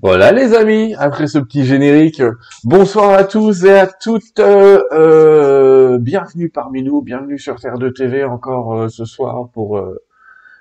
Voilà 0.00 0.30
les 0.30 0.54
amis, 0.54 0.94
après 0.96 1.26
ce 1.26 1.40
petit 1.40 1.64
générique, 1.64 2.22
bonsoir 2.62 3.14
à 3.14 3.24
tous 3.24 3.64
et 3.64 3.72
à 3.72 3.88
toutes, 3.88 4.38
euh, 4.38 4.80
euh, 4.92 5.98
bienvenue 5.98 6.50
parmi 6.50 6.84
nous, 6.84 7.02
bienvenue 7.02 7.36
sur 7.36 7.56
Terre 7.58 7.78
de 7.78 7.88
TV 7.88 8.22
encore 8.22 8.74
euh, 8.74 8.88
ce 8.88 9.04
soir 9.04 9.48
pour 9.52 9.82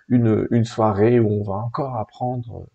une, 0.09 0.47
une 0.49 0.65
soirée 0.65 1.19
où 1.19 1.29
on 1.29 1.43
va 1.43 1.53
encore 1.53 1.97
apprendre 1.97 2.65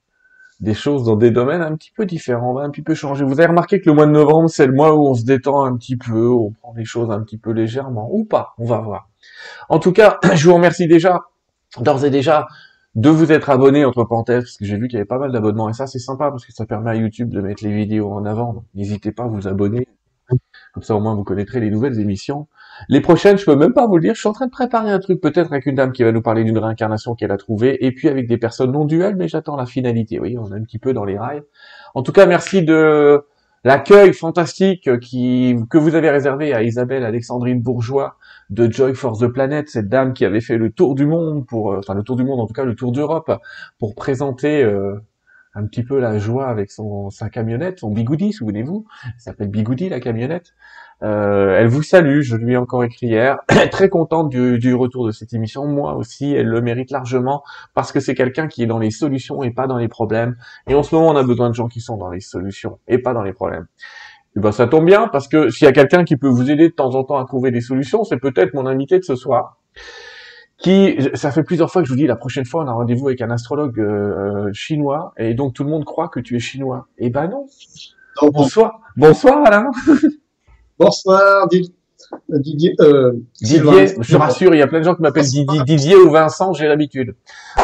des 0.60 0.74
choses 0.74 1.02
dans 1.02 1.16
des 1.16 1.32
domaines 1.32 1.62
un 1.62 1.74
petit 1.74 1.90
peu 1.90 2.06
différents, 2.06 2.52
on 2.52 2.54
va 2.54 2.62
un 2.62 2.70
petit 2.70 2.82
peu 2.82 2.94
changer. 2.94 3.24
Vous 3.24 3.40
avez 3.40 3.48
remarqué 3.48 3.80
que 3.80 3.90
le 3.90 3.96
mois 3.96 4.06
de 4.06 4.12
novembre 4.12 4.48
c'est 4.48 4.68
le 4.68 4.72
mois 4.72 4.94
où 4.94 5.08
on 5.08 5.14
se 5.14 5.24
détend 5.24 5.64
un 5.64 5.76
petit 5.76 5.96
peu, 5.96 6.28
on 6.28 6.52
prend 6.52 6.74
les 6.76 6.84
choses 6.84 7.10
un 7.10 7.22
petit 7.22 7.38
peu 7.38 7.50
légèrement, 7.50 8.08
ou 8.12 8.24
pas, 8.24 8.54
on 8.58 8.66
va 8.66 8.78
voir. 8.78 9.08
En 9.68 9.80
tout 9.80 9.92
cas, 9.92 10.20
je 10.34 10.48
vous 10.48 10.54
remercie 10.54 10.86
déjà, 10.86 11.22
d'ores 11.80 12.04
et 12.04 12.10
déjà, 12.10 12.46
de 12.94 13.08
vous 13.08 13.32
être 13.32 13.50
abonné 13.50 13.84
entre 13.84 14.04
parenthèses 14.04 14.44
parce 14.44 14.56
que 14.56 14.64
j'ai 14.64 14.76
vu 14.76 14.88
qu'il 14.88 14.94
y 14.94 14.96
avait 14.98 15.06
pas 15.06 15.18
mal 15.18 15.32
d'abonnements 15.32 15.68
et 15.68 15.72
ça 15.72 15.86
c'est 15.86 15.98
sympa 15.98 16.30
parce 16.30 16.44
que 16.44 16.52
ça 16.52 16.66
permet 16.66 16.90
à 16.90 16.94
YouTube 16.94 17.30
de 17.30 17.40
mettre 17.40 17.64
les 17.64 17.72
vidéos 17.72 18.12
en 18.12 18.26
avant. 18.26 18.64
N'hésitez 18.74 19.12
pas 19.12 19.24
à 19.24 19.28
vous 19.28 19.48
abonner. 19.48 19.86
Comme 20.74 20.82
ça 20.82 20.94
au 20.94 21.00
moins 21.00 21.14
vous 21.14 21.24
connaîtrez 21.24 21.60
les 21.60 21.70
nouvelles 21.70 21.98
émissions. 22.00 22.48
Les 22.88 23.00
prochaines, 23.00 23.36
je 23.38 23.44
peux 23.44 23.56
même 23.56 23.72
pas 23.72 23.86
vous 23.86 23.96
le 23.96 24.02
dire, 24.02 24.14
je 24.14 24.20
suis 24.20 24.28
en 24.28 24.32
train 24.32 24.46
de 24.46 24.50
préparer 24.50 24.90
un 24.90 24.98
truc 24.98 25.20
peut-être 25.20 25.52
avec 25.52 25.66
une 25.66 25.74
dame 25.74 25.92
qui 25.92 26.04
va 26.04 26.12
nous 26.12 26.22
parler 26.22 26.44
d'une 26.44 26.58
réincarnation 26.58 27.14
qu'elle 27.14 27.30
a 27.30 27.36
trouvée 27.36 27.84
et 27.84 27.92
puis 27.92 28.08
avec 28.08 28.26
des 28.26 28.38
personnes 28.38 28.72
non 28.72 28.84
duelles 28.84 29.16
mais 29.16 29.28
j'attends 29.28 29.56
la 29.56 29.66
finalité. 29.66 30.20
Oui, 30.20 30.36
on 30.38 30.52
est 30.52 30.56
un 30.56 30.62
petit 30.62 30.78
peu 30.78 30.92
dans 30.92 31.04
les 31.04 31.18
rails. 31.18 31.42
En 31.94 32.02
tout 32.02 32.12
cas, 32.12 32.26
merci 32.26 32.62
de 32.62 33.24
l'accueil 33.64 34.12
fantastique 34.12 34.98
qui, 35.00 35.56
que 35.70 35.78
vous 35.78 35.94
avez 35.94 36.10
réservé 36.10 36.52
à 36.52 36.62
Isabelle 36.62 37.04
Alexandrine 37.04 37.60
Bourgeois 37.60 38.16
de 38.52 38.70
Joy 38.70 38.94
for 38.94 39.18
the 39.18 39.26
Planet, 39.26 39.68
cette 39.68 39.88
dame 39.88 40.12
qui 40.12 40.24
avait 40.24 40.42
fait 40.42 40.58
le 40.58 40.70
tour 40.70 40.94
du 40.94 41.06
monde 41.06 41.46
pour, 41.46 41.72
euh, 41.72 41.78
enfin 41.78 41.94
le 41.94 42.02
tour 42.02 42.16
du 42.16 42.24
monde 42.24 42.38
en 42.38 42.46
tout 42.46 42.52
cas 42.52 42.64
le 42.64 42.74
tour 42.74 42.92
d'Europe 42.92 43.32
pour 43.78 43.94
présenter 43.94 44.62
euh, 44.62 45.00
un 45.54 45.66
petit 45.66 45.82
peu 45.82 45.98
la 45.98 46.18
joie 46.18 46.48
avec 46.48 46.70
son 46.70 47.08
sa 47.10 47.30
camionnette, 47.30 47.80
son 47.80 47.90
Bigoudi, 47.90 48.32
souvenez-vous, 48.32 48.86
s'appelle 49.18 49.48
Bigoudi 49.48 49.88
la 49.88 50.00
camionnette. 50.00 50.52
Euh, 51.02 51.56
elle 51.58 51.66
vous 51.66 51.82
salue, 51.82 52.20
je 52.20 52.36
lui 52.36 52.52
ai 52.52 52.56
encore 52.56 52.84
écrit 52.84 53.06
hier, 53.06 53.38
très 53.72 53.88
contente 53.88 54.28
du, 54.28 54.58
du, 54.58 54.72
retour 54.74 55.06
de 55.06 55.10
cette 55.10 55.32
émission, 55.34 55.66
moi 55.66 55.94
aussi, 55.94 56.32
elle 56.32 56.46
le 56.46 56.60
mérite 56.60 56.90
largement 56.92 57.42
parce 57.74 57.90
que 57.90 57.98
c'est 57.98 58.14
quelqu'un 58.14 58.46
qui 58.46 58.62
est 58.62 58.66
dans 58.66 58.78
les 58.78 58.92
solutions 58.92 59.42
et 59.42 59.50
pas 59.50 59.66
dans 59.66 59.78
les 59.78 59.88
problèmes. 59.88 60.36
Et 60.68 60.74
en 60.74 60.82
ce 60.82 60.94
moment, 60.94 61.08
on 61.08 61.16
a 61.16 61.24
besoin 61.24 61.48
de 61.48 61.54
gens 61.54 61.68
qui 61.68 61.80
sont 61.80 61.96
dans 61.96 62.10
les 62.10 62.20
solutions 62.20 62.78
et 62.86 62.98
pas 62.98 63.14
dans 63.14 63.22
les 63.22 63.32
problèmes. 63.32 63.66
Et 64.36 64.40
ben 64.40 64.52
ça 64.52 64.66
tombe 64.66 64.86
bien 64.86 65.08
parce 65.08 65.28
que 65.28 65.50
s'il 65.50 65.66
y 65.66 65.68
a 65.68 65.72
quelqu'un 65.72 66.04
qui 66.04 66.16
peut 66.16 66.28
vous 66.28 66.50
aider 66.50 66.68
de 66.68 66.74
temps 66.74 66.94
en 66.94 67.04
temps 67.04 67.18
à 67.18 67.24
trouver 67.24 67.50
des 67.50 67.60
solutions, 67.60 68.04
c'est 68.04 68.16
peut-être 68.16 68.54
mon 68.54 68.66
invité 68.66 68.98
de 68.98 69.04
ce 69.04 69.14
soir. 69.14 69.58
Qui, 70.58 70.96
ça 71.14 71.32
fait 71.32 71.42
plusieurs 71.42 71.70
fois 71.70 71.82
que 71.82 71.88
je 71.88 71.92
vous 71.92 71.98
dis, 71.98 72.06
la 72.06 72.16
prochaine 72.16 72.44
fois 72.44 72.64
on 72.64 72.68
a 72.68 72.72
rendez-vous 72.72 73.08
avec 73.08 73.20
un 73.20 73.30
astrologue 73.30 73.80
euh, 73.80 74.50
chinois 74.52 75.12
et 75.18 75.34
donc 75.34 75.54
tout 75.54 75.64
le 75.64 75.70
monde 75.70 75.84
croit 75.84 76.08
que 76.08 76.20
tu 76.20 76.36
es 76.36 76.38
chinois. 76.38 76.86
Et 76.98 77.10
ben 77.10 77.28
non. 77.28 77.46
Non, 78.22 78.28
Bonsoir, 78.28 78.80
bonsoir 78.96 79.44
Alain. 79.44 79.70
Bonsoir 80.78 81.48
Didier. 82.28 82.74
Euh, 82.80 83.12
Didier, 83.40 83.88
je 84.00 84.12
te 84.12 84.16
rassure, 84.16 84.54
il 84.54 84.58
y 84.58 84.62
a 84.62 84.66
plein 84.66 84.80
de 84.80 84.84
gens 84.84 84.94
qui 84.94 85.02
m'appellent 85.02 85.24
Didier, 85.24 85.62
Didier 85.64 85.96
ou 85.96 86.10
Vincent, 86.10 86.52
j'ai 86.52 86.68
l'habitude. 86.68 87.16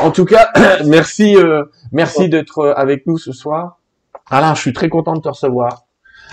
En 0.02 0.10
tout 0.10 0.24
cas, 0.24 0.50
merci, 0.86 1.36
euh, 1.36 1.64
merci 1.92 2.28
d'être 2.28 2.74
avec 2.76 3.06
nous 3.06 3.18
ce 3.18 3.32
soir. 3.32 3.78
Alain, 4.30 4.54
je 4.54 4.60
suis 4.60 4.72
très 4.72 4.88
content 4.88 5.14
de 5.14 5.20
te 5.20 5.28
recevoir. 5.28 5.87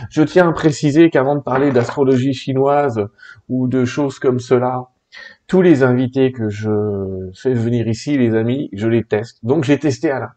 Je 0.09 0.21
tiens 0.23 0.49
à 0.49 0.51
préciser 0.51 1.09
qu'avant 1.09 1.35
de 1.35 1.41
parler 1.41 1.71
d'astrologie 1.71 2.33
chinoise 2.33 3.07
ou 3.49 3.67
de 3.67 3.85
choses 3.85 4.19
comme 4.19 4.39
cela, 4.39 4.89
tous 5.47 5.61
les 5.61 5.83
invités 5.83 6.31
que 6.31 6.49
je 6.49 7.29
fais 7.33 7.53
venir 7.53 7.87
ici, 7.87 8.17
les 8.17 8.35
amis, 8.35 8.69
je 8.73 8.87
les 8.87 9.03
teste. 9.03 9.43
Donc 9.43 9.63
j'ai 9.63 9.79
testé 9.79 10.11
Alain. 10.11 10.31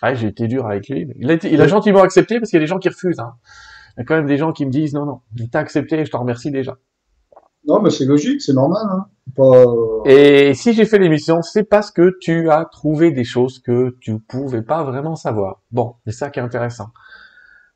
Ah, 0.00 0.14
j'ai 0.14 0.28
été 0.28 0.48
dur 0.48 0.66
avec 0.66 0.88
lui. 0.88 1.06
Il 1.16 1.30
a, 1.30 1.34
été, 1.34 1.52
il 1.52 1.60
a 1.60 1.68
gentiment 1.68 2.02
accepté 2.02 2.40
parce 2.40 2.50
qu'il 2.50 2.58
y 2.58 2.62
a 2.62 2.64
des 2.64 2.68
gens 2.68 2.78
qui 2.78 2.88
refusent. 2.88 3.20
Hein. 3.20 3.34
Il 3.96 4.00
y 4.00 4.02
a 4.02 4.04
quand 4.04 4.16
même 4.16 4.26
des 4.26 4.36
gens 4.36 4.52
qui 4.52 4.66
me 4.66 4.70
disent 4.70 4.94
non, 4.94 5.06
non, 5.06 5.20
il 5.36 5.48
t'a 5.48 5.60
accepté 5.60 6.00
et 6.00 6.04
je 6.04 6.10
t'en 6.10 6.20
remercie 6.20 6.50
déjà. 6.50 6.76
Non, 7.64 7.80
mais 7.80 7.90
c'est 7.90 8.06
logique, 8.06 8.42
c'est 8.42 8.54
normal. 8.54 8.82
Hein. 8.90 9.06
Pas... 9.36 9.64
Et 10.06 10.54
si 10.54 10.72
j'ai 10.72 10.84
fait 10.84 10.98
l'émission, 10.98 11.42
c'est 11.42 11.62
parce 11.62 11.92
que 11.92 12.16
tu 12.20 12.50
as 12.50 12.64
trouvé 12.64 13.12
des 13.12 13.22
choses 13.22 13.60
que 13.60 13.96
tu 14.00 14.18
pouvais 14.18 14.62
pas 14.62 14.82
vraiment 14.82 15.14
savoir. 15.14 15.60
Bon, 15.70 15.94
c'est 16.04 16.12
ça 16.12 16.30
qui 16.30 16.40
est 16.40 16.42
intéressant. 16.42 16.88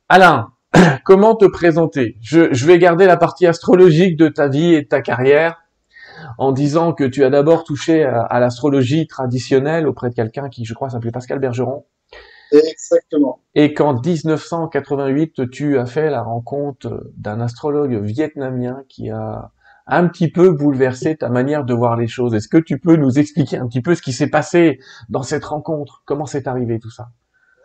Alain, 0.08 0.48
comment 1.04 1.34
te 1.34 1.44
présenter? 1.46 2.16
Je, 2.20 2.52
je, 2.52 2.66
vais 2.66 2.78
garder 2.78 3.06
la 3.06 3.16
partie 3.16 3.46
astrologique 3.46 4.16
de 4.16 4.28
ta 4.28 4.48
vie 4.48 4.74
et 4.74 4.82
de 4.82 4.88
ta 4.88 5.00
carrière 5.00 5.62
en 6.38 6.52
disant 6.52 6.92
que 6.92 7.04
tu 7.04 7.24
as 7.24 7.30
d'abord 7.30 7.64
touché 7.64 8.04
à, 8.04 8.20
à 8.22 8.40
l'astrologie 8.40 9.06
traditionnelle 9.06 9.86
auprès 9.86 10.10
de 10.10 10.14
quelqu'un 10.14 10.48
qui, 10.48 10.64
je 10.64 10.74
crois, 10.74 10.90
s'appelait 10.90 11.10
Pascal 11.10 11.38
Bergeron. 11.38 11.84
Exactement. 12.52 13.40
Et 13.54 13.74
qu'en 13.74 14.00
1988, 14.00 15.50
tu 15.50 15.78
as 15.78 15.86
fait 15.86 16.10
la 16.10 16.22
rencontre 16.22 17.10
d'un 17.16 17.40
astrologue 17.40 18.02
vietnamien 18.02 18.82
qui 18.88 19.10
a 19.10 19.50
un 19.86 20.08
petit 20.08 20.30
peu 20.30 20.50
bouleversé 20.50 21.16
ta 21.16 21.28
manière 21.28 21.64
de 21.64 21.74
voir 21.74 21.96
les 21.96 22.08
choses. 22.08 22.34
Est-ce 22.34 22.48
que 22.48 22.58
tu 22.58 22.78
peux 22.78 22.96
nous 22.96 23.18
expliquer 23.18 23.58
un 23.58 23.66
petit 23.66 23.82
peu 23.82 23.94
ce 23.94 24.02
qui 24.02 24.12
s'est 24.12 24.28
passé 24.28 24.78
dans 25.08 25.22
cette 25.22 25.44
rencontre? 25.44 26.02
Comment 26.04 26.26
c'est 26.26 26.46
arrivé 26.46 26.78
tout 26.78 26.90
ça? 26.90 27.08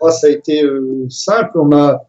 Moi, 0.01 0.11
ça 0.11 0.27
a 0.27 0.29
été 0.29 0.63
euh, 0.63 1.05
simple. 1.09 1.51
On 1.55 1.65
m'a 1.65 2.01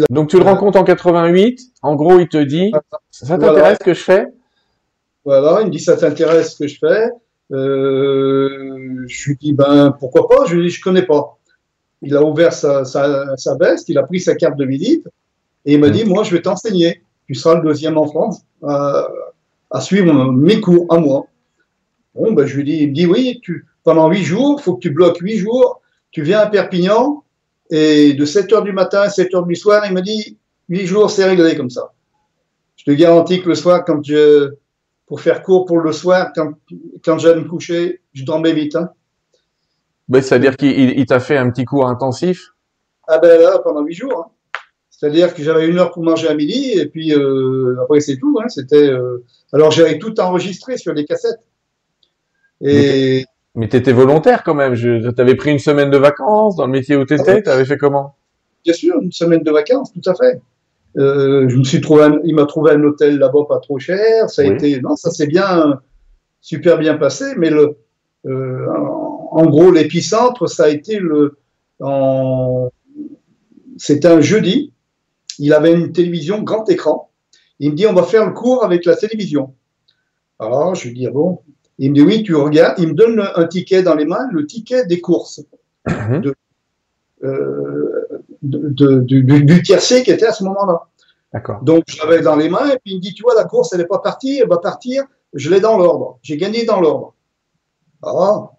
a... 0.00 0.04
Donc 0.10 0.28
tu 0.30 0.38
le 0.38 0.44
rencontres 0.44 0.78
en 0.78 0.84
88. 0.84 1.60
En 1.82 1.94
gros, 1.96 2.18
il 2.18 2.28
te 2.28 2.38
dit 2.42 2.72
ça 3.10 3.26
t'intéresse 3.26 3.52
Voilà. 3.58 3.74
ce 3.74 3.84
que 3.84 3.94
je 3.94 4.00
fais? 4.02 4.26
Voilà, 5.24 5.60
il 5.60 5.66
me 5.66 5.70
dit 5.70 5.78
ça 5.80 5.96
t'intéresse 5.96 6.52
ce 6.52 6.58
que 6.58 6.66
je 6.68 6.78
fais. 6.78 7.10
Euh, 7.52 9.04
je 9.06 9.28
lui 9.30 9.36
dis 9.40 9.52
ben 9.52 9.94
pourquoi 9.98 10.28
pas? 10.28 10.46
Je 10.46 10.56
lui 10.56 10.64
dis 10.68 10.70
je 10.70 10.80
connais 10.82 11.02
pas. 11.02 11.36
Il 12.00 12.16
a 12.16 12.22
ouvert 12.24 12.52
sa, 12.52 12.84
sa, 12.84 13.36
sa 13.36 13.56
veste, 13.56 13.88
il 13.88 13.98
a 13.98 14.02
pris 14.02 14.20
sa 14.20 14.34
carte 14.34 14.56
de 14.56 14.64
visite 14.64 15.06
et 15.64 15.74
il 15.74 15.80
m'a 15.80 15.88
Mm. 15.88 15.92
dit 15.92 16.04
moi 16.04 16.24
je 16.24 16.34
vais 16.34 16.42
t'enseigner. 16.42 17.02
Tu 17.26 17.34
seras 17.34 17.54
le 17.56 17.62
deuxième 17.62 17.96
en 17.98 18.06
France 18.06 18.40
à, 18.66 19.08
à 19.70 19.80
suivre 19.80 20.12
mes 20.32 20.60
cours 20.60 20.86
à 20.90 20.98
moi. 20.98 21.26
Bon 22.14 22.32
ben 22.32 22.46
je 22.46 22.56
lui 22.56 22.64
dis 22.64 22.78
il 22.82 22.88
me 22.88 22.94
dit 22.94 23.06
oui 23.06 23.40
tu 23.42 23.66
pendant 23.84 24.08
huit 24.10 24.22
jours 24.24 24.60
faut 24.60 24.74
que 24.74 24.80
tu 24.80 24.90
bloques 24.90 25.18
huit 25.18 25.38
jours. 25.38 25.80
Tu 26.10 26.22
viens 26.22 26.40
à 26.40 26.46
Perpignan 26.46 27.21
et 27.72 28.12
de 28.12 28.24
7 28.24 28.52
heures 28.52 28.62
du 28.62 28.72
matin 28.72 29.00
à 29.00 29.08
7 29.10 29.34
heures 29.34 29.46
du 29.46 29.56
soir 29.56 29.82
il 29.86 29.94
me 29.94 30.02
dit 30.02 30.36
huit 30.68 30.86
jours 30.86 31.10
c'est 31.10 31.24
réglé 31.24 31.56
comme 31.56 31.70
ça. 31.70 31.92
Je 32.76 32.84
te 32.84 32.90
garantis 32.90 33.42
que 33.42 33.48
le 33.48 33.54
soir 33.54 33.84
quand 33.86 34.04
je 34.04 34.52
pour 35.06 35.20
faire 35.20 35.42
court 35.42 35.66
pour 35.66 35.78
le 35.80 35.92
soir, 35.92 36.32
quand, 36.34 36.52
quand 37.04 37.18
j'allais 37.18 37.40
me 37.42 37.48
coucher, 37.48 38.00
je 38.14 38.24
dormais 38.24 38.52
vite. 38.52 38.76
Hein. 38.76 38.90
C'est-à-dire 40.12 40.56
qu'il 40.56 40.70
il- 40.78 40.98
il 40.98 41.06
t'a 41.06 41.20
fait 41.20 41.36
un 41.36 41.50
petit 41.50 41.64
cours 41.64 41.86
intensif? 41.88 42.48
Ah 43.08 43.18
ben 43.18 43.40
là, 43.40 43.58
pendant 43.58 43.82
huit 43.82 43.94
jours. 43.94 44.18
Hein. 44.26 44.58
C'est-à-dire 44.90 45.34
que 45.34 45.42
j'avais 45.42 45.66
une 45.66 45.78
heure 45.78 45.90
pour 45.92 46.02
manger 46.04 46.28
à 46.28 46.34
midi, 46.34 46.72
et 46.78 46.86
puis 46.86 47.12
euh, 47.14 47.76
après 47.82 48.00
c'est 48.00 48.16
tout. 48.16 48.38
Hein. 48.40 48.48
C'était 48.48 48.88
euh... 48.88 49.24
Alors 49.52 49.70
j'avais 49.70 49.98
tout 49.98 50.18
enregistré 50.20 50.76
sur 50.76 50.94
des 50.94 51.04
cassettes. 51.04 51.40
Et 52.60 53.24
Mais 53.54 53.68
t'étais 53.68 53.92
volontaire 53.92 54.42
quand 54.44 54.54
même. 54.54 54.74
Je, 54.74 55.10
t'avais 55.10 55.34
pris 55.34 55.50
une 55.50 55.58
semaine 55.58 55.90
de 55.90 55.98
vacances 55.98 56.56
dans 56.56 56.66
le 56.66 56.72
métier 56.72 56.96
où 56.96 57.04
t'étais. 57.04 57.42
T'avais 57.42 57.64
fait 57.64 57.76
comment? 57.76 58.14
Bien 58.64 58.74
sûr, 58.74 58.96
une 59.02 59.12
semaine 59.12 59.42
de 59.42 59.50
vacances, 59.50 59.92
tout 59.92 60.10
à 60.10 60.14
fait. 60.14 60.40
Euh, 60.96 61.48
je 61.48 61.56
me 61.56 61.64
suis 61.64 61.80
trouvé, 61.80 62.04
un- 62.04 62.20
il 62.24 62.34
m'a 62.34 62.46
trouvé 62.46 62.72
un 62.72 62.82
hôtel 62.82 63.18
là-bas 63.18 63.44
pas 63.48 63.58
trop 63.58 63.78
cher. 63.78 64.28
Ça 64.30 64.42
a 64.42 64.46
Oui. 64.46 64.52
été, 64.54 64.80
non, 64.80 64.96
ça 64.96 65.10
s'est 65.10 65.26
bien, 65.26 65.80
super 66.40 66.78
bien 66.78 66.96
passé. 66.96 67.34
Mais 67.36 67.50
le, 67.50 67.76
euh, 68.26 68.66
en, 68.70 69.28
en 69.32 69.46
gros, 69.46 69.70
l'épicentre, 69.70 70.48
ça 70.48 70.64
a 70.64 70.68
été 70.68 70.98
le, 70.98 71.36
en, 71.80 72.70
c'était 73.76 74.08
un 74.08 74.20
jeudi. 74.20 74.72
Il 75.38 75.52
avait 75.54 75.72
une 75.72 75.92
télévision 75.92 76.42
grand 76.42 76.68
écran. 76.70 77.10
Il 77.58 77.70
me 77.72 77.76
dit, 77.76 77.86
on 77.86 77.94
va 77.94 78.02
faire 78.02 78.26
le 78.26 78.32
cours 78.32 78.64
avec 78.64 78.84
la 78.84 78.96
télévision. 78.96 79.54
Alors, 80.38 80.74
je 80.74 80.88
lui 80.88 80.94
dis, 80.94 81.06
ah 81.06 81.10
bon? 81.10 81.40
Il 81.78 81.90
me 81.90 81.94
dit, 81.96 82.02
oui, 82.02 82.22
tu 82.22 82.34
regardes. 82.34 82.78
Il 82.78 82.88
me 82.88 82.94
donne 82.94 83.20
un 83.34 83.46
ticket 83.46 83.82
dans 83.82 83.94
les 83.94 84.04
mains, 84.04 84.28
le 84.32 84.46
ticket 84.46 84.84
des 84.86 85.00
courses 85.00 85.40
Mhm. 85.88 86.32
euh, 87.24 88.06
de, 88.42 88.68
de- 88.68 89.00
du, 89.00 89.22
du- 89.22 89.62
tiercé 89.62 90.02
qui 90.02 90.10
était 90.10 90.26
à 90.26 90.32
ce 90.32 90.44
moment-là. 90.44 90.86
D'accord. 91.32 91.62
Donc, 91.62 91.84
je 91.88 91.98
l'avais 91.98 92.20
dans 92.20 92.36
les 92.36 92.48
mains 92.48 92.68
et 92.68 92.78
puis 92.78 92.92
il 92.92 92.96
me 92.96 93.00
dit, 93.00 93.14
tu 93.14 93.22
vois, 93.22 93.34
la 93.34 93.44
course, 93.44 93.72
elle 93.72 93.80
n'est 93.80 93.86
pas 93.86 93.98
partie, 94.00 94.38
elle 94.38 94.48
va 94.48 94.58
partir, 94.58 95.04
je 95.32 95.48
l'ai 95.50 95.60
dans 95.60 95.78
l'ordre. 95.78 96.18
J'ai 96.22 96.36
gagné 96.36 96.64
dans 96.64 96.80
l'ordre. 96.80 97.14
Ah, 98.02 98.50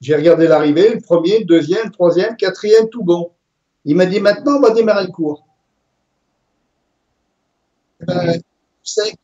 j'ai 0.00 0.14
regardé 0.14 0.46
l'arrivée, 0.46 0.94
le 0.94 1.00
premier, 1.00 1.40
le 1.40 1.44
deuxième, 1.44 1.86
le 1.86 1.90
troisième, 1.90 2.36
quatrième, 2.36 2.88
tout 2.90 3.02
bon. 3.02 3.32
Il 3.84 3.96
m'a 3.96 4.06
dit, 4.06 4.20
maintenant, 4.20 4.56
on 4.56 4.60
va 4.60 4.70
démarrer 4.70 5.04
le 5.06 5.12
cours. 5.12 5.46
Euh, 8.08 8.32
c'est- 8.82 9.14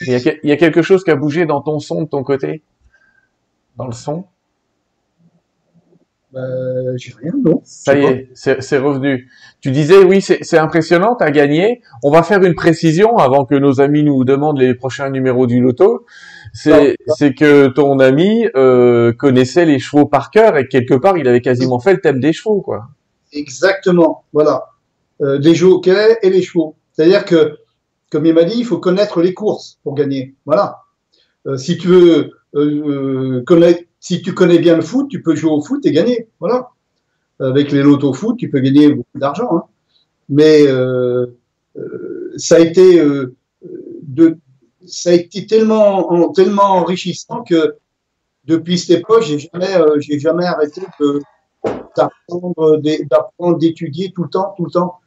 Il 0.00 0.12
y, 0.12 0.14
a, 0.14 0.34
il 0.42 0.48
y 0.48 0.52
a 0.52 0.56
quelque 0.56 0.82
chose 0.82 1.02
qui 1.02 1.10
a 1.10 1.16
bougé 1.16 1.44
dans 1.44 1.60
ton 1.60 1.80
son 1.80 2.02
de 2.02 2.08
ton 2.08 2.22
côté? 2.22 2.62
Dans 3.76 3.86
le 3.86 3.92
son? 3.92 4.26
Ben, 6.32 6.94
j'ai 6.96 7.14
rien, 7.20 7.32
non. 7.42 7.62
Ça 7.64 7.98
y 7.98 8.04
est, 8.04 8.28
c'est 8.34 8.78
revenu. 8.78 9.30
Tu 9.60 9.70
disais, 9.70 10.04
oui, 10.04 10.20
c'est 10.20 10.58
impressionnant, 10.58 11.16
tu 11.16 11.24
as 11.24 11.30
gagné. 11.30 11.80
On 12.02 12.10
va 12.10 12.22
faire 12.22 12.42
une 12.42 12.54
précision 12.54 13.16
avant 13.16 13.46
que 13.46 13.54
nos 13.54 13.80
amis 13.80 14.04
nous 14.04 14.24
demandent 14.24 14.58
les 14.58 14.74
prochains 14.74 15.08
numéros 15.10 15.46
du 15.46 15.60
loto. 15.60 16.04
C'est 16.52 16.96
que 17.34 17.68
ton 17.68 17.98
ami 17.98 18.46
euh, 18.56 19.12
connaissait 19.12 19.64
les 19.64 19.78
chevaux 19.78 20.06
par 20.06 20.30
cœur 20.30 20.58
et 20.58 20.68
quelque 20.68 20.94
part, 20.94 21.16
il 21.16 21.26
avait 21.26 21.40
quasiment 21.40 21.80
fait 21.80 21.94
le 21.94 22.00
thème 22.00 22.20
des 22.20 22.32
chevaux, 22.32 22.60
quoi. 22.60 22.88
Exactement, 23.32 24.24
voilà. 24.32 24.66
Euh, 25.20 25.38
des 25.38 25.54
jockeys 25.54 26.18
et 26.22 26.30
les 26.30 26.42
chevaux. 26.42 26.76
C'est-à-dire 26.92 27.24
que, 27.24 27.58
comme 28.10 28.26
il 28.26 28.34
m'a 28.34 28.44
dit, 28.44 28.58
il 28.58 28.64
faut 28.64 28.78
connaître 28.78 29.20
les 29.20 29.34
courses 29.34 29.78
pour 29.82 29.94
gagner. 29.94 30.34
Voilà. 30.46 30.78
Euh, 31.46 31.56
si 31.56 31.78
tu 31.78 31.88
veux 31.88 32.30
euh, 32.54 33.42
connaître 33.44 33.82
si 34.00 34.22
tu 34.22 34.32
connais 34.32 34.58
bien 34.58 34.76
le 34.76 34.82
foot, 34.82 35.08
tu 35.08 35.22
peux 35.22 35.34
jouer 35.34 35.50
au 35.50 35.60
foot 35.60 35.84
et 35.84 35.92
gagner. 35.92 36.28
Voilà. 36.40 36.70
Avec 37.40 37.72
les 37.72 37.82
lotos 37.82 38.14
foot, 38.14 38.36
tu 38.36 38.50
peux 38.50 38.60
gagner 38.60 38.92
beaucoup 38.92 39.18
d'argent. 39.18 39.56
Hein. 39.56 39.64
Mais 40.28 40.66
euh, 40.66 41.26
euh, 41.76 42.32
ça 42.36 42.56
a 42.56 42.60
été 42.60 43.00
euh, 43.00 43.36
tellement, 45.46 46.76
enrichissant 46.76 47.42
que 47.42 47.76
depuis 48.44 48.78
cette 48.78 49.00
époque, 49.00 49.22
j'ai 49.22 49.38
jamais, 49.38 49.74
jamais 50.18 50.46
arrêté 50.46 50.82
d'apprendre, 51.96 53.58
d'étudier 53.58 54.12
tout 54.12 54.24
le 54.24 54.30
temps, 54.30 54.54
tout 54.56 54.64
le 54.64 54.70
temps. 54.70 55.00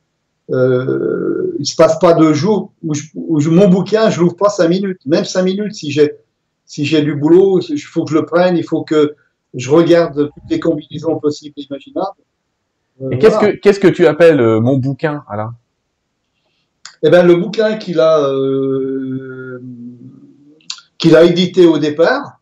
Euh, 0.51 1.31
il 1.62 1.68
se 1.68 1.75
passe 1.75 2.00
pas 2.00 2.13
deux 2.13 2.34
jours 2.34 2.74
où, 2.81 2.96
je, 2.96 3.04
où 3.13 3.40
mon 3.52 3.68
bouquin, 3.68 4.10
je 4.10 4.19
l'ouvre 4.19 4.36
pas 4.36 4.50
cinq 4.50 4.68
minutes, 4.68 5.00
même 5.06 5.25
cinq 5.25 5.44
minutes 5.44 5.75
si 5.75 5.92
j'ai 5.92 6.13
si 6.66 6.86
j'ai 6.86 7.02
du 7.04 7.16
boulot, 7.16 7.60
il 7.60 7.78
faut 7.78 8.04
que 8.04 8.12
je 8.12 8.18
le 8.18 8.25
prenne, 8.25 8.58
il 8.58 8.63
faut 8.63 8.84
que 8.84 9.16
je 9.54 9.69
regarde 9.69 10.30
toutes 10.34 10.50
les 10.50 10.60
combinaisons 10.60 11.19
possibles 11.19 11.54
et 11.58 11.63
imaginables. 11.69 12.22
Euh, 13.02 13.12
et 13.12 13.19
qu'est-ce 13.19 13.38
que 13.38 13.46
qu'est-ce 13.58 13.80
que 13.80 13.90
tu 13.90 14.08
appelles 14.08 14.42
euh, 14.42 14.60
mon 14.60 14.78
bouquin, 14.78 15.24
Alain? 15.30 15.54
Eh 17.04 17.10
ben 17.12 17.28
le 17.28 17.36
bouquin 17.36 17.78
qu'il 17.78 18.00
a 18.00 18.19
euh, 18.28 19.62
qu'il 20.98 21.16
a 21.16 21.24
édité 21.24 21.68
au 21.68 21.78
départ, 21.78 22.40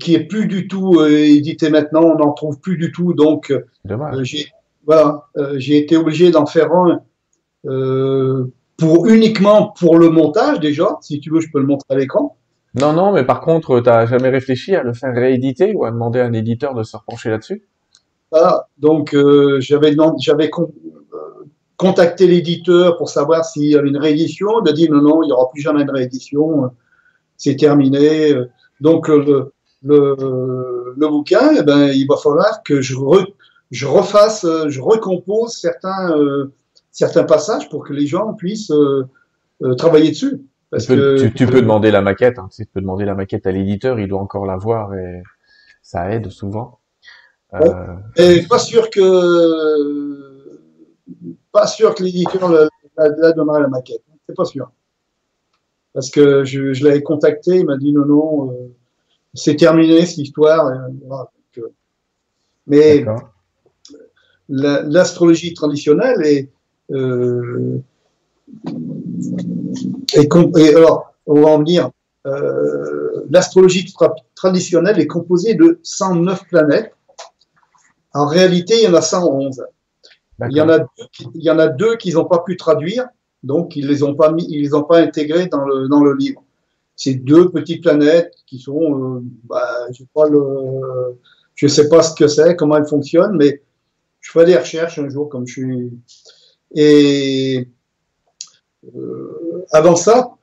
qui 0.00 0.14
est 0.14 0.24
plus 0.24 0.46
du 0.46 0.66
tout 0.66 1.04
édité 1.04 1.70
maintenant, 1.70 2.02
on 2.02 2.16
n'en 2.16 2.32
trouve 2.32 2.58
plus 2.58 2.76
du 2.76 2.90
tout, 2.90 3.14
donc 3.14 3.54
j'ai 4.22 4.48
voilà, 4.84 5.28
j'ai 5.56 5.78
été 5.78 5.96
obligé 5.96 6.30
d'en 6.30 6.46
faire 6.46 6.72
un 6.72 7.00
pour 8.76 9.06
uniquement 9.06 9.72
pour 9.78 9.98
le 9.98 10.10
montage 10.10 10.60
déjà. 10.60 10.98
Si 11.00 11.20
tu 11.20 11.30
veux, 11.30 11.40
je 11.40 11.50
peux 11.52 11.60
le 11.60 11.66
montrer 11.66 11.94
à 11.94 11.96
l'écran. 11.96 12.36
Non, 12.74 12.92
non, 12.92 13.12
mais 13.12 13.24
par 13.24 13.40
contre, 13.40 13.80
tu 13.80 13.88
n'as 13.88 14.04
jamais 14.06 14.28
réfléchi 14.28 14.74
à 14.74 14.82
le 14.82 14.92
faire 14.92 15.14
rééditer 15.14 15.74
ou 15.74 15.84
à 15.84 15.90
demander 15.90 16.20
à 16.20 16.26
un 16.26 16.32
éditeur 16.34 16.74
de 16.74 16.82
se 16.82 16.96
repencher 16.96 17.30
là-dessus? 17.30 17.66
Voilà, 18.30 18.68
donc 18.76 19.14
euh, 19.14 19.60
j'avais 19.60 19.96
j'avais 20.18 20.50
euh, 20.58 20.66
contacté 21.78 22.26
l'éditeur 22.26 22.98
pour 22.98 23.08
savoir 23.08 23.44
s'il 23.44 23.70
y 23.70 23.76
avait 23.76 23.88
une 23.88 23.96
réédition. 23.96 24.48
Il 24.62 24.68
a 24.68 24.72
dit 24.72 24.90
non, 24.90 25.00
non, 25.00 25.22
il 25.22 25.26
n'y 25.26 25.32
aura 25.32 25.48
plus 25.50 25.62
jamais 25.62 25.84
de 25.84 25.90
réédition, 25.90 26.70
c'est 27.38 27.56
terminé. 27.56 28.34
Donc 28.80 29.08
le, 29.08 29.52
le, 29.82 30.94
le 30.96 31.08
bouquin, 31.08 31.52
eh 31.58 31.62
ben, 31.62 31.88
il 31.88 32.06
va 32.06 32.16
falloir 32.16 32.62
que 32.62 32.82
je, 32.82 32.94
je 33.70 33.86
refasse, 33.86 34.46
je 34.68 34.80
recompose 34.80 35.54
certains, 35.54 36.14
euh, 36.18 36.52
certains 36.96 37.24
passages 37.24 37.68
pour 37.68 37.84
que 37.84 37.92
les 37.92 38.06
gens 38.06 38.34
puissent 38.34 38.72
travailler 39.76 40.10
dessus 40.10 40.40
tu, 40.78 41.46
peux, 41.46 41.60
demander 41.60 41.90
la 41.90 42.02
maquette. 42.02 42.38
Hein. 42.38 42.48
Tu 42.54 42.66
peux 42.66 42.80
demander 42.80 43.04
la 43.04 43.14
maquette 43.14 43.46
à 43.46 43.52
l'éditeur, 43.52 43.98
il 44.00 44.08
doit 44.08 44.20
encore 44.20 44.46
la 44.46 44.56
voir 44.56 44.94
et 44.94 45.22
ça 45.82 46.10
aide 46.10 46.30
souvent. 46.30 46.78
Euh... 47.54 47.96
Et 48.16 48.42
pas 48.42 48.58
sûr 48.58 48.90
que 48.90 50.46
pas 51.52 51.66
sûr 51.66 51.94
que 51.94 52.02
l'éditeur 52.02 52.50
la, 52.50 52.68
la, 52.96 53.32
donnera 53.32 53.60
la 53.60 53.68
maquette. 53.68 54.02
C'est 54.26 54.34
pas 54.34 54.44
sûr. 54.44 54.70
Parce 55.92 56.10
que 56.10 56.44
je, 56.44 56.72
je 56.74 56.84
l'avais 56.84 57.02
contacté, 57.02 57.58
il 57.60 57.66
m'a 57.66 57.76
dit 57.76 57.92
non 57.92 58.04
non, 58.04 58.50
euh, 58.50 58.74
c'est 59.32 59.56
terminé 59.56 60.04
cette 60.04 60.18
histoire. 60.18 60.66
Euh, 60.66 61.62
mais 62.66 63.04
l'astrologie 64.48 65.54
traditionnelle 65.54 66.26
est 66.26 66.50
euh, 66.92 67.78
et, 70.14 70.74
alors, 70.74 71.14
on 71.26 71.40
va 71.40 71.48
en 71.48 71.58
venir. 71.58 71.90
Euh, 72.26 73.24
L'astrologie 73.30 73.92
traditionnelle 74.34 75.00
est 75.00 75.06
composée 75.06 75.54
de 75.54 75.80
109 75.82 76.46
planètes. 76.46 76.92
En 78.14 78.26
réalité, 78.26 78.74
il 78.78 78.84
y 78.84 78.88
en 78.88 78.94
a 78.94 79.02
111. 79.02 79.64
Il 80.48 80.56
y 80.56 80.60
en 80.60 80.68
a, 80.68 80.78
il 81.34 81.42
y 81.42 81.50
en 81.50 81.58
a 81.58 81.68
deux 81.68 81.96
qu'ils 81.96 82.14
n'ont 82.14 82.26
pas 82.26 82.40
pu 82.40 82.56
traduire, 82.56 83.06
donc 83.42 83.74
ils 83.74 83.86
les 83.86 84.02
ont 84.02 84.14
pas 84.14 84.30
mis, 84.32 84.46
ils 84.48 84.62
les 84.62 84.74
ont 84.74 84.84
pas 84.84 84.98
intégrés 84.98 85.46
dans 85.46 85.64
le, 85.64 85.88
dans 85.88 86.02
le 86.02 86.14
livre. 86.14 86.42
C'est 86.94 87.14
deux 87.14 87.50
petites 87.50 87.82
planètes 87.82 88.34
qui 88.46 88.58
sont, 88.58 89.16
euh, 89.16 89.20
bah, 89.44 89.86
je 89.92 90.02
le, 90.30 91.18
je 91.54 91.66
sais 91.66 91.88
pas 91.88 92.02
ce 92.02 92.14
que 92.14 92.28
c'est, 92.28 92.54
comment 92.54 92.76
elles 92.76 92.86
fonctionnent, 92.86 93.36
mais 93.36 93.62
je 94.20 94.30
ferai 94.30 94.44
des 94.44 94.56
recherches 94.56 94.98
un 94.98 95.08
jour 95.08 95.28
comme 95.28 95.46
je 95.46 95.52
suis. 95.52 95.90
Et 96.76 97.68
euh, 98.94 99.64
avant 99.72 99.96
ça, 99.96 100.36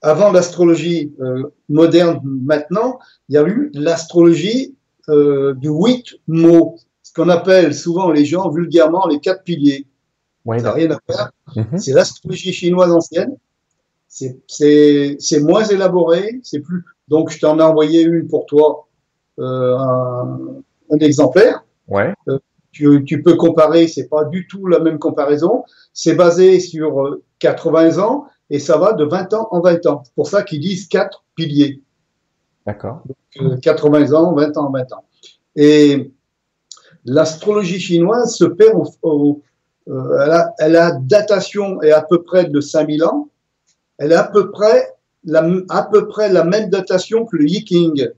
avant 0.00 0.32
l'astrologie 0.32 1.12
euh, 1.20 1.42
moderne 1.68 2.20
maintenant, 2.24 2.98
il 3.28 3.34
y 3.34 3.38
a 3.38 3.46
eu 3.46 3.70
l'astrologie 3.74 4.76
euh, 5.08 5.54
du 5.54 5.68
huit 5.68 6.14
mots, 6.28 6.76
ce 7.02 7.12
qu'on 7.12 7.28
appelle 7.28 7.74
souvent 7.74 8.10
les 8.10 8.24
gens 8.24 8.48
vulgairement 8.50 9.06
les 9.08 9.18
quatre 9.18 9.42
piliers. 9.42 9.86
ça 10.46 10.56
n'a 10.62 10.72
rien 10.72 10.90
à 10.92 10.98
faire. 11.06 11.32
C'est 11.76 11.92
l'astrologie 11.92 12.52
chinoise 12.52 12.92
ancienne. 12.92 13.36
C'est 14.06 15.40
moins 15.40 15.64
élaboré, 15.64 16.40
c'est 16.44 16.60
plus. 16.60 16.84
Donc 17.08 17.30
je 17.30 17.40
t'en 17.40 17.58
ai 17.58 17.62
envoyé 17.62 18.02
une 18.02 18.28
pour 18.28 18.46
toi, 18.46 18.86
euh, 19.40 19.76
un, 19.76 20.62
un, 20.90 20.98
exemplaire. 20.98 21.64
Ouais. 21.88 22.14
Euh, 22.28 22.38
tu, 22.72 23.04
tu, 23.04 23.22
peux 23.22 23.34
comparer, 23.34 23.88
c'est 23.88 24.08
pas 24.08 24.24
du 24.24 24.46
tout 24.46 24.66
la 24.66 24.78
même 24.78 24.98
comparaison. 24.98 25.64
C'est 25.92 26.14
basé 26.14 26.60
sur 26.60 27.18
80 27.40 27.98
euh, 27.98 28.02
ans 28.02 28.26
et 28.48 28.58
ça 28.58 28.78
va 28.78 28.92
de 28.92 29.04
20 29.04 29.34
ans 29.34 29.48
en 29.50 29.60
20 29.60 29.86
ans. 29.86 30.02
C'est 30.04 30.14
pour 30.14 30.28
ça 30.28 30.42
qu'ils 30.42 30.60
disent 30.60 30.88
quatre 30.88 31.24
piliers. 31.34 31.82
D'accord. 32.66 33.02
80 33.62 34.12
euh, 34.12 34.16
ans, 34.16 34.34
20 34.34 34.56
ans, 34.56 34.70
20 34.70 34.92
ans. 34.92 35.04
Et 35.56 36.12
l'astrologie 37.04 37.80
chinoise 37.80 38.34
se 38.34 38.44
perd 38.44 38.74
au, 39.02 39.42
euh, 39.88 40.18
elle, 40.22 40.30
a, 40.30 40.54
elle 40.58 40.76
a 40.76 40.92
datation 40.92 41.82
est 41.82 41.92
à 41.92 42.02
peu 42.02 42.22
près 42.22 42.44
de 42.44 42.60
5000 42.60 43.04
ans. 43.04 43.28
Elle 43.98 44.12
a 44.12 44.24
à 44.24 44.28
peu 44.28 44.50
près 44.50 44.94
la, 45.24 45.48
à 45.68 45.82
peu 45.84 46.08
près 46.08 46.32
la 46.32 46.44
même 46.44 46.70
datation 46.70 47.26
que 47.26 47.36
le 47.36 47.46
Yiking. 47.46 48.08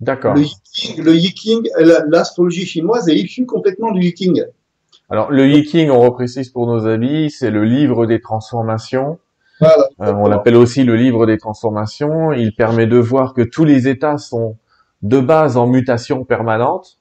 D'accord. 0.00 0.34
Le 0.34 1.14
Yiking, 1.14 1.68
l'astrologie 2.08 2.66
chinoise 2.66 3.08
est 3.08 3.16
issue 3.16 3.46
complètement 3.46 3.92
du 3.92 4.00
Yiking. 4.00 4.44
Alors, 5.10 5.30
le 5.30 5.48
Yiking, 5.48 5.90
on 5.90 6.00
reprécise 6.00 6.50
pour 6.50 6.66
nos 6.66 6.86
amis, 6.86 7.30
c'est 7.30 7.50
le 7.50 7.64
livre 7.64 8.06
des 8.06 8.20
transformations. 8.20 9.18
Voilà, 9.60 9.88
euh, 10.00 10.12
on 10.12 10.28
l'appelle 10.28 10.56
aussi 10.56 10.82
le 10.82 10.96
livre 10.96 11.26
des 11.26 11.38
transformations. 11.38 12.32
Il 12.32 12.54
permet 12.54 12.86
de 12.86 12.96
voir 12.96 13.34
que 13.34 13.42
tous 13.42 13.64
les 13.64 13.86
états 13.86 14.18
sont 14.18 14.56
de 15.02 15.20
base 15.20 15.56
en 15.56 15.66
mutation 15.66 16.24
permanente. 16.24 16.98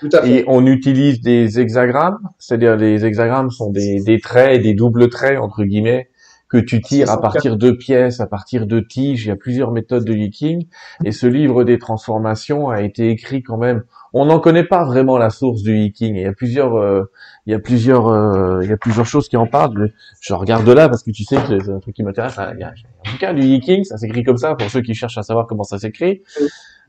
Tout 0.00 0.10
à 0.12 0.22
fait. 0.22 0.30
Et 0.30 0.44
on 0.46 0.64
utilise 0.66 1.20
des 1.20 1.58
hexagrammes, 1.58 2.20
c'est-à-dire 2.38 2.76
les 2.76 3.04
hexagrammes 3.04 3.50
sont 3.50 3.70
des, 3.70 4.00
des 4.00 4.20
traits, 4.20 4.62
des 4.62 4.74
doubles 4.74 5.08
traits 5.08 5.38
entre 5.38 5.64
guillemets, 5.64 6.08
que 6.48 6.56
tu 6.56 6.80
tires 6.80 7.10
à 7.10 7.20
partir 7.20 7.56
de 7.56 7.70
pièces, 7.70 8.20
à 8.20 8.26
partir 8.26 8.66
de 8.66 8.80
tiges. 8.80 9.26
Il 9.26 9.28
y 9.28 9.30
a 9.30 9.36
plusieurs 9.36 9.70
méthodes 9.70 10.04
de 10.04 10.12
leaking. 10.12 10.66
Et 11.04 11.12
ce 11.12 11.26
livre 11.26 11.64
des 11.64 11.78
transformations 11.78 12.70
a 12.70 12.82
été 12.82 13.10
écrit 13.10 13.42
quand 13.42 13.58
même. 13.58 13.82
On 14.14 14.24
n'en 14.24 14.40
connaît 14.40 14.64
pas 14.64 14.84
vraiment 14.84 15.18
la 15.18 15.28
source 15.28 15.62
du 15.62 15.74
leaking. 15.74 16.14
Il 16.16 16.22
y 16.22 16.26
a 16.26 16.32
plusieurs, 16.32 16.76
euh, 16.76 17.04
il 17.46 17.52
y 17.52 17.54
a 17.54 17.58
plusieurs, 17.58 18.08
euh, 18.08 18.60
il 18.62 18.70
y 18.70 18.72
a 18.72 18.78
plusieurs 18.78 19.04
choses 19.04 19.28
qui 19.28 19.36
en 19.36 19.46
parlent. 19.46 19.92
Je 20.20 20.32
regarde 20.32 20.68
là 20.68 20.88
parce 20.88 21.02
que 21.02 21.10
tu 21.10 21.24
sais 21.24 21.36
que 21.36 21.62
c'est 21.62 21.70
un 21.70 21.80
truc 21.80 21.94
qui 21.94 22.02
m'intéresse. 22.02 22.38
A 22.38 22.50
un 22.50 23.12
bouquin 23.12 23.34
du 23.34 23.42
leaking, 23.42 23.84
ça 23.84 23.98
s'écrit 23.98 24.24
comme 24.24 24.38
ça 24.38 24.54
pour 24.54 24.70
ceux 24.70 24.80
qui 24.80 24.94
cherchent 24.94 25.18
à 25.18 25.22
savoir 25.22 25.46
comment 25.46 25.64
ça 25.64 25.78
s'écrit. 25.78 26.22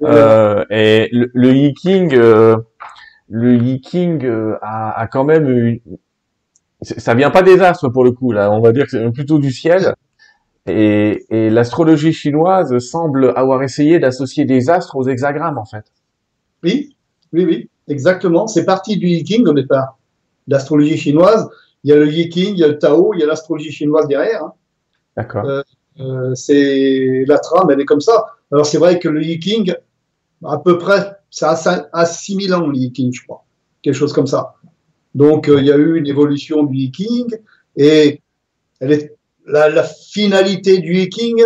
Euh, 0.03 0.63
et 0.69 1.09
le, 1.11 1.29
le 1.33 1.73
euh, 2.13 2.55
le 3.27 3.55
leaking 3.55 4.25
a, 4.61 4.91
a 4.97 5.07
quand 5.07 5.25
même 5.25 5.49
une, 5.49 5.79
ça 6.81 7.13
vient 7.13 7.31
pas 7.31 7.41
des 7.41 7.61
astres 7.61 7.89
pour 7.89 8.03
le 8.03 8.11
coup 8.11 8.31
là, 8.31 8.51
on 8.51 8.61
va 8.61 8.71
dire 8.71 8.85
que 8.85 8.91
c'est 8.91 9.11
plutôt 9.11 9.39
du 9.39 9.51
ciel. 9.51 9.93
Et, 10.65 11.25
et 11.29 11.49
l'astrologie 11.49 12.13
chinoise 12.13 12.77
semble 12.79 13.33
avoir 13.35 13.63
essayé 13.63 13.97
d'associer 13.99 14.45
des 14.45 14.69
astres 14.69 14.95
aux 14.95 15.07
hexagrammes 15.07 15.57
en 15.57 15.65
fait. 15.65 15.85
Oui, 16.63 16.95
oui, 17.33 17.45
oui, 17.45 17.69
exactement. 17.87 18.47
C'est 18.47 18.65
parti 18.65 18.97
du 18.97 19.07
Yiking 19.07 19.47
au 19.47 19.53
départ. 19.53 19.97
L'astrologie 20.47 20.97
chinoise, 20.97 21.49
il 21.83 21.89
y 21.89 21.93
a 21.93 21.95
le 21.95 22.07
Yiking, 22.07 22.53
il 22.53 22.59
y 22.59 22.63
a 22.63 22.67
le 22.67 22.77
Tao, 22.77 23.13
il 23.13 23.19
y 23.19 23.23
a 23.23 23.25
l'astrologie 23.25 23.71
chinoise 23.71 24.07
derrière. 24.07 24.43
Hein. 24.43 24.53
D'accord. 25.15 25.45
Euh, 25.45 25.63
euh, 25.99 26.35
c'est 26.35 27.23
la 27.27 27.39
trame, 27.39 27.69
elle 27.71 27.81
est 27.81 27.85
comme 27.85 28.01
ça. 28.01 28.25
Alors 28.51 28.65
c'est 28.65 28.77
vrai 28.77 28.99
que 28.99 29.09
le 29.09 29.23
Yiking, 29.23 29.73
à 30.45 30.57
peu 30.57 30.77
près, 30.77 31.17
ça 31.29 31.51
a, 31.51 31.89
à 31.93 32.05
6000 32.05 32.53
ans 32.53 32.67
le 32.67 32.75
Yiking, 32.75 33.13
je 33.13 33.23
crois. 33.23 33.43
quelque 33.81 33.95
chose 33.95 34.13
comme 34.13 34.27
ça. 34.27 34.55
Donc 35.15 35.47
il 35.47 35.65
y 35.65 35.71
a 35.71 35.77
eu 35.77 35.97
une 35.97 36.07
évolution 36.07 36.63
du 36.63 36.73
Viking 36.73 37.37
et 37.75 38.21
elle 38.79 38.91
est, 38.91 39.15
la, 39.45 39.69
la 39.69 39.83
finalité 39.83 40.79
du 40.79 40.93
Viking, 40.93 41.43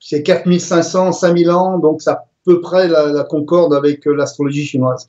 c'est 0.00 0.22
4500, 0.22 1.12
5000 1.12 1.50
ans, 1.50 1.78
donc 1.78 2.02
ça 2.02 2.12
à 2.12 2.26
peu 2.44 2.60
près 2.60 2.88
la, 2.88 3.06
la 3.06 3.24
concorde 3.24 3.72
avec 3.72 4.04
l'astrologie 4.04 4.66
chinoise. 4.66 5.08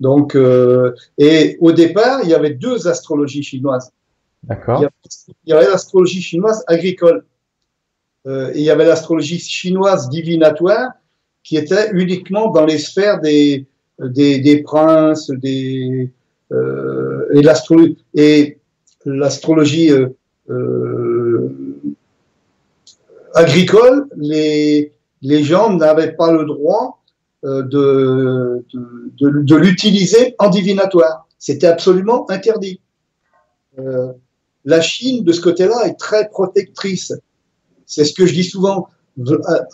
Donc, 0.00 0.34
euh, 0.34 0.94
et 1.18 1.56
au 1.60 1.72
départ, 1.72 2.20
il 2.22 2.30
y 2.30 2.34
avait 2.34 2.50
deux 2.50 2.88
astrologies 2.88 3.42
chinoises. 3.42 3.92
D'accord. 4.42 4.82
Il 5.44 5.50
y 5.50 5.52
avait 5.52 5.66
l'astrologie 5.66 6.20
chinoise 6.20 6.64
agricole. 6.66 7.24
Euh, 8.26 8.52
et 8.54 8.58
il 8.58 8.64
y 8.64 8.70
avait 8.70 8.86
l'astrologie 8.86 9.38
chinoise 9.38 10.08
divinatoire 10.08 10.92
qui 11.42 11.56
était 11.56 11.90
uniquement 11.92 12.50
dans 12.50 12.64
les 12.64 12.78
sphères 12.78 13.20
des, 13.20 13.66
des, 13.98 14.62
princes, 14.62 15.30
des, 15.30 16.10
euh, 16.52 17.28
et 18.14 18.58
l'astrologie, 19.04 19.90
euh, 19.90 20.08
euh, 20.50 21.50
agricole, 23.34 24.06
les, 24.16 24.92
les 25.22 25.42
gens 25.42 25.74
n'avaient 25.74 26.12
pas 26.12 26.32
le 26.32 26.44
droit 26.44 27.00
de, 27.42 28.64
de, 29.20 29.56
l'utiliser 29.56 30.34
en 30.38 30.48
divinatoire. 30.48 31.26
C'était 31.38 31.66
absolument 31.66 32.30
interdit. 32.30 32.80
La 34.64 34.80
Chine, 34.80 35.24
de 35.24 35.32
ce 35.32 35.42
côté-là, 35.42 35.86
est 35.86 35.98
très 35.98 36.30
protectrice. 36.30 37.12
C'est 37.84 38.04
ce 38.06 38.14
que 38.14 38.24
je 38.24 38.32
dis 38.32 38.44
souvent. 38.44 38.88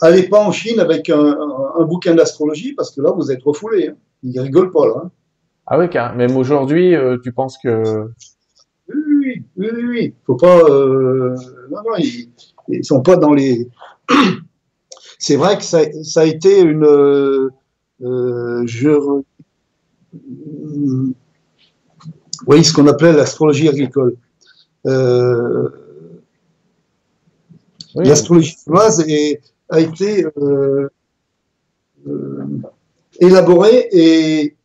Allez 0.01 0.23
pas 0.23 0.41
en 0.41 0.51
Chine 0.51 0.81
avec 0.81 1.09
un, 1.09 1.37
un, 1.79 1.83
bouquin 1.85 2.13
d'astrologie 2.13 2.73
parce 2.73 2.91
que 2.91 2.99
là, 2.99 3.11
vous 3.11 3.31
êtes 3.31 3.43
refoulé. 3.43 3.87
Hein. 3.87 3.95
Ils 4.23 4.39
rigolent 4.39 4.71
pas 4.71 4.87
là. 4.87 4.93
Hein. 5.05 5.11
Ah 5.67 5.79
oui, 5.79 5.89
car 5.89 6.15
même 6.15 6.35
aujourd'hui, 6.35 6.95
euh, 6.95 7.17
tu 7.23 7.31
penses 7.31 7.57
que 7.57 8.09
oui, 8.93 9.43
oui, 9.57 9.67
oui, 9.73 9.83
oui. 9.87 10.13
Faut 10.25 10.35
pas. 10.35 10.59
Euh... 10.63 11.35
Non, 11.69 11.77
non, 11.77 11.95
ils, 11.97 12.29
ils 12.67 12.85
sont 12.85 13.01
pas 13.01 13.15
dans 13.15 13.33
les. 13.33 13.69
C'est 15.19 15.35
vrai 15.35 15.57
que 15.57 15.63
ça, 15.63 15.79
ça, 16.03 16.21
a 16.21 16.25
été 16.25 16.61
une. 16.61 16.83
Euh, 16.83 18.63
je. 18.65 19.21
Oui, 22.47 22.63
ce 22.63 22.73
qu'on 22.73 22.87
appelait 22.87 23.13
l'astrologie 23.13 23.69
agricole. 23.69 24.15
Euh, 24.87 25.69
oui. 27.95 28.07
L'astrologie 28.07 28.57
chinoise 28.63 29.05
a 29.69 29.79
été 29.79 30.25
euh, 30.37 30.89
euh, 32.07 32.45
élaborée 33.21 33.87
et 33.91 34.57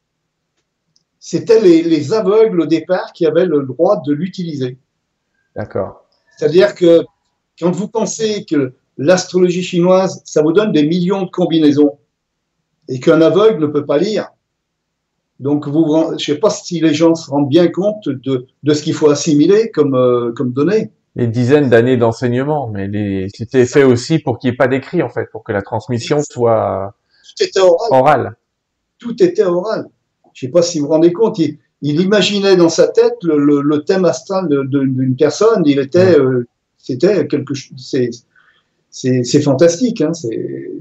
c'était 1.21 1.61
les, 1.61 1.83
les, 1.83 2.13
aveugles 2.13 2.61
au 2.63 2.67
départ 2.67 3.13
qui 3.13 3.27
avaient 3.27 3.47
le 3.47 3.63
droit 3.63 4.03
de 4.05 4.13
l'utiliser. 4.13 4.79
D'accord. 5.55 6.09
C'est-à-dire 6.37 6.75
que 6.75 7.05
quand 7.59 7.71
vous 7.71 7.89
pensez 7.89 8.45
que 8.45 8.75
l'astrologie 8.99 9.63
chinoise, 9.63 10.23
ça 10.25 10.43
vous 10.43 10.53
donne 10.53 10.73
des 10.73 10.87
millions 10.87 11.23
de 11.23 11.31
combinaisons 11.31 11.99
et 12.89 13.01
qu'un 13.01 13.21
aveugle 13.21 13.63
ne 13.63 13.67
peut 13.67 13.87
pas 13.87 13.99
lire, 13.99 14.31
donc, 15.39 15.69
vous, 15.69 15.85
je 16.09 16.15
ne 16.15 16.19
sais 16.19 16.37
pas 16.37 16.51
si 16.51 16.81
les 16.81 16.95
gens 16.95 17.15
se 17.15 17.31
rendent 17.31 17.49
bien 17.49 17.69
compte 17.69 18.09
de, 18.09 18.47
de 18.63 18.75
ce 18.75 18.83
qu'il 18.83 18.95
faut 18.95 19.11
assimiler 19.11 19.71
comme, 19.71 19.95
euh, 19.95 20.33
comme 20.33 20.53
données. 20.53 20.91
Les 21.15 21.27
dizaines 21.27 21.69
d'années 21.69 21.97
d'enseignement, 21.97 22.69
mais 22.69 22.89
les... 22.89 23.29
c'était 23.35 23.67
fait 23.67 23.85
aussi 23.85 24.19
pour 24.19 24.39
qu'il 24.39 24.51
n'y 24.51 24.55
ait 24.55 24.57
pas 24.57 24.69
d'écrit, 24.69 25.03
en 25.03 25.09
fait, 25.09 25.31
pour 25.31 25.45
que 25.45 25.53
la 25.53 25.63
transmission 25.63 26.21
soit 26.23 26.95
orale. 27.91 28.37
Tout 28.99 29.23
était 29.23 29.45
oral. 29.45 29.87
Je 30.33 30.47
ne 30.47 30.49
sais 30.49 30.53
pas 30.53 30.63
si 30.63 30.79
vous 30.79 30.87
vous 30.87 30.93
rendez 30.93 31.13
compte, 31.13 31.39
il, 31.39 31.59
il 31.83 32.01
imaginait 32.01 32.57
dans 32.57 32.69
sa 32.69 32.89
tête 32.89 33.17
le, 33.23 33.39
le, 33.39 33.61
le 33.61 33.85
thème 33.85 34.05
astral 34.05 34.49
d'une 34.49 35.17
personne, 35.17 35.63
il 35.67 35.79
était, 35.79 36.19
euh, 36.19 36.47
c'était 36.79 37.27
quelque 37.27 37.55
chose, 37.55 37.95
c'est, 38.91 39.43
fantastique, 39.43 40.01
hein, 40.01 40.13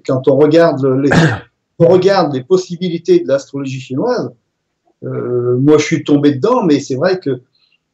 quand 0.05 0.27
on 0.27 0.37
regarde 0.37 0.85
les, 0.85 1.09
on 1.79 1.87
regarde 1.87 2.33
les 2.33 2.43
possibilités 2.43 3.19
de 3.19 3.27
l'astrologie 3.27 3.79
chinoise, 3.79 4.31
euh, 5.03 5.57
moi, 5.57 5.77
je 5.77 5.85
suis 5.85 6.03
tombé 6.03 6.33
dedans, 6.33 6.63
mais 6.63 6.79
c'est 6.79 6.95
vrai 6.95 7.19
que 7.19 7.41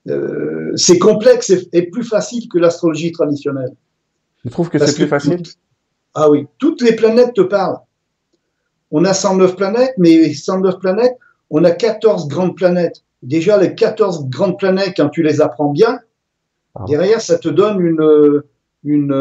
euh, 0.07 0.71
c'est 0.75 0.99
complexe 0.99 1.49
et, 1.49 1.67
et, 1.73 1.89
plus 1.89 2.03
facile 2.03 2.47
que 2.47 2.57
l'astrologie 2.57 3.11
traditionnelle. 3.11 3.73
Tu 4.41 4.49
trouves 4.49 4.69
que 4.69 4.79
c'est 4.79 4.95
plus 4.95 5.07
facile? 5.07 5.43
Ah 6.13 6.29
oui, 6.29 6.47
toutes 6.57 6.81
les 6.81 6.95
planètes 6.95 7.33
te 7.33 7.41
parlent. 7.41 7.79
On 8.91 9.05
a 9.05 9.13
109 9.13 9.55
planètes, 9.55 9.93
mais 9.97 10.33
109 10.33 10.79
planètes, 10.79 11.17
on 11.49 11.63
a 11.63 11.71
14 11.71 12.27
grandes 12.27 12.55
planètes. 12.55 13.03
Déjà, 13.23 13.57
les 13.57 13.75
14 13.75 14.29
grandes 14.29 14.57
planètes, 14.57 14.93
quand 14.97 15.09
tu 15.09 15.23
les 15.23 15.41
apprends 15.41 15.69
bien, 15.69 15.99
ah. 16.75 16.85
derrière, 16.87 17.21
ça 17.21 17.37
te 17.37 17.49
donne 17.49 17.79
une, 17.81 18.43
une, 18.83 19.13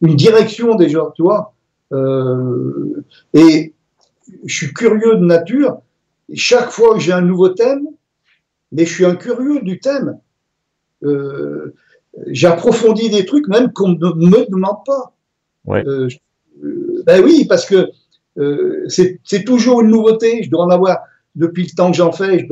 une 0.00 0.16
direction 0.16 0.74
déjà, 0.76 1.12
tu 1.14 1.22
vois. 1.22 1.54
Euh, 1.92 3.02
et 3.34 3.74
je 4.44 4.54
suis 4.54 4.72
curieux 4.72 5.16
de 5.16 5.24
nature. 5.24 5.80
Chaque 6.34 6.70
fois 6.70 6.94
que 6.94 7.00
j'ai 7.00 7.12
un 7.12 7.20
nouveau 7.20 7.50
thème, 7.50 7.86
mais 8.70 8.86
je 8.86 8.92
suis 8.92 9.04
un 9.04 9.16
curieux 9.16 9.60
du 9.60 9.78
thème. 9.78 10.18
Euh, 11.04 11.74
J'approfondis 12.26 13.08
des 13.08 13.24
trucs 13.24 13.48
même 13.48 13.72
qu'on 13.72 13.90
ne 13.90 13.94
me 13.94 14.50
demande 14.50 14.84
pas. 14.84 15.14
Ouais. 15.64 15.82
Euh, 15.86 16.08
ben 16.60 17.22
oui, 17.24 17.46
parce 17.48 17.66
que 17.66 17.90
euh, 18.38 18.84
c'est 18.88 19.44
toujours 19.44 19.82
une 19.82 19.90
nouveauté. 19.90 20.42
Je 20.42 20.50
dois 20.50 20.64
en 20.64 20.70
avoir 20.70 20.98
depuis 21.34 21.64
le 21.64 21.74
temps 21.76 21.90
que 21.90 21.96
j'en 21.96 22.12
fais. 22.12 22.46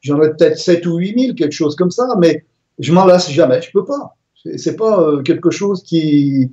J'en 0.00 0.22
ai 0.22 0.30
peut-être 0.30 0.58
7 0.58 0.86
ou 0.86 0.96
8 0.96 1.20
000, 1.20 1.34
quelque 1.34 1.52
chose 1.52 1.76
comme 1.76 1.90
ça, 1.90 2.06
mais 2.18 2.44
je 2.78 2.92
m'en 2.92 3.04
lasse 3.04 3.30
jamais. 3.30 3.62
Je 3.62 3.70
peux 3.70 3.84
pas. 3.84 4.16
C'est 4.56 4.76
pas 4.76 5.00
euh, 5.00 5.22
quelque 5.22 5.50
chose 5.50 5.82
qui. 5.82 6.50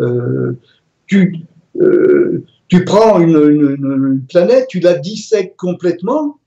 Euh, 0.00 0.58
tu, 1.06 1.46
euh, 1.80 2.44
tu 2.68 2.84
prends 2.84 3.20
une, 3.20 4.24
planète, 4.28 4.66
tu 4.68 4.80
la 4.80 4.94
dissèques 4.94 5.56
complètement, 5.56 6.38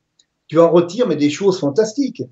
tu 0.47 0.59
en 0.59 0.69
retires 0.69 1.07
mais 1.07 1.15
des 1.15 1.29
choses 1.29 1.59
fantastiques. 1.59 2.23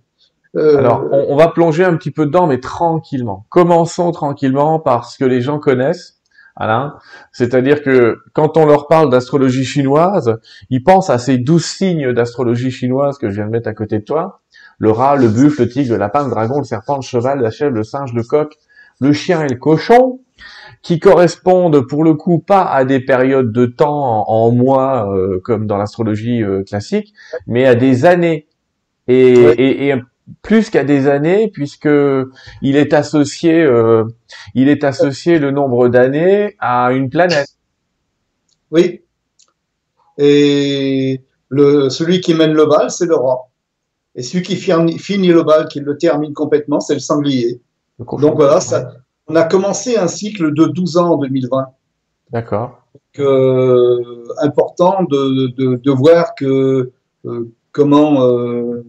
Euh, 0.56 0.78
Alors, 0.78 1.06
on, 1.12 1.28
on, 1.30 1.36
va 1.36 1.48
plonger 1.50 1.84
un 1.84 1.96
petit 1.96 2.12
peu 2.12 2.26
dedans, 2.26 2.48
mais 2.48 2.60
tranquillement. 2.60 3.46
Commençons 3.50 4.12
tranquillement 4.12 4.80
par 4.80 5.10
ce 5.10 5.18
que 5.18 5.26
les 5.26 5.42
gens 5.42 5.60
connaissent. 5.60 6.19
Alain, 6.60 6.96
c'est-à-dire 7.32 7.82
que 7.82 8.18
quand 8.34 8.58
on 8.58 8.66
leur 8.66 8.88
parle 8.88 9.10
d'astrologie 9.10 9.64
chinoise, 9.64 10.38
ils 10.70 10.84
pensent 10.84 11.10
à 11.10 11.18
ces 11.18 11.38
douze 11.38 11.66
signes 11.66 12.12
d'astrologie 12.12 12.70
chinoise 12.70 13.18
que 13.18 13.30
je 13.30 13.36
viens 13.36 13.46
de 13.46 13.52
mettre 13.52 13.70
à 13.70 13.74
côté 13.74 14.00
de 14.00 14.04
toi. 14.04 14.42
Le 14.78 14.92
rat, 14.92 15.16
le 15.16 15.30
buffle, 15.30 15.62
le 15.64 15.70
tigre, 15.70 15.94
le 15.94 15.98
lapin, 15.98 16.26
le 16.26 16.30
dragon, 16.30 16.58
le 16.58 16.66
serpent, 16.66 16.98
le 16.98 17.02
cheval, 17.02 17.40
la 17.40 17.50
chèvre, 17.50 17.74
le 17.74 17.84
singe, 17.84 18.14
le 18.14 18.24
coq, 18.24 18.58
le 19.00 19.14
chien 19.14 19.44
et 19.44 19.48
le 19.48 19.56
cochon 19.56 20.20
qui 20.82 21.00
correspondent 21.00 21.82
pour 21.88 22.04
le 22.04 22.14
coup 22.14 22.40
pas 22.40 22.64
à 22.64 22.86
des 22.86 23.00
périodes 23.00 23.52
de 23.52 23.66
temps 23.66 24.30
en, 24.30 24.52
mois 24.52 25.14
euh, 25.14 25.40
comme 25.44 25.66
dans 25.66 25.78
l'astrologie 25.78 26.44
euh, 26.44 26.64
classique, 26.64 27.14
mais 27.48 27.66
à 27.66 27.76
des 27.76 28.06
années. 28.06 28.48
Et, 29.08 29.34
et, 29.34 29.88
et 29.88 29.96
plus 30.42 30.70
qu'à 30.70 30.84
des 30.84 31.08
années 31.08 31.50
puisque 31.52 31.90
il 32.62 32.76
est 32.76 32.94
associé 32.94 33.62
euh, 33.62 34.06
il 34.56 34.70
est 34.70 34.84
associé 34.84 35.40
le 35.40 35.52
nombre 35.52 35.88
d'années 35.88 36.56
à 36.60 36.92
une 36.92 37.10
planète. 37.10 37.48
Oui. 38.72 39.02
Et 40.18 41.22
le 41.50 41.90
celui 41.90 42.22
qui 42.22 42.34
mène 42.34 42.54
le 42.54 42.66
bal, 42.66 42.92
c'est 42.92 43.06
le 43.06 43.16
roi. 43.16 43.50
Et 44.16 44.24
celui 44.24 44.44
qui 44.44 44.56
finit 44.56 45.30
le 45.30 45.44
bal, 45.44 45.68
qui 45.68 45.80
le 45.80 45.98
termine 45.98 46.34
complètement, 46.34 46.80
c'est 46.80 46.94
le 46.94 47.00
sanglier. 47.00 47.62
Le 48.00 48.06
Donc 48.20 48.36
voilà, 48.36 48.60
ça, 48.60 48.92
on 49.28 49.36
a 49.36 49.44
commencé 49.44 49.98
un 49.98 50.08
cycle 50.08 50.54
de 50.54 50.66
12 50.66 50.98
ans 50.98 51.12
en 51.14 51.18
2020. 51.18 51.68
D'accord. 52.32 52.88
Euh, 53.20 54.24
important 54.42 55.04
de, 55.04 55.48
de, 55.56 55.76
de, 55.76 55.92
voir 55.92 56.36
que 56.36 56.92
euh, 57.26 57.52
comment 57.72 58.24
euh, 58.24 58.84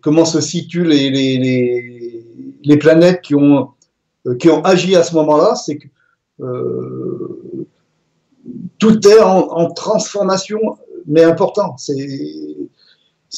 comment 0.00 0.24
se 0.24 0.40
situent 0.40 0.84
les, 0.84 1.10
les, 1.10 2.24
les, 2.62 2.76
planètes 2.76 3.20
qui 3.22 3.34
ont 3.34 3.70
qui 4.38 4.50
ont 4.50 4.62
agi 4.62 4.96
à 4.96 5.02
ce 5.02 5.14
moment-là, 5.14 5.54
c'est 5.54 5.78
que 5.78 5.88
euh, 6.40 7.66
tout 8.78 9.06
est 9.06 9.20
en, 9.20 9.70
transformation, 9.70 10.60
mais 11.06 11.24
important. 11.24 11.76
C'est 11.78 11.96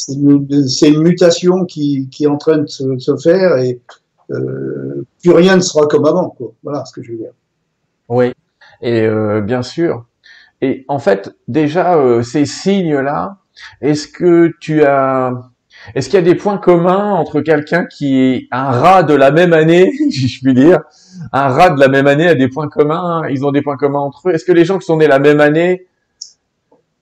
une, 0.09 1.02
mutation 1.02 1.64
qui, 1.64 2.09
qui 2.11 2.25
est 2.25 2.28
en 2.28 2.37
train 2.37 2.59
de 2.59 2.66
se, 2.66 3.16
faire 3.23 3.59
et 3.59 3.81
euh, 4.31 5.04
plus 5.21 5.33
rien 5.33 5.57
ne 5.57 5.61
sera 5.61 5.87
comme 5.87 6.07
avant. 6.07 6.37
Voilà 6.62 6.85
ce 6.85 6.92
que 6.92 7.02
je 7.02 7.12
veux 7.12 7.19
dire. 7.19 7.33
Oui, 8.09 8.33
et 8.81 9.02
euh, 9.02 9.40
bien 9.40 9.62
sûr. 9.62 10.07
Et 10.61 10.85
en 10.88 10.99
fait, 10.99 11.35
déjà, 11.49 11.97
euh, 11.97 12.23
ces 12.23 12.47
signes-là, 12.47 13.38
est-ce 13.81 14.07
que 14.07 14.52
tu 14.61 14.85
as... 14.85 15.50
Est-ce 15.95 16.09
qu'il 16.09 16.15
y 16.15 16.23
a 16.23 16.25
des 16.25 16.35
points 16.35 16.59
communs 16.59 17.12
entre 17.12 17.41
quelqu'un 17.41 17.87
qui 17.87 18.21
est 18.21 18.49
un 18.51 18.71
rat 18.71 19.03
de 19.03 19.15
la 19.15 19.31
même 19.31 19.53
année, 19.53 19.93
si 20.11 20.29
je 20.29 20.41
puis 20.43 20.55
dire, 20.55 20.81
un 21.33 21.49
rat 21.49 21.71
de 21.71 21.81
la 21.81 21.89
même 21.89 22.07
année 22.07 22.29
a 22.29 22.35
des 22.35 22.49
points 22.49 22.69
communs, 22.69 23.23
ils 23.29 23.45
ont 23.45 23.53
des 23.53 23.62
points 23.62 23.77
communs 23.77 24.01
entre 24.01 24.29
eux? 24.29 24.35
Est-ce 24.35 24.45
que 24.45 24.53
les 24.53 24.65
gens 24.65 24.79
qui 24.79 24.87
sont 24.87 24.97
nés 24.97 25.09
la 25.09 25.19
même 25.19 25.41
année, 25.41 25.87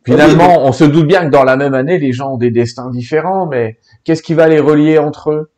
Finalement, 0.05 0.65
on 0.65 0.73
se 0.73 0.85
doute 0.85 1.07
bien 1.07 1.27
que 1.27 1.31
dans 1.31 1.45
la 1.45 1.57
même 1.57 1.75
année, 1.75 1.99
les 1.99 2.13
gens 2.13 2.35
ont 2.35 2.39
des 2.39 2.51
destins 2.51 2.91
différents, 2.91 3.47
mais 3.47 3.79
qu'est-ce 4.05 4.23
qui 4.23 4.35
va 4.35 4.49
les 4.49 4.59
relier 4.59 4.99
entre 4.99 5.31
eux? 5.31 5.51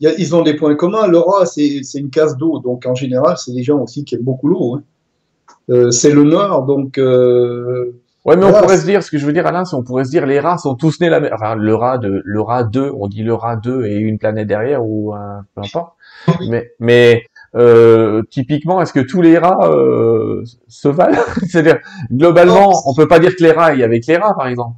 Ils 0.00 0.36
ont 0.36 0.42
des 0.42 0.54
points 0.54 0.74
communs. 0.76 1.06
Le 1.06 1.18
rat, 1.18 1.46
c'est 1.46 1.80
une 1.94 2.10
case 2.10 2.36
d'eau, 2.36 2.58
donc 2.58 2.84
en 2.84 2.94
général, 2.94 3.36
c'est 3.38 3.52
des 3.52 3.62
gens 3.62 3.78
aussi 3.78 4.04
qui 4.04 4.14
aiment 4.14 4.22
beaucoup 4.22 4.48
l'eau. 4.48 4.74
Hein. 4.74 4.82
Euh, 5.70 5.90
c'est 5.90 6.10
le 6.10 6.24
nord, 6.24 6.64
donc. 6.66 6.98
Euh, 6.98 7.98
ouais, 8.26 8.36
mais 8.36 8.44
on 8.44 8.52
pourrait 8.52 8.78
se 8.78 8.84
dire, 8.84 9.02
ce 9.02 9.10
que 9.10 9.18
je 9.18 9.26
veux 9.26 9.32
dire, 9.32 9.46
Alain, 9.46 9.64
c'est 9.64 9.76
on 9.76 9.82
pourrait 9.82 10.04
se 10.04 10.10
dire, 10.10 10.26
les 10.26 10.40
rats 10.40 10.58
sont 10.58 10.74
tous 10.74 11.00
nés 11.00 11.08
la 11.08 11.20
même. 11.20 11.32
Enfin, 11.32 11.54
le 11.54 11.74
rat 11.74 11.98
de, 11.98 12.22
le 12.24 12.40
rat 12.40 12.64
2, 12.64 12.92
on 12.98 13.08
dit 13.08 13.22
le 13.22 13.34
rat 13.34 13.56
2 13.56 13.86
et 13.86 13.96
une 13.96 14.18
planète 14.18 14.46
derrière 14.46 14.84
ou 14.84 15.14
un, 15.14 15.44
peu 15.54 15.62
importe. 15.62 15.94
Mais, 16.48 16.72
mais 16.80 17.26
euh, 17.54 18.22
typiquement, 18.30 18.82
est-ce 18.82 18.92
que 18.92 19.00
tous 19.00 19.22
les 19.22 19.38
rats 19.38 19.70
euh, 19.70 20.44
se 20.68 20.88
valent? 20.88 21.18
C'est-à-dire, 21.48 21.78
globalement, 22.12 22.72
on 22.86 22.94
peut 22.94 23.08
pas 23.08 23.18
dire 23.18 23.34
que 23.36 23.42
les 23.42 23.52
rats, 23.52 23.72
il 23.72 23.80
y 23.80 23.84
avec 23.84 24.06
les 24.06 24.16
rats, 24.16 24.34
par 24.34 24.48
exemple. 24.48 24.76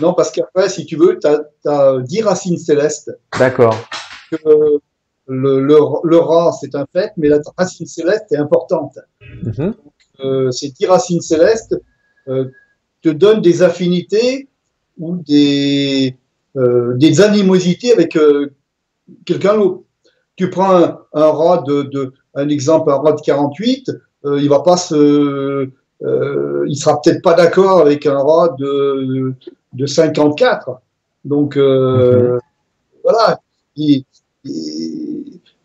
Non, 0.00 0.14
parce 0.14 0.30
qu'après, 0.30 0.68
si 0.68 0.86
tu 0.86 0.96
veux, 0.96 1.18
tu 1.20 1.28
as, 1.68 1.98
10 2.00 2.22
racines 2.22 2.56
célestes. 2.56 3.10
D'accord. 3.38 3.76
Le, 4.44 5.60
le, 5.60 5.78
le, 6.02 6.16
rat, 6.16 6.52
c'est 6.52 6.74
un 6.74 6.86
fait, 6.92 7.12
mais 7.16 7.28
la 7.28 7.38
racine 7.56 7.86
céleste 7.86 8.32
est 8.32 8.38
importante. 8.38 8.98
Mm-hmm. 9.44 9.74
euh, 10.24 10.50
ces 10.50 10.70
10 10.70 10.86
racines 10.86 11.20
célestes 11.20 11.76
euh, 12.28 12.50
te 13.02 13.08
donnent 13.08 13.40
des 13.42 13.62
affinités 13.62 14.48
ou 14.98 15.16
des, 15.16 16.16
euh, 16.56 16.94
des 16.96 17.20
animosités 17.20 17.92
avec 17.92 18.16
euh, 18.16 18.52
quelqu'un 19.24 19.56
d'autre 19.56 19.82
tu 20.36 20.50
prends 20.50 20.98
un, 21.12 21.30
rat 21.30 21.62
de, 21.66 22.12
un 22.34 22.48
exemple, 22.48 22.90
un 22.90 22.96
rat 22.96 23.12
de 23.12 23.20
48, 23.20 23.90
euh, 24.24 24.40
il 24.40 24.48
va 24.48 24.60
pas 24.60 24.76
se, 24.76 25.68
euh, 26.02 26.64
il 26.66 26.76
sera 26.76 27.00
peut-être 27.00 27.22
pas 27.22 27.34
d'accord 27.34 27.80
avec 27.80 28.06
un 28.06 28.18
rat 28.18 28.56
de, 28.58 29.34
de 29.72 29.86
54. 29.86 30.80
Donc 31.24 31.56
mhm. 31.56 32.38
voilà, 33.04 33.40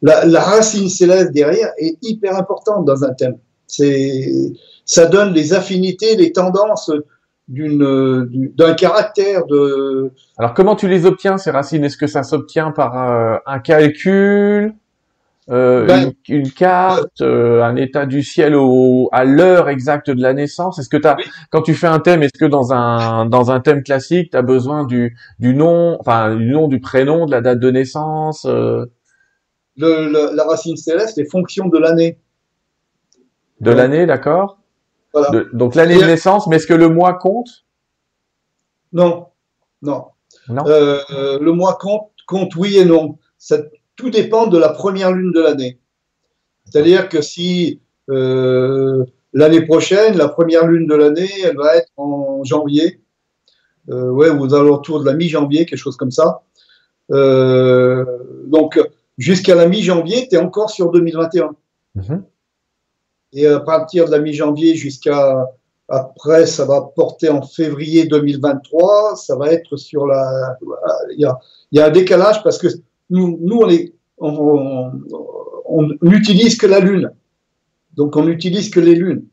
la, 0.01 0.41
racine 0.41 0.89
céleste 0.89 1.32
derrière 1.32 1.72
est 1.77 1.98
hyper 2.01 2.36
importante 2.36 2.86
dans 2.86 3.03
un 3.03 3.13
thème. 3.13 3.38
C'est, 3.67 4.32
ça 4.86 5.06
donne 5.08 5.34
les 5.34 5.53
affinités, 5.53 6.15
les 6.15 6.32
tendances 6.32 6.91
d'une 7.47 8.51
d'un 8.55 8.73
caractère 8.73 9.45
de. 9.45 10.11
Alors 10.37 10.53
comment 10.53 10.75
tu 10.75 10.87
les 10.87 11.05
obtiens 11.05 11.37
ces 11.37 11.51
racines? 11.51 11.83
Est-ce 11.83 11.97
que 11.97 12.07
ça 12.07 12.23
s'obtient 12.23 12.71
par 12.71 13.09
euh, 13.09 13.37
un 13.45 13.59
calcul, 13.59 14.73
euh, 15.49 15.85
ben, 15.85 16.11
une, 16.27 16.51
carte, 16.51 17.21
euh, 17.21 17.63
un 17.63 17.77
état 17.77 18.05
du 18.05 18.21
ciel 18.21 18.53
au, 18.53 19.07
à 19.13 19.23
l'heure 19.23 19.69
exacte 19.69 20.10
de 20.10 20.21
la 20.21 20.33
naissance? 20.33 20.77
Est-ce 20.77 20.89
que 20.89 21.07
as, 21.07 21.15
quand 21.49 21.62
tu 21.62 21.73
fais 21.73 21.88
un 21.88 21.99
thème, 21.99 22.21
est-ce 22.21 22.38
que 22.38 22.45
dans 22.45 22.73
un 22.73 23.25
dans 23.25 23.49
un 23.49 23.62
thème 23.62 23.81
classique, 23.81 24.31
tu 24.31 24.38
as 24.38 24.41
besoin 24.41 24.86
du 24.86 25.15
du 25.39 25.53
nom, 25.53 25.97
enfin 26.01 26.36
du 26.36 26.51
nom, 26.51 26.67
du 26.67 26.81
prénom, 26.81 27.25
de 27.25 27.31
la 27.31 27.41
date 27.41 27.60
de 27.60 27.71
naissance 27.71 28.45
le, 29.77 30.36
La 30.36 30.43
racine 30.43 30.75
céleste 30.75 31.17
est 31.17 31.29
fonction 31.29 31.69
de 31.69 31.77
l'année. 31.77 32.17
De 33.62 33.71
l'année, 33.71 34.05
d'accord 34.05 34.57
donc 35.54 35.76
l'année 35.76 35.98
de 35.98 36.06
naissance, 36.06 36.48
mais 36.48 36.58
est-ce 36.58 36.67
que 36.67 36.74
le 36.74 36.89
mois 36.89 37.13
compte? 37.13 37.65
Non, 38.93 39.28
non. 39.82 40.06
Euh, 40.50 41.39
le 41.39 41.52
mois 41.52 41.76
compte, 41.76 42.10
compte 42.26 42.56
oui 42.56 42.78
et 42.78 42.86
non. 42.86 43.17
Ça, 43.38 43.58
tout 43.96 44.10
dépend 44.10 44.48
de 44.48 44.58
la 44.58 44.70
première 44.70 45.12
lune 45.12 45.32
de 45.32 45.41
l'année. 45.41 45.80
C'est-à-dire 46.65 47.10
que 47.10 47.22
si 47.22 47.82
euh, 48.10 49.04
l'année 49.34 49.62
prochaine, 49.62 50.17
la 50.17 50.30
première 50.30 50.65
lune 50.67 50.88
de 50.88 50.96
l'année, 50.96 51.30
elle 51.43 51.58
va 51.58 51.76
être 51.76 51.91
en 51.98 52.43
janvier, 52.43 53.02
euh, 53.89 54.10
ouais, 54.10 54.30
aux 54.30 54.54
alentours 54.54 55.02
de 55.02 55.06
la 55.06 55.13
mi-janvier, 55.13 55.65
quelque 55.65 55.80
chose 55.80 55.98
comme 55.98 56.12
ça. 56.12 56.43
Euh, 57.12 58.06
donc, 58.46 58.80
jusqu'à 59.17 59.56
la 59.56 59.67
mi-janvier, 59.67 60.28
tu 60.30 60.36
es 60.36 60.39
encore 60.39 60.70
sur 60.70 60.91
2021. 60.91 61.56
Et 63.33 63.45
à 63.45 63.59
partir 63.59 64.05
de 64.05 64.11
la 64.11 64.19
mi-janvier 64.19 64.75
jusqu'à 64.75 65.47
après, 65.89 66.45
ça 66.45 66.65
va 66.65 66.81
porter 66.81 67.29
en 67.29 67.41
février 67.41 68.05
2023. 68.05 69.15
Ça 69.15 69.35
va 69.37 69.51
être 69.53 69.77
sur 69.77 70.05
la. 70.05 70.57
Il 71.11 71.21
y 71.71 71.79
a, 71.79 71.85
un 71.85 71.91
décalage 71.91 72.43
parce 72.43 72.57
que 72.57 72.67
nous, 73.09 73.37
nous 73.41 73.61
on, 73.61 73.69
est, 73.69 73.93
n'utilise 76.01 76.57
que 76.57 76.67
la 76.67 76.79
lune. 76.79 77.11
Donc 77.95 78.17
on 78.17 78.25
n'utilise 78.25 78.69
que 78.69 78.81
les 78.81 78.95
lunes. 78.95 79.25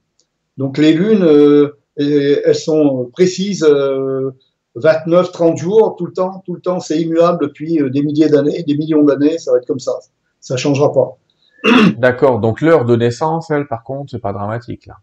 Donc 0.57 0.78
les 0.78 0.92
lunes, 0.92 1.24
euh, 1.24 1.76
elles 1.96 2.54
sont 2.54 3.11
précises. 3.12 3.66
29, 4.76 5.26
euh, 5.26 5.33
30 5.33 5.57
jours, 5.57 5.96
tout 5.98 6.07
le 6.07 6.12
temps, 6.12 6.42
tout 6.46 6.54
le 6.54 6.61
temps, 6.61 6.78
c'est 6.78 7.00
immuable 7.00 7.38
depuis 7.42 7.80
euh, 7.80 7.90
des 7.90 8.02
milliers 8.02 8.28
d'années, 8.28 8.62
des 8.62 8.76
millions 8.76 9.02
d'années, 9.02 9.38
ça 9.38 9.50
va 9.50 9.59
être 9.59 9.66
comme 9.66 9.80
ça. 9.80 9.92
Ça 10.40 10.57
changera 10.57 10.92
pas. 10.92 11.18
D'accord. 11.98 12.40
Donc 12.40 12.61
l'heure 12.61 12.85
de 12.85 12.96
naissance, 12.96 13.50
elle, 13.50 13.66
par 13.66 13.83
contre, 13.83 14.11
c'est 14.11 14.20
pas 14.20 14.33
dramatique 14.33 14.87
là. 14.87 14.96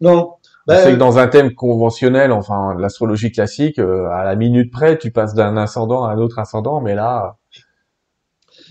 Non. 0.00 0.34
Ben, 0.66 0.82
c'est 0.82 0.92
que 0.92 0.98
dans 0.98 1.18
un 1.18 1.28
thème 1.28 1.54
conventionnel, 1.54 2.32
enfin 2.32 2.74
l'astrologie 2.78 3.30
classique, 3.30 3.78
euh, 3.78 4.08
à 4.08 4.24
la 4.24 4.34
minute 4.34 4.72
près, 4.72 4.98
tu 4.98 5.10
passes 5.10 5.34
d'un 5.34 5.56
ascendant 5.58 6.04
à 6.04 6.12
un 6.12 6.18
autre 6.18 6.38
ascendant, 6.38 6.80
mais 6.80 6.94
là. 6.94 7.36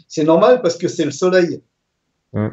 C'est 0.07 0.23
normal 0.23 0.61
parce 0.61 0.75
que 0.75 0.87
c'est 0.87 1.05
le 1.05 1.11
soleil. 1.11 1.61
Hmm. 2.33 2.49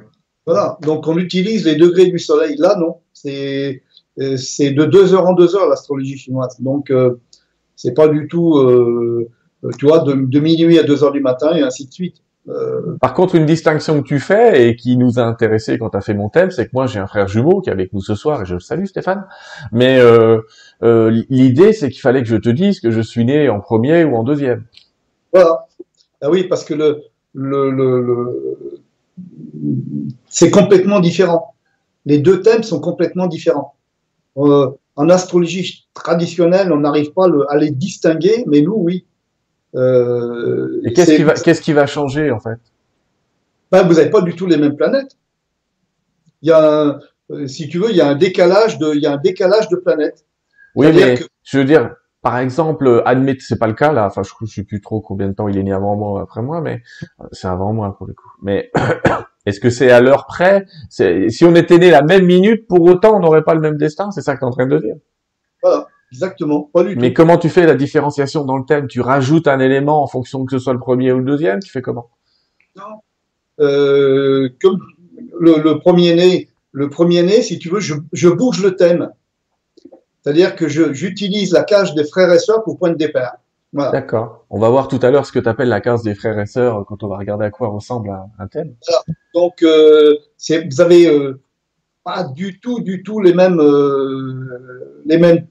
Voilà. 0.47 0.77
Donc 0.83 1.09
on 1.09 1.17
utilise 1.17 1.65
les 1.65 1.77
degrés 1.77 2.11
du 2.11 2.19
soleil. 2.19 2.57
Là, 2.59 2.77
non. 2.77 2.99
C'est 3.15 3.83
euh, 4.21 4.37
c'est 4.37 4.73
de 4.73 4.85
deux 4.85 5.15
heures 5.15 5.27
en 5.27 5.33
deux 5.33 5.57
heures 5.57 5.69
l'astrologie 5.69 6.19
chinoise. 6.19 6.61
Donc 6.61 6.91
euh, 6.91 7.19
c'est 7.77 7.95
pas 7.95 8.09
du 8.09 8.29
tout, 8.29 8.59
tu 9.79 9.87
vois, 9.87 10.01
de, 10.01 10.13
de 10.13 10.41
minuit 10.41 10.79
à 10.79 10.83
deux 10.83 11.03
heures 11.03 11.13
du 11.13 11.21
matin 11.21 11.55
et 11.55 11.63
ainsi 11.63 11.87
de 11.87 11.93
suite. 11.93 12.17
Euh, 12.51 12.97
Par 13.01 13.15
contre, 13.15 13.35
une 13.37 13.47
distinction 13.47 14.03
que 14.03 14.07
tu 14.07 14.19
fais 14.19 14.69
et 14.69 14.77
qui 14.77 14.97
nous 14.97 15.19
a 15.19 15.23
intéressé 15.23 15.79
quand 15.79 15.91
tu 15.91 15.97
as 15.97 16.01
fait 16.01 16.15
mon 16.15 16.29
thème, 16.29 16.51
c'est 16.51 16.67
que 16.67 16.71
moi 16.73 16.87
j'ai 16.87 16.99
un 16.99 17.07
frère 17.07 17.29
jumeau 17.29 17.61
qui 17.61 17.71
est 17.71 17.73
avec 17.73 17.93
nous 17.93 18.01
ce 18.01 18.15
soir 18.15 18.43
et 18.43 18.45
je 18.45 18.55
le 18.55 18.61
salue 18.61 18.87
Stéphane. 18.87 19.25
Mais 19.73 19.99
euh, 20.01 20.41
euh, 20.83 21.23
l'idée 21.29 21.73
c'est 21.73 21.91
qu'il 21.91 22.01
fallait 22.01 22.23
que 22.23 22.29
je 22.29 22.37
te 22.37 22.49
dise 22.49 22.81
que 22.81 22.91
je 22.91 23.01
suis 23.01 23.25
né 23.25 23.49
en 23.49 23.61
premier 23.61 24.05
ou 24.05 24.17
en 24.17 24.25
deuxième. 24.25 24.65
Voilà. 25.33 25.67
Ah 26.23 26.31
oui, 26.31 26.45
parce 26.45 26.65
que 26.65 26.75
le, 26.75 27.03
le, 27.35 27.71
le, 27.71 28.81
c'est 30.29 30.51
complètement 30.51 31.01
différent. 31.01 31.55
Les 32.07 32.19
deux 32.19 32.43
thèmes 32.43 32.63
sont 32.63 32.81
complètement 32.81 33.27
différents. 33.27 33.75
En 34.35 35.09
astrologie 35.09 35.87
traditionnelle, 35.95 36.73
on 36.73 36.79
n'arrive 36.79 37.13
pas 37.13 37.27
à 37.49 37.57
les 37.57 37.71
distinguer, 37.71 38.45
mais 38.47 38.61
nous, 38.61 38.75
oui. 38.75 39.05
Euh, 39.75 40.81
Et 40.85 40.93
qu'est-ce 40.93 41.15
qui 41.15 41.23
va, 41.23 41.35
qu'est-ce 41.35 41.63
qui 41.63 41.73
va 41.73 41.87
changer 41.87 42.31
en 42.31 42.41
fait? 42.41 42.59
Ben, 43.71 43.87
Vous 43.87 43.95
n'avez 43.95 44.11
pas 44.11 44.21
du 44.23 44.35
tout 44.35 44.47
les 44.47 44.57
mêmes 44.57 44.77
planètes. 44.77 45.17
Il 46.43 46.49
y 46.49 46.53
a, 46.53 46.99
euh, 47.31 47.47
si 47.47 47.69
tu 47.69 47.79
veux, 47.79 47.91
il 47.91 47.97
y 47.97 48.01
a 48.01 48.09
un 48.09 48.15
décalage 48.17 48.79
de, 48.79 48.95
il 48.95 49.03
y 49.03 49.07
a 49.07 49.13
un 49.13 49.17
décalage 49.19 49.69
de 49.69 49.77
planètes. 49.77 50.25
Oui, 50.75 50.89
mais 50.93 51.19
je 51.45 51.59
veux 51.59 51.65
dire, 51.65 51.95
par 52.23 52.39
exemple, 52.39 53.03
admettez, 53.05 53.41
c'est 53.41 53.59
pas 53.59 53.67
le 53.67 53.75
cas 53.75 53.93
là. 53.93 54.07
Enfin, 54.07 54.23
je, 54.23 54.31
je 54.43 54.47
sais 54.53 54.65
plus 54.65 54.81
trop 54.81 55.01
combien 55.01 55.29
de 55.29 55.35
temps 55.35 55.49
il 55.49 55.57
est 55.59 55.63
né 55.63 55.73
avant 55.73 55.97
moi 55.97 56.13
ou 56.13 56.19
après 56.19 56.43
moi, 56.43 56.61
mais 56.61 56.83
euh, 57.21 57.25
c'est 57.33 57.49
avant 57.49 57.73
moi 57.73 57.97
pour 57.97 58.07
le 58.07 58.15
coup. 58.15 58.31
Mais 58.43 58.71
est-ce 59.47 59.61
que 59.61 59.71
c'est 59.71 59.91
à 59.91 60.01
l'heure 60.01 60.27
près? 60.27 60.67
Si 60.89 61.45
on 61.45 61.55
était 61.55 61.79
né 61.79 61.91
la 61.91 62.03
même 62.03 62.25
minute, 62.27 62.67
pour 62.67 62.83
autant, 62.83 63.17
on 63.17 63.21
n'aurait 63.21 63.45
pas 63.45 63.55
le 63.55 63.61
même 63.61 63.77
destin? 63.77 64.11
C'est 64.11 64.23
ça 64.23 64.35
que 64.35 64.41
tu 64.41 64.45
es 64.45 64.49
en 64.49 64.53
train 64.53 64.67
de 64.67 64.79
dire? 64.79 64.97
Voilà. 65.63 65.87
Exactement, 66.13 66.69
pas 66.73 66.83
du 66.83 66.95
tout. 66.95 67.01
Mais 67.01 67.13
comment 67.13 67.39
tu 67.39 67.49
fais 67.49 67.67
la 67.67 67.77
différenciation 67.77 68.45
dans 68.45 68.57
le 68.57 68.65
thème? 68.65 68.89
Tu 68.89 69.01
rajoutes 69.01 69.47
un 69.47 69.61
élément 69.61 70.03
en 70.03 70.07
fonction 70.09 70.45
que 70.45 70.53
ce 70.53 70.59
soit 70.59 70.73
le 70.73 70.81
premier 70.81 71.13
ou 71.13 71.19
le 71.19 71.25
deuxième? 71.25 71.61
Tu 71.61 71.71
fais 71.71 71.83
comment? 71.83 72.11
Non. 72.77 73.01
Euh, 73.61 74.49
comme 74.61 74.81
le, 75.39 75.79
premier 75.79 76.15
né, 76.15 76.49
le 76.73 76.89
premier 76.89 77.23
né, 77.23 77.43
si 77.43 77.59
tu 77.59 77.69
veux, 77.69 77.81
je, 77.81 77.95
je 78.13 78.29
bouge 78.29 78.63
le 78.63 78.75
thème. 78.75 79.11
C'est-à-dire 80.23 80.57
que 80.57 80.69
j'utilise 80.69 81.53
la 81.53 81.63
cage 81.63 81.95
des 81.95 82.05
frères 82.05 82.33
et 82.33 82.39
sœurs 82.39 82.65
pour 82.65 82.79
point 82.79 82.91
de 82.91 82.97
départ. 82.97 83.37
Voilà. 83.73 83.93
D'accord. 83.93 84.45
On 84.51 84.59
va 84.59 84.69
voir 84.69 84.89
tout 84.89 84.99
à 85.03 85.11
l'heure 85.11 85.25
ce 85.25 85.33
que 85.33 85.39
tu 85.39 85.49
appelles 85.49 85.69
la 85.69 85.81
case 85.81 86.03
des 86.03 86.17
frères 86.17 86.39
et 86.41 86.47
sœurs 86.47 86.85
quand 86.87 87.05
on 87.05 87.09
va 87.09 87.19
regarder 87.19 87.45
à 87.45 87.51
quoi 87.51 87.69
ressemble 87.69 88.11
un, 88.39 88.47
thème. 88.49 88.75
Donc, 89.33 89.63
euh, 89.63 90.17
vous 90.69 90.81
avez 90.81 91.07
euh, 91.07 91.41
pas 92.03 92.25
du 92.25 92.59
tout, 92.59 92.81
du 92.81 93.05
tout 93.05 93.21
les 93.21 93.33
mêmes, 93.33 93.61
les 95.07 95.19
mêmes 95.19 95.47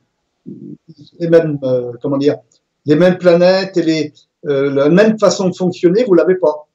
les 1.20 1.30
mêmes, 1.30 1.60
euh, 1.64 1.92
comment 2.02 2.18
dire, 2.18 2.38
les 2.86 2.96
mêmes 2.96 3.18
planètes 3.18 3.78
et 3.78 3.84
les, 3.84 4.14
euh, 4.46 4.74
la 4.74 4.90
même 4.90 5.20
façon 5.20 5.50
de 5.50 5.56
fonctionner, 5.56 6.04
vous 6.04 6.14
l'avez 6.14 6.36
pas. 6.36 6.68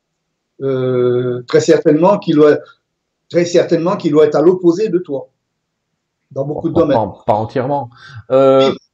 Euh, 0.62 1.42
très 1.48 1.60
certainement 1.60 2.18
qu'il 2.18 2.36
doit, 2.36 2.58
très 3.28 3.44
certainement 3.44 3.96
qu'il 3.96 4.12
doit 4.12 4.26
être 4.26 4.36
à 4.36 4.42
l'opposé 4.42 4.88
de 4.88 4.98
toi 4.98 5.28
dans 6.30 6.44
beaucoup 6.44 6.68
de 6.68 6.74
domaines. 6.74 6.96
Pas, 7.26 7.34
entièrement. 7.34 7.90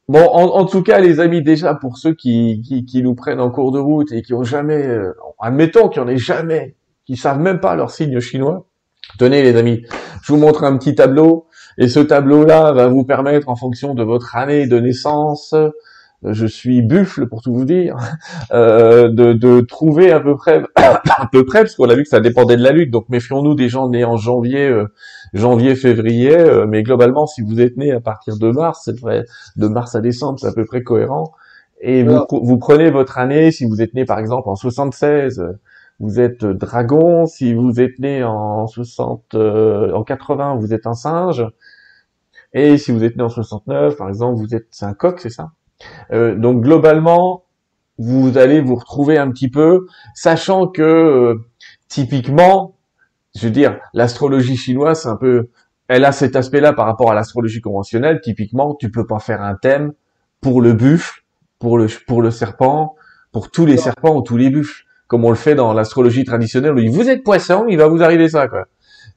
Bon, 0.07 0.27
en, 0.27 0.65
tout 0.65 0.83
cas, 0.83 0.99
les 0.99 1.21
amis, 1.21 1.41
déjà 1.41 1.73
pour 1.73 1.97
ceux 1.97 2.13
qui, 2.13 2.61
qui, 2.67 2.83
qui, 2.83 3.01
nous 3.01 3.15
prennent 3.15 3.39
en 3.39 3.49
cours 3.49 3.71
de 3.71 3.79
route 3.79 4.11
et 4.11 4.21
qui 4.21 4.33
ont 4.33 4.43
jamais, 4.43 4.85
admettons 5.39 5.87
qu'ils 5.87 6.01
en 6.01 6.07
aient 6.07 6.17
jamais, 6.17 6.75
qui 7.05 7.15
savent 7.15 7.39
même 7.39 7.61
pas 7.61 7.75
leur 7.75 7.91
signe 7.91 8.19
chinois. 8.19 8.65
Tenez, 9.17 9.41
les 9.41 9.55
amis, 9.55 9.85
je 10.21 10.33
vous 10.33 10.39
montre 10.39 10.65
un 10.65 10.77
petit 10.77 10.95
tableau 10.95 11.47
Et 11.81 11.87
ce 11.87 11.99
tableau-là 11.99 12.73
va 12.73 12.87
vous 12.87 13.03
permettre, 13.03 13.49
en 13.49 13.55
fonction 13.55 13.95
de 13.95 14.03
votre 14.03 14.35
année 14.35 14.67
de 14.67 14.79
naissance, 14.79 15.55
je 16.21 16.45
suis 16.45 16.83
buffle 16.83 17.27
pour 17.27 17.41
tout 17.41 17.55
vous 17.55 17.65
dire, 17.65 17.95
euh, 18.53 19.09
de, 19.09 19.33
de, 19.33 19.61
trouver 19.61 20.11
à 20.11 20.19
peu 20.19 20.35
près, 20.35 20.61
à 20.75 21.27
peu 21.31 21.43
près, 21.43 21.61
parce 21.61 21.73
qu'on 21.73 21.89
a 21.89 21.95
vu 21.95 22.03
que 22.03 22.09
ça 22.09 22.19
dépendait 22.19 22.55
de 22.55 22.61
la 22.61 22.71
lutte. 22.71 22.91
Donc 22.91 23.09
méfions-nous 23.09 23.55
des 23.55 23.67
gens 23.67 23.89
nés 23.89 24.03
en 24.03 24.15
janvier, 24.15 24.67
euh, 24.67 24.93
janvier, 25.33 25.73
février. 25.73 26.37
Euh, 26.37 26.67
mais 26.67 26.83
globalement, 26.83 27.25
si 27.25 27.41
vous 27.41 27.59
êtes 27.59 27.77
né 27.77 27.91
à 27.91 27.99
partir 27.99 28.37
de 28.37 28.51
mars, 28.51 28.83
c'est 28.85 28.99
vrai, 28.99 29.25
de 29.55 29.67
mars 29.67 29.95
à 29.95 30.01
décembre, 30.01 30.39
c'est 30.39 30.49
à 30.49 30.53
peu 30.53 30.65
près 30.65 30.83
cohérent. 30.83 31.33
Et 31.79 32.03
vous, 32.03 32.19
vous 32.29 32.59
prenez 32.59 32.91
votre 32.91 33.17
année, 33.17 33.51
si 33.51 33.65
vous 33.65 33.81
êtes 33.81 33.95
né 33.95 34.05
par 34.05 34.19
exemple 34.19 34.47
en 34.49 34.55
76, 34.55 35.43
vous 35.99 36.19
êtes 36.19 36.45
dragon. 36.45 37.25
Si 37.25 37.55
vous 37.55 37.81
êtes 37.81 37.97
né 37.97 38.23
en 38.23 38.67
60, 38.67 39.33
en 39.33 40.03
80, 40.03 40.57
vous 40.57 40.75
êtes 40.75 40.85
un 40.85 40.93
singe. 40.93 41.43
Et 42.53 42.77
si 42.77 42.91
vous 42.91 43.03
êtes 43.03 43.15
né 43.15 43.23
en 43.23 43.29
69, 43.29 43.95
par 43.95 44.09
exemple, 44.09 44.37
vous 44.37 44.53
êtes 44.55 44.67
c'est 44.71 44.85
un 44.85 44.93
coq, 44.93 45.19
c'est 45.19 45.29
ça? 45.29 45.51
Euh, 46.11 46.35
donc 46.35 46.61
globalement, 46.61 47.43
vous 47.97 48.37
allez 48.37 48.61
vous 48.61 48.75
retrouver 48.75 49.17
un 49.17 49.31
petit 49.31 49.49
peu, 49.49 49.87
sachant 50.15 50.67
que 50.67 50.81
euh, 50.81 51.35
typiquement, 51.87 52.75
je 53.35 53.45
veux 53.45 53.51
dire, 53.51 53.79
l'astrologie 53.93 54.57
chinoise, 54.57 55.03
c'est 55.03 55.09
un 55.09 55.15
peu, 55.15 55.49
elle 55.87 56.05
a 56.05 56.11
cet 56.11 56.35
aspect-là 56.35 56.73
par 56.73 56.85
rapport 56.85 57.11
à 57.11 57.15
l'astrologie 57.15 57.61
conventionnelle. 57.61 58.19
Typiquement, 58.21 58.75
tu 58.75 58.91
peux 58.91 59.05
pas 59.05 59.19
faire 59.19 59.41
un 59.41 59.55
thème 59.55 59.93
pour 60.41 60.61
le 60.61 60.73
buffle, 60.73 61.23
pour 61.59 61.77
le 61.77 61.87
pour 62.07 62.21
le 62.21 62.31
serpent, 62.31 62.95
pour 63.31 63.51
tous 63.51 63.65
les 63.65 63.77
serpents 63.77 64.15
ou 64.15 64.21
tous 64.21 64.37
les 64.37 64.49
buffles, 64.49 64.83
comme 65.07 65.23
on 65.23 65.29
le 65.29 65.35
fait 65.35 65.55
dans 65.55 65.73
l'astrologie 65.73 66.25
traditionnelle. 66.25 66.77
Où 66.77 66.91
vous 66.91 67.09
êtes 67.09 67.23
poisson, 67.23 67.65
il 67.69 67.77
va 67.77 67.87
vous 67.87 68.01
arriver 68.01 68.27
ça, 68.29 68.47
quoi. 68.47 68.65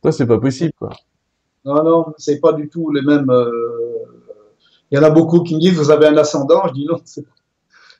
Toi, 0.03 0.13
c'est 0.13 0.27
pas 0.27 0.39
possible, 0.39 0.73
quoi. 0.79 0.91
Non, 1.65 1.83
non, 1.83 2.07
c'est 2.19 2.41
pas 2.41 2.53
du 2.53 2.69
tout 2.69 2.91
les 2.91 3.03
mêmes. 3.03 3.31
Euh, 3.31 3.51
il 4.91 4.97
y 4.97 5.01
en 5.01 5.03
a 5.03 5.11
beaucoup 5.11 5.43
qui 5.43 5.55
me 5.55 5.61
disent 5.61 5.75
vous 5.75 5.91
avez 5.91 6.07
un 6.07 6.17
ascendant. 6.17 6.69
Je 6.69 6.73
dis 6.75 6.87
non, 6.87 7.01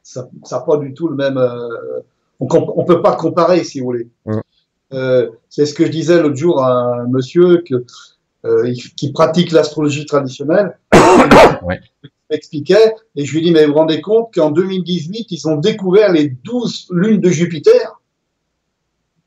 ça 0.05 0.29
n'a 0.51 0.61
pas 0.61 0.77
du 0.77 0.95
tout 0.95 1.09
le 1.09 1.17
même. 1.17 1.39
Euh, 1.39 2.01
on 2.41 2.47
ne 2.47 2.87
peut 2.87 3.03
pas 3.03 3.17
comparer, 3.17 3.65
si 3.65 3.81
vous 3.81 3.87
voulez. 3.87 4.09
Euh, 4.93 5.31
c'est 5.49 5.67
ce 5.67 5.75
que 5.75 5.87
je 5.87 5.91
disais 5.91 6.21
l'autre 6.21 6.37
jour 6.37 6.63
à 6.63 7.01
un 7.01 7.09
monsieur 7.09 7.63
que, 7.67 7.85
euh, 8.45 8.73
qui 8.97 9.13
pratique 9.13 9.51
l'astrologie 9.51 10.07
traditionnelle. 10.07 10.79
ouais. 11.63 11.81
m'expliquait 12.31 12.95
et 13.17 13.25
je 13.25 13.35
lui 13.35 13.43
dis 13.43 13.51
mais 13.51 13.67
vous 13.67 13.73
vous 13.73 13.79
rendez 13.79 14.01
compte 14.01 14.33
qu'en 14.33 14.51
2018 14.51 15.27
ils 15.31 15.49
ont 15.49 15.57
découvert 15.57 16.13
les 16.13 16.29
12 16.29 16.89
lunes 16.93 17.21
de 17.21 17.31
Jupiter? 17.31 18.01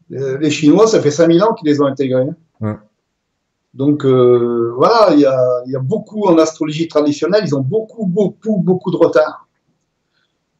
Les 0.09 0.51
Chinois, 0.51 0.87
ça 0.87 1.01
fait 1.01 1.11
5000 1.11 1.43
ans 1.43 1.53
qu'ils 1.53 1.67
les 1.67 1.81
ont 1.81 1.85
intégrées. 1.85 2.27
Hein. 2.61 2.79
Donc 3.77 4.05
euh, 4.05 4.73
voilà, 4.75 5.13
il 5.13 5.19
y 5.19 5.75
a, 5.75 5.79
beaucoup 5.79 6.25
en 6.25 6.37
astrologie 6.39 6.87
traditionnelle, 6.87 7.43
ils 7.45 7.55
ont 7.55 7.61
beaucoup, 7.61 8.07
beaucoup, 8.07 8.57
beaucoup 8.57 8.89
de 8.89 8.97
retard. 8.97 9.47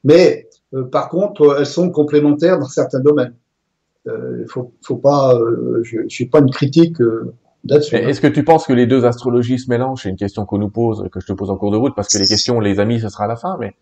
Mais 0.04 0.48
euh, 0.76 0.84
par 0.84 1.10
contre, 1.10 1.58
elles 1.58 1.66
sont 1.66 1.90
complémentaires 1.90 2.60
dans 2.60 2.68
certains 2.68 3.00
domaines. 3.00 3.34
Euh, 4.08 4.44
il 4.44 4.48
faut, 4.48 4.72
faut 4.84 4.98
pas, 4.98 5.38
je 5.82 6.02
ne 6.02 6.10
suis 6.10 6.28
pas 6.28 6.40
une 6.40 6.52
critique 6.52 6.98
là-dessus. 7.68 7.96
Est-ce 7.96 8.22
que 8.22 8.28
tu 8.28 8.44
penses 8.44 8.68
que 8.68 8.74
les 8.74 8.86
deux 8.86 9.04
astrologies 9.04 9.58
se 9.58 9.70
mélangent? 9.70 10.04
C'est 10.04 10.10
une 10.10 10.16
question 10.16 10.46
qu'on 10.46 10.60
nous 10.60 10.70
pose, 10.70 11.10
que 11.12 11.20
je 11.20 11.26
te 11.26 11.34
pose 11.34 11.50
en 11.50 11.58
cours 11.58 11.72
de 11.72 11.78
route, 11.78 11.96
parce 11.96 12.10
que 12.10 12.20
les 12.20 12.28
questions, 12.28 12.60
les 12.60 12.80
amis, 12.80 13.00
ce 13.00 13.10
sera 13.10 13.24
à 13.24 13.28
la 13.28 13.36
fin, 13.36 13.58
mais 13.60 13.74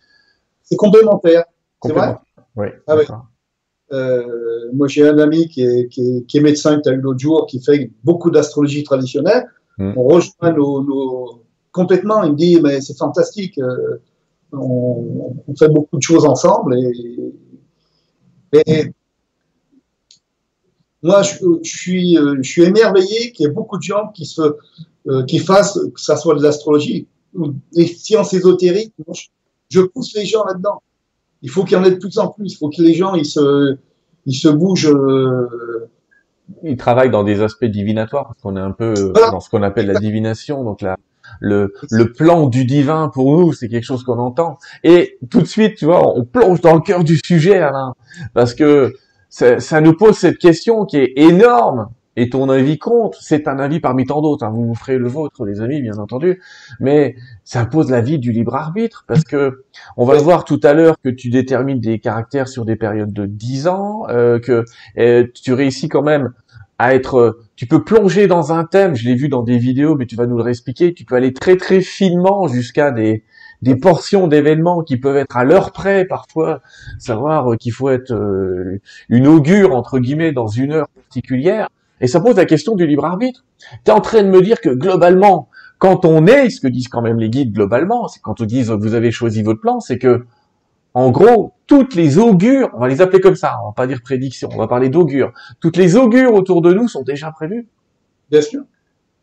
c'est 0.64 0.78
complémentaire. 0.78 1.44
C'est 1.84 1.92
vrai? 1.92 2.16
Oui. 2.56 2.68
Ah, 2.88 2.96
euh, 3.94 4.70
moi, 4.74 4.88
j'ai 4.88 5.08
un 5.08 5.18
ami 5.20 5.48
qui 5.48 5.62
est, 5.62 5.88
qui 5.88 6.02
est, 6.02 6.26
qui 6.26 6.38
est 6.38 6.42
médecin 6.42 6.78
que 6.78 6.82
tu 6.82 6.90
as 6.90 6.94
eu 6.94 7.02
l'autre 7.02 7.20
jour, 7.20 7.46
qui 7.46 7.62
fait 7.62 7.92
beaucoup 8.04 8.32
d'astrologie 8.32 8.84
traditionnelle. 8.84 9.46
Hmm. 9.78 9.94
On 9.96 10.04
rejoint 10.04 10.54
nos, 10.54 10.84
nos, 10.84 11.44
complètement. 11.72 12.24
Il 12.24 12.32
me 12.32 12.38
dit, 12.38 12.60
mais 12.62 12.82
c'est 12.82 12.98
fantastique. 12.98 13.58
Euh, 13.60 14.02
on, 14.52 15.36
on, 15.48 15.56
fait 15.56 15.70
beaucoup 15.70 15.98
de 15.98 16.02
choses 16.02 16.26
ensemble. 16.26 16.78
Et, 16.78 18.64
et 18.68 18.92
moi, 21.04 21.22
je, 21.22 21.36
je, 21.62 21.78
suis, 21.78 22.18
euh, 22.18 22.38
je 22.42 22.50
suis 22.50 22.64
émerveillé 22.64 23.32
qu'il 23.32 23.46
y 23.46 23.50
ait 23.50 23.54
beaucoup 23.54 23.78
de 23.78 23.84
gens 23.84 24.10
qui, 24.14 24.26
se, 24.26 24.42
euh, 25.08 25.24
qui 25.26 25.40
fassent, 25.40 25.80
que 25.94 26.02
ça 26.02 26.16
soit 26.16 26.36
de 26.36 26.42
l'astrologie 26.42 27.08
ou 27.34 27.54
des 27.74 27.86
sciences 27.86 28.34
ésotériques. 28.34 28.94
je, 29.14 29.28
je 29.70 29.82
pousse 29.82 30.16
les 30.16 30.26
gens 30.26 30.44
là-dedans 30.46 30.82
il 31.46 31.52
faut 31.52 31.64
qu'il 31.64 31.78
y 31.78 31.80
en 31.80 31.84
ait 31.84 31.92
de 31.92 31.98
plus 31.98 32.18
en 32.18 32.30
plus. 32.30 32.54
Il 32.54 32.58
faut 32.58 32.70
que 32.70 32.82
les 32.82 32.96
gens 32.96 33.14
ils 33.14 33.26
se, 33.26 33.78
ils 34.26 34.34
se 34.34 34.50
bougent. 34.50 34.92
Euh... 34.92 35.88
Ils 36.64 36.76
travaillent 36.76 37.12
dans 37.12 37.24
des 37.24 37.42
aspects 37.42 37.66
divinatoires 37.66 38.26
parce 38.28 38.42
qu'on 38.42 38.58
est 38.58 38.62
un 38.72 38.72
peu 38.72 39.14
dans 39.14 39.40
ce 39.40 39.50
qu'on 39.52 39.62
appelle 39.62 39.86
la 39.86 40.00
divination. 40.00 40.64
Donc 40.64 40.82
là, 40.82 40.98
le, 41.40 41.72
le 41.92 42.12
plan 42.12 42.48
du 42.48 42.66
divin 42.66 43.12
pour 43.14 43.38
nous, 43.38 43.54
c'est 43.54 43.70
quelque 43.70 43.84
chose 43.84 44.04
qu'on 44.04 44.18
entend. 44.18 44.58
Et 44.84 45.20
tout 45.30 45.42
de 45.42 45.48
suite, 45.48 45.76
tu 45.76 45.86
vois, 45.86 46.18
on 46.18 46.24
plonge 46.24 46.62
dans 46.62 46.74
le 46.74 46.82
cœur 46.82 47.04
du 47.04 47.20
sujet, 47.24 47.60
Alain, 47.60 47.94
parce 48.34 48.56
que 48.56 48.94
ça, 49.30 49.60
ça 49.60 49.82
nous 49.82 49.94
pose 49.94 50.18
cette 50.18 50.40
question 50.40 50.86
qui 50.86 50.98
est 50.98 51.14
énorme 51.16 51.90
et 52.16 52.30
ton 52.30 52.50
avis 52.50 52.78
compte. 52.78 53.16
C'est 53.20 53.48
un 53.48 53.60
avis 53.60 53.80
parmi 53.80 54.06
tant 54.06 54.22
d'autres. 54.22 54.46
Hein. 54.46 54.52
Vous 54.52 54.68
vous 54.68 54.76
ferez 54.76 54.98
le 54.98 55.08
vôtre, 55.08 55.46
les 55.46 55.62
amis, 55.62 55.82
bien 55.82 55.98
entendu. 55.98 56.42
Mais 56.80 57.16
ça 57.44 57.66
pose 57.66 57.92
l'avis 57.92 58.20
du 58.20 58.32
libre 58.32 58.56
arbitre 58.56 59.06
parce 59.08 59.24
que 59.24 59.64
on 59.98 60.06
va 60.06 60.16
voir 60.18 60.46
tout 60.46 60.60
à 60.64 60.74
l'heure 60.74 60.96
que 61.04 61.10
tu 61.10 61.30
détermines 61.30 61.80
des 61.80 62.00
caractères 62.00 62.48
sur 62.48 62.66
des 62.66 62.76
périodes 62.76 63.14
de 63.14 63.26
10 63.26 63.68
ans, 63.68 64.04
euh, 64.10 64.40
que 64.40 64.66
euh, 64.98 65.28
tu 65.34 65.54
réussis 65.54 65.90
quand 65.90 66.04
même 66.04 66.34
à 66.78 66.94
être, 66.94 67.40
tu 67.56 67.68
peux 67.68 67.84
plonger 67.84 68.28
dans 68.28 68.52
un 68.52 68.66
thème. 68.66 68.96
Je 68.96 69.06
l'ai 69.06 69.16
vu 69.16 69.30
dans 69.30 69.44
des 69.44 69.58
vidéos, 69.58 69.96
mais 69.96 70.06
tu 70.06 70.16
vas 70.16 70.26
nous 70.26 70.38
le 70.38 70.44
réexpliquer. 70.44 70.94
Tu 70.94 71.06
peux 71.06 71.16
aller 71.16 71.34
très 71.34 71.56
très 71.56 71.82
finement 71.82 72.48
jusqu'à 72.48 72.92
des 72.92 73.24
des 73.62 73.76
portions 73.76 74.28
d'événements 74.28 74.84
qui 74.84 74.98
peuvent 74.98 75.18
être 75.18 75.38
à 75.38 75.44
l'heure 75.44 75.72
près 75.72 76.06
parfois, 76.06 76.62
savoir 77.00 77.58
qu'il 77.58 77.72
faut 77.72 77.90
être 77.90 78.14
euh, 78.14 78.80
une 79.10 79.28
augure 79.28 79.74
entre 79.74 79.98
guillemets 79.98 80.34
dans 80.34 80.48
une 80.48 80.74
heure 80.74 80.90
particulière. 80.90 81.70
Et 82.02 82.08
ça 82.08 82.20
pose 82.20 82.36
la 82.36 82.46
question 82.46 82.76
du 82.76 82.86
libre 82.86 83.06
arbitre. 83.06 83.46
Tu 83.84 83.92
es 83.92 83.92
en 83.92 84.02
train 84.02 84.24
de 84.24 84.30
me 84.30 84.42
dire 84.42 84.62
que 84.62 84.70
globalement, 84.70 85.50
quand 85.78 86.06
on 86.06 86.28
est, 86.28 86.50
ce 86.50 86.62
que 86.62 86.68
disent 86.68 86.88
quand 86.88 87.02
même 87.02 87.20
les 87.20 87.30
guides 87.30 87.54
globalement, 87.54 88.08
c'est 88.08 88.22
quand 88.22 88.42
on 88.42 88.46
dit 88.46 88.64
vous 88.64 88.94
avez 88.94 89.12
choisi 89.12 89.44
votre 89.44 89.62
plan, 89.62 89.80
c'est 89.80 89.98
que 89.98 90.26
en 90.94 91.12
gros, 91.12 91.54
toutes 91.68 91.94
les 91.94 92.18
augures, 92.18 92.70
on 92.74 92.80
va 92.80 92.88
les 92.88 93.02
appeler 93.02 93.20
comme 93.20 93.36
ça, 93.36 93.58
on 93.62 93.68
va 93.68 93.74
pas 93.74 93.86
dire 93.86 94.02
prédiction, 94.02 94.50
on 94.54 94.58
va 94.58 94.68
parler 94.68 94.88
d'augures. 94.88 95.34
Toutes 95.60 95.76
les 95.76 95.98
augures 95.98 96.34
autour 96.34 96.62
de 96.62 96.74
nous 96.74 96.88
sont 96.88 97.04
déjà 97.04 97.32
prévues. 97.32 97.68
Bien 98.32 98.42
sûr. 98.42 98.62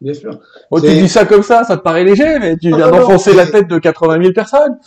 Bien 0.02 0.12
sûr. 0.12 0.38
Oh, 0.70 0.80
tu 0.80 0.88
dis 0.88 1.08
ça 1.08 1.24
comme 1.24 1.42
ça, 1.42 1.64
ça 1.64 1.76
te 1.76 1.82
paraît 1.82 2.04
léger, 2.04 2.38
mais 2.40 2.58
tu 2.58 2.68
viens 2.68 2.90
d'enfoncer 2.90 3.32
la 3.34 3.46
tête 3.46 3.68
de 3.68 3.78
80 3.78 4.20
000 4.20 4.32
personnes. 4.34 4.78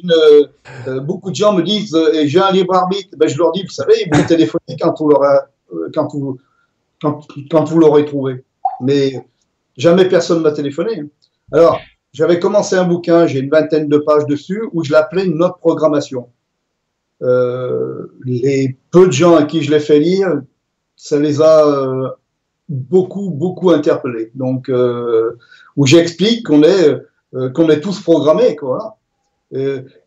Une, 0.00 0.12
euh, 0.86 1.00
beaucoup 1.00 1.30
de 1.30 1.34
gens 1.34 1.52
me 1.52 1.62
disent 1.62 1.94
euh, 1.94 2.22
j'ai 2.26 2.38
un 2.38 2.52
libre 2.52 2.74
arbitre. 2.76 3.08
Ben, 3.16 3.28
je 3.28 3.36
leur 3.36 3.50
dis, 3.50 3.62
vous 3.62 3.70
savez, 3.70 3.94
vous 4.12 4.22
téléphonez 4.22 4.76
quand 4.80 5.00
on 5.00 5.08
leur 5.08 5.24
a 5.24 5.46
quand 5.92 6.12
vous, 6.14 6.38
quand, 7.00 7.64
vous 7.64 7.78
l'aurez 7.78 8.04
trouvé. 8.04 8.44
Mais 8.80 9.12
jamais 9.76 10.08
personne 10.08 10.42
m'a 10.42 10.52
téléphoné. 10.52 11.04
Alors, 11.52 11.80
j'avais 12.12 12.38
commencé 12.38 12.76
un 12.76 12.84
bouquin, 12.84 13.26
j'ai 13.26 13.40
une 13.40 13.50
vingtaine 13.50 13.88
de 13.88 13.98
pages 13.98 14.26
dessus, 14.26 14.62
où 14.72 14.84
je 14.84 14.92
l'appelais 14.92 15.26
Notre 15.26 15.58
programmation. 15.58 16.28
Euh, 17.22 18.06
les 18.24 18.76
peu 18.90 19.06
de 19.06 19.12
gens 19.12 19.34
à 19.34 19.42
qui 19.44 19.62
je 19.62 19.70
l'ai 19.70 19.80
fait 19.80 19.98
lire, 19.98 20.40
ça 20.96 21.18
les 21.18 21.40
a 21.40 21.66
euh, 21.66 22.08
beaucoup, 22.68 23.30
beaucoup 23.30 23.70
interpellés. 23.70 24.30
Donc, 24.34 24.68
euh, 24.68 25.36
où 25.76 25.86
j'explique 25.86 26.46
qu'on 26.46 26.62
est, 26.62 26.96
euh, 27.34 27.50
qu'on 27.50 27.68
est 27.70 27.80
tous 27.80 28.00
programmés, 28.00 28.56
quoi. 28.56 28.96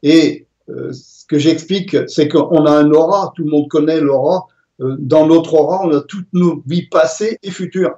et 0.04 0.46
ce 0.68 1.26
que 1.26 1.38
j'explique, 1.38 1.98
c'est 2.08 2.30
qu'on 2.30 2.66
a 2.66 2.72
un 2.72 2.92
aura, 2.92 3.34
tout 3.36 3.44
le 3.44 3.50
monde 3.50 3.68
connaît 3.68 4.00
l'aura, 4.00 4.48
euh, 4.48 4.61
dans 4.80 5.28
notre 5.28 5.54
aura, 5.54 5.82
on 5.84 5.92
a 5.92 6.02
toutes 6.02 6.28
nos 6.34 6.64
vies 6.66 6.88
passées 6.88 7.38
et 7.44 7.52
futures. 7.52 7.96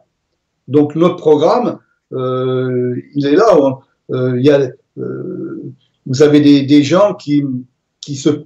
Donc 0.67 0.95
notre 0.95 1.17
programme, 1.17 1.79
euh, 2.13 2.95
il 3.15 3.25
est 3.25 3.35
là. 3.35 3.55
Hein. 3.55 3.79
Euh, 4.11 4.37
il 4.37 4.45
y 4.45 4.49
a, 4.49 4.69
vous 6.05 6.21
avez 6.21 6.41
des, 6.41 6.63
des, 6.63 6.83
gens 6.83 7.13
qui, 7.13 7.43
qui 8.01 8.15
se... 8.15 8.45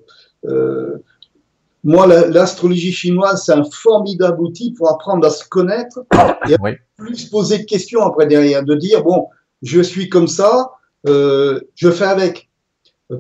moi, 1.84 2.08
l'astrologie 2.08 2.92
chinoise, 2.92 3.44
c'est 3.46 3.54
un 3.54 3.64
formidable 3.64 4.42
outil 4.42 4.72
pour 4.74 4.92
apprendre 4.92 5.26
à 5.26 5.30
se 5.30 5.48
connaître 5.48 6.06
et 6.48 6.54
à 6.54 6.58
plus 6.98 7.26
poser 7.26 7.60
de 7.60 7.66
questions 7.66 8.02
après 8.02 8.28
derrière, 8.28 8.64
de 8.64 8.76
dire, 8.76 9.04
bon, 9.04 9.28
je 9.62 9.82
suis 9.82 10.10
comme 10.10 10.28
ça, 10.28 10.72
je 11.06 11.92
fais 11.92 12.06
avec. 12.06 12.50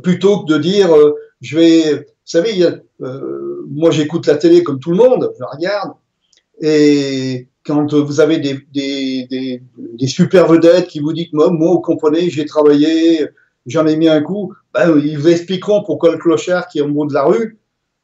Plutôt 0.03 0.43
que 0.43 0.53
de 0.53 0.57
dire, 0.57 0.89
je 1.41 1.57
vais... 1.57 1.95
Vous 1.95 2.31
savez, 2.31 2.51
il 2.51 2.59
y 2.59 2.65
a 2.65 2.75
moi, 3.69 3.91
j'écoute 3.91 4.27
la 4.27 4.35
télé 4.35 4.63
comme 4.63 4.79
tout 4.79 4.91
le 4.91 4.97
monde, 4.97 5.31
je 5.37 5.43
regarde. 5.43 5.93
Et 6.61 7.47
quand 7.65 7.93
vous 7.93 8.19
avez 8.19 8.39
des, 8.39 9.61
super 10.07 10.47
vedettes 10.47 10.87
qui 10.87 10.99
vous 10.99 11.13
disent, 11.13 11.33
moi, 11.33 11.49
vous 11.49 11.79
comprenez, 11.79 12.29
j'ai 12.29 12.45
travaillé, 12.45 13.27
j'en 13.65 13.85
ai 13.85 13.97
mis 13.97 14.07
un 14.07 14.21
coup, 14.21 14.53
ben, 14.73 14.99
ils 15.03 15.17
vous 15.17 15.27
expliqueront 15.27 15.83
pourquoi 15.83 16.11
le 16.11 16.17
clochard 16.17 16.67
qui 16.67 16.79
est 16.79 16.81
au 16.81 16.87
bout 16.87 17.05
de 17.05 17.13
la 17.13 17.25
rue, 17.25 17.57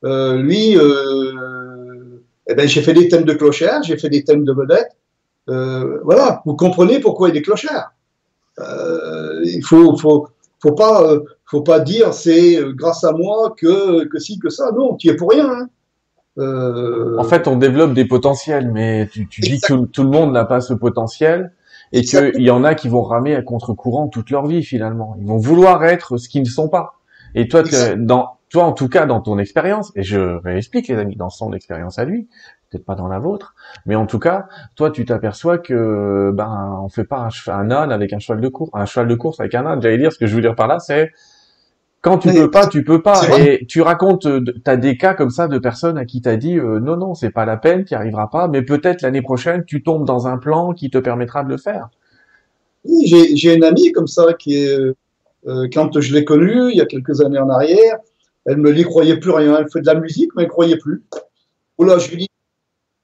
euh, 0.03 0.37
lui, 0.37 0.77
euh, 0.77 2.19
eh 2.47 2.55
ben, 2.55 2.67
j'ai 2.67 2.81
fait 2.81 2.93
des 2.93 3.07
thèmes 3.07 3.23
de 3.23 3.33
clochard, 3.33 3.83
j'ai 3.83 3.97
fait 3.97 4.09
des 4.09 4.23
thèmes 4.23 4.43
de 4.43 4.53
vedettes. 4.53 4.91
euh, 5.49 5.99
voilà, 6.03 6.41
vous 6.45 6.55
comprenez 6.55 6.99
pourquoi 6.99 7.29
il 7.29 7.37
est 7.37 7.41
clochard. 7.41 7.93
Il 9.45 9.61
faut, 9.63 9.97
faut, 9.97 10.27
faut 10.61 10.73
pas, 10.73 11.17
faut 11.45 11.61
pas 11.61 11.79
dire 11.79 12.13
c'est 12.13 12.59
grâce 12.75 13.03
à 13.03 13.11
moi 13.11 13.53
que 13.57 14.05
que 14.05 14.19
si 14.19 14.39
que 14.39 14.49
ça. 14.49 14.71
Non, 14.71 14.95
tu 14.95 15.09
es 15.09 15.15
pour 15.15 15.31
rien. 15.31 15.49
Hein. 15.49 15.69
Euh... 16.39 17.17
En 17.17 17.23
fait, 17.23 17.47
on 17.47 17.57
développe 17.57 17.93
des 17.93 18.05
potentiels, 18.05 18.71
mais 18.71 19.07
tu, 19.11 19.27
tu 19.27 19.41
dis 19.41 19.59
que 19.59 19.85
tout, 19.85 20.03
le 20.03 20.09
monde 20.09 20.31
n'a 20.31 20.45
pas 20.45 20.61
ce 20.61 20.73
potentiel 20.73 21.53
et 21.91 22.01
qu'il 22.01 22.41
y 22.41 22.49
en 22.49 22.63
a 22.63 22.73
qui 22.73 22.89
vont 22.89 23.03
ramer 23.03 23.35
à 23.35 23.41
contre-courant 23.43 24.07
toute 24.07 24.31
leur 24.31 24.47
vie 24.47 24.63
finalement. 24.63 25.15
Ils 25.19 25.27
vont 25.27 25.37
vouloir 25.37 25.85
être 25.85 26.17
ce 26.17 26.27
qu'ils 26.27 26.41
ne 26.41 26.47
sont 26.47 26.69
pas. 26.69 26.95
Et 27.35 27.47
toi, 27.47 27.63
dans 27.97 28.37
toi 28.49 28.65
en 28.65 28.73
tout 28.73 28.87
cas 28.87 29.05
dans 29.05 29.21
ton 29.21 29.39
expérience, 29.39 29.91
et 29.95 30.03
je 30.03 30.19
réexplique 30.19 30.87
les 30.87 30.97
amis 30.97 31.15
dans 31.15 31.29
son 31.29 31.53
expérience 31.53 31.97
à 31.97 32.05
lui, 32.05 32.27
peut-être 32.69 32.85
pas 32.85 32.95
dans 32.95 33.07
la 33.07 33.19
vôtre, 33.19 33.55
mais 33.85 33.95
en 33.95 34.05
tout 34.05 34.19
cas, 34.19 34.47
toi 34.75 34.91
tu 34.91 35.05
t'aperçois 35.05 35.57
que 35.57 36.31
ben 36.33 36.79
on 36.83 36.89
fait 36.89 37.03
pas 37.03 37.27
un, 37.27 37.51
un 37.51 37.71
âne 37.71 37.91
avec 37.91 38.13
un 38.13 38.19
cheval 38.19 38.41
de 38.41 38.47
course, 38.47 38.69
un 38.73 38.85
cheval 38.85 39.07
de 39.07 39.15
course 39.15 39.39
avec 39.39 39.55
un 39.55 39.65
âne. 39.65 39.81
J'allais 39.81 39.97
dire 39.97 40.11
ce 40.11 40.19
que 40.19 40.27
je 40.27 40.35
veux 40.35 40.41
dire 40.41 40.55
par 40.55 40.67
là, 40.67 40.79
c'est 40.79 41.11
quand 42.03 42.17
tu 42.17 42.33
peux 42.33 42.51
pas, 42.51 42.67
tu 42.67 42.83
peux 42.83 43.01
pas. 43.01 43.39
Et 43.39 43.65
tu 43.65 43.81
racontes, 43.81 44.25
euh, 44.25 44.43
t'as 44.65 44.75
des 44.75 44.97
cas 44.97 45.13
comme 45.13 45.29
ça 45.29 45.47
de 45.47 45.57
personnes 45.57 45.97
à 45.97 46.03
qui 46.03 46.21
t'as 46.21 46.35
dit 46.35 46.59
euh, 46.59 46.79
non 46.81 46.97
non 46.97 47.15
c'est 47.15 47.29
pas 47.31 47.45
la 47.45 47.55
peine, 47.55 47.85
tu 47.85 47.93
n'y 47.93 47.97
arriveras 47.97 48.27
pas, 48.27 48.49
mais 48.49 48.61
peut-être 48.61 49.01
l'année 49.01 49.21
prochaine 49.21 49.63
tu 49.65 49.83
tombes 49.83 50.05
dans 50.05 50.27
un 50.27 50.37
plan 50.37 50.73
qui 50.73 50.89
te 50.89 50.97
permettra 50.97 51.45
de 51.45 51.49
le 51.49 51.57
faire. 51.57 51.89
Oui, 52.83 53.31
j'ai 53.35 53.55
une 53.55 53.63
amie 53.63 53.93
comme 53.93 54.07
ça 54.07 54.33
qui 54.33 54.55
est 54.57 54.77
euh, 55.47 55.67
quand 55.73 55.97
je 56.01 56.13
l'ai 56.13 56.25
connue 56.25 56.71
il 56.71 56.77
y 56.77 56.81
a 56.81 56.85
quelques 56.85 57.21
années 57.21 57.39
en 57.39 57.49
arrière, 57.49 57.95
elle 58.45 58.57
me 58.57 58.73
dit 58.73 58.83
croyait 58.83 59.17
plus 59.17 59.31
rien. 59.31 59.57
Elle 59.57 59.69
fait 59.71 59.79
de 59.79 59.87
la 59.87 59.95
musique 59.95 60.31
mais 60.35 60.43
elle 60.43 60.49
croyait 60.49 60.77
plus. 60.77 61.03
là 61.79 61.97
je 61.99 62.09
lui 62.09 62.17
dis, 62.17 62.29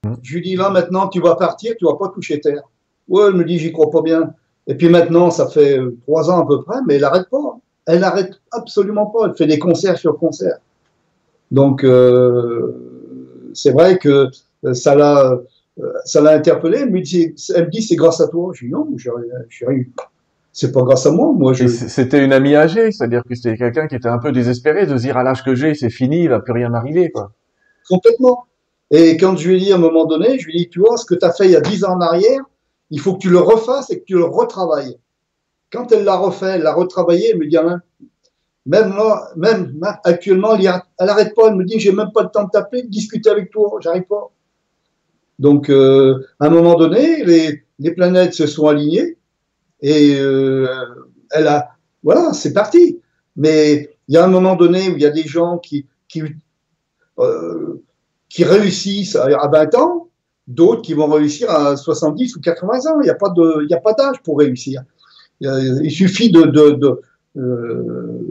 mmh. 0.05 0.13
je 0.21 0.33
lui 0.35 0.41
dis 0.41 0.55
là 0.57 0.71
maintenant 0.71 1.07
tu 1.07 1.21
vas 1.21 1.35
partir, 1.35 1.73
tu 1.79 1.85
vas 1.85 1.95
pas 1.95 2.09
toucher 2.09 2.41
terre. 2.41 2.63
Ouais, 3.07 3.27
elle 3.29 3.35
me 3.35 3.45
dit 3.45 3.59
j'y 3.59 3.71
crois 3.71 3.89
pas 3.91 4.01
bien. 4.01 4.33
Et 4.67 4.75
puis 4.75 4.89
maintenant 4.89 5.31
ça 5.31 5.47
fait 5.47 5.79
trois 6.01 6.29
ans 6.29 6.43
à 6.43 6.45
peu 6.45 6.61
près, 6.63 6.79
mais 6.85 6.95
elle 6.95 7.05
arrête 7.05 7.29
pas 7.29 7.59
elle 7.89 8.01
n'arrête 8.01 8.39
absolument 8.51 9.07
pas. 9.07 9.25
Elle 9.25 9.35
fait 9.35 9.47
des 9.47 9.59
concerts 9.59 9.97
sur 9.97 10.17
concerts. 10.17 10.59
Donc, 11.51 11.83
euh, 11.83 13.49
c'est 13.53 13.71
vrai 13.71 13.97
que 13.97 14.29
euh, 14.63 14.73
ça 14.73 14.93
l'a, 14.93 15.39
euh, 15.79 15.93
ça 16.05 16.21
l'a 16.21 16.31
interpellée. 16.31 16.79
Elle 16.83 16.91
me 16.91 17.01
dit, 17.01 17.33
elle 17.55 17.69
dit, 17.69 17.81
c'est 17.81 17.95
grâce 17.95 18.21
à 18.21 18.27
toi. 18.27 18.51
Je 18.53 18.65
dis 18.65 18.71
non, 18.71 18.87
je 18.95 19.09
c'est 20.51 20.71
pas 20.71 20.81
grâce 20.83 21.05
à 21.05 21.11
moi. 21.11 21.31
Moi, 21.33 21.53
je... 21.53 21.67
C'était 21.67 22.23
une 22.23 22.33
amie 22.33 22.55
âgée, 22.55 22.91
c'est-à-dire 22.91 23.23
que 23.27 23.33
c'était 23.33 23.57
quelqu'un 23.57 23.87
qui 23.87 23.95
était 23.95 24.07
un 24.07 24.17
peu 24.19 24.31
désespéré 24.31 24.85
de 24.85 24.97
se 24.97 25.03
dire 25.03 25.17
à 25.17 25.23
l'âge 25.23 25.43
que 25.43 25.55
j'ai, 25.55 25.73
c'est 25.73 25.89
fini, 25.89 26.23
il 26.23 26.29
va 26.29 26.39
plus 26.39 26.53
rien 26.53 26.69
m'arriver, 26.69 27.11
quoi. 27.11 27.31
Complètement. 27.87 28.45
Et 28.91 29.17
quand 29.17 29.35
je 29.37 29.47
lui 29.47 29.55
ai 29.55 29.59
dit 29.59 29.71
à 29.71 29.75
un 29.75 29.79
moment 29.79 30.05
donné, 30.05 30.37
je 30.37 30.47
lui 30.47 30.55
ai 30.55 30.59
dit, 30.61 30.69
tu 30.69 30.79
vois, 30.79 30.97
ce 30.97 31.05
que 31.05 31.15
tu 31.15 31.25
as 31.25 31.31
fait 31.31 31.45
il 31.45 31.51
y 31.51 31.55
a 31.55 31.61
dix 31.61 31.83
ans 31.85 31.95
en 31.95 32.01
arrière, 32.01 32.41
il 32.91 32.99
faut 32.99 33.13
que 33.13 33.19
tu 33.19 33.29
le 33.29 33.39
refasses 33.39 33.89
et 33.91 33.99
que 33.99 34.05
tu 34.05 34.15
le 34.15 34.25
retravailles. 34.25 34.97
Quand 35.71 35.91
elle 35.91 36.03
l'a 36.03 36.15
refait, 36.15 36.55
elle 36.55 36.63
l'a 36.63 36.73
retravaillé, 36.73 37.31
elle 37.31 37.37
me 37.37 37.47
dit, 37.47 37.57
même 38.65 38.89
moi, 38.93 39.29
même 39.35 39.79
actuellement, 40.03 40.55
elle 40.55 40.81
n'arrête 40.99 41.33
pas, 41.35 41.47
elle 41.47 41.55
me 41.55 41.65
dit, 41.65 41.79
j'ai 41.79 41.91
même 41.91 42.11
pas 42.13 42.23
le 42.23 42.29
temps 42.29 42.43
de 42.43 42.49
taper, 42.51 42.83
de 42.83 42.87
discuter 42.87 43.29
avec 43.29 43.51
toi, 43.51 43.79
j'arrive 43.81 44.03
pas. 44.03 44.31
Donc, 45.39 45.69
euh, 45.69 46.25
à 46.39 46.47
un 46.47 46.49
moment 46.49 46.75
donné, 46.75 47.23
les, 47.23 47.91
planètes 47.91 48.33
se 48.33 48.45
sont 48.45 48.67
alignées 48.67 49.17
et 49.81 50.19
euh, 50.19 50.67
elle 51.31 51.47
a, 51.47 51.69
voilà, 52.03 52.33
c'est 52.33 52.53
parti. 52.53 53.01
Mais 53.37 53.97
il 54.07 54.15
y 54.15 54.17
a 54.17 54.25
un 54.25 54.27
moment 54.27 54.55
donné 54.55 54.89
où 54.89 54.97
il 54.97 55.01
y 55.01 55.05
a 55.05 55.11
des 55.11 55.23
gens 55.23 55.57
qui, 55.57 55.87
qui, 56.09 56.21
euh, 57.19 57.81
réussissent 58.37 59.15
à 59.15 59.47
20 59.47 59.75
ans, 59.75 60.09
d'autres 60.47 60.81
qui 60.81 60.93
vont 60.93 61.07
réussir 61.07 61.49
à 61.49 61.77
70 61.77 62.35
ou 62.35 62.41
80 62.41 62.91
ans. 62.91 62.99
Il 63.01 63.05
n'y 63.05 63.09
a 63.09 63.79
pas 63.79 63.93
d'âge 63.93 64.21
pour 64.23 64.39
réussir. 64.39 64.83
Il 65.41 65.91
suffit 65.91 66.31
de, 66.31 66.43
de, 66.43 67.01
euh, 67.37 68.27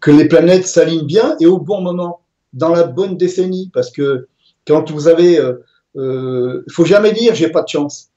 que 0.00 0.10
les 0.10 0.26
planètes 0.28 0.66
s'alignent 0.66 1.06
bien 1.06 1.36
et 1.40 1.46
au 1.46 1.58
bon 1.58 1.80
moment, 1.80 2.20
dans 2.52 2.70
la 2.70 2.84
bonne 2.84 3.16
décennie. 3.16 3.70
Parce 3.72 3.90
que 3.90 4.28
quand 4.66 4.90
vous 4.90 5.08
avez, 5.08 5.34
il 5.34 5.38
euh, 5.38 5.54
euh, 5.96 6.64
faut 6.70 6.84
jamais 6.84 7.12
dire 7.12 7.34
j'ai 7.34 7.50
pas 7.50 7.62
de 7.62 7.68
chance. 7.68 8.10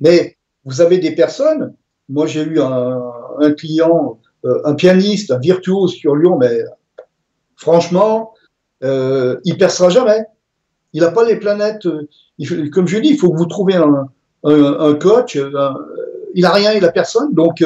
Mais 0.00 0.36
vous 0.64 0.80
avez 0.80 0.98
des 0.98 1.14
personnes. 1.14 1.74
Moi, 2.08 2.26
j'ai 2.26 2.42
eu 2.42 2.60
un, 2.60 3.00
un 3.40 3.52
client, 3.52 4.18
un 4.64 4.74
pianiste, 4.74 5.30
un 5.30 5.38
virtuose 5.38 5.92
sur 5.92 6.16
Lyon, 6.16 6.36
mais 6.36 6.64
franchement, 7.56 8.34
euh, 8.82 9.38
il 9.44 9.56
percera 9.56 9.88
jamais. 9.88 10.24
Il 10.92 11.00
n'a 11.00 11.10
pas 11.10 11.24
les 11.24 11.36
planètes. 11.36 11.88
Il, 12.38 12.70
comme 12.70 12.86
je 12.86 12.98
dis, 12.98 13.10
il 13.10 13.18
faut 13.18 13.30
que 13.30 13.38
vous 13.38 13.46
trouviez 13.46 13.76
un, 13.76 14.08
un, 14.44 14.80
un 14.80 14.94
coach, 14.94 15.36
un, 15.36 15.76
il 16.34 16.44
a 16.44 16.52
rien, 16.52 16.72
il 16.72 16.84
a 16.84 16.92
personne, 16.92 17.32
donc 17.32 17.64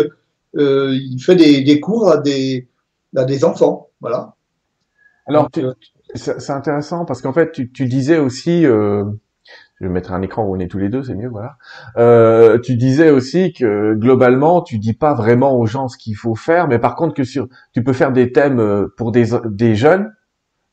euh, 0.57 0.95
il 0.95 1.19
fait 1.21 1.35
des, 1.35 1.81
cours 1.81 2.11
à 2.11 2.19
des, 2.19 2.69
à 3.17 3.25
des 3.25 3.45
enfants, 3.45 3.89
voilà. 4.01 4.35
Alors, 5.27 5.49
euh, 5.59 5.75
c'est 6.15 6.51
intéressant 6.51 7.05
parce 7.05 7.21
qu'en 7.21 7.33
fait, 7.33 7.53
tu, 7.53 7.87
disais 7.87 8.19
aussi, 8.19 8.65
euh, 8.65 9.05
je 9.79 9.87
vais 9.87 9.93
mettre 9.93 10.13
un 10.13 10.23
écran 10.23 10.45
où 10.45 10.57
on 10.57 10.59
est 10.59 10.69
tous 10.69 10.79
les 10.79 10.89
deux, 10.89 11.03
c'est 11.03 11.15
mieux, 11.15 11.29
voilà. 11.29 11.57
Euh, 11.99 12.59
tu 12.59 12.77
disais 12.77 13.11
aussi 13.11 13.53
que 13.53 13.95
globalement, 13.95 14.63
tu 14.63 14.79
dis 14.79 14.95
pas 14.95 15.15
vraiment 15.15 15.59
aux 15.59 15.67
gens 15.67 15.89
ce 15.89 15.99
qu'il 15.99 16.17
faut 16.17 16.35
faire, 16.35 16.67
mais 16.69 16.79
par 16.79 16.97
contre 16.97 17.15
que 17.15 17.25
sur, 17.25 17.49
tu 17.75 17.85
peux 17.85 17.93
faire 17.93 18.13
des 18.13 18.33
thèmes 18.33 18.89
pour 18.97 19.13
des, 19.13 19.27
des 19.45 19.75
jeunes, 19.75 20.15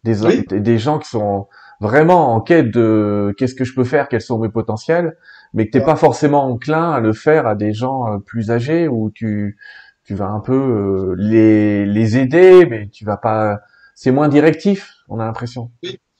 des, 0.04 0.44
des 0.44 0.78
gens 0.78 1.00
qui 1.00 1.10
sont 1.10 1.48
vraiment 1.82 2.34
en 2.34 2.40
quête 2.40 2.72
de 2.72 3.34
qu'est-ce 3.38 3.56
que 3.56 3.66
je 3.66 3.76
peux 3.76 3.84
faire, 3.84 4.08
quels 4.08 4.22
sont 4.22 4.40
mes 4.40 4.50
potentiels, 4.50 5.18
mais 5.54 5.68
que 5.68 5.72
t'es 5.72 5.82
pas 5.82 5.96
forcément 5.96 6.46
enclin 6.46 6.92
à 6.92 7.00
le 7.00 7.14
faire 7.14 7.48
à 7.48 7.56
des 7.56 7.74
gens 7.74 8.12
euh, 8.12 8.18
plus 8.20 8.52
âgés 8.52 8.88
où 8.88 9.12
tu 9.12 9.58
tu 10.04 10.14
vas 10.14 10.28
un 10.28 10.40
peu 10.40 10.54
euh, 10.54 11.16
les 11.18 11.86
les 11.86 12.18
aider, 12.18 12.66
mais 12.66 12.88
tu 12.90 13.06
vas 13.06 13.18
pas. 13.18 13.60
C'est 13.96 14.12
moins 14.12 14.28
directif, 14.28 14.94
on 15.08 15.20
a 15.20 15.26
l'impression. 15.26 15.72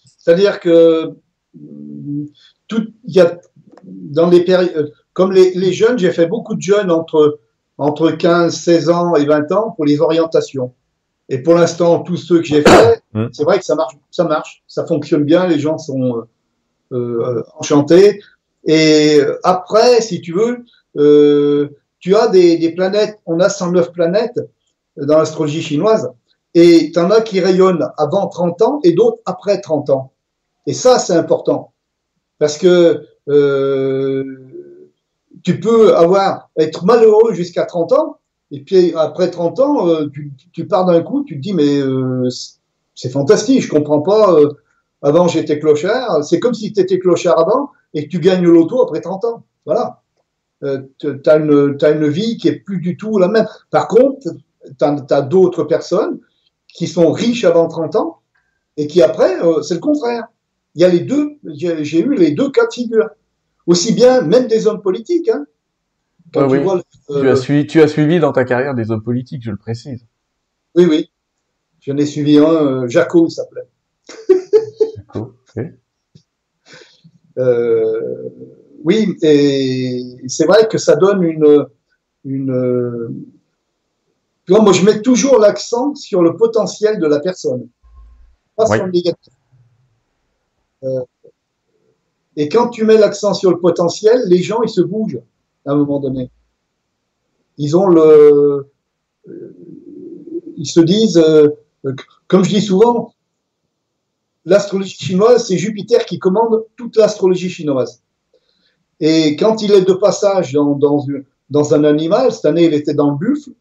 C'est-à-dire 0.06 0.60
que 0.60 1.18
mm, 1.54 2.26
tout 2.68 2.88
il 3.04 3.16
y 3.16 3.20
a 3.22 3.40
dans 3.84 4.30
les 4.30 4.44
périodes 4.44 4.76
euh, 4.76 4.90
comme 5.14 5.32
les, 5.32 5.54
les 5.54 5.72
jeunes, 5.72 5.98
j'ai 5.98 6.12
fait 6.12 6.28
beaucoup 6.28 6.56
de 6.56 6.62
jeunes 6.62 6.92
entre 6.92 7.40
entre 7.78 8.12
15, 8.12 8.56
16 8.56 8.90
ans 8.90 9.16
et 9.16 9.26
20 9.26 9.52
ans 9.52 9.72
pour 9.72 9.86
les 9.86 10.00
orientations. 10.00 10.74
Et 11.28 11.40
pour 11.40 11.56
l'instant, 11.56 12.00
tous 12.00 12.18
ceux 12.18 12.40
que 12.40 12.46
j'ai 12.46 12.62
fait, 12.62 13.02
mmh. 13.14 13.26
c'est 13.34 13.44
vrai 13.44 13.60
que 13.60 13.66
ça 13.66 13.76
marche, 13.76 13.96
ça 14.12 14.24
marche, 14.26 14.64
ça 14.68 14.86
fonctionne 14.86 15.24
bien, 15.24 15.48
les 15.48 15.60
gens 15.60 15.78
sont 15.78 16.24
euh, 16.92 17.44
enchantés. 17.58 18.22
Et 18.66 19.22
après, 19.44 20.02
si 20.02 20.22
tu 20.22 20.34
veux, 20.34 20.66
euh, 20.98 21.70
tu 22.00 22.16
as 22.16 22.28
des, 22.28 22.72
planètes, 22.72 23.20
on 23.26 23.40
a 23.40 23.50
109 23.50 23.92
planètes 23.92 24.40
dans 24.98 25.18
l'astrologie 25.18 25.62
chinoise, 25.62 26.10
et 26.54 26.92
tu 26.92 27.00
en 27.00 27.12
as 27.12 27.22
qui 27.22 27.40
rayonnent 27.40 27.88
avant 27.98 28.28
30 28.28 28.62
ans 28.62 28.80
et 28.84 28.94
d'autres 28.94 29.20
après 29.26 29.60
30 29.62 29.90
ans. 29.90 30.14
Et 30.68 30.74
ça, 30.74 31.00
c'est 31.00 31.14
important, 31.14 31.74
parce 32.40 32.58
que 32.58 33.06
euh, 33.28 34.24
tu 35.44 35.60
peux 35.60 35.96
avoir 35.96 36.50
être 36.58 36.86
malheureux 36.86 37.34
jusqu'à 37.34 37.66
30 37.66 37.92
ans, 37.94 38.18
et 38.52 38.62
puis 38.62 38.94
après 38.96 39.30
30 39.30 39.60
ans, 39.60 39.88
euh, 39.88 40.08
tu, 40.54 40.68
pars 40.68 40.86
d'un 40.86 41.02
coup, 41.02 41.24
tu 41.24 41.36
te 41.36 41.42
dis 41.42 41.54
mais 41.54 41.80
euh, 41.80 42.30
c'est 42.94 43.10
fantastique, 43.10 43.64
je 43.64 43.70
comprends 43.70 44.02
pas. 44.02 44.34
Euh, 44.34 44.50
avant 45.02 45.28
j'étais 45.28 45.60
clochard, 45.60 46.24
c'est 46.24 46.40
comme 46.40 46.54
si 46.54 46.72
tu 46.72 46.80
étais 46.80 47.00
clochard 47.00 47.40
avant 47.40 47.70
et 47.96 48.06
que 48.06 48.10
tu 48.10 48.20
gagnes 48.20 48.44
le 48.44 48.52
loto 48.52 48.84
après 48.84 49.02
30 49.02 49.26
ans. 49.26 49.44
Voilà. 49.66 50.04
Euh, 50.64 50.84
tu 51.00 51.08
as 51.26 51.38
une, 51.38 51.78
as 51.82 51.90
une 51.90 52.08
vie 52.08 52.38
qui 52.38 52.48
est 52.48 52.60
plus 52.60 52.80
du 52.80 52.98
tout 52.98 53.18
la 53.18 53.28
même. 53.28 53.48
Par 53.72 53.88
contre, 53.88 54.30
tu 54.64 55.14
as, 55.14 55.22
d'autres 55.22 55.64
personnes 55.64 56.20
qui 56.68 56.88
sont 56.88 57.12
riches 57.12 57.46
avant 57.46 57.68
30 57.68 57.96
ans 57.96 58.20
et 58.78 58.86
qui 58.88 59.02
après, 59.02 59.42
euh, 59.44 59.62
c'est 59.62 59.76
le 59.76 59.80
contraire. 59.80 60.26
Il 60.76 60.82
y 60.82 60.86
a 60.86 60.90
les 60.90 61.00
deux, 61.00 61.38
j'ai 61.46 62.00
eu 62.00 62.14
les 62.16 62.32
deux 62.32 62.52
cas 62.52 62.68
de 62.68 62.74
figure. 62.74 63.10
Aussi 63.66 63.94
bien, 63.94 64.22
même 64.22 64.48
des 64.48 64.68
hommes 64.68 64.82
politiques. 64.82 65.30
Hein. 65.30 65.46
Ah 66.36 66.48
tu, 66.50 66.60
vois, 66.60 66.82
euh, 67.12 67.22
tu, 67.22 67.30
as 67.30 67.36
suivi, 67.38 67.66
tu 67.66 67.82
as 67.82 67.88
suivi 67.88 68.20
dans 68.20 68.34
ta 68.34 68.44
carrière 68.44 68.76
des 68.76 68.92
hommes 68.92 69.04
politiques, 69.04 69.42
je 69.44 69.52
le 69.52 69.58
précise. 69.58 70.06
Oui, 70.76 70.86
oui. 70.86 71.10
J'en 71.80 71.96
ai 71.96 72.06
suivi 72.06 72.38
un, 72.38 72.44
euh, 72.44 72.88
Jaco, 72.90 73.28
il 73.28 73.32
s'appelait. 73.32 73.70
Jaco, 74.98 75.34
oui. 75.56 75.64
Euh, 77.38 78.30
oui, 78.84 79.16
et 79.22 80.02
c'est 80.28 80.46
vrai 80.46 80.68
que 80.68 80.78
ça 80.78 80.96
donne 80.96 81.24
une, 81.24 81.66
une. 82.24 83.26
moi, 84.50 84.74
je 84.74 84.86
mets 84.86 85.02
toujours 85.02 85.40
l'accent 85.40 85.96
sur 85.96 86.22
le 86.22 86.38
potentiel 86.38 87.00
de 87.00 87.08
la 87.08 87.20
personne, 87.20 87.68
pas 88.56 88.66
sur 88.68 88.86
le 88.86 88.92
négatif. 88.92 89.34
Euh, 90.84 91.02
et 92.36 92.50
quand 92.50 92.70
tu 92.70 92.86
mets 92.86 92.98
l'accent 92.98 93.34
sur 93.34 93.50
le 93.50 93.60
potentiel, 93.60 94.24
les 94.28 94.44
gens, 94.44 94.62
ils 94.62 94.70
se 94.70 94.82
bougent 94.82 95.22
à 95.66 95.72
un 95.72 95.76
moment 95.76 96.00
donné. 96.00 96.30
Ils 97.58 97.76
ont 97.78 97.88
le, 97.88 98.70
ils 100.58 100.68
se 100.68 100.80
disent, 100.80 101.18
euh, 101.18 101.50
comme 102.28 102.44
je 102.44 102.50
dis 102.50 102.62
souvent, 102.62 103.14
l'astrologie 104.46 104.96
chinoise, 104.96 105.48
c'est 105.48 105.58
Jupiter 105.58 106.06
qui 106.06 106.20
commande 106.20 106.66
toute 106.76 106.96
l'astrologie 106.98 107.50
chinoise. 107.50 108.02
Et 109.00 109.36
quand 109.36 109.62
il 109.62 109.72
est 109.72 109.82
de 109.82 109.94
passage 109.94 110.54
dans, 110.54 111.74
un 111.74 111.84
animal, 111.84 112.32
cette 112.32 112.46
année 112.46 112.66
il 112.66 112.74
était 112.74 112.94
dans 112.94 113.12
le 113.12 113.18
buffle, 113.18 113.52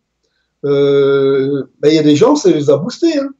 euh, 0.64 1.64
ben, 1.80 1.88
il 1.88 1.94
y 1.94 1.98
a 1.98 2.02
des 2.02 2.16
gens, 2.16 2.36
ça 2.36 2.50
les 2.50 2.70
a 2.70 2.76
boostés. 2.76 3.18
Hein. 3.18 3.30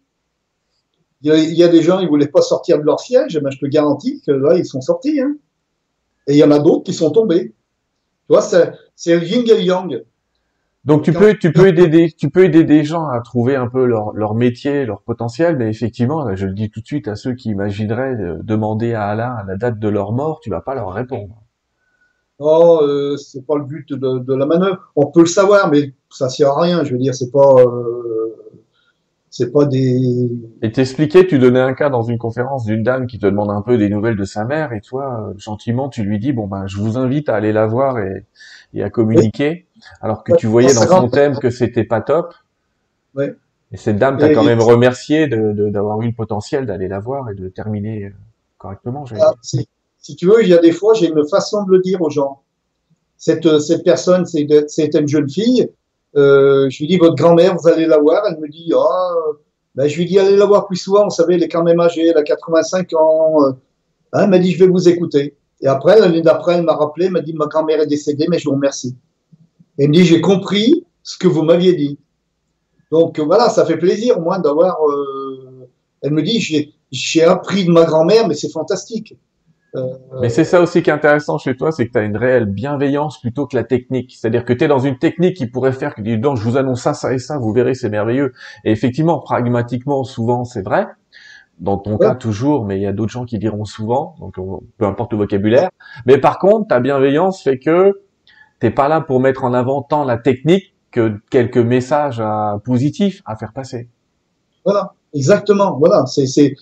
Il, 1.23 1.55
y 1.55 1.63
a, 1.63 1.69
des 1.69 1.83
gens, 1.83 2.01
ils 2.01 2.09
voulaient 2.09 2.29
pas 2.29 2.43
sortir 2.43 2.79
de 2.79 2.83
leur 2.83 3.01
siège, 3.01 3.41
mais 3.43 3.51
je 3.51 3.59
te 3.59 3.65
garantis 3.65 4.21
que 4.27 4.33
là, 4.33 4.59
ils 4.59 4.67
sont 4.67 4.83
sortis. 4.83 5.21
Hein. 5.21 5.37
Et 6.27 6.35
il 6.35 6.37
y 6.37 6.45
en 6.45 6.51
a 6.51 6.59
d'autres 6.59 6.85
qui 6.85 6.93
sont 6.93 7.11
tombés. 7.11 7.55
Tu 8.27 8.29
vois, 8.29 8.43
c'est 8.43 9.17
le 9.17 9.27
yin 9.27 9.43
et 9.47 9.55
le 9.55 9.63
yang. 9.63 10.05
Donc 10.85 11.03
tu 11.03 11.13
peux 11.13 11.35
tu 11.35 11.51
peux 11.51 11.67
aider 11.69 11.89
des 11.89 12.11
tu 12.11 12.29
peux 12.29 12.45
aider 12.45 12.65
des 12.65 12.85
gens 12.85 13.07
à 13.07 13.21
trouver 13.21 13.57
un 13.57 13.69
peu 13.69 13.87
leur 13.87 14.13
leur 14.13 14.35
métier, 14.35 14.85
leur 14.85 15.01
potentiel, 15.01 15.57
mais 15.57 15.69
effectivement, 15.71 16.35
je 16.37 16.47
le 16.47 16.53
dis 16.53 16.71
tout 16.71 16.81
de 16.81 16.87
suite 16.87 17.09
à 17.09 17.17
ceux 17.17 17.35
qui 17.35 17.49
imagineraient 17.51 18.17
demander 18.43 18.93
à 18.93 19.07
Alain 19.07 19.37
la 19.47 19.57
date 19.57 19.79
de 19.79 19.89
leur 19.89 20.13
mort, 20.13 20.41
tu 20.41 20.51
vas 20.51 20.61
pas 20.61 20.75
leur 20.75 20.93
répondre. 20.93 21.43
Oh, 22.39 22.81
euh, 22.83 23.17
c'est 23.17 23.47
pas 23.47 23.57
le 23.57 23.65
but 23.65 23.93
de, 23.93 24.19
de, 24.19 24.35
la 24.35 24.45
manœuvre. 24.45 24.79
On 24.97 25.07
peut 25.07 25.21
le 25.21 25.27
savoir, 25.27 25.71
mais 25.71 25.95
ça 26.11 26.29
sert 26.29 26.49
à 26.51 26.63
rien. 26.63 26.85
Je 26.85 26.93
veux 26.93 26.99
dire, 26.99 27.15
c'est 27.15 27.31
pas 27.31 27.55
euh, 27.61 28.35
c'est 29.31 29.53
pas 29.53 29.65
des. 29.65 30.31
Et 30.63 30.71
t'expliquais, 30.73 31.27
tu 31.27 31.39
donnais 31.39 31.61
un 31.61 31.75
cas 31.75 31.91
dans 31.91 32.03
une 32.03 32.19
conférence 32.19 32.65
d'une 32.65 32.83
dame 32.83 33.07
qui 33.07 33.19
te 33.19 33.27
demande 33.27 33.51
un 33.51 33.63
peu 33.63 33.79
des 33.79 33.89
nouvelles 33.89 34.17
de 34.17 34.25
sa 34.25 34.45
mère, 34.45 34.73
et 34.73 34.81
toi, 34.81 35.29
euh, 35.31 35.35
gentiment, 35.39 35.89
tu 35.89 36.03
lui 36.03 36.19
dis 36.19 36.33
bon 36.33 36.47
ben, 36.47 36.67
je 36.67 36.79
vous 36.79 36.99
invite 36.99 37.29
à 37.29 37.37
aller 37.37 37.53
la 37.53 37.67
voir 37.67 37.99
et, 37.99 38.27
et 38.75 38.83
à 38.83 38.91
communiquer 38.91 39.67
alors 40.01 40.25
que 40.25 40.35
tu 40.37 40.47
voyais 40.47 40.73
dans 40.73 40.87
son 40.87 41.09
thème 41.09 41.39
que 41.39 41.51
c'était 41.51 41.85
pas 41.85 42.01
top. 42.01 42.35
Ouais. 43.15 43.35
Et 43.73 43.77
cette 43.77 43.99
dame 43.99 44.19
t'a 44.19 44.33
quand 44.33 44.45
même 44.45 44.61
remercié 44.61 45.27
d'avoir 45.27 46.01
eu 46.03 46.07
le 46.07 46.13
potentiel 46.13 46.67
d'aller 46.67 46.89
la 46.89 47.01
voir 47.01 47.31
et 47.31 47.35
de 47.35 47.49
terminer 47.49 48.05
euh, 48.05 48.11
correctement. 48.59 49.05
Ah, 49.21 49.35
si, 49.43 49.69
si, 49.99 50.15
tu 50.17 50.27
veux, 50.27 50.43
il 50.43 50.49
y 50.49 50.55
a 50.55 50.59
des 50.59 50.73
fois, 50.73 50.95
j'ai 50.95 51.09
une 51.09 51.27
façon 51.29 51.65
de 51.65 51.73
le 51.73 51.81
dire 51.81 52.01
aux 52.03 52.11
gens. 52.11 52.43
Cette, 53.17 53.59
cette 53.59 53.83
personne, 53.85 54.27
c'est 54.27 54.95
une 54.95 55.09
jeune 55.09 55.29
fille. 55.29 55.69
Euh, 56.17 56.69
je 56.71 56.79
lui 56.79 56.87
dis, 56.87 56.99
votre 56.99 57.17
grand-mère, 57.17 57.57
vous 57.57 57.69
allez 57.69 57.87
la 57.87 57.99
voir. 57.99 58.23
Elle 58.29 58.39
me 58.39 58.49
dit, 58.49 58.73
ah, 58.77 59.15
ben, 59.75 59.89
je 59.89 59.97
lui 59.97 60.05
dis, 60.05 60.19
allez 60.19 60.37
la 60.37 60.47
voir 60.47 60.67
plus 60.67 60.77
souvent. 60.77 61.05
Vous 61.05 61.11
savez, 61.11 61.35
elle 61.35 61.43
est 61.43 61.49
quand 61.49 61.65
même 61.65 61.81
âgée, 61.81 62.07
elle 62.07 62.17
a 62.17 62.23
85 62.23 62.93
ans. 62.95 63.45
Hein, 64.13 64.21
elle 64.23 64.31
m'a 64.31 64.39
dit, 64.39 64.53
je 64.53 64.65
vais 64.65 64.71
vous 64.71 64.89
écouter. 64.89 65.37
Et 65.61 65.67
après, 65.67 65.99
l'année 65.99 66.23
d'après, 66.23 66.55
elle 66.55 66.63
m'a 66.63 66.75
rappelé, 66.77 67.07
elle 67.07 67.13
m'a 67.13 67.21
dit, 67.21 67.33
ma 67.33 67.47
grand-mère 67.47 67.81
est 67.81 67.87
décédée, 67.87 68.27
mais 68.29 68.39
je 68.39 68.45
vous 68.45 68.55
remercie. 68.55 68.97
Elle 69.79 69.89
me 69.89 69.95
dit, 69.95 70.05
j'ai 70.05 70.21
compris 70.21 70.85
ce 71.03 71.19
que 71.19 71.29
vous 71.29 71.43
m'aviez 71.43 71.75
dit. 71.75 71.99
Donc 72.91 73.19
voilà, 73.19 73.49
ça 73.49 73.65
fait 73.65 73.77
plaisir, 73.77 74.21
moi, 74.21 74.39
d'avoir... 74.39 74.77
Euh... 74.87 75.69
Elle 76.03 76.13
me 76.13 76.23
dit, 76.23 76.39
j'ai 76.91 77.25
appris 77.25 77.65
de 77.65 77.71
ma 77.71 77.85
grand-mère, 77.85 78.29
mais 78.29 78.35
c'est 78.35 78.51
fantastique. 78.51 79.17
Euh... 79.75 79.81
Mais 80.21 80.29
c'est 80.29 80.45
ça 80.45 80.61
aussi 80.61 80.83
qui 80.83 80.91
est 80.91 80.93
intéressant 80.93 81.39
chez 81.39 81.57
toi, 81.57 81.73
c'est 81.73 81.87
que 81.87 81.93
tu 81.93 81.99
as 81.99 82.03
une 82.03 82.17
réelle 82.17 82.45
bienveillance 82.45 83.21
plutôt 83.21 83.47
que 83.47 83.57
la 83.57 83.65
technique. 83.65 84.15
C'est-à-dire 84.17 84.45
que 84.45 84.53
tu 84.53 84.65
es 84.65 84.69
dans 84.69 84.79
une 84.79 84.99
technique 84.99 85.37
qui 85.37 85.47
pourrait 85.47 85.73
faire 85.73 85.95
que, 85.95 86.03
dis 86.03 86.19
donc, 86.19 86.37
je 86.37 86.45
vous 86.45 86.57
annonce 86.57 86.83
ça, 86.83 86.95
ça 86.95 87.13
et 87.13 87.19
ça, 87.19 87.39
vous 87.39 87.53
verrez, 87.53 87.75
c'est 87.75 87.89
merveilleux. 87.89 88.33
Et 88.65 88.71
effectivement, 88.71 89.19
pragmatiquement, 89.19 90.05
souvent, 90.05 90.45
c'est 90.45 90.63
vrai. 90.63 90.87
Dans 91.59 91.79
ton 91.79 91.99
cas, 91.99 92.15
toujours, 92.15 92.65
mais 92.65 92.79
il 92.79 92.83
y 92.83 92.87
a 92.87 92.93
d'autres 92.93 93.13
gens 93.13 93.25
qui 93.25 93.39
diront 93.39 93.65
souvent, 93.65 94.17
donc 94.19 94.35
peu 94.77 94.87
importe 94.87 95.13
le 95.13 95.19
vocabulaire. 95.19 95.71
Mais 96.05 96.19
par 96.19 96.39
contre, 96.39 96.69
ta 96.69 96.81
bienveillance 96.81 97.43
fait 97.43 97.59
que 97.59 98.03
t'es 98.61 98.71
pas 98.71 98.89
là 98.89 99.01
pour 99.01 99.21
mettre 99.21 99.45
en 99.45 99.55
avant 99.55 99.83
tant 99.83 100.05
la 100.05 100.17
technique 100.17 100.75
que 100.91 101.19
quelques 101.31 101.59
messages 101.59 102.21
à, 102.21 102.61
positifs 102.65 103.23
à 103.27 103.37
faire 103.37 103.53
passer. 103.53 103.89
Voilà, 104.65 104.95
exactement. 105.13 105.77
Voilà, 105.79 106.07
c'est 106.07 106.27
c'est 106.27 106.55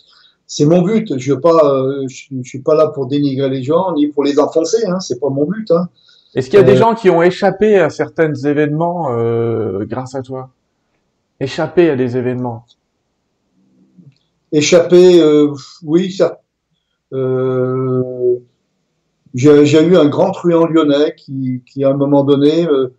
c'est 0.47 0.67
mon 0.67 0.83
but. 0.83 1.19
Je 1.19 1.33
veux 1.33 1.41
pas, 1.41 1.65
euh, 1.65 2.07
je, 2.09 2.43
suis 2.43 2.59
pas 2.61 2.75
là 2.75 2.89
pour 2.89 3.07
dénigrer 3.07 3.49
les 3.49 3.63
gens 3.63 3.95
ni 3.95 4.09
pour 4.09 4.23
les 4.23 4.39
enfoncer. 4.39 4.85
Hein. 4.87 5.01
C'est 5.01 5.19
pas 5.19 5.31
mon 5.31 5.47
but. 5.47 5.71
Hein. 5.71 5.89
Est-ce 6.35 6.51
qu'il 6.51 6.59
y 6.59 6.63
a 6.63 6.65
des 6.65 6.73
euh, 6.73 6.77
gens 6.77 6.95
qui 6.95 7.09
ont 7.09 7.23
échappé 7.23 7.79
à 7.79 7.89
certains 7.89 8.35
événements 8.35 9.17
euh, 9.17 9.87
grâce 9.87 10.15
à 10.15 10.23
toi? 10.23 10.51
Échappé 11.41 11.89
à 11.89 11.97
des 11.97 12.17
événements? 12.19 12.67
Échappé, 14.53 15.23
oui, 15.83 16.13
ça. 16.13 16.41
J'ai 19.35 19.83
eu 19.83 19.97
un 19.97 20.09
grand 20.09 20.31
truand 20.31 20.67
lyonnais 20.67 21.15
qui, 21.17 21.63
qui 21.67 21.85
à 21.85 21.91
un 21.91 21.97
moment 21.97 22.23
donné, 22.23 22.67
euh, 22.67 22.95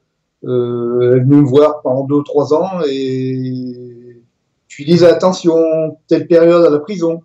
euh, 0.45 1.15
est 1.15 1.19
venu 1.19 1.37
me 1.37 1.47
voir 1.47 1.81
pendant 1.81 2.03
deux 2.05 2.15
ou 2.15 2.23
trois 2.23 2.53
ans 2.53 2.81
et 2.87 4.21
je 4.67 4.77
lui 4.77 4.85
disais 4.85 5.07
attention, 5.07 5.97
telle 6.07 6.27
période 6.27 6.65
à 6.65 6.69
la 6.69 6.79
prison. 6.79 7.21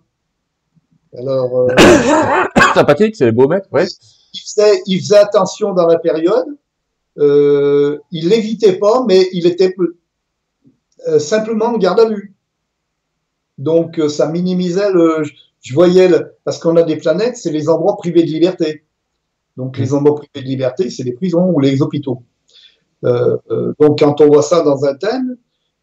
Alors, 1.17 1.61
euh, 1.61 1.75
sympathique, 2.75 3.15
c'est 3.15 3.31
beau 3.31 3.47
mec, 3.47 3.63
ouais. 3.71 3.87
Il 4.33 4.39
faisait, 4.39 4.81
il 4.85 4.99
faisait 4.99 5.17
attention 5.17 5.73
dans 5.73 5.87
la 5.87 5.97
période. 5.97 6.45
Euh, 7.17 7.97
il 8.11 8.29
l'évitait 8.29 8.77
pas, 8.77 9.03
mais 9.07 9.27
il 9.33 9.47
était 9.47 9.73
euh, 11.07 11.17
simplement 11.19 11.75
garde 11.77 11.99
à 11.99 12.05
vue. 12.05 12.35
Donc, 13.57 13.99
euh, 13.99 14.09
ça 14.09 14.27
minimisait 14.29 14.91
le. 14.91 15.23
Je 15.61 15.73
voyais 15.73 16.07
le, 16.07 16.35
parce 16.45 16.59
qu'on 16.59 16.77
a 16.77 16.83
des 16.83 16.95
planètes, 16.95 17.35
c'est 17.35 17.51
les 17.51 17.67
endroits 17.67 17.97
privés 17.97 18.23
de 18.23 18.29
liberté. 18.29 18.85
Donc 19.59 19.77
les 19.77 19.93
endroits 19.93 20.15
privés 20.15 20.45
de 20.45 20.49
liberté, 20.49 20.89
c'est 20.89 21.03
les 21.03 21.11
prisons 21.11 21.51
ou 21.51 21.59
les 21.59 21.81
hôpitaux. 21.81 22.23
Euh, 23.03 23.35
euh, 23.51 23.73
donc 23.77 23.99
quand 23.99 24.21
on 24.21 24.27
voit 24.27 24.41
ça 24.41 24.63
dans 24.63 24.85
un 24.85 24.95
thème 24.95 25.35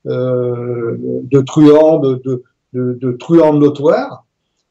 euh, 0.07 0.97
de 0.99 1.41
truands, 1.43 1.99
de, 1.99 2.15
de, 2.25 2.43
de, 2.73 2.95
de 2.95 3.13
truands 3.13 3.53
notoires, 3.53 4.25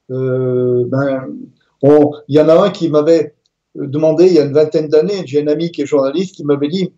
ben, 0.09 1.27
il 1.83 2.35
y 2.35 2.39
en 2.39 2.49
a 2.49 2.65
un 2.65 2.71
qui 2.71 2.89
m'avait 2.89 3.35
demandé 3.75 4.25
il 4.25 4.33
y 4.33 4.39
a 4.39 4.45
une 4.45 4.53
vingtaine 4.53 4.87
d'années, 4.87 5.21
j'ai 5.27 5.43
un 5.43 5.47
ami 5.47 5.71
qui 5.71 5.83
est 5.83 5.85
journaliste 5.85 6.35
qui 6.35 6.43
m'avait 6.43 6.67
dit 6.67 6.91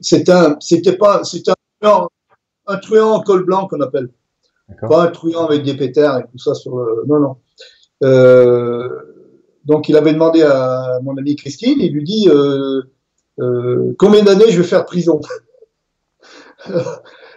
c'est 0.00 0.28
un, 0.28 0.56
c'était 0.58 0.96
pas, 0.96 1.22
c'est 1.22 1.48
un 1.48 1.54
truand, 1.80 2.08
un 2.66 2.76
truand 2.78 3.12
en 3.12 3.22
col 3.22 3.44
blanc 3.44 3.68
qu'on 3.68 3.80
appelle, 3.80 4.10
pas 4.88 5.04
un 5.04 5.10
truand 5.12 5.46
avec 5.46 5.62
des 5.62 5.76
pétards 5.76 6.18
et 6.18 6.24
tout 6.32 6.38
ça 6.38 6.54
sur 6.54 6.78
le, 6.78 7.04
non 7.06 7.20
non. 7.20 7.36
Donc 9.64 9.88
il 9.88 9.96
avait 9.96 10.12
demandé 10.12 10.42
à 10.42 10.98
mon 11.02 11.16
ami 11.16 11.36
Christine, 11.36 11.78
il 11.80 11.92
lui 11.92 12.04
dit 12.04 12.28
euh, 12.28 12.82
euh, 13.40 13.94
combien 13.98 14.22
d'années 14.22 14.50
je 14.50 14.60
vais 14.60 14.66
faire 14.66 14.84
prison? 14.84 15.20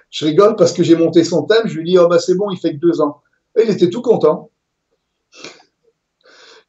je 0.10 0.26
rigole 0.26 0.56
parce 0.56 0.74
que 0.74 0.84
j'ai 0.84 0.96
monté 0.96 1.24
son 1.24 1.44
thème, 1.44 1.66
je 1.68 1.78
lui 1.78 1.84
dis 1.84 1.98
oh 1.98 2.08
bah 2.08 2.20
c'est 2.20 2.36
bon, 2.36 2.50
il 2.52 2.58
fait 2.58 2.74
que 2.74 2.80
deux 2.80 3.02
ans. 3.02 3.22
Et 3.58 3.64
il 3.64 3.70
était 3.70 3.90
tout 3.90 4.02
content. 4.02 4.50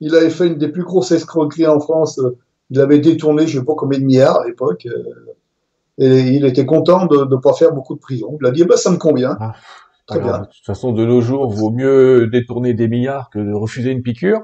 Il 0.01 0.15
avait 0.15 0.31
fait 0.31 0.47
une 0.49 0.59
des 0.59 0.69
plus 0.69 0.85
grosses 0.85 1.11
escroqueries 1.13 1.67
en 1.67 1.81
France. 1.81 2.21
Il 2.71 2.81
avait 2.81 2.99
détourné 2.99 3.47
je 3.47 3.57
ne 3.57 3.63
sais 3.63 3.67
pas 3.67 3.75
combien 3.77 3.99
de 3.99 4.05
milliards 4.05 4.41
à 4.41 4.47
l'époque. 4.47 4.87
Et 5.99 6.21
il 6.21 6.45
était 6.45 6.67
content 6.67 7.07
de 7.07 7.25
ne 7.25 7.37
pas 7.37 7.55
faire 7.55 7.73
beaucoup 7.73 7.95
de 7.95 8.01
prison. 8.01 8.37
Il 8.41 8.47
a 8.47 8.51
dit 8.51 8.65
bah 8.65 8.77
ça 8.77 8.91
me 8.91 8.99
convient. 8.99 9.37
Ah. 9.41 9.55
Très 10.07 10.21
bien. 10.21 10.39
De 10.39 10.45
toute 10.45 10.65
façon, 10.65 10.93
de 10.93 11.05
nos 11.05 11.21
jours, 11.21 11.51
vaut 11.51 11.71
mieux 11.71 12.29
détourner 12.29 12.75
des 12.75 12.87
milliards 12.87 13.29
que 13.31 13.41
de 13.41 13.53
refuser 13.53 13.91
une 13.91 14.03
piqûre. 14.03 14.43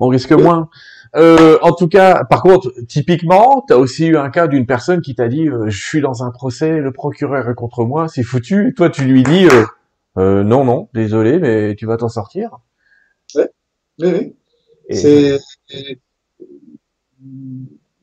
On 0.00 0.08
risque 0.08 0.32
moins. 0.32 0.70
Euh, 1.14 1.58
en 1.60 1.72
tout 1.72 1.88
cas, 1.88 2.24
par 2.24 2.42
contre, 2.42 2.72
typiquement, 2.88 3.62
tu 3.66 3.74
as 3.74 3.78
aussi 3.78 4.06
eu 4.06 4.16
un 4.16 4.30
cas 4.30 4.46
d'une 4.46 4.64
personne 4.64 5.02
qui 5.02 5.14
t'a 5.14 5.28
dit 5.28 5.48
euh, 5.48 5.68
Je 5.68 5.84
suis 5.84 6.00
dans 6.00 6.22
un 6.22 6.30
procès, 6.30 6.78
le 6.78 6.92
procureur 6.92 7.48
est 7.50 7.54
contre 7.54 7.84
moi, 7.84 8.08
c'est 8.08 8.22
foutu. 8.22 8.68
Et 8.68 8.72
toi, 8.72 8.88
tu 8.88 9.04
lui 9.04 9.22
dis 9.22 9.46
euh, 9.46 9.64
euh 10.16 10.42
Non, 10.42 10.64
non, 10.64 10.88
désolé, 10.94 11.38
mais 11.38 11.74
tu 11.76 11.84
vas 11.84 11.98
t'en 11.98 12.08
sortir. 12.08 12.58
Oui, 13.34 13.44
oui, 13.98 14.34
C'est, 14.88 15.38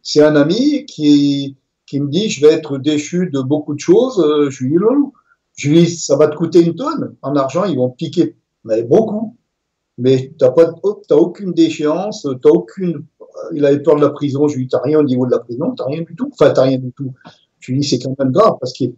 c'est 0.03 0.24
un 0.24 0.36
ami 0.36 0.86
qui, 0.86 1.57
qui 1.88 1.99
me 1.99 2.10
dit 2.10 2.30
Je 2.30 2.45
vais 2.45 2.53
être 2.53 2.78
déchu 2.78 3.32
de 3.34 3.41
beaucoup 3.41 3.74
de 3.74 3.80
choses. 3.80 4.24
Je 4.51 4.64
lui 4.64 4.74
dis 4.74 4.78
Non, 4.78 5.12
je 5.60 5.70
lui 5.70 5.84
dis, 5.84 5.97
ça 5.97 6.16
va 6.16 6.30
te 6.30 6.38
coûter 6.38 6.62
une 6.62 6.74
tonne. 6.74 7.18
En 7.22 7.36
argent, 7.36 7.66
ils 7.66 7.76
vont 7.76 7.89
piquer, 7.89 8.38
mais 8.64 8.82
beaucoup. 8.84 9.36
Mais 9.97 10.34
tu 10.39 10.45
n'as 10.45 11.16
aucune 11.18 11.51
déchéance, 11.51 12.26
t'as 12.41 12.49
aucune. 12.49 13.05
Il 13.51 13.66
avait 13.66 13.82
peur 13.82 13.97
de 13.97 14.01
la 14.01 14.12
prison. 14.12 14.47
Je 14.47 14.57
lui 14.57 14.70
t'as 14.70 14.80
rien 14.82 14.99
au 14.99 15.03
niveau 15.03 15.26
de 15.26 15.32
la 15.32 15.39
prison, 15.39 15.76
t'as 15.76 15.84
rien 15.84 16.01
du 16.03 16.16
tout. 16.16 16.30
Enfin, 16.32 16.51
t'as 16.51 16.64
rien 16.64 16.78
du 16.78 16.93
tout. 16.93 17.14
Je 17.60 17.74
lui 17.74 17.82
dis, 17.82 17.88
c'est 17.89 17.99
quand 17.99 18.18
même 18.18 18.32
grave 18.32 18.55
parce 18.62 18.72
qu'il 18.72 18.93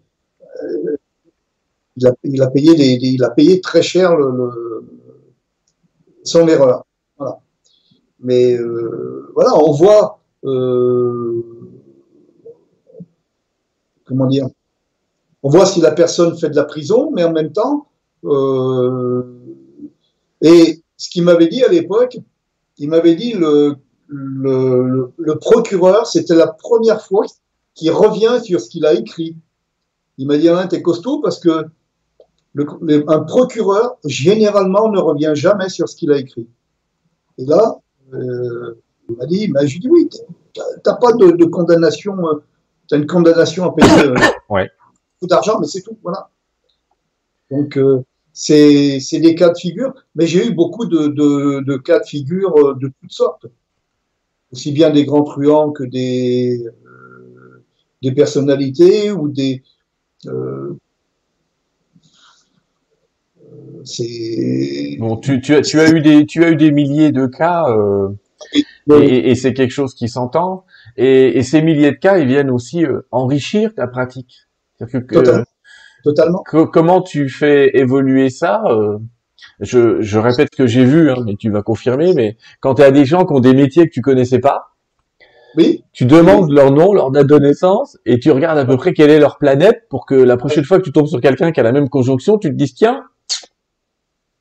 euh, 0.63 0.97
il 1.97 2.05
a, 2.05 2.13
il 2.23 2.41
a, 2.43 2.47
payé 2.51 2.75
des, 2.75 3.07
il 3.07 3.23
a 3.23 3.31
payé 3.31 3.59
très 3.59 3.81
cher 3.81 4.15
le, 4.15 4.29
le 4.29 4.83
son 6.23 6.47
erreur. 6.47 6.85
Voilà. 7.17 7.39
Mais 8.19 8.53
euh, 8.53 9.31
voilà, 9.33 9.55
on 9.55 9.71
voit. 9.71 10.19
Euh, 10.43 11.43
comment 14.05 14.27
dire 14.27 14.47
on 15.43 15.49
voit 15.49 15.65
si 15.65 15.81
la 15.81 15.91
personne 15.91 16.37
fait 16.37 16.49
de 16.49 16.55
la 16.55 16.65
prison, 16.65 17.11
mais 17.11 17.23
en 17.23 17.31
même 17.31 17.51
temps, 17.51 17.87
euh, 18.25 19.23
et 20.41 20.81
ce 20.97 21.09
qu'il 21.09 21.23
m'avait 21.23 21.47
dit 21.47 21.63
à 21.63 21.69
l'époque, 21.69 22.17
il 22.77 22.89
m'avait 22.89 23.15
dit 23.15 23.33
le, 23.33 23.75
le, 24.07 25.35
procureur, 25.39 26.05
c'était 26.05 26.35
la 26.35 26.47
première 26.47 27.01
fois 27.01 27.25
qu'il 27.73 27.91
revient 27.91 28.39
sur 28.43 28.59
ce 28.59 28.69
qu'il 28.69 28.85
a 28.85 28.93
écrit. 28.93 29.35
Il 30.17 30.27
m'a 30.27 30.37
dit, 30.37 30.49
ah, 30.49 30.67
t'es 30.67 30.81
costaud 30.81 31.19
parce 31.21 31.39
que 31.39 31.65
un 32.57 33.19
procureur, 33.19 33.97
généralement, 34.03 34.89
ne 34.89 34.99
revient 34.99 35.31
jamais 35.35 35.69
sur 35.69 35.87
ce 35.87 35.95
qu'il 35.95 36.11
a 36.11 36.17
écrit. 36.17 36.47
Et 37.37 37.45
là, 37.45 37.77
euh, 38.13 38.75
Il 39.09 39.15
m'a 39.17 39.25
dit, 39.25 39.47
bah, 39.47 39.65
je 39.65 39.73
lui 39.73 39.79
dis 39.79 39.89
oui, 39.89 40.09
t'as 40.83 40.95
pas 40.95 41.13
de, 41.13 41.31
de 41.31 41.45
condamnation, 41.45 42.17
euh, 42.27 42.43
t'as 42.87 42.97
une 42.97 43.07
condamnation 43.07 43.65
à 43.65 43.73
payer. 43.73 44.13
Beaucoup 45.21 45.29
d'argent, 45.29 45.59
mais 45.59 45.67
c'est 45.67 45.81
tout, 45.81 45.97
voilà. 46.03 46.29
Donc 47.49 47.77
euh, 47.77 48.03
c'est 48.33 48.99
c'est 48.99 49.19
des 49.19 49.35
cas 49.35 49.49
de 49.49 49.57
figure, 49.57 49.93
mais 50.15 50.25
j'ai 50.25 50.47
eu 50.47 50.53
beaucoup 50.53 50.85
de, 50.85 51.07
de, 51.07 51.61
de 51.61 51.77
cas 51.77 51.99
de 51.99 52.05
figure 52.05 52.55
euh, 52.57 52.75
de 52.75 52.91
toutes 53.01 53.11
sortes, 53.11 53.45
aussi 54.51 54.71
bien 54.71 54.89
des 54.89 55.05
grands 55.05 55.23
truands 55.23 55.71
que 55.71 55.83
des 55.83 56.63
euh, 56.85 57.63
des 58.01 58.11
personnalités 58.13 59.11
ou 59.11 59.27
des 59.27 59.63
euh, 60.27 60.77
c'est 63.83 64.97
Bon, 64.99 65.17
tu, 65.17 65.41
tu, 65.41 65.55
as, 65.55 65.61
tu 65.61 65.79
as 65.79 65.89
eu 65.89 66.01
des, 66.01 66.25
tu 66.25 66.43
as 66.43 66.51
eu 66.51 66.55
des 66.55 66.71
milliers 66.71 67.11
de 67.11 67.25
cas, 67.25 67.65
euh, 67.69 68.09
et, 68.91 69.31
et 69.31 69.35
c'est 69.35 69.53
quelque 69.53 69.71
chose 69.71 69.93
qui 69.95 70.09
s'entend. 70.09 70.65
Et, 70.97 71.37
et 71.37 71.43
ces 71.43 71.61
milliers 71.61 71.91
de 71.91 71.97
cas, 71.97 72.17
ils 72.19 72.27
viennent 72.27 72.51
aussi 72.51 72.85
euh, 72.85 73.01
enrichir 73.11 73.73
ta 73.75 73.87
pratique. 73.87 74.47
C'est-à-dire 74.89 75.01
que, 75.01 75.05
que- 75.05 75.15
Totalement. 75.15 75.43
totalement. 76.03 76.43
que- 76.43 76.63
comment 76.65 77.01
tu 77.01 77.29
fais 77.29 77.69
évoluer 77.77 78.29
ça 78.29 78.63
euh, 78.67 78.97
je, 79.59 80.01
je 80.01 80.19
répète 80.19 80.49
ce 80.51 80.57
que 80.57 80.67
j'ai 80.67 80.85
vu, 80.85 81.11
hein, 81.11 81.15
mais 81.25 81.35
tu 81.35 81.49
vas 81.51 81.61
confirmer. 81.63 82.13
Mais 82.13 82.37
quand 82.59 82.75
tu 82.75 82.83
as 82.83 82.91
des 82.91 83.05
gens 83.05 83.25
qui 83.25 83.33
ont 83.33 83.39
des 83.39 83.53
métiers 83.53 83.85
que 83.87 83.93
tu 83.93 84.01
connaissais 84.01 84.39
pas, 84.39 84.67
Oui, 85.57 85.83
tu 85.93 86.05
demandes 86.05 86.51
leur 86.51 86.71
nom, 86.71 86.93
leur 86.93 87.11
date 87.11 87.27
de 87.27 87.37
naissance, 87.37 87.97
et 88.05 88.19
tu 88.19 88.31
regardes 88.31 88.57
à 88.57 88.65
peu 88.65 88.77
près 88.77 88.93
quelle 88.93 89.09
est 89.09 89.19
leur 89.19 89.37
planète 89.37 89.83
pour 89.89 90.05
que 90.05 90.15
la 90.15 90.37
prochaine 90.37 90.63
fois 90.63 90.77
que 90.79 90.83
tu 90.83 90.91
tombes 90.91 91.07
sur 91.07 91.19
quelqu'un 91.21 91.51
qui 91.51 91.59
a 91.59 91.63
la 91.63 91.71
même 91.71 91.89
conjonction, 91.89 92.37
tu 92.37 92.49
te 92.49 92.53
dises 92.55 92.73
tiens, 92.75 93.03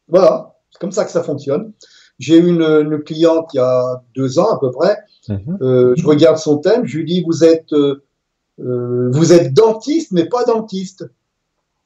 voilà, 0.08 0.54
c'est 0.70 0.80
comme 0.80 0.92
ça 0.92 1.04
que 1.04 1.10
ça 1.10 1.22
fonctionne. 1.22 1.72
J'ai 2.18 2.36
eu 2.38 2.46
une, 2.48 2.62
une 2.62 3.02
cliente 3.02 3.48
il 3.54 3.58
y 3.58 3.60
a 3.60 4.02
deux 4.14 4.38
ans 4.38 4.54
à 4.54 4.58
peu 4.60 4.70
près. 4.70 4.96
Euh, 5.62 5.94
je 5.96 6.06
regarde 6.06 6.36
son 6.36 6.58
thème, 6.58 6.84
je 6.86 6.98
lui 6.98 7.04
dis 7.04 7.22
vous 7.24 7.44
êtes 7.44 7.72
euh, 7.72 8.02
euh, 8.60 9.10
vous 9.12 9.32
êtes 9.32 9.52
dentiste 9.54 10.12
mais 10.12 10.26
pas 10.26 10.44
dentiste. 10.44 11.08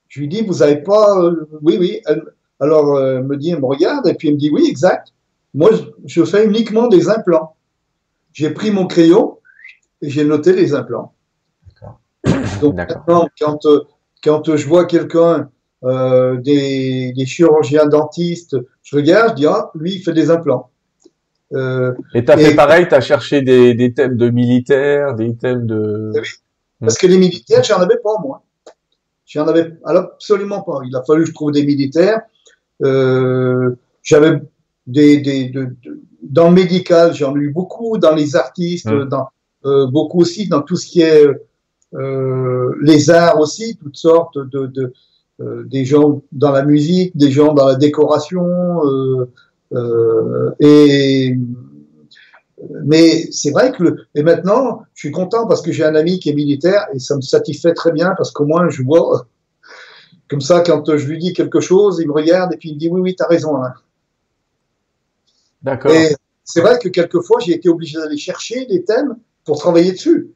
Je 0.08 0.20
lui 0.20 0.28
dis 0.28 0.42
vous 0.42 0.62
avez 0.62 0.76
pas 0.76 1.18
euh, 1.22 1.48
oui 1.62 1.76
oui. 1.78 2.00
Elle- 2.06 2.24
alors 2.60 2.94
euh, 2.96 3.18
elle 3.18 3.24
me 3.24 3.36
dit 3.36 3.50
elle 3.50 3.60
me 3.60 3.66
regarde 3.66 4.06
et 4.06 4.14
puis 4.14 4.28
elle 4.28 4.34
me 4.34 4.38
dit 4.40 4.50
oui 4.50 4.66
exact. 4.68 5.08
Moi 5.54 5.70
je, 5.72 5.82
je 6.06 6.24
fais 6.24 6.44
uniquement 6.46 6.88
des 6.88 7.08
implants. 7.08 7.56
J'ai 8.32 8.50
pris 8.50 8.70
mon 8.70 8.86
crayon 8.86 9.38
et 10.02 10.10
j'ai 10.10 10.24
noté 10.24 10.52
les 10.52 10.74
implants. 10.74 11.12
Donc 12.60 12.74
maintenant 12.74 13.28
quand 13.38 13.58
quand 14.22 14.56
je 14.56 14.66
vois 14.66 14.86
quelqu'un 14.86 15.50
euh, 15.84 16.36
des, 16.40 17.12
des 17.12 17.26
chirurgiens 17.26 17.86
dentistes, 17.86 18.56
je 18.82 18.96
regarde, 18.96 19.30
je 19.30 19.34
dis 19.34 19.46
ah 19.46 19.70
lui 19.74 19.96
il 19.96 20.02
fait 20.02 20.14
des 20.14 20.30
implants. 20.30 20.70
Euh, 21.52 21.92
Et 22.14 22.24
t'as 22.24 22.36
Et- 22.38 22.44
fait 22.46 22.54
pareil, 22.54 22.86
t'as 22.88 23.00
cherché 23.02 23.42
des, 23.42 23.74
des 23.74 23.92
thèmes 23.92 24.16
de 24.16 24.30
militaires, 24.30 25.14
des 25.14 25.36
thèmes 25.36 25.66
de. 25.66 26.10
Oui. 26.80 26.86
Parce 26.86 26.98
que 26.98 27.06
les 27.06 27.18
militaires, 27.18 27.62
j'en 27.64 27.78
avais 27.78 27.98
pas, 27.98 28.14
moi. 28.22 28.42
J'en 29.26 29.46
avais 29.46 29.72
absolument 29.84 30.62
pas. 30.62 30.80
Il 30.86 30.94
a 30.96 31.02
fallu 31.04 31.22
que 31.22 31.28
je 31.30 31.34
trouve 31.34 31.52
des 31.52 31.64
militaires. 31.64 32.20
Euh, 32.82 33.70
J'avais 34.02 34.42
des, 34.86 35.18
des 35.22 35.48
de- 35.48 35.74
de- 35.82 36.00
dans 36.22 36.48
le 36.50 36.54
médical, 36.54 37.14
j'en 37.14 37.34
ai 37.36 37.38
eu 37.40 37.50
beaucoup, 37.50 37.96
dans 37.96 38.14
les 38.14 38.36
artistes, 38.36 38.86
Mm. 38.90 39.04
dans 39.08 39.28
euh, 39.64 39.86
beaucoup 39.86 40.20
aussi 40.20 40.46
dans 40.46 40.60
tout 40.60 40.76
ce 40.76 40.86
qui 40.86 41.00
est 41.00 41.24
euh, 41.94 42.74
les 42.82 43.08
arts 43.08 43.38
aussi, 43.40 43.76
toutes 43.76 43.96
sortes 43.96 44.36
de, 44.36 44.66
de 44.66 44.92
euh, 45.40 45.64
des 45.64 45.84
gens 45.86 46.20
dans 46.32 46.50
la 46.52 46.64
musique, 46.64 47.16
des 47.16 47.30
gens 47.30 47.54
dans 47.54 47.66
la 47.66 47.76
décoration 47.76 48.44
euh, 48.84 49.30
euh, 49.72 50.50
et 50.60 51.34
mais 52.84 53.30
c'est 53.30 53.50
vrai 53.50 53.72
que 53.72 53.82
le, 53.82 54.06
et 54.14 54.22
maintenant, 54.22 54.82
je 54.94 55.00
suis 55.00 55.10
content 55.10 55.46
parce 55.46 55.62
que 55.62 55.72
j'ai 55.72 55.84
un 55.84 55.94
ami 55.94 56.18
qui 56.18 56.30
est 56.30 56.34
militaire 56.34 56.86
et 56.94 56.98
ça 56.98 57.16
me 57.16 57.20
satisfait 57.20 57.74
très 57.74 57.92
bien 57.92 58.14
parce 58.16 58.30
qu'au 58.30 58.44
moins 58.44 58.68
je 58.68 58.82
vois 58.82 59.26
comme 60.28 60.40
ça 60.40 60.60
quand 60.60 60.96
je 60.96 61.06
lui 61.06 61.18
dis 61.18 61.32
quelque 61.32 61.60
chose, 61.60 61.98
il 62.00 62.08
me 62.08 62.12
regarde 62.12 62.52
et 62.54 62.56
puis 62.56 62.70
il 62.70 62.74
me 62.74 62.78
dit 62.78 62.88
oui 62.88 63.00
oui 63.00 63.16
t'as 63.16 63.26
raison. 63.26 63.62
Hein. 63.62 63.72
D'accord. 65.62 65.92
Et 65.92 66.14
c'est 66.44 66.60
vrai 66.60 66.78
que 66.78 66.88
quelquefois 66.88 67.38
j'ai 67.40 67.52
été 67.52 67.68
obligé 67.68 67.98
d'aller 67.98 68.18
chercher 68.18 68.66
des 68.66 68.84
thèmes 68.84 69.16
pour 69.44 69.58
travailler 69.58 69.92
dessus. 69.92 70.30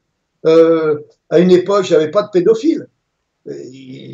Euh, 0.47 1.01
à 1.31 1.39
une 1.39 1.51
époque, 1.51 1.85
j'avais 1.85 2.11
pas 2.11 2.23
de 2.23 2.31
pédophile. 2.31 2.89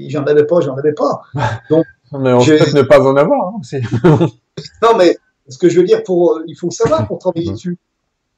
J'en 0.09 0.25
avais 0.25 0.47
pas, 0.47 0.61
j'en 0.61 0.77
avais 0.77 0.93
pas. 0.93 1.23
Mais 2.13 2.33
on 2.33 2.39
peut 2.39 2.57
peut-être 2.57 2.75
ne 2.75 2.83
pas 2.83 3.01
en 3.01 3.17
avoir. 3.17 3.55
hein, 3.55 4.27
Non, 4.83 4.97
mais 4.97 5.17
ce 5.49 5.59
que 5.59 5.69
je 5.69 5.81
veux 5.81 5.85
dire, 5.85 6.05
pour, 6.05 6.41
il 6.47 6.55
faut 6.57 6.71
savoir 6.71 7.09
pour 7.09 7.19
travailler 7.19 7.51
dessus. 7.51 7.77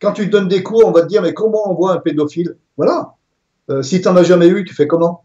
Quand 0.01 0.13
tu 0.13 0.27
donnes 0.29 0.49
des 0.49 0.63
cours, 0.63 0.85
on 0.87 0.93
va 0.93 1.03
te 1.03 1.09
dire, 1.09 1.23
mais 1.23 1.35
comment 1.35 1.71
on 1.71 1.75
voit 1.75 1.93
un 1.93 1.99
pédophile? 1.99 2.57
Voilà. 2.77 3.15
Euh, 3.71 3.83
si 3.83 4.01
tu 4.01 4.09
n'en 4.09 4.17
as 4.17 4.23
jamais 4.23 4.49
eu, 4.49 4.65
tu 4.65 4.75
fais 4.75 4.87
comment? 4.87 5.25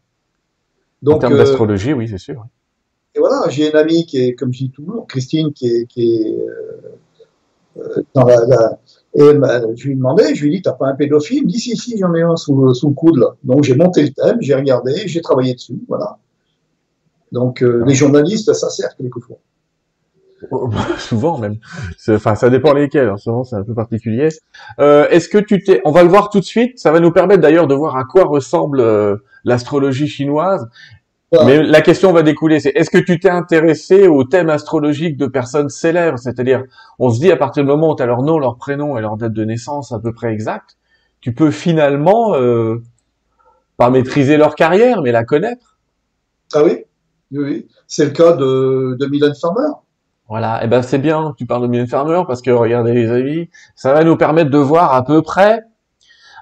En 1.06 1.18
termes 1.20 1.34
euh, 1.34 1.38
d'astrologie, 1.38 1.94
oui, 1.94 2.08
c'est 2.08 2.18
sûr. 2.18 2.46
et 3.16 3.20
voilà, 3.20 3.50
j'ai 3.50 3.70
une 3.70 3.76
amie 3.76 4.06
qui 4.06 4.18
est, 4.20 4.34
comme 4.36 4.54
je 4.54 4.60
dis 4.60 4.72
toujours, 4.72 5.06
Christine, 5.08 5.52
qui 5.54 5.68
est, 5.68 5.86
qui 5.86 6.16
est 6.16 6.36
euh, 7.78 8.04
dans 8.14 8.26
la, 8.26 8.46
la- 8.46 8.80
et 9.14 9.20
je 9.76 9.84
lui 9.86 9.92
ai 9.92 9.96
demandé, 9.96 10.36
je 10.36 10.44
lui 10.46 10.54
ai 10.54 10.58
dit, 10.58 10.62
t'as 10.62 10.72
pas 10.74 10.88
un 10.88 10.96
pédophile? 10.96 11.40
Il 11.40 11.44
me 11.46 11.50
dit, 11.50 11.60
si, 11.60 11.76
si, 11.76 11.98
j'en 11.98 12.14
ai 12.14 12.22
un 12.22 12.38
sous 12.38 12.56
le, 12.56 12.74
sous 12.74 12.90
le 12.90 12.94
coude, 12.94 13.18
là. 13.18 13.36
Donc, 13.44 13.64
j'ai 13.64 13.76
monté 13.76 14.04
le 14.04 14.12
thème, 14.12 14.38
j'ai 14.42 14.56
regardé, 14.56 15.08
j'ai 15.08 15.22
travaillé 15.22 15.54
dessus, 15.54 15.78
voilà. 15.88 16.18
Donc, 17.32 17.62
euh, 17.62 17.84
les 17.86 17.94
journalistes, 17.96 18.54
ça 18.54 18.70
sert 18.70 18.96
quelquefois. 18.96 19.38
Souvent 20.98 21.38
même. 21.38 21.58
Enfin, 22.10 22.36
ça 22.36 22.50
dépend 22.50 22.74
lesquels. 22.74 23.10
En 23.10 23.18
ce 23.18 23.30
moment, 23.30 23.44
c'est 23.44 23.56
un 23.56 23.64
peu 23.64 23.74
particulier. 23.74 24.30
Euh, 24.80 25.08
Est-ce 25.10 25.30
que 25.30 25.38
tu 25.38 25.64
t'es 25.64 25.82
On 25.86 25.92
va 25.92 26.04
le 26.04 26.10
voir 26.10 26.30
tout 26.30 26.40
de 26.40 26.46
suite. 26.46 26.80
Ça 26.80 26.92
va 26.92 27.00
nous 27.00 27.12
permettre 27.12 27.42
d'ailleurs 27.42 27.68
de 27.68 27.76
voir 27.76 27.96
à 27.96 28.04
quoi 28.04 28.26
ressemble 28.26 28.80
euh, 28.80 29.18
l'astrologie 29.44 30.08
chinoise. 30.08 30.68
Mais 31.46 31.64
la 31.64 31.80
question 31.82 32.12
va 32.12 32.24
découler, 32.24 32.60
c'est 32.60 32.72
est-ce 32.76 32.90
que 32.90 32.98
tu 32.98 33.18
t'es 33.18 33.30
intéressé 33.30 34.06
aux 34.10 34.26
thèmes 34.26 34.50
astrologiques 34.50 35.16
de 35.16 35.28
personnes 35.28 35.70
célèbres? 35.70 36.20
C'est-à-dire, 36.20 36.64
on 37.00 37.10
se 37.10 37.22
dit 37.22 37.32
à 37.32 37.38
partir 37.38 37.64
du 37.64 37.70
moment 37.70 37.94
où 37.94 37.96
tu 37.96 38.04
as 38.04 38.06
leur 38.06 38.22
nom, 38.22 38.38
leur 38.38 38.58
prénom 38.58 38.98
et 38.98 39.02
leur 39.02 39.16
date 39.16 39.32
de 39.32 39.46
naissance 39.46 39.94
à 39.94 40.00
peu 40.00 40.12
près 40.12 40.34
exacte, 40.34 40.76
tu 41.22 41.34
peux 41.34 41.50
finalement 41.52 42.36
euh, 42.36 42.84
pas 43.78 43.90
maîtriser 43.90 44.36
leur 44.36 44.56
carrière, 44.56 45.02
mais 45.02 45.14
la 45.14 45.24
connaître. 45.24 45.78
Ah 46.54 46.66
oui 46.66 46.84
Oui, 47.32 47.44
oui. 47.44 47.68
C'est 47.88 48.06
le 48.06 48.12
cas 48.12 48.34
de, 48.34 48.98
de 49.00 49.06
Mylène 49.06 49.36
Farmer. 49.40 49.72
Voilà, 50.32 50.64
et 50.64 50.68
ben 50.70 50.82
c'est 50.82 50.98
bien, 50.98 51.34
tu 51.38 51.46
parles 51.46 51.70
de 51.70 51.86
Farmer 51.86 52.22
parce 52.26 52.42
que 52.42 52.52
regardez 52.52 52.94
les 52.94 53.12
amis, 53.12 53.50
ça 53.76 53.92
va 53.94 54.06
nous 54.06 54.16
permettre 54.16 54.50
de 54.50 54.58
voir 54.58 54.94
à 54.94 55.04
peu 55.04 55.22
près, 55.22 55.60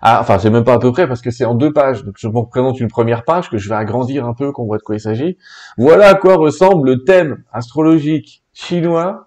ah, 0.03 0.19
enfin 0.21 0.37
c'est 0.37 0.51
même 0.51 0.63
pas 0.63 0.75
à 0.75 0.77
peu 0.77 0.91
près 0.91 1.07
parce 1.07 1.23
que 1.23 1.31
c'est 1.31 1.43
en 1.43 1.55
deux 1.55 1.73
pages, 1.73 2.03
donc 2.03 2.13
je 2.19 2.27
vous 2.27 2.43
présente 2.43 2.79
une 2.79 2.87
première 2.87 3.23
page 3.23 3.49
que 3.49 3.57
je 3.57 3.67
vais 3.67 3.73
agrandir 3.73 4.27
un 4.27 4.35
peu, 4.35 4.51
qu'on 4.51 4.65
voit 4.65 4.77
de 4.77 4.83
quoi 4.83 4.93
il 4.93 4.99
s'agit. 4.99 5.39
Voilà 5.79 6.09
à 6.09 6.13
quoi 6.13 6.35
ressemble 6.35 6.87
le 6.87 7.03
thème 7.03 7.43
astrologique 7.51 8.43
chinois 8.53 9.25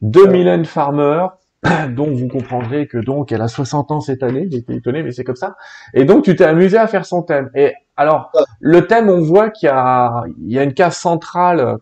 de 0.00 0.22
Mylène 0.22 0.64
Farmer, 0.64 1.26
dont 1.90 2.10
vous 2.14 2.28
comprendrez 2.28 2.86
que 2.86 2.96
donc 2.96 3.30
elle 3.30 3.42
a 3.42 3.48
60 3.48 3.90
ans 3.90 4.00
cette 4.00 4.22
année, 4.22 4.48
j'étais 4.50 4.76
étonné 4.76 5.02
mais 5.02 5.12
c'est 5.12 5.24
comme 5.24 5.36
ça. 5.36 5.54
Et 5.92 6.06
donc 6.06 6.24
tu 6.24 6.34
t'es 6.34 6.44
amusé 6.44 6.78
à 6.78 6.86
faire 6.86 7.04
son 7.04 7.20
thème. 7.20 7.50
Et 7.54 7.74
alors 7.98 8.32
le 8.58 8.86
thème, 8.86 9.10
on 9.10 9.20
voit 9.20 9.50
qu'il 9.50 9.66
y 9.66 9.70
a, 9.70 10.24
il 10.38 10.50
y 10.54 10.58
a 10.58 10.62
une 10.62 10.72
case 10.72 10.96
centrale 10.96 11.76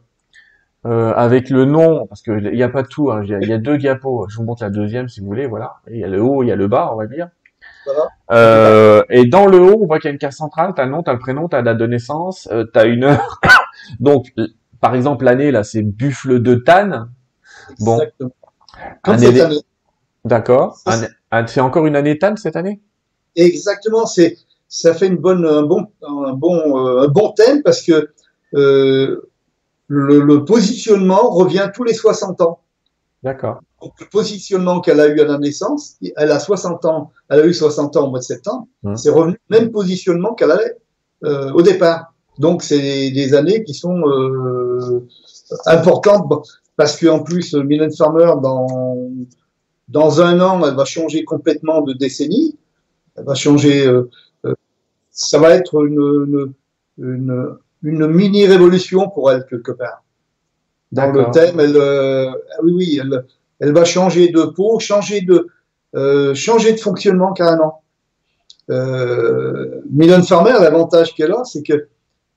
euh, 0.86 1.12
avec 1.14 1.50
le 1.50 1.64
nom, 1.64 2.06
parce 2.06 2.22
que 2.22 2.32
il 2.52 2.58
y 2.58 2.62
a 2.62 2.68
pas 2.68 2.82
tout, 2.82 3.10
hein, 3.10 3.22
il 3.24 3.30
y 3.30 3.34
a- 3.34 3.40
il 3.40 3.48
y, 3.48 3.52
a 3.52 3.58
deux 3.58 3.78
diapos. 3.78 4.26
Je 4.28 4.36
vous 4.36 4.44
montre 4.44 4.62
la 4.62 4.70
deuxième 4.70 5.08
si 5.08 5.20
vous 5.20 5.26
voulez, 5.26 5.46
voilà. 5.46 5.76
Il 5.90 5.98
y 5.98 6.04
a 6.04 6.08
le 6.08 6.22
haut, 6.22 6.42
il 6.42 6.48
y 6.48 6.52
a 6.52 6.56
le 6.56 6.68
bas, 6.68 6.90
on 6.92 6.96
va 6.96 7.06
dire. 7.06 7.28
Voilà. 7.86 8.08
Euh, 8.32 9.02
et 9.10 9.26
dans 9.26 9.46
le 9.46 9.58
haut, 9.60 9.78
on 9.82 9.86
voit 9.86 9.98
qu'il 9.98 10.08
y 10.08 10.10
a 10.10 10.12
une 10.12 10.18
case 10.18 10.36
centrale. 10.36 10.72
T'as 10.76 10.84
le 10.84 10.90
nom, 10.90 11.02
t'as 11.02 11.12
le 11.12 11.18
prénom, 11.18 11.48
t'as 11.48 11.58
la 11.58 11.62
date 11.62 11.78
de 11.78 11.86
naissance, 11.86 12.48
euh, 12.52 12.64
t'as 12.64 12.86
une 12.86 13.04
heure. 13.04 13.40
Donc, 14.00 14.32
par 14.80 14.94
exemple, 14.94 15.24
l'année 15.24 15.50
là, 15.50 15.64
c'est 15.64 15.82
buffle 15.82 16.40
de 16.40 16.54
Tannes. 16.54 17.08
Bon. 17.80 17.94
Exactement. 17.94 18.30
Comme 19.02 19.14
Année 19.14 19.26
cette 19.26 19.40
année. 19.40 19.60
D'accord. 20.24 20.78
C'est 21.46 21.60
encore 21.60 21.86
une 21.86 21.96
année 21.96 22.18
Tannes 22.18 22.36
cette 22.36 22.56
année? 22.56 22.80
Exactement, 23.36 24.06
c'est 24.06 24.36
ça 24.68 24.94
fait 24.94 25.06
une 25.06 25.16
bonne, 25.16 25.44
un 25.46 25.62
bon, 25.62 25.86
un 26.02 26.32
bon, 26.32 26.86
euh, 26.86 27.02
un 27.04 27.08
bon 27.08 27.32
thème 27.32 27.62
parce 27.62 27.82
que 27.82 28.10
euh, 28.54 29.30
le, 29.88 30.20
le 30.20 30.44
positionnement 30.44 31.30
revient 31.30 31.70
tous 31.74 31.84
les 31.84 31.94
60 31.94 32.40
ans. 32.40 32.60
D'accord. 33.22 33.60
Donc, 33.80 33.92
le 34.00 34.06
positionnement 34.06 34.80
qu'elle 34.80 35.00
a 35.00 35.08
eu 35.08 35.20
à 35.20 35.24
la 35.24 35.38
naissance, 35.38 35.96
elle 36.16 36.30
a 36.30 36.38
60 36.38 36.84
ans, 36.84 37.10
elle 37.30 37.40
a 37.40 37.46
eu 37.46 37.54
60 37.54 37.96
ans 37.96 38.06
au 38.06 38.10
mois 38.10 38.18
de 38.18 38.24
septembre, 38.24 38.66
Mhm. 38.82 38.96
c'est 38.96 39.10
revenu 39.10 39.36
le 39.48 39.58
même 39.58 39.70
positionnement 39.70 40.34
qu'elle 40.34 40.50
avait 40.50 40.76
euh, 41.24 41.50
au 41.52 41.62
départ. 41.62 42.12
Donc 42.38 42.62
c'est 42.62 43.10
des 43.10 43.34
années 43.34 43.62
qui 43.64 43.74
sont 43.74 43.96
euh, 44.08 45.06
importantes 45.66 46.30
parce 46.76 46.98
qu'en 46.98 47.20
plus 47.22 47.54
Mylène 47.54 47.94
Farmer 47.94 48.32
dans 48.42 48.66
dans 49.88 50.20
un 50.20 50.40
an 50.40 50.66
elle 50.66 50.74
va 50.74 50.84
changer 50.84 51.24
complètement 51.24 51.82
de 51.82 51.92
décennie, 51.92 52.56
elle 53.16 53.24
va 53.24 53.34
changer, 53.34 53.86
euh, 53.86 54.10
euh, 54.46 54.54
ça 55.10 55.38
va 55.38 55.50
être 55.50 55.84
une 55.84 56.52
une, 56.98 57.14
une, 57.14 57.56
une 57.84 58.08
mini 58.08 58.46
révolution 58.46 59.08
pour 59.08 59.30
elle 59.30 59.46
quelque 59.46 59.72
part 59.72 60.04
dans 60.94 61.10
le 61.10 61.30
thème, 61.32 61.58
elle, 61.58 61.76
euh, 61.76 62.30
ah 62.30 62.60
oui, 62.62 62.72
oui, 62.72 63.00
elle, 63.02 63.24
elle 63.60 63.72
va 63.72 63.84
changer 63.84 64.28
de 64.28 64.42
peau, 64.42 64.78
changer 64.78 65.20
de, 65.20 65.48
euh, 65.94 66.34
changer 66.34 66.72
de 66.72 66.78
fonctionnement 66.78 67.32
carrément. 67.32 67.82
Euh, 68.70 69.80
Mylène 69.90 70.22
Farmer, 70.22 70.52
l'avantage 70.60 71.14
qu'elle 71.14 71.32
a, 71.32 71.44
c'est 71.44 71.62
que 71.62 71.88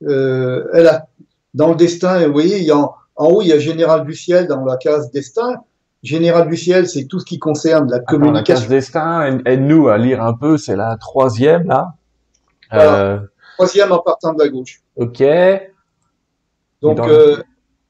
euh, 0.04 0.66
elle 0.74 0.88
a 0.88 1.08
dans 1.54 1.70
le 1.70 1.76
destin, 1.76 2.26
vous 2.28 2.34
voyez, 2.34 2.58
il 2.58 2.66
y 2.66 2.72
a 2.72 2.78
en, 2.78 2.94
haut 3.18 3.42
il 3.42 3.48
y 3.48 3.54
a 3.54 3.60
Général 3.60 4.06
du 4.06 4.14
ciel 4.14 4.48
dans 4.48 4.64
la 4.66 4.78
case 4.78 5.12
destin. 5.12 5.56
Général 6.04 6.48
du 6.48 6.56
ciel, 6.56 6.88
c'est 6.88 7.06
tout 7.06 7.20
ce 7.20 7.26
qui 7.26 7.40
concerne 7.40 7.90
la 7.90 8.00
communication. 8.00 8.54
la 8.54 8.60
case 8.60 8.68
destin, 8.68 9.40
aide-nous 9.46 9.88
à 9.88 9.98
lire 9.98 10.24
un 10.24 10.34
peu, 10.34 10.58
c'est 10.58 10.76
la 10.76 10.96
troisième 10.98 11.68
là. 11.68 11.94
Euh... 12.74 13.20
Troisième 13.58 13.92
en 13.92 14.00
partant 14.00 14.34
de 14.34 14.44
la 14.44 14.50
gauche. 14.50 14.82
Ok. 14.96 15.24
Donc, 16.82 17.00
euh, 17.00 17.42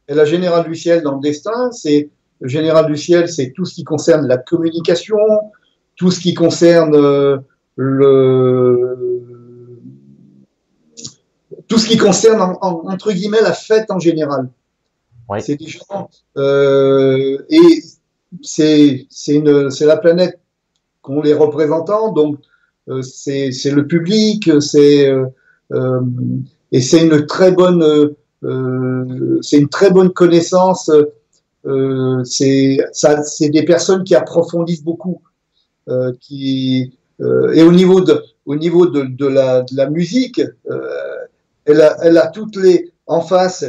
la 0.07 0.25
générale 0.25 0.67
du 0.67 0.75
ciel 0.75 1.01
dans 1.01 1.15
le 1.15 1.21
destin, 1.21 1.71
c'est 1.71 2.09
le 2.39 2.47
général 2.47 2.85
du 2.85 2.97
ciel, 2.97 3.27
c'est 3.29 3.51
tout 3.51 3.65
ce 3.65 3.75
qui 3.75 3.83
concerne 3.83 4.27
la 4.27 4.37
communication, 4.37 5.17
tout 5.95 6.11
ce 6.11 6.19
qui 6.19 6.33
concerne 6.33 6.95
euh, 6.95 7.37
le 7.75 8.97
tout 11.67 11.77
ce 11.77 11.87
qui 11.87 11.97
concerne 11.97 12.55
entre 12.61 13.11
guillemets 13.11 13.41
la 13.41 13.53
fête 13.53 13.91
en 13.91 13.99
général. 13.99 14.49
C'est 15.39 15.57
des 15.57 15.67
gens 15.67 16.09
euh, 16.37 17.43
et 17.49 17.83
c'est 18.41 19.07
c'est 19.09 19.43
c'est 19.69 19.85
la 19.85 19.97
planète 19.97 20.39
qu'ont 21.01 21.21
les 21.21 21.33
représentants 21.33 22.13
donc 22.13 22.37
euh, 22.87 23.01
c'est 23.01 23.51
c'est 23.51 23.71
le 23.71 23.85
public 23.85 24.49
c'est 24.61 25.11
et 25.71 26.81
c'est 26.81 27.05
une 27.05 27.25
très 27.25 27.51
bonne 27.51 28.15
euh, 28.43 29.39
c'est 29.41 29.57
une 29.57 29.69
très 29.69 29.91
bonne 29.91 30.11
connaissance. 30.11 30.91
Euh, 31.65 32.23
c'est 32.23 32.79
des 33.49 33.63
personnes 33.63 34.03
qui 34.03 34.15
approfondissent 34.15 34.83
beaucoup, 34.83 35.21
euh, 35.89 36.13
qui 36.21 36.93
et 37.19 37.63
au 37.63 37.71
niveau 37.71 38.01
de 38.01 38.23
au 38.45 38.55
niveau 38.55 38.85
de, 38.85 39.03
de, 39.03 39.25
la, 39.25 39.63
de 39.63 39.75
la 39.75 39.89
musique, 39.89 40.39
elle 41.65 41.81
a 41.81 41.97
elle 42.03 42.17
a 42.17 42.27
toutes 42.27 42.55
les 42.57 42.91
en 43.07 43.21
face. 43.21 43.65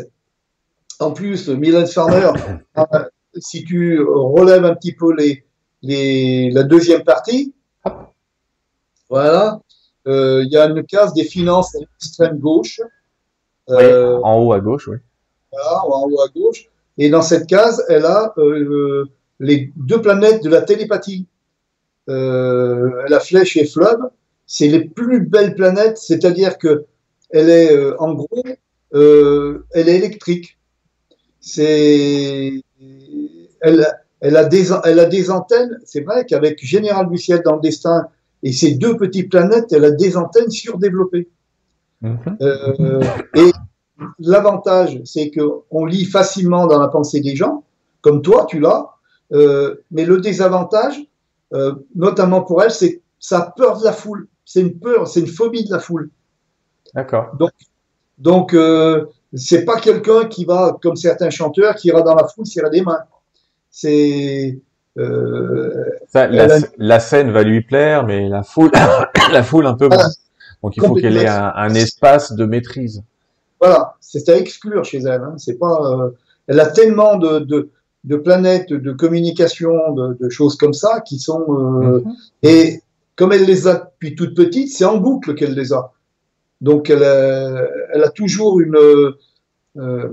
En 1.01 1.13
plus, 1.13 1.49
Mylène 1.49 1.87
Farmer, 1.87 2.31
si 3.39 3.65
tu 3.65 4.03
relèves 4.03 4.65
un 4.65 4.75
petit 4.75 4.93
peu 4.93 5.15
les, 5.15 5.45
les, 5.83 6.51
la 6.51 6.65
deuxième 6.65 7.05
partie, 7.05 7.55
voilà, 9.09 9.61
il 10.09 10.49
y 10.51 10.57
a 10.57 10.67
une 10.67 10.85
case 10.85 11.13
des 11.13 11.25
finances 11.25 11.75
à 11.75 11.81
l'extrême 11.81 12.39
gauche. 12.39 12.81
Euh, 13.71 14.19
en 14.23 14.39
haut 14.41 14.53
à 14.53 14.61
gauche, 14.61 14.89
oui. 14.89 14.97
Voilà, 15.53 15.85
en 15.85 16.09
haut 16.09 16.21
à 16.21 16.29
gauche. 16.29 16.69
Et 16.97 17.11
dans 17.11 17.23
cette 17.23 17.47
case, 17.47 17.85
elle 17.89 18.07
a 18.07 18.33
euh, 18.39 19.05
les 19.41 19.73
deux 19.77 20.01
planètes 20.01 20.43
de 20.43 20.51
la 20.51 20.63
télépathie. 20.63 21.27
Euh, 22.09 23.05
la 23.09 23.21
flèche 23.21 23.57
et 23.57 23.67
fleuve, 23.67 24.01
c'est 24.47 24.69
les 24.69 24.85
plus 24.85 25.21
belles 25.21 25.55
planètes, 25.55 25.99
c'est-à-dire 25.99 26.57
que 26.57 26.87
elle 27.31 27.51
est, 27.51 27.77
euh, 27.77 27.95
en 28.01 28.15
gros, 28.15 28.43
euh, 28.95 29.67
elle 29.73 29.89
est 29.91 29.97
électrique. 29.97 30.59
C'est, 31.41 32.63
elle, 33.61 33.87
elle 34.21 34.37
a 34.37 34.45
des, 34.45 34.73
elle 34.85 34.99
a 34.99 35.05
des 35.05 35.31
antennes. 35.31 35.79
C'est 35.85 36.01
vrai 36.01 36.25
qu'avec 36.25 36.65
Général 36.65 37.11
du 37.11 37.19
ciel 37.19 37.43
dans 37.45 37.57
le 37.57 37.61
destin 37.61 38.09
et 38.43 38.53
ces 38.53 38.75
deux 38.75 38.97
petites 38.97 39.31
planètes, 39.31 39.73
elle 39.73 39.85
a 39.85 39.91
des 39.91 40.17
antennes 40.17 40.51
surdéveloppées. 40.51 41.29
Euh, 42.05 43.03
et 43.35 43.51
l'avantage, 44.21 45.01
c'est 45.05 45.31
qu'on 45.31 45.85
lit 45.85 46.05
facilement 46.05 46.67
dans 46.67 46.79
la 46.79 46.89
pensée 46.89 47.21
des 47.21 47.35
gens, 47.35 47.65
comme 48.01 48.23
toi, 48.23 48.47
tu 48.49 48.61
l'as. 48.61 48.91
Euh, 49.33 49.83
mais 49.91 50.05
le 50.05 50.21
désavantage, 50.21 51.05
euh, 51.53 51.75
notamment 51.95 52.43
pour 52.43 52.63
elle, 52.63 52.71
c'est 52.71 53.03
sa 53.19 53.53
peur 53.57 53.79
de 53.79 53.85
la 53.85 53.93
foule. 53.93 54.29
C'est 54.45 54.61
une 54.61 54.79
peur, 54.79 55.09
c'est 55.09 55.21
une 55.21 55.27
phobie 55.27 55.65
de 55.65 55.71
la 55.71 55.81
foule. 55.81 56.11
D'accord. 56.95 57.37
Donc, 57.37 57.51
donc 58.17 58.57
c'est 59.35 59.65
pas 59.65 59.79
quelqu'un 59.79 60.25
qui 60.27 60.45
va, 60.45 60.79
comme 60.81 60.97
certains 60.97 61.31
chanteurs, 61.31 61.75
qui 61.75 61.89
ira 61.89 62.03
dans 62.03 62.15
la 62.15 62.27
foule 62.27 62.47
serrer 62.47 62.71
des 62.71 62.83
mains. 62.83 63.03
C'est 63.71 64.59
euh, 64.99 65.85
la, 66.15 66.49
la, 66.77 67.01
scène 67.01 67.31
va 67.31 67.43
lui 67.43 67.61
plaire, 67.61 68.05
mais 68.05 68.29
la 68.29 68.43
foule, 68.43 68.71
la 69.33 69.43
foule 69.43 69.67
un 69.67 69.75
peu. 69.75 69.89
Moins. 69.89 70.09
Donc 70.63 70.77
il 70.77 70.85
faut 70.85 70.95
qu'elle 70.95 71.17
ait 71.17 71.29
un, 71.29 71.75
espace 71.75 72.33
de 72.33 72.45
maîtrise. 72.45 73.03
Voilà, 73.61 73.95
c'est 74.01 74.29
à 74.29 74.37
exclure 74.37 74.85
chez 74.85 74.99
elle. 74.99 75.23
Hein. 75.23 75.35
C'est 75.37 75.59
pas, 75.59 75.81
euh, 75.83 76.11
elle 76.47 76.61
a 76.61 76.67
tellement 76.67 77.17
de, 77.17 77.41
de, 77.41 77.71
de, 78.05 78.17
planètes, 78.17 78.73
de 78.73 78.93
communication, 78.93 79.93
de, 79.93 80.17
de, 80.21 80.29
choses 80.29 80.57
comme 80.57 80.73
ça 80.73 81.01
qui 81.01 81.19
sont 81.19 81.45
euh, 81.49 82.01
mhm. 82.01 82.13
et 82.43 82.83
comme 83.17 83.33
elle 83.33 83.45
les 83.45 83.67
a 83.67 83.75
depuis 83.75 84.15
toute 84.15 84.35
petite, 84.35 84.73
c'est 84.73 84.85
en 84.85 84.99
boucle 84.99 85.35
qu'elle 85.35 85.55
les 85.55 85.73
a. 85.73 85.93
Donc 86.61 86.91
elle 86.91 87.05
a, 87.05 87.69
elle 87.93 88.03
a 88.03 88.11
toujours 88.11 88.61
une 88.61 88.77
euh, 89.77 90.11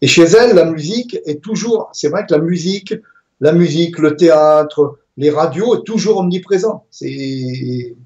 et 0.00 0.06
chez 0.06 0.22
elle 0.22 0.54
la 0.54 0.64
musique 0.64 1.18
est 1.26 1.42
toujours. 1.42 1.90
C'est 1.92 2.08
vrai 2.08 2.24
que 2.26 2.34
la 2.34 2.40
musique, 2.40 2.94
la 3.42 3.52
musique, 3.52 3.98
le 3.98 4.16
théâtre, 4.16 5.00
les 5.16 5.28
radios 5.28 5.76
toujours 5.78 6.18
omniprésent. 6.18 6.86
C'est 6.90 7.96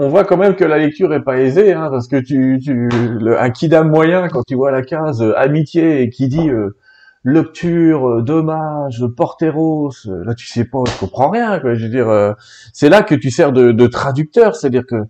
on 0.00 0.08
voit 0.08 0.24
quand 0.24 0.36
même 0.36 0.54
que 0.54 0.64
la 0.64 0.78
lecture 0.78 1.12
est 1.12 1.24
pas 1.24 1.38
aisée, 1.38 1.72
hein, 1.72 1.88
parce 1.90 2.06
que 2.06 2.16
tu, 2.16 2.60
tu 2.62 2.88
le, 2.88 3.36
un 3.40 3.50
kidam 3.50 3.90
moyen 3.90 4.28
quand 4.28 4.42
tu 4.46 4.54
vois 4.54 4.70
la 4.70 4.82
case 4.82 5.20
euh, 5.20 5.36
amitié 5.36 6.02
et 6.02 6.10
qui 6.10 6.28
dit 6.28 6.48
euh, 6.48 6.76
lecture, 7.24 8.08
euh, 8.08 8.22
dommage, 8.22 9.04
porteros, 9.16 9.90
euh, 10.06 10.24
là 10.24 10.34
tu 10.34 10.46
sais 10.46 10.64
pas, 10.64 10.84
tu 10.86 10.92
comprends 11.00 11.30
rien. 11.30 11.58
Quoi. 11.58 11.74
Je 11.74 11.86
veux 11.86 11.90
dire, 11.90 12.36
c'est 12.72 12.88
là 12.88 13.02
que 13.02 13.16
tu 13.16 13.32
sers 13.32 13.50
de, 13.50 13.72
de 13.72 13.86
traducteur, 13.88 14.54
c'est-à-dire 14.54 14.86
que 14.86 15.02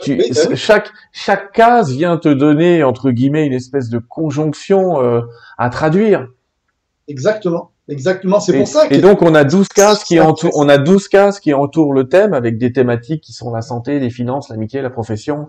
tu, 0.00 0.16
bah 0.16 0.56
chaque 0.56 0.90
chaque 1.12 1.52
case 1.52 1.92
vient 1.92 2.16
te 2.16 2.28
donner 2.28 2.82
entre 2.82 3.12
guillemets 3.12 3.46
une 3.46 3.52
espèce 3.52 3.90
de 3.90 3.98
conjonction 3.98 4.96
à 5.58 5.70
traduire. 5.70 6.26
Exactement. 7.06 7.71
Exactement, 7.88 8.38
c'est 8.38 8.56
pour 8.56 8.68
ça. 8.68 8.86
Et 8.90 8.98
donc 8.98 9.22
on 9.22 9.34
a 9.34 9.42
12 9.42 9.66
cases 9.68 10.04
qui 10.04 10.20
entourent, 10.20 10.52
on 10.54 10.68
a 10.68 10.78
12 10.78 11.08
cases 11.08 11.40
qui 11.40 11.52
entourent 11.52 11.92
le 11.92 12.08
thème 12.08 12.32
avec 12.32 12.56
des 12.56 12.72
thématiques 12.72 13.22
qui 13.24 13.32
sont 13.32 13.52
la 13.52 13.60
santé, 13.60 13.98
les 13.98 14.10
finances, 14.10 14.50
l'amitié, 14.50 14.82
la 14.82 14.90
profession, 14.90 15.48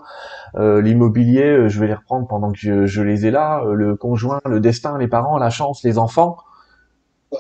euh, 0.56 0.82
l'immobilier. 0.82 1.44
Euh, 1.44 1.70
je 1.70 1.80
vais 1.80 1.86
les 1.86 1.94
reprendre 1.94 2.28
pendant 2.28 2.52
que 2.52 2.88
je, 2.88 3.02
les 3.02 3.28
ai 3.28 3.32
là. 3.32 3.64
Euh, 3.64 3.76
le 3.76 3.96
conjoint, 3.96 4.42
le 4.46 4.60
destin, 4.60 4.98
les 4.98 5.08
parents, 5.08 5.38
la 5.38 5.52
chance, 5.52 5.84
les 5.84 6.00
enfants. 6.00 6.38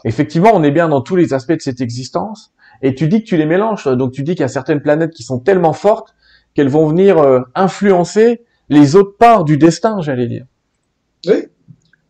Effectivement, 0.05 0.51
on 0.53 0.61
est 0.61 0.71
bien 0.71 0.89
dans 0.89 1.01
tous 1.01 1.15
les 1.15 1.33
aspects 1.33 1.53
de 1.53 1.61
cette 1.61 1.81
existence. 1.81 2.53
Et 2.83 2.93
tu 2.93 3.07
dis 3.07 3.23
que 3.23 3.27
tu 3.27 3.37
les 3.37 3.47
mélanges. 3.47 3.85
Donc 3.85 4.11
tu 4.11 4.21
dis 4.21 4.33
qu'il 4.33 4.41
y 4.41 4.45
a 4.45 4.47
certaines 4.47 4.81
planètes 4.81 5.11
qui 5.11 5.23
sont 5.23 5.39
tellement 5.39 5.73
fortes 5.73 6.13
qu'elles 6.53 6.69
vont 6.69 6.85
venir 6.87 7.17
influencer 7.55 8.43
les 8.69 8.95
autres 8.95 9.17
parts 9.17 9.43
du 9.43 9.57
destin, 9.57 10.01
j'allais 10.01 10.27
dire. 10.27 10.45
Oui. 11.25 11.47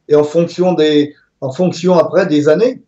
Et 0.10 0.16
en 0.16 0.24
fonction 0.24 0.74
des 0.74 1.14
en 1.44 1.52
fonction 1.52 1.96
après 1.96 2.26
des 2.26 2.48
années. 2.48 2.82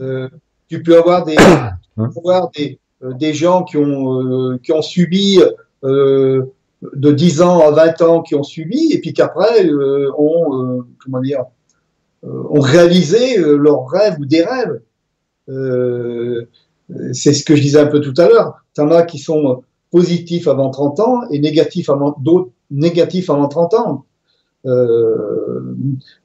Euh, 0.00 0.28
tu 0.68 0.82
peux 0.82 0.98
avoir 0.98 1.24
des, 1.24 1.36
euh, 1.38 3.32
gens 3.32 3.64
qui 3.64 3.78
ont, 3.78 4.52
euh, 4.52 4.82
subi 4.82 5.40
de 5.82 7.12
10 7.12 7.40
ans 7.40 7.60
à 7.60 7.70
20 7.70 8.02
ans 8.02 8.22
qui 8.22 8.34
ont 8.34 8.42
subi 8.42 8.92
et 8.92 9.00
puis 9.00 9.14
qu'après 9.14 9.66
ont, 10.18 10.84
réalisé 12.60 13.38
leurs 13.38 13.88
rêves 13.88 14.16
ou 14.20 14.26
des 14.26 14.42
rêves. 14.42 14.80
c'est 17.12 17.32
ce 17.32 17.42
que 17.42 17.56
je 17.56 17.62
disais 17.62 17.80
un 17.80 17.86
peu 17.86 18.00
tout 18.00 18.14
à 18.18 18.28
l'heure. 18.28 18.64
Tu 18.74 18.82
en 18.82 18.90
as 18.90 19.04
qui 19.04 19.18
sont 19.18 19.62
positifs 19.90 20.46
avant 20.46 20.68
30 20.68 21.00
ans 21.00 21.22
et 21.30 21.38
négatifs 21.38 21.88
avant 21.88 22.16
d'autres 22.20 22.50
négatifs 22.70 23.30
avant 23.30 23.48
30 23.48 23.74
ans. 23.74 24.04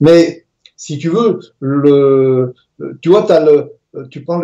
mais 0.02 0.46
si 0.82 0.98
tu 0.98 1.10
veux, 1.10 1.40
le, 1.60 2.56
tu 3.04 3.10
vois, 3.10 3.32
as 3.32 3.40
le, 3.40 3.74
tu 4.10 4.24
prends 4.24 4.42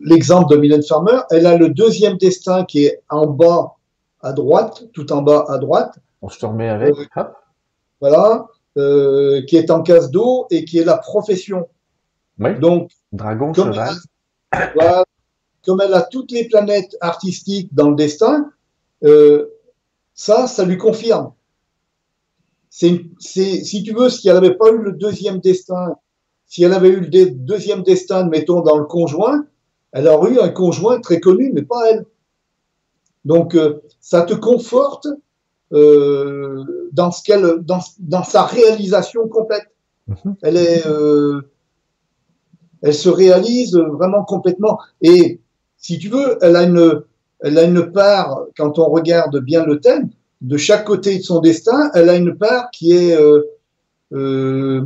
l'exemple 0.00 0.50
de 0.50 0.56
Mylène 0.56 0.82
Farmer, 0.82 1.18
elle 1.30 1.44
a 1.44 1.58
le 1.58 1.68
deuxième 1.68 2.16
destin 2.16 2.64
qui 2.64 2.86
est 2.86 3.02
en 3.10 3.26
bas 3.26 3.74
à 4.22 4.32
droite, 4.32 4.84
tout 4.94 5.12
en 5.12 5.20
bas 5.20 5.44
à 5.46 5.58
droite. 5.58 5.98
On 6.22 6.30
se 6.30 6.46
remet 6.46 6.70
avec. 6.70 6.94
Euh, 7.18 7.24
voilà, 8.00 8.46
euh, 8.78 9.42
qui 9.42 9.58
est 9.58 9.70
en 9.70 9.82
case 9.82 10.10
d'eau 10.10 10.46
et 10.50 10.64
qui 10.64 10.78
est 10.78 10.84
la 10.84 10.96
profession. 10.96 11.68
Oui. 12.38 12.58
Donc, 12.58 12.90
dragon, 13.12 13.52
comme 13.52 13.74
cheval. 13.74 13.94
voilà, 14.74 15.04
comme 15.66 15.82
elle 15.82 15.92
a 15.92 16.00
toutes 16.00 16.30
les 16.30 16.48
planètes 16.48 16.96
artistiques 17.02 17.74
dans 17.74 17.90
le 17.90 17.96
destin, 17.96 18.50
euh, 19.04 19.50
ça, 20.14 20.46
ça 20.46 20.64
lui 20.64 20.78
confirme 20.78 21.34
c'est, 22.70 23.04
si 23.18 23.82
tu 23.82 23.92
veux, 23.92 24.08
si 24.08 24.28
elle 24.28 24.36
n'avait 24.36 24.54
pas 24.54 24.70
eu 24.70 24.78
le 24.78 24.92
deuxième 24.92 25.40
destin, 25.40 25.96
si 26.46 26.62
elle 26.62 26.72
avait 26.72 26.88
eu 26.88 27.00
le 27.00 27.30
deuxième 27.30 27.82
destin, 27.82 28.28
mettons, 28.28 28.60
dans 28.60 28.78
le 28.78 28.84
conjoint, 28.84 29.44
elle 29.92 30.06
aurait 30.06 30.32
eu 30.32 30.40
un 30.40 30.48
conjoint 30.48 31.00
très 31.00 31.20
connu, 31.20 31.50
mais 31.52 31.62
pas 31.62 31.90
elle. 31.90 32.06
Donc, 33.24 33.54
euh, 33.54 33.82
ça 34.00 34.22
te 34.22 34.34
conforte 34.34 35.08
euh, 35.72 36.88
dans, 36.92 37.10
ce 37.10 37.22
qu'elle, 37.22 37.58
dans, 37.60 37.80
dans, 37.98 38.24
sa 38.24 38.44
réalisation 38.44 39.28
complète. 39.28 39.66
Mhm. 40.06 40.36
Elle 40.42 40.56
est. 40.56 40.86
Euh, 40.86 41.42
elle 42.82 42.94
se 42.94 43.10
réalise 43.10 43.76
vraiment 43.76 44.24
complètement. 44.24 44.78
Et 45.02 45.40
si 45.76 45.98
tu 45.98 46.08
veux, 46.08 46.38
elle 46.40 46.56
a 46.56 46.62
une, 46.62 47.02
elle 47.40 47.58
a 47.58 47.64
une 47.64 47.92
part, 47.92 48.46
quand 48.56 48.78
on 48.78 48.88
regarde 48.88 49.38
bien 49.40 49.66
le 49.66 49.80
thème, 49.80 50.08
de 50.40 50.56
chaque 50.56 50.84
côté 50.84 51.18
de 51.18 51.22
son 51.22 51.40
destin, 51.40 51.90
elle 51.94 52.08
a 52.08 52.16
une 52.16 52.36
part 52.36 52.70
qui 52.70 52.92
est 52.92 53.14
euh, 53.14 53.42
euh, 54.12 54.82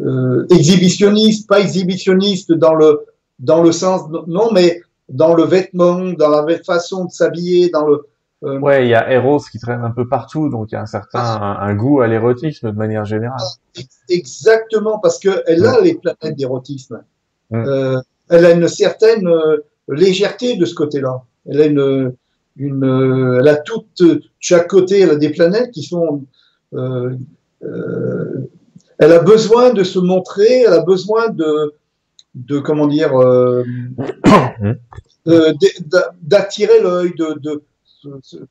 euh, 0.00 0.46
exhibitionniste, 0.50 1.48
pas 1.48 1.60
exhibitionniste 1.60 2.52
dans 2.52 2.74
le 2.74 3.04
dans 3.38 3.62
le 3.62 3.72
sens 3.72 4.02
non, 4.26 4.50
mais 4.52 4.82
dans 5.08 5.34
le 5.34 5.44
vêtement, 5.44 6.12
dans 6.12 6.28
la 6.28 6.58
façon 6.58 7.06
de 7.06 7.10
s'habiller, 7.10 7.70
dans 7.70 7.86
le 7.86 8.06
euh, 8.44 8.58
ouais, 8.58 8.86
il 8.86 8.90
y 8.90 8.94
a 8.94 9.10
Eros 9.10 9.40
qui 9.50 9.58
traîne 9.58 9.82
un 9.82 9.90
peu 9.90 10.06
partout, 10.06 10.50
donc 10.50 10.70
il 10.70 10.74
y 10.74 10.76
a 10.76 10.82
un 10.82 10.86
certain 10.86 11.20
un, 11.20 11.74
goût 11.74 12.02
à 12.02 12.06
l'érotisme 12.06 12.70
de 12.70 12.76
manière 12.76 13.04
générale. 13.04 13.40
Exactement, 14.08 14.98
parce 14.98 15.18
que 15.18 15.42
elle 15.46 15.64
a 15.64 15.80
les 15.80 15.94
planètes 15.94 16.36
d'érotisme. 16.36 17.02
Euh, 17.54 18.00
elle 18.28 18.44
a 18.44 18.50
une 18.50 18.68
certaine 18.68 19.26
euh, 19.26 19.64
légèreté 19.88 20.56
de 20.56 20.64
ce 20.66 20.74
côté-là. 20.74 21.22
Elle 21.48 21.62
a 21.62 21.66
une, 21.66 22.14
une, 22.56 23.38
elle 23.40 23.48
a 23.48 23.56
toute 23.56 24.02
chaque 24.38 24.68
côté, 24.68 25.00
elle 25.00 25.10
a 25.10 25.16
des 25.16 25.30
planètes 25.30 25.70
qui 25.70 25.82
sont. 25.82 26.24
Euh, 26.74 27.14
euh, 27.62 28.48
elle 28.98 29.12
a 29.12 29.20
besoin 29.20 29.72
de 29.72 29.82
se 29.82 29.98
montrer, 29.98 30.62
elle 30.62 30.72
a 30.72 30.82
besoin 30.82 31.28
de, 31.28 31.74
de 32.34 32.60
comment 32.60 32.86
dire, 32.86 33.12
d'attirer 36.22 36.80
l'œil, 36.80 37.12
de, 37.16 37.38
de 37.40 37.62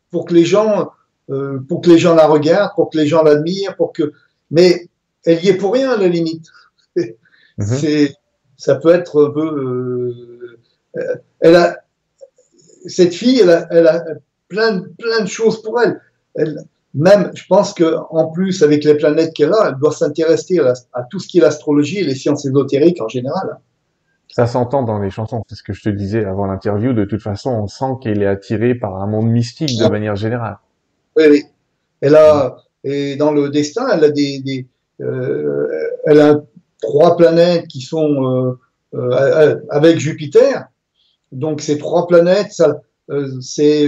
pour 0.10 0.26
que 0.26 0.34
les 0.34 0.45
gens, 0.45 0.91
euh, 1.30 1.60
pour 1.68 1.82
que 1.82 1.89
les 1.89 1.97
gens 1.97 2.16
la 2.16 2.28
regardent, 2.28 2.74
pour 2.76 2.89
que 2.89 2.97
les 2.97 3.08
gens 3.08 3.24
l'admirent, 3.24 3.76
pour 3.76 3.93
que, 3.93 4.14
mais 4.51 4.88
elle 5.26 5.43
y 5.43 5.49
est 5.49 5.58
pour 5.58 5.74
rien 5.74 5.91
à 5.91 5.97
la 5.97 6.08
limite. 6.08 6.47
Mhm. 6.95 7.06
C'est, 7.60 8.16
ça 8.58 8.76
peut 8.76 8.93
être 8.93 9.30
un 9.30 9.32
peu, 9.32 10.14
euh, 10.95 11.16
elle 11.39 11.56
a, 11.56 11.82
cette 12.86 13.13
fille, 13.13 13.39
elle 13.41 13.49
a, 13.49 13.67
elle 13.71 13.88
a 13.88 14.03
plein, 14.47 14.84
plein 14.97 15.21
de 15.21 15.27
choses 15.27 15.61
pour 15.61 15.81
elle. 15.81 15.99
elle 16.36 16.63
même, 16.95 17.31
je 17.34 17.43
pense 17.49 17.73
que 17.73 17.95
en 18.11 18.27
plus 18.27 18.61
avec 18.61 18.84
les 18.84 18.95
planètes 18.95 19.34
qu'elle 19.34 19.51
a, 19.51 19.69
elle 19.69 19.79
doit 19.79 19.91
s'intéresser 19.91 20.59
à, 20.59 20.73
à, 20.93 21.03
tout 21.03 21.19
ce 21.19 21.27
qui 21.27 21.39
est 21.39 21.41
l'astrologie 21.41 21.97
et 21.97 22.03
les 22.03 22.13
sciences 22.13 22.45
ésotériques 22.45 23.01
en 23.01 23.07
général. 23.07 23.57
Ça 24.29 24.45
s'entend 24.47 24.84
dans 24.84 24.99
les 24.99 25.09
chansons, 25.09 25.43
c'est 25.47 25.55
ce 25.55 25.63
que 25.63 25.73
je 25.73 25.81
te 25.81 25.89
disais 25.89 26.23
avant 26.23 26.45
l'interview. 26.45 26.93
De 26.93 27.05
toute 27.05 27.21
façon, 27.21 27.49
on 27.49 27.67
sent 27.67 27.97
qu'elle 28.01 28.21
est 28.21 28.27
attirée 28.27 28.75
par 28.75 29.01
un 29.01 29.07
monde 29.07 29.29
mystique 29.29 29.77
de 29.79 29.88
manière 29.88 30.15
générale. 30.15 30.57
Oui, 31.15 31.25
oui. 31.29 31.43
Elle 32.01 32.15
a, 32.15 32.57
et 32.84 33.15
dans 33.15 33.31
le 33.31 33.49
destin, 33.49 33.88
elle 33.93 34.03
a 34.03 34.09
des, 34.09 34.39
des 34.39 34.67
euh, 35.01 35.67
elle 36.05 36.19
a 36.19 36.41
trois 36.81 37.15
planètes 37.17 37.67
qui 37.67 37.81
sont 37.81 38.23
euh, 38.23 38.59
euh, 38.93 39.59
avec 39.69 39.99
Jupiter. 39.99 40.67
Donc 41.34 41.61
ces 41.61 41.77
trois 41.77 42.07
planètes, 42.07 42.51
ça, 42.51 42.81
euh, 43.09 43.39
c'est 43.41 43.88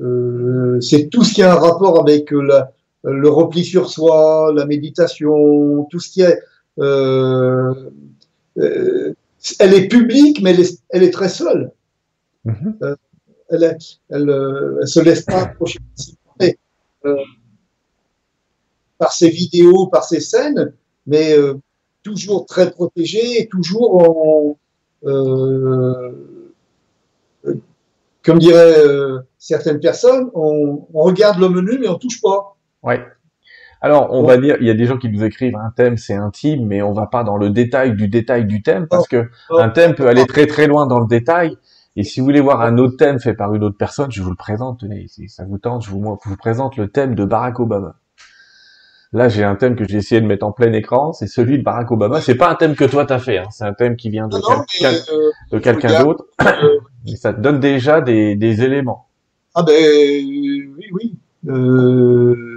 euh, 0.00 0.80
c'est 0.80 1.08
tout 1.10 1.22
ce 1.22 1.34
qui 1.34 1.42
a 1.42 1.52
un 1.52 1.58
rapport 1.58 2.00
avec 2.00 2.30
la, 2.30 2.72
le 3.04 3.28
repli 3.28 3.64
sur 3.64 3.90
soi, 3.90 4.52
la 4.54 4.66
méditation, 4.66 5.84
tout 5.90 6.00
ce 6.00 6.10
qui 6.10 6.22
est 6.22 6.40
euh, 6.78 7.90
elle 9.58 9.74
est 9.74 9.88
publique, 9.88 10.40
mais 10.42 10.54
elle 10.90 11.02
est, 11.02 11.10
très 11.10 11.28
seule. 11.28 11.72
Mm-hmm. 12.46 12.74
Euh, 12.82 12.96
elle, 13.48 13.78
elle, 14.10 14.30
euh, 14.30 14.78
elle, 14.80 14.88
se 14.88 15.00
laisse 15.00 15.22
pas 15.22 15.42
approcher 15.42 15.78
euh, 17.04 17.16
par 18.98 19.12
ses 19.12 19.30
vidéos, 19.30 19.88
par 19.88 20.04
ses 20.04 20.20
scènes, 20.20 20.72
mais 21.06 21.34
toujours 22.02 22.46
très 22.46 22.70
protégée, 22.70 23.48
toujours 23.50 23.96
en, 23.96 24.56
comme 28.24 28.38
diraient 28.38 28.74
certaines 29.38 29.80
personnes, 29.80 30.30
on, 30.34 30.86
on, 30.92 31.02
regarde 31.02 31.38
le 31.38 31.48
menu 31.48 31.78
mais 31.80 31.88
on 31.88 31.96
touche 31.96 32.20
pas. 32.20 32.56
Ouais. 32.82 33.00
Alors, 33.82 34.12
on 34.12 34.22
va 34.22 34.36
dire, 34.36 34.56
il 34.60 34.66
y 34.68 34.70
a 34.70 34.74
des 34.74 34.86
gens 34.86 34.96
qui 34.96 35.08
nous 35.08 35.24
écrivent 35.24 35.56
un 35.56 35.72
thème, 35.74 35.96
c'est 35.96 36.14
intime, 36.14 36.66
mais 36.66 36.82
on 36.82 36.92
va 36.92 37.06
pas 37.06 37.24
dans 37.24 37.36
le 37.36 37.50
détail 37.50 37.96
du 37.96 38.06
détail 38.06 38.44
du 38.46 38.62
thème, 38.62 38.86
parce 38.86 39.08
que 39.08 39.28
un 39.50 39.70
thème 39.70 39.96
peut 39.96 40.06
aller 40.06 40.24
très 40.24 40.46
très 40.46 40.68
loin 40.68 40.86
dans 40.86 41.00
le 41.00 41.08
détail. 41.08 41.56
Et 41.96 42.04
si 42.04 42.20
vous 42.20 42.26
voulez 42.26 42.40
voir 42.40 42.62
un 42.62 42.78
autre 42.78 42.96
thème 42.96 43.18
fait 43.18 43.34
par 43.34 43.52
une 43.54 43.64
autre 43.64 43.76
personne, 43.76 44.10
je 44.10 44.22
vous 44.22 44.30
le 44.30 44.36
présente. 44.36 44.80
Tenez, 44.80 45.08
si 45.08 45.28
ça 45.28 45.44
vous 45.44 45.58
tente, 45.58 45.84
je 45.84 45.90
vous, 45.90 46.18
je 46.24 46.28
vous 46.28 46.36
présente 46.36 46.76
le 46.76 46.88
thème 46.88 47.16
de 47.16 47.24
Barack 47.24 47.58
Obama. 47.58 47.96
Là, 49.12 49.28
j'ai 49.28 49.44
un 49.44 49.56
thème 49.56 49.74
que 49.76 49.86
j'ai 49.86 49.98
essayé 49.98 50.20
de 50.20 50.26
mettre 50.26 50.46
en 50.46 50.52
plein 50.52 50.72
écran, 50.72 51.12
c'est 51.12 51.26
celui 51.26 51.58
de 51.58 51.64
Barack 51.64 51.90
Obama. 51.90 52.20
C'est 52.20 52.36
pas 52.36 52.50
un 52.50 52.54
thème 52.54 52.76
que 52.76 52.84
toi 52.84 53.04
t'as 53.04 53.18
fait, 53.18 53.38
hein. 53.38 53.48
c'est 53.50 53.64
un 53.64 53.74
thème 53.74 53.96
qui 53.96 54.08
vient 54.08 54.28
de, 54.28 54.36
euh, 54.36 55.60
quelqu'un 55.60 56.02
d'autre. 56.04 56.24
Euh, 56.40 56.78
ça 57.16 57.32
te 57.32 57.40
donne 57.40 57.60
déjà 57.60 58.00
des, 58.00 58.36
des 58.36 58.62
éléments. 58.62 59.06
Ah 59.54 59.62
ben 59.62 59.74
oui, 59.74 60.86
oui. 60.92 61.14
Euh 61.48 62.52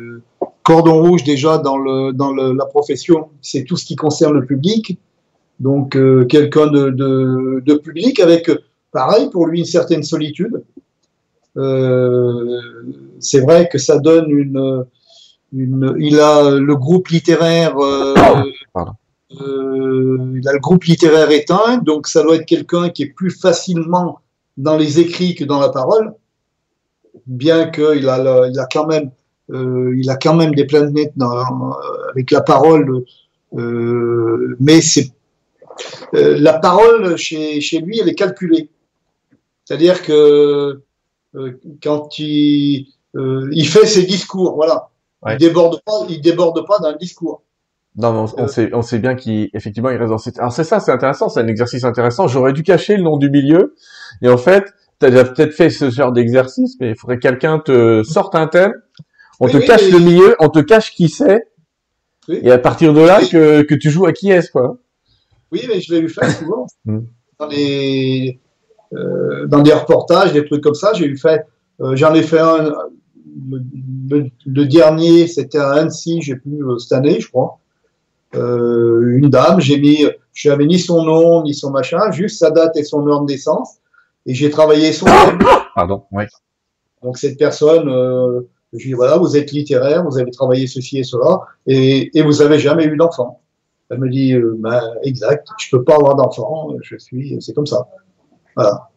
Cordon 0.66 1.00
rouge 1.00 1.24
déjà 1.24 1.60
dans, 1.60 1.78
le, 1.78 2.12
dans 2.12 2.34
le, 2.34 2.54
la 2.54 2.66
profession, 2.66 3.30
c'est 3.40 3.66
tout 3.66 3.78
ce 3.78 3.86
qui 3.86 3.96
concerne 3.96 4.34
le 4.34 4.46
public. 4.46 4.98
Donc 5.60 5.96
euh, 5.96 6.26
quelqu'un 6.26 6.66
de, 6.68 6.90
de, 6.90 7.62
de, 7.64 7.76
public 7.76 8.20
avec, 8.20 8.50
pareil, 8.92 9.30
pour 9.30 9.46
lui 9.46 9.60
une 9.60 9.66
certaine 9.66 10.02
solitude. 10.02 10.64
Euh, 11.56 12.62
c'est 13.20 13.42
vrai 13.42 13.70
que 13.72 13.78
ça 13.78 14.00
donne 14.00 14.32
une, 14.32 14.86
une, 15.54 15.96
il 16.00 16.20
a 16.20 16.50
le 16.50 16.76
groupe 16.76 17.10
littéraire, 17.10 17.78
euh, 17.78 18.16
euh, 19.40 20.34
il 20.36 20.48
a 20.48 20.52
le 20.52 20.60
groupe 20.60 20.84
littéraire 20.86 21.30
éteint, 21.30 21.78
donc 21.78 22.08
ça 22.08 22.24
doit 22.24 22.38
être 22.38 22.46
quelqu'un 22.46 22.90
qui 22.90 23.04
est 23.04 23.14
plus 23.14 23.30
facilement 23.30 24.20
dans 24.58 24.78
les 24.78 25.00
écrits 25.00 25.36
que 25.36 25.44
dans 25.44 25.60
la 25.60 25.70
parole, 25.70 26.14
bien 27.28 27.68
qu'il 27.70 28.08
a, 28.10 28.48
il 28.48 28.60
a 28.60 28.68
quand 28.72 28.88
même 28.88 29.12
euh, 29.52 29.96
il 29.98 30.10
a 30.10 30.16
quand 30.16 30.36
même 30.36 30.56
des 30.56 30.66
planètes 30.66 31.14
dans, 31.16 31.32
euh, 31.32 32.10
avec 32.12 32.32
la 32.32 32.42
parole, 32.42 33.04
euh, 33.56 34.56
mais 34.60 34.82
c'est 34.82 35.12
la 36.14 36.54
parole 36.54 37.18
chez, 37.18 37.60
chez 37.60 37.80
lui, 37.80 38.00
elle 38.00 38.08
est 38.08 38.16
calculée. 38.16 38.70
C'est-à-dire 39.66 40.02
que 40.04 40.82
quand 41.84 42.18
il, 42.18 42.88
il 43.14 43.68
fait 43.68 43.86
ses 43.86 44.04
discours, 44.04 44.56
voilà, 44.56 44.90
il 45.30 45.38
déborde 45.38 45.82
pas, 45.84 46.06
il 46.10 46.22
déborde 46.22 46.66
pas 46.66 46.80
d'un 46.80 46.96
discours. 46.96 47.44
Non, 47.98 48.14
non, 48.14 48.26
on, 48.38 48.48
sait, 48.48 48.70
on 48.74 48.82
sait 48.82 49.00
bien 49.00 49.16
qu'effectivement 49.16 49.90
il 49.90 49.98
reste 49.98 50.12
dans 50.12 50.18
cette. 50.18 50.40
Alors 50.40 50.52
c'est 50.52 50.64
ça, 50.64 50.80
c'est 50.80 50.92
intéressant, 50.92 51.30
c'est 51.30 51.40
un 51.40 51.48
exercice 51.48 51.84
intéressant. 51.84 52.28
J'aurais 52.28 52.54
dû 52.54 52.64
cacher 52.64 52.98
le 52.98 53.04
nom 53.04 53.18
du 53.18 53.30
milieu, 53.30 53.76
et 54.22 54.30
en 54.30 54.38
fait, 54.38 54.66
tu 55.00 55.06
as 55.06 55.10
déjà 55.10 55.26
peut-être 55.26 55.54
fait 55.54 55.70
ce 55.70 55.90
genre 55.90 56.12
d'exercice, 56.12 56.76
mais 56.80 56.92
il 56.92 56.96
faudrait 56.96 57.18
que 57.18 57.22
quelqu'un 57.22 57.60
te 57.60 58.04
sorte 58.04 58.36
un 58.36 58.48
thème 58.48 58.74
on 59.40 59.48
te 59.48 59.58
cache 59.58 59.90
le 59.90 60.00
milieu, 60.00 60.36
on 60.40 60.50
te 60.50 60.60
cache 60.60 60.92
qui 60.92 61.10
c'est, 61.10 61.48
et 62.30 62.52
à 62.52 62.58
partir 62.58 62.94
de 62.94 63.02
là 63.02 63.22
que, 63.22 63.62
que 63.64 63.76
tu 63.76 63.90
joues 63.90 64.06
à 64.06 64.14
qui 64.14 64.32
est-ce 64.32 64.52
quoi. 64.52 64.78
Oui, 65.52 65.62
mais 65.68 65.80
je 65.80 65.94
l'ai 65.94 66.02
eu 66.02 66.10
faire 66.10 66.30
souvent 66.32 66.66
hmm. 66.86 67.02
dans 67.40 67.48
des 67.48 68.40
euh, 68.94 69.46
dans 69.48 69.62
des 69.62 69.74
reportages, 69.74 70.34
des 70.34 70.46
trucs 70.46 70.64
comme 70.64 70.76
ça. 70.76 70.94
J'ai 70.94 71.06
eu 71.06 71.18
fait, 71.18 71.46
euh, 71.82 71.96
j'en 71.96 72.14
ai 72.14 72.24
fait 72.24 72.40
un. 72.40 72.74
Le, 74.10 74.64
dernier, 74.66 75.28
c'était 75.28 75.58
à 75.58 75.72
Annecy, 75.72 76.22
j'ai 76.22 76.36
pu 76.36 76.50
euh, 76.62 76.78
cette 76.78 76.94
année, 76.94 77.20
je 77.20 77.30
crois. 77.30 77.60
une 78.34 79.30
dame, 79.30 79.60
j'ai 79.60 79.78
mis, 79.78 80.06
je 80.34 80.50
n'avais 80.50 80.66
ni 80.66 80.80
son 80.80 81.04
nom 81.04 81.44
ni 81.44 81.54
son 81.54 81.72
machin, 81.72 82.12
juste 82.12 82.40
sa 82.40 82.52
date 82.52 82.78
et 82.78 82.84
son 82.84 83.06
heure 83.08 83.22
de 83.22 83.32
naissance, 83.32 83.78
et 84.26 84.34
j'ai 84.34 84.50
travaillé 84.50 84.94
son. 84.94 85.06
Pardon, 85.76 86.04
oui. 86.12 86.24
Donc 87.04 87.18
cette 87.18 87.38
personne 87.38 87.90
je 88.78 88.84
lui 88.84 88.90
dis, 88.90 88.94
voilà, 88.94 89.18
vous 89.18 89.38
êtes 89.38 89.52
littéraire, 89.52 90.04
vous 90.04 90.18
avez 90.18 90.32
travaillé 90.32 90.68
ceci 90.68 91.00
et 91.00 91.04
cela, 91.04 91.42
et, 91.68 92.18
et 92.18 92.22
vous 92.22 92.42
avez 92.42 92.60
jamais 92.60 92.86
eu 92.86 92.98
d'enfant. 92.98 93.42
Elle 93.90 94.00
me 94.00 94.10
dit, 94.10 94.34
euh, 94.34 94.56
ben, 94.58 94.82
exact, 95.04 95.48
je 95.60 95.70
peux 95.76 95.84
pas 95.84 95.96
avoir 95.96 96.16
d'enfant, 96.16 96.76
je 96.82 96.98
suis, 96.98 97.38
c'est 97.42 97.54
comme 97.54 97.68
ça. 97.68 97.88
Voilà. 98.56 98.90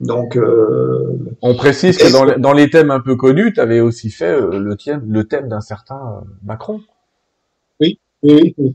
Donc, 0.00 0.36
euh, 0.36 1.18
on 1.42 1.54
précise 1.54 1.96
que 1.96 2.12
dans, 2.12 2.24
les, 2.24 2.38
dans 2.38 2.52
les 2.52 2.70
thèmes 2.70 2.90
un 2.90 3.00
peu 3.00 3.16
connus, 3.16 3.54
tu 3.54 3.60
avais 3.60 3.80
aussi 3.80 4.10
fait 4.10 4.30
euh, 4.30 4.58
le, 4.58 4.76
thème, 4.76 5.02
le 5.08 5.24
thème 5.24 5.48
d'un 5.48 5.62
certain 5.62 6.22
Macron. 6.44 6.80
Oui, 7.80 7.98
oui, 8.22 8.54
oui. 8.58 8.74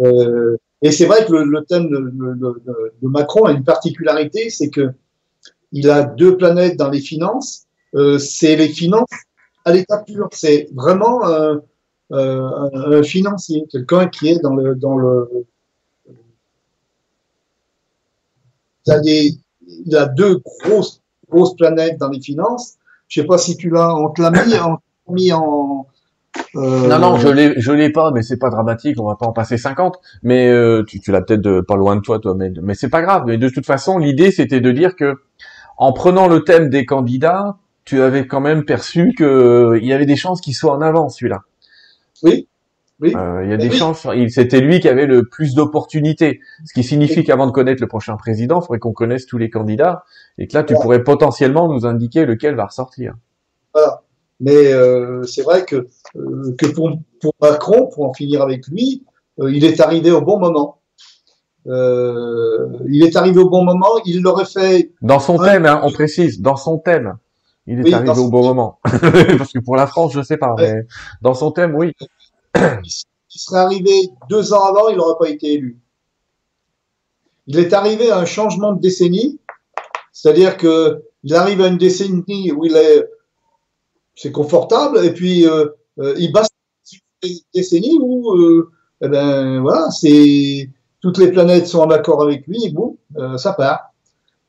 Euh, 0.00 0.56
et 0.82 0.90
c'est 0.90 1.06
vrai 1.06 1.24
que 1.24 1.32
le, 1.32 1.44
le 1.44 1.64
thème 1.64 1.88
de, 1.88 1.98
de, 1.98 2.34
de, 2.34 2.92
de, 3.00 3.08
Macron 3.08 3.44
a 3.44 3.52
une 3.52 3.64
particularité, 3.64 4.50
c'est 4.50 4.70
que 4.70 4.92
il 5.74 5.90
a 5.90 6.04
deux 6.04 6.36
planètes 6.36 6.76
dans 6.78 6.88
les 6.88 7.00
finances. 7.00 7.66
Euh, 7.94 8.18
c'est 8.18 8.56
les 8.56 8.68
finances 8.68 9.10
à 9.64 9.72
l'état 9.72 9.98
pur. 9.98 10.28
C'est 10.32 10.68
vraiment 10.74 11.26
euh, 11.28 11.58
un 12.10 13.02
financier, 13.02 13.64
quelqu'un 13.70 14.08
qui 14.08 14.28
est 14.28 14.38
dans 14.38 14.54
le 14.54 14.74
dans 14.76 14.96
le 14.96 15.28
il 18.86 19.96
a, 19.96 20.06
deux 20.06 20.36
grosses 20.38 21.02
grosses 21.30 21.56
planètes 21.56 21.98
dans 21.98 22.10
les 22.10 22.20
finances. 22.20 22.74
Je 23.08 23.20
sais 23.20 23.26
pas 23.26 23.38
si 23.38 23.56
tu 23.56 23.70
l'as, 23.70 23.94
te 24.14 24.22
l'a 24.22 24.30
mis, 24.30 24.54
mis 25.08 25.32
en 25.32 25.86
Euh, 26.56 26.88
non, 26.88 26.98
non, 26.98 27.16
je 27.16 27.28
l'ai, 27.28 27.54
je 27.60 27.72
l'ai 27.72 27.90
pas, 27.90 28.10
mais 28.10 28.22
c'est 28.22 28.36
pas 28.36 28.50
dramatique, 28.50 29.00
on 29.00 29.06
va 29.06 29.14
pas 29.14 29.26
en 29.26 29.32
passer 29.32 29.56
50. 29.56 29.98
Mais 30.22 30.48
euh, 30.48 30.84
tu, 30.86 31.00
tu 31.00 31.12
l'as 31.12 31.22
peut-être 31.22 31.60
pas 31.62 31.76
loin 31.76 31.96
de 31.96 32.00
toi, 32.00 32.18
toi, 32.18 32.34
mais, 32.34 32.52
mais 32.62 32.74
c'est 32.74 32.88
pas 32.90 33.02
grave. 33.02 33.24
Mais 33.26 33.38
de 33.38 33.48
toute 33.48 33.66
façon, 33.66 33.98
l'idée 33.98 34.30
c'était 34.30 34.60
de 34.60 34.72
dire 34.72 34.96
que 34.96 35.14
en 35.76 35.92
prenant 35.92 36.28
le 36.28 36.44
thème 36.44 36.70
des 36.70 36.86
candidats, 36.86 37.56
tu 37.84 38.00
avais 38.00 38.26
quand 38.26 38.40
même 38.40 38.64
perçu 38.64 39.14
que 39.16 39.78
il 39.80 39.86
y 39.86 39.92
avait 39.92 40.06
des 40.06 40.16
chances 40.16 40.40
qu'il 40.40 40.54
soit 40.54 40.72
en 40.72 40.80
avant 40.80 41.08
celui-là. 41.08 41.42
Oui. 42.22 42.48
Oui. 43.00 43.12
il 43.12 43.50
y 43.50 43.52
a 43.52 43.56
des 43.56 43.70
chances. 43.70 44.06
C'était 44.28 44.60
lui 44.60 44.78
qui 44.78 44.88
avait 44.88 45.06
le 45.06 45.24
plus 45.24 45.54
d'opportunités. 45.54 46.40
Ce 46.64 46.72
qui 46.72 46.84
signifie 46.84 47.24
qu'avant 47.24 47.46
de 47.46 47.50
connaître 47.50 47.82
le 47.82 47.88
prochain 47.88 48.16
président, 48.16 48.60
il 48.60 48.62
faudrait 48.62 48.78
qu'on 48.78 48.92
connaisse 48.92 49.26
tous 49.26 49.36
les 49.36 49.50
candidats 49.50 50.04
et 50.38 50.46
que 50.46 50.56
là, 50.56 50.62
tu 50.62 50.74
pourrais 50.74 51.02
potentiellement 51.02 51.68
nous 51.72 51.86
indiquer 51.86 52.24
lequel 52.24 52.54
va 52.54 52.66
ressortir. 52.66 53.14
Voilà. 53.74 54.02
Mais 54.40 54.72
euh, 54.72 55.22
c'est 55.24 55.42
vrai 55.42 55.64
que, 55.64 55.88
euh, 56.16 56.54
que 56.58 56.66
pour, 56.66 56.90
pour, 57.20 57.34
Macron, 57.40 57.88
pour 57.88 58.04
en 58.04 58.12
finir 58.12 58.42
avec 58.42 58.66
lui, 58.68 59.04
euh, 59.40 59.50
il 59.52 59.64
est 59.64 59.80
arrivé 59.80 60.10
au 60.10 60.20
bon 60.20 60.38
moment. 60.38 60.78
Il 61.66 63.02
est 63.02 63.16
arrivé 63.16 63.38
au 63.40 63.48
bon 63.48 63.64
moment, 63.64 63.98
il 64.04 64.22
l'aurait 64.22 64.44
fait... 64.44 64.92
Dans 65.02 65.20
son 65.20 65.38
thème, 65.38 65.66
hein, 65.66 65.80
on 65.84 65.90
précise, 65.90 66.40
dans 66.40 66.56
son 66.56 66.78
thème. 66.78 67.16
Il 67.66 67.86
est 67.86 67.92
arrivé 67.92 68.18
au 68.18 68.28
bon 68.28 68.42
moment. 68.42 68.78
Parce 68.84 69.52
que 69.52 69.60
pour 69.60 69.76
la 69.76 69.86
France, 69.86 70.12
je 70.12 70.22
sais 70.22 70.36
pas, 70.36 70.54
mais 70.58 70.86
dans 71.22 71.34
son 71.34 71.50
thème, 71.50 71.74
oui. 71.74 71.92
il 72.54 73.40
serait 73.40 73.60
arrivé 73.60 73.92
deux 74.28 74.52
ans 74.52 74.64
avant, 74.64 74.88
il 74.88 74.96
n'aurait 74.98 75.18
pas 75.18 75.30
été 75.30 75.54
élu. 75.54 75.78
Il 77.46 77.58
est 77.58 77.72
arrivé 77.72 78.10
à 78.10 78.18
un 78.18 78.24
changement 78.24 78.72
de 78.72 78.80
décennie, 78.80 79.40
c'est-à-dire 80.12 80.56
que 80.56 81.02
il 81.24 81.34
arrive 81.34 81.60
à 81.62 81.68
une 81.68 81.78
décennie 81.78 82.52
où 82.52 82.64
il 82.64 82.76
est 82.76 83.08
c'est 84.14 84.32
confortable 84.32 85.04
et 85.04 85.12
puis 85.12 85.46
euh, 85.46 85.66
euh, 85.98 86.14
il 86.18 86.32
une 87.22 87.38
décennie 87.54 87.98
où 88.00 88.34
euh, 88.34 88.70
eh 89.02 89.08
ben 89.08 89.60
voilà 89.60 89.90
c'est 89.90 90.68
toutes 91.04 91.18
les 91.18 91.30
planètes 91.30 91.66
sont 91.66 91.80
en 91.80 91.90
accord 91.90 92.22
avec 92.22 92.46
lui 92.46 92.64
et 92.64 92.70
boum 92.70 92.96
ça 93.36 93.52
part. 93.52 93.92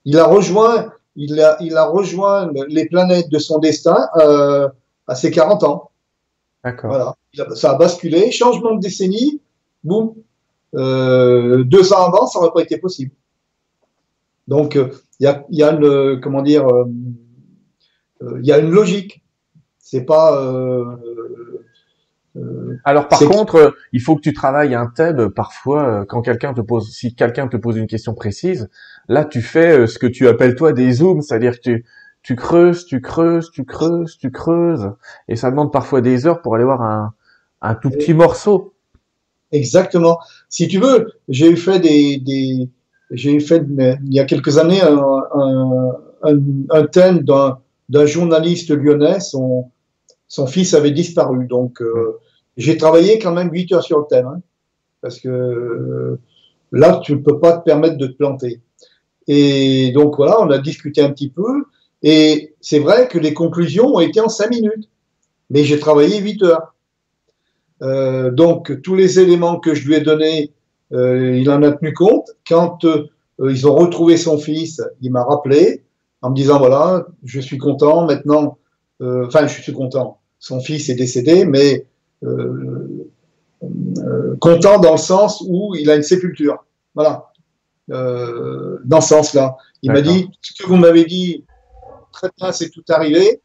Il 0.05 0.17
a 0.17 0.23
rejoint 0.23 0.89
il 1.17 1.37
a 1.41 1.57
il 1.59 1.75
a 1.75 1.83
rejoint 1.83 2.49
les 2.69 2.85
planètes 2.85 3.29
de 3.29 3.39
son 3.39 3.59
destin 3.59 4.07
à 5.05 5.15
ses 5.15 5.31
40 5.31 5.63
ans. 5.65 5.91
D'accord. 6.63 6.91
Voilà. 6.91 7.55
Ça 7.55 7.71
a 7.71 7.75
basculé 7.75 8.31
changement 8.31 8.73
de 8.75 8.79
décennie 8.79 9.41
boum. 9.83 10.13
Deux 10.73 11.93
ans 11.93 12.05
avant 12.07 12.25
ça 12.25 12.39
n'aurait 12.39 12.53
pas 12.53 12.61
été 12.61 12.77
possible. 12.77 13.11
Donc 14.47 14.75
il 14.75 15.23
y 15.25 15.27
a 15.27 15.43
y 15.49 15.61
a 15.61 15.73
une 15.73 16.21
comment 16.21 16.41
dire 16.41 16.65
il 18.21 18.45
y 18.45 18.53
a 18.53 18.59
une 18.59 18.71
logique. 18.71 19.21
C'est 19.77 20.05
pas. 20.05 20.31
Euh, 22.35 22.39
euh, 22.39 22.77
Alors 22.83 23.07
par 23.07 23.19
contre, 23.19 23.75
il 23.93 24.01
faut 24.01 24.15
que 24.15 24.21
tu 24.21 24.33
travailles 24.33 24.75
un 24.75 24.87
thème 24.87 25.29
parfois 25.29 25.83
euh, 25.83 26.05
quand 26.05 26.21
quelqu'un 26.21 26.53
te 26.53 26.61
pose, 26.61 26.91
si 26.91 27.15
quelqu'un 27.15 27.47
te 27.47 27.57
pose 27.57 27.77
une 27.77 27.87
question 27.87 28.13
précise, 28.13 28.69
là 29.07 29.25
tu 29.25 29.41
fais 29.41 29.87
ce 29.87 29.97
que 29.99 30.07
tu 30.07 30.27
appelles 30.27 30.55
toi 30.55 30.73
des 30.73 30.91
zooms, 30.91 31.21
c'est-à-dire 31.21 31.55
que 31.55 31.61
tu, 31.61 31.85
tu 32.23 32.35
creuses, 32.35 32.85
tu 32.85 33.01
creuses, 33.01 33.51
tu 33.51 33.65
creuses, 33.65 34.17
tu 34.17 34.31
creuses, 34.31 34.91
et 35.27 35.35
ça 35.35 35.49
demande 35.49 35.71
parfois 35.71 36.01
des 36.01 36.27
heures 36.27 36.41
pour 36.41 36.55
aller 36.55 36.65
voir 36.65 36.81
un, 36.81 37.13
un 37.61 37.75
tout 37.75 37.89
petit 37.89 38.13
morceau. 38.13 38.73
Exactement. 39.51 40.19
Si 40.49 40.67
tu 40.67 40.79
veux, 40.79 41.13
j'ai 41.29 41.55
fait 41.55 41.79
des, 41.79 42.17
des 42.17 42.69
j'ai 43.11 43.39
fait 43.39 43.63
il 43.69 44.13
y 44.13 44.19
a 44.19 44.25
quelques 44.25 44.57
années 44.57 44.81
un, 44.81 44.97
un, 44.97 45.91
un, 46.23 46.39
un 46.71 46.85
thème 46.87 47.19
d'un 47.19 47.59
d'un 47.87 48.07
journaliste 48.07 48.71
lyonnais, 48.71 49.19
son, 49.19 49.69
son 50.27 50.47
fils 50.47 50.73
avait 50.73 50.89
disparu. 50.89 51.45
Donc, 51.45 51.81
euh, 51.81 52.17
j'ai 52.57 52.77
travaillé 52.77 53.19
quand 53.19 53.33
même 53.33 53.51
8 53.51 53.73
heures 53.73 53.83
sur 53.83 53.99
le 53.99 54.05
thème, 54.09 54.27
hein, 54.27 54.41
parce 55.01 55.19
que 55.19 55.29
euh, 55.29 56.19
là, 56.71 56.99
tu 57.03 57.13
ne 57.13 57.21
peux 57.21 57.39
pas 57.39 57.57
te 57.57 57.63
permettre 57.63 57.97
de 57.97 58.07
te 58.07 58.13
planter. 58.13 58.61
Et 59.27 59.91
donc, 59.93 60.15
voilà, 60.17 60.41
on 60.41 60.49
a 60.49 60.57
discuté 60.57 61.01
un 61.01 61.11
petit 61.11 61.29
peu, 61.29 61.65
et 62.03 62.55
c'est 62.61 62.79
vrai 62.79 63.07
que 63.07 63.17
les 63.17 63.33
conclusions 63.33 63.95
ont 63.95 63.99
été 63.99 64.19
en 64.21 64.29
5 64.29 64.49
minutes, 64.49 64.89
mais 65.49 65.63
j'ai 65.63 65.79
travaillé 65.79 66.19
8 66.19 66.43
heures. 66.43 66.75
Euh, 67.81 68.31
donc, 68.31 68.81
tous 68.81 68.95
les 68.95 69.19
éléments 69.19 69.59
que 69.59 69.73
je 69.73 69.87
lui 69.87 69.95
ai 69.95 70.01
donnés, 70.01 70.51
il 70.91 71.49
en 71.49 71.61
a 71.63 71.71
tenu 71.71 71.93
compte. 71.93 72.29
Quand 72.47 72.85
ils 73.43 73.67
ont 73.67 73.75
retrouvé 73.75 74.15
son 74.15 74.37
fils, 74.37 74.81
il 75.01 75.11
m'a 75.11 75.23
rappelé 75.23 75.83
en 76.21 76.29
me 76.29 76.35
disant, 76.35 76.57
voilà, 76.57 77.05
je 77.23 77.41
suis 77.41 77.57
content, 77.57 78.05
maintenant, 78.05 78.57
enfin, 79.01 79.47
je 79.47 79.61
suis 79.61 79.73
content 79.73 80.19
son 80.45 80.59
fils 80.59 80.89
est 80.89 80.95
décédé, 80.95 81.43
mais 81.43 81.73
euh, 81.73 81.79
euh, 81.79 81.94
content 84.39 84.79
dans 84.79 84.91
le 84.91 84.97
sens 84.97 85.43
où 85.47 85.75
il 85.75 85.89
a 85.89 85.95
une 85.95 86.03
sépulture. 86.03 86.63
Voilà. 86.93 87.31
Euh, 87.91 88.79
dans 88.83 88.99
ce 88.99 89.09
sens-là. 89.09 89.57
Il 89.83 89.91
m'a 89.91 90.01
dit, 90.01 90.27
ce 90.41 90.63
que 90.63 90.67
vous 90.67 90.75
m'avez 90.75 91.05
dit, 91.05 91.45
très 92.11 92.29
bien, 92.35 92.51
c'est 92.51 92.69
tout 92.69 92.83
arrivé. 92.89 93.41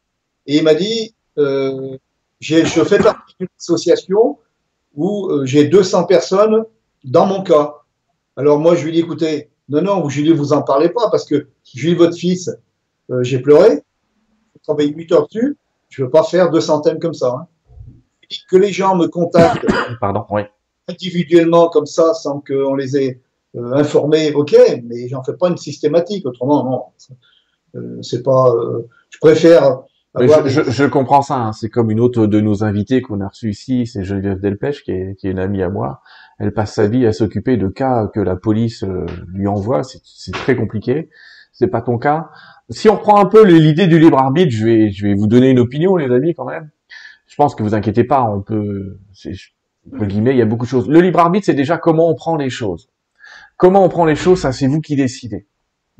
Et 0.47 0.57
il 0.57 0.63
m'a 0.63 0.73
dit, 0.73 1.13
je 1.37 2.83
fais 2.83 2.97
partie 2.97 3.35
d'une 3.39 3.49
association 3.59 4.39
où 4.95 5.29
j'ai 5.43 5.65
200 5.65 6.05
personnes 6.05 6.65
dans 7.03 7.27
mon 7.27 7.43
cas. 7.43 7.75
Alors 8.35 8.59
moi, 8.59 8.75
je 8.75 8.83
lui 8.85 8.91
dis, 8.91 8.99
écoutez, 8.99 9.49
non, 9.69 9.81
non, 9.81 10.09
je 10.09 10.17
lui 10.21 10.23
dis, 10.23 10.33
vous 10.33 10.53
en 10.53 10.63
parlez 10.63 10.89
pas, 10.89 11.09
parce 11.11 11.25
que 11.25 11.47
j'ai 11.63 11.89
vu 11.89 11.95
votre 11.95 12.15
fils, 12.15 12.49
j'ai 13.21 13.39
pleuré, 13.39 13.83
j'ai 14.53 14.61
travaillé 14.63 14.91
8 14.91 15.11
heures 15.11 15.27
dessus, 15.27 15.57
je 15.89 16.03
veux 16.03 16.09
pas 16.09 16.23
faire 16.23 16.49
deux 16.49 16.61
centaines 16.61 16.99
comme 16.99 17.13
ça. 17.13 17.35
Hein. 17.39 17.47
Que 18.49 18.57
les 18.57 18.71
gens 18.71 18.95
me 18.95 19.07
contactent 19.07 19.65
Pardon, 19.99 20.25
oui. 20.29 20.41
individuellement 20.87 21.69
comme 21.69 21.85
ça, 21.85 22.13
sans 22.13 22.41
qu'on 22.41 22.75
les 22.75 22.97
ait 22.97 23.21
euh, 23.55 23.73
informés, 23.73 24.33
ok, 24.33 24.55
mais 24.85 25.07
j'en 25.07 25.23
fais 25.23 25.35
pas 25.35 25.49
une 25.49 25.57
systématique. 25.57 26.25
Autrement, 26.25 26.63
non, 26.63 26.83
euh, 27.75 28.01
c'est 28.01 28.23
pas. 28.23 28.49
Euh, 28.49 28.87
je 29.09 29.17
préfère. 29.19 29.81
Je, 30.19 30.69
je, 30.69 30.83
comprends 30.83 31.21
ça. 31.21 31.35
Hein. 31.35 31.53
C'est 31.53 31.69
comme 31.69 31.89
une 31.89 32.01
autre 32.01 32.27
de 32.27 32.41
nos 32.41 32.65
invités 32.65 33.01
qu'on 33.01 33.21
a 33.21 33.29
reçu 33.29 33.49
ici, 33.49 33.87
c'est 33.87 34.03
Geneviève 34.03 34.41
Delpech, 34.41 34.83
qui 34.83 34.91
est, 34.91 35.15
qui 35.15 35.27
est 35.27 35.31
une 35.31 35.39
amie 35.39 35.63
à 35.63 35.69
moi. 35.69 36.01
Elle 36.37 36.53
passe 36.53 36.73
sa 36.73 36.87
vie 36.87 37.05
à 37.05 37.13
s'occuper 37.13 37.55
de 37.55 37.69
cas 37.69 38.07
que 38.13 38.19
la 38.19 38.35
police 38.35 38.83
lui 39.27 39.47
envoie. 39.47 39.83
C'est 39.83 40.33
très 40.33 40.57
compliqué. 40.57 41.09
C'est 41.53 41.67
pas 41.67 41.81
ton 41.81 41.97
cas 41.97 42.29
si 42.71 42.89
on 42.89 42.95
reprend 42.95 43.19
un 43.19 43.25
peu 43.25 43.45
l'idée 43.45 43.87
du 43.87 43.99
libre 43.99 44.17
arbitre, 44.17 44.51
je 44.51 44.65
vais, 44.65 44.91
je 44.91 45.07
vais 45.07 45.13
vous 45.13 45.27
donner 45.27 45.49
une 45.49 45.59
opinion, 45.59 45.95
les 45.95 46.11
amis, 46.11 46.33
quand 46.33 46.45
même. 46.45 46.69
Je 47.31 47.37
pense 47.37 47.55
que 47.55 47.63
vous 47.63 47.73
inquiétez 47.73 48.03
pas, 48.03 48.23
on 48.23 48.41
peut, 48.41 48.99
entre 49.93 50.05
guillemets, 50.05 50.31
il 50.31 50.37
y 50.37 50.41
a 50.41 50.45
beaucoup 50.45 50.65
de 50.65 50.69
choses. 50.69 50.89
Le 50.89 50.99
libre 50.99 51.19
arbitre, 51.19 51.45
c'est 51.45 51.53
déjà 51.53 51.77
comment 51.77 52.09
on 52.09 52.15
prend 52.15 52.35
les 52.35 52.49
choses. 52.49 52.89
Comment 53.55 53.85
on 53.85 53.89
prend 53.89 54.03
les 54.03 54.15
choses, 54.15 54.41
ça, 54.41 54.51
c'est 54.51 54.67
vous 54.67 54.81
qui 54.81 54.97
décidez. 54.97 55.47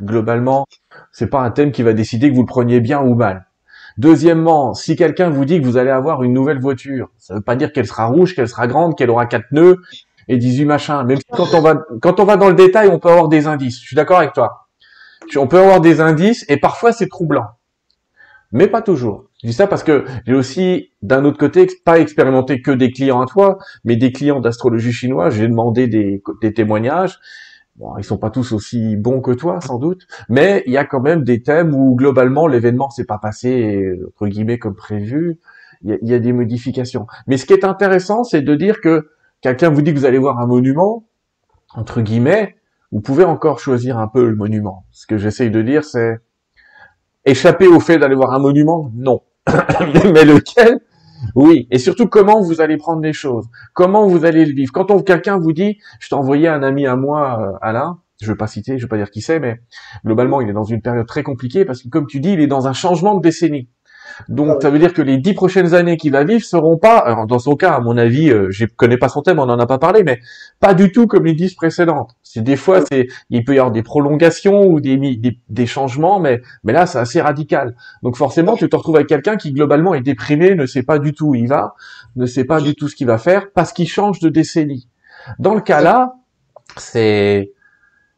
Globalement, 0.01 0.65
c'est 1.11 1.27
pas 1.27 1.41
un 1.41 1.51
thème 1.51 1.71
qui 1.71 1.83
va 1.83 1.93
décider 1.93 2.29
que 2.29 2.35
vous 2.35 2.41
le 2.41 2.47
preniez 2.47 2.81
bien 2.81 3.01
ou 3.01 3.15
mal. 3.15 3.47
Deuxièmement, 3.97 4.73
si 4.73 4.97
quelqu'un 4.97 5.29
vous 5.29 5.45
dit 5.45 5.61
que 5.61 5.65
vous 5.65 5.77
allez 5.77 5.89
avoir 5.89 6.21
une 6.23 6.33
nouvelle 6.33 6.59
voiture, 6.59 7.09
ça 7.17 7.35
veut 7.35 7.41
pas 7.41 7.55
dire 7.55 7.71
qu'elle 7.71 7.87
sera 7.87 8.07
rouge, 8.07 8.35
qu'elle 8.35 8.49
sera 8.49 8.67
grande, 8.67 8.97
qu'elle 8.97 9.09
aura 9.09 9.25
quatre 9.25 9.51
nœuds 9.51 9.77
et 10.27 10.37
18 10.37 10.65
machins. 10.65 11.03
Même 11.05 11.19
quand 11.31 11.53
on 11.53 11.61
va, 11.61 11.81
quand 12.01 12.19
on 12.19 12.25
va 12.25 12.35
dans 12.35 12.49
le 12.49 12.55
détail, 12.55 12.89
on 12.89 12.99
peut 12.99 13.09
avoir 13.09 13.29
des 13.29 13.47
indices. 13.47 13.79
Je 13.81 13.87
suis 13.87 13.95
d'accord 13.95 14.19
avec 14.19 14.33
toi 14.33 14.61
on 15.37 15.47
peut 15.47 15.59
avoir 15.59 15.81
des 15.81 16.01
indices 16.01 16.45
et 16.49 16.57
parfois 16.57 16.91
c'est 16.91 17.07
troublant. 17.07 17.47
Mais 18.51 18.67
pas 18.67 18.81
toujours. 18.81 19.25
Je 19.41 19.47
dis 19.47 19.53
ça 19.53 19.65
parce 19.65 19.83
que 19.83 20.05
j'ai 20.27 20.35
aussi, 20.35 20.91
d'un 21.01 21.25
autre 21.25 21.39
côté, 21.39 21.67
pas 21.83 21.99
expérimenté 21.99 22.61
que 22.61 22.69
des 22.69 22.91
clients 22.91 23.21
à 23.21 23.25
toi, 23.25 23.57
mais 23.83 23.95
des 23.95 24.11
clients 24.11 24.39
d'astrologie 24.39 24.91
chinois. 24.91 25.31
J'ai 25.31 25.47
demandé 25.47 25.87
des, 25.87 26.21
témoignages. 26.53 27.19
Bon, 27.77 27.97
ils 27.97 28.03
sont 28.03 28.19
pas 28.19 28.29
tous 28.29 28.51
aussi 28.51 28.95
bons 28.97 29.21
que 29.21 29.31
toi, 29.31 29.59
sans 29.59 29.79
doute, 29.79 30.05
mais 30.29 30.61
il 30.67 30.73
y 30.73 30.77
a 30.77 30.85
quand 30.85 30.99
même 30.99 31.23
des 31.23 31.41
thèmes 31.41 31.73
où 31.73 31.95
globalement 31.95 32.45
l'événement 32.45 32.91
s'est 32.91 33.05
pas 33.05 33.17
passé 33.17 33.97
entre 34.07 34.27
guillemets 34.27 34.59
comme 34.59 34.75
prévu. 34.75 35.39
Il 35.83 35.97
y, 36.03 36.13
a, 36.13 36.19
des 36.19 36.31
modifications. 36.31 37.07
Mais 37.25 37.37
ce 37.37 37.47
qui 37.47 37.53
est 37.53 37.65
intéressant, 37.65 38.23
c'est 38.23 38.43
de 38.43 38.53
dire 38.53 38.81
que 38.81 39.09
quelqu'un 39.41 39.71
vous 39.71 39.81
dit 39.81 39.91
que 39.91 39.97
vous 39.97 40.05
allez 40.05 40.19
voir 40.19 40.37
un 40.37 40.45
monument, 40.45 41.07
entre 41.73 42.01
guillemets, 42.01 42.55
vous 42.91 43.01
pouvez 43.01 43.23
encore 43.23 43.59
choisir 43.59 43.97
un 43.97 44.07
peu 44.07 44.29
le 44.29 44.35
monument. 44.35 44.85
Ce 44.91 45.07
que 45.07 45.17
j'essaye 45.17 45.49
de 45.49 45.63
dire, 45.63 45.83
c'est 45.83 46.19
échapper 47.25 47.65
au 47.65 47.79
fait 47.79 47.97
d'aller 47.97 48.13
voir 48.13 48.31
un 48.33 48.39
monument, 48.39 48.91
non. 48.93 49.21
Mais 50.13 50.25
lequel? 50.25 50.79
Oui. 51.35 51.67
Et 51.71 51.79
surtout, 51.79 52.07
comment 52.07 52.41
vous 52.41 52.61
allez 52.61 52.77
prendre 52.77 53.01
les 53.01 53.13
choses? 53.13 53.47
Comment 53.73 54.07
vous 54.07 54.25
allez 54.25 54.45
le 54.45 54.53
vivre? 54.53 54.71
Quand 54.73 54.85
quelqu'un 55.03 55.37
vous 55.37 55.53
dit, 55.53 55.77
je 55.99 56.09
t'ai 56.09 56.15
envoyé 56.15 56.47
un 56.47 56.63
ami 56.63 56.87
à 56.87 56.95
moi, 56.95 57.39
euh, 57.41 57.57
Alain, 57.61 57.99
je 58.21 58.27
ne 58.27 58.31
veux 58.31 58.37
pas 58.37 58.47
citer, 58.47 58.77
je 58.77 58.83
veux 58.83 58.87
pas 58.87 58.97
dire 58.97 59.11
qui 59.11 59.21
c'est, 59.21 59.39
mais 59.39 59.61
globalement, 60.05 60.41
il 60.41 60.49
est 60.49 60.53
dans 60.53 60.63
une 60.63 60.81
période 60.81 61.07
très 61.07 61.23
compliquée 61.23 61.65
parce 61.65 61.81
que, 61.83 61.89
comme 61.89 62.07
tu 62.07 62.19
dis, 62.19 62.33
il 62.33 62.39
est 62.39 62.47
dans 62.47 62.67
un 62.67 62.73
changement 62.73 63.15
de 63.15 63.21
décennie. 63.21 63.69
Donc 64.29 64.49
ah 64.49 64.61
ça 64.61 64.69
veut 64.69 64.79
dire 64.79 64.93
que 64.93 65.01
les 65.01 65.17
dix 65.17 65.33
prochaines 65.33 65.73
années 65.73 65.97
qu'il 65.97 66.11
va 66.11 66.23
vivre 66.23 66.43
seront 66.43 66.77
pas, 66.77 66.97
alors 66.97 67.27
dans 67.27 67.39
son 67.39 67.55
cas, 67.55 67.73
à 67.73 67.79
mon 67.79 67.97
avis, 67.97 68.29
euh, 68.29 68.47
je 68.49 68.65
connais 68.65 68.97
pas 68.97 69.09
son 69.09 69.21
thème, 69.21 69.39
on 69.39 69.43
en 69.43 69.59
a 69.59 69.65
pas 69.65 69.77
parlé, 69.77 70.03
mais 70.03 70.19
pas 70.59 70.73
du 70.73 70.91
tout 70.91 71.07
comme 71.07 71.25
les 71.25 71.33
dix 71.33 71.53
précédentes. 71.55 72.15
C'est 72.33 72.41
des 72.41 72.55
fois, 72.55 72.79
c'est, 72.89 73.07
il 73.29 73.43
peut 73.43 73.55
y 73.55 73.59
avoir 73.59 73.73
des 73.73 73.83
prolongations 73.83 74.65
ou 74.65 74.79
des, 74.79 74.95
des, 74.95 75.37
des 75.49 75.65
changements, 75.65 76.21
mais 76.21 76.41
mais 76.63 76.71
là, 76.71 76.85
c'est 76.85 76.97
assez 76.97 77.19
radical. 77.19 77.75
Donc 78.03 78.15
forcément, 78.15 78.55
tu 78.55 78.69
te 78.69 78.75
retrouves 78.77 78.95
avec 78.95 79.09
quelqu'un 79.09 79.35
qui 79.35 79.51
globalement 79.51 79.93
est 79.93 80.01
déprimé, 80.01 80.55
ne 80.55 80.65
sait 80.65 80.83
pas 80.83 80.97
du 80.97 81.11
tout 81.11 81.31
où 81.31 81.35
il 81.35 81.49
va, 81.49 81.75
ne 82.15 82.25
sait 82.25 82.45
pas 82.45 82.61
du 82.61 82.73
tout 82.73 82.87
ce 82.87 82.95
qu'il 82.95 83.07
va 83.07 83.17
faire, 83.17 83.51
parce 83.51 83.73
qu'il 83.73 83.89
change 83.89 84.19
de 84.19 84.29
décennie. 84.29 84.87
Dans 85.39 85.53
le 85.53 85.59
cas 85.59 85.81
là, 85.81 86.13
c'est 86.77 87.51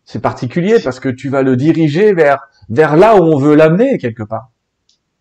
c'est 0.06 0.22
particulier 0.22 0.78
parce 0.84 1.00
que 1.00 1.10
tu 1.10 1.30
vas 1.30 1.42
le 1.42 1.56
diriger 1.56 2.14
vers 2.14 2.38
vers 2.70 2.96
là 2.96 3.16
où 3.16 3.24
on 3.24 3.40
veut 3.40 3.56
l'amener 3.56 3.98
quelque 3.98 4.22
part. 4.22 4.52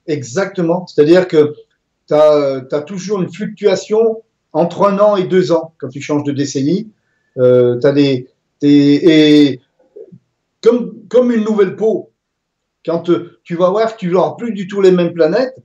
Exactement. 0.07 0.87
C'est-à-dire 0.87 1.29
que 1.29 1.55
tu 2.09 2.15
as, 2.15 2.83
toujours 2.87 3.23
une 3.23 3.33
fluctuation 3.33 4.23
entre 4.53 4.87
un 4.87 4.99
an 4.99 5.17
et 5.17 5.25
deux 5.25 5.51
ans 5.51 5.73
quand 5.79 5.89
tu 5.89 6.03
changes 6.03 6.25
de 6.25 6.33
décennie. 6.33 6.93
Euh, 7.39 7.81
as 7.83 7.93
des, 7.93 8.29
et 8.63 9.61
comme, 10.61 10.95
comme 11.09 11.33
une 11.33 11.45
nouvelle 11.45 11.77
peau, 11.77 12.11
quand 12.85 13.11
tu 13.45 13.57
vas 13.57 13.71
voir 13.71 13.95
que 13.95 13.99
tu 13.99 14.11
n'auras 14.11 14.35
plus 14.37 14.53
du 14.53 14.67
tout 14.67 14.81
les 14.81 14.91
mêmes 14.91 15.13
planètes 15.13 15.57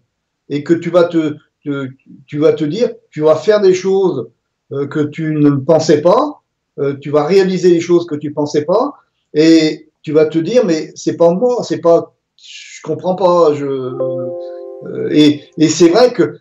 et 0.50 0.64
que 0.64 0.74
tu 0.74 0.90
vas 0.90 1.06
te, 1.06 1.36
tu 1.62 2.40
vas 2.40 2.54
te 2.54 2.64
dire, 2.64 2.92
tu 3.12 3.22
vas 3.22 3.36
faire 3.36 3.62
des 3.62 3.74
choses 3.74 4.30
euh, 4.72 4.88
que 4.88 5.00
tu 5.00 5.34
ne 5.34 5.52
pensais 5.52 6.02
pas, 6.02 6.42
euh, 6.80 6.96
tu 7.00 7.10
vas 7.10 7.26
réaliser 7.26 7.70
des 7.70 7.80
choses 7.80 8.06
que 8.06 8.16
tu 8.16 8.32
pensais 8.32 8.66
pas, 8.66 8.94
et 9.34 9.90
tu 10.02 10.12
vas 10.12 10.26
te 10.26 10.38
dire, 10.38 10.66
mais 10.66 10.92
c'est 10.96 11.18
pas 11.18 11.32
moi, 11.32 11.64
c'est 11.64 11.80
pas, 11.80 12.14
je 12.38 12.82
comprends 12.84 13.16
pas, 13.16 13.52
euh, 13.52 15.10
et, 15.12 15.42
et 15.58 15.70
c'est 15.70 15.90
vrai 15.90 16.14
que 16.14 16.40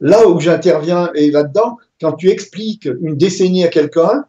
là 0.00 0.28
où 0.28 0.40
j'interviens 0.40 1.10
et 1.14 1.30
là-dedans, 1.30 1.78
quand 2.00 2.12
tu 2.12 2.28
expliques 2.30 2.88
une 3.00 3.16
décennie 3.16 3.64
à 3.64 3.68
quelqu'un, 3.68 4.24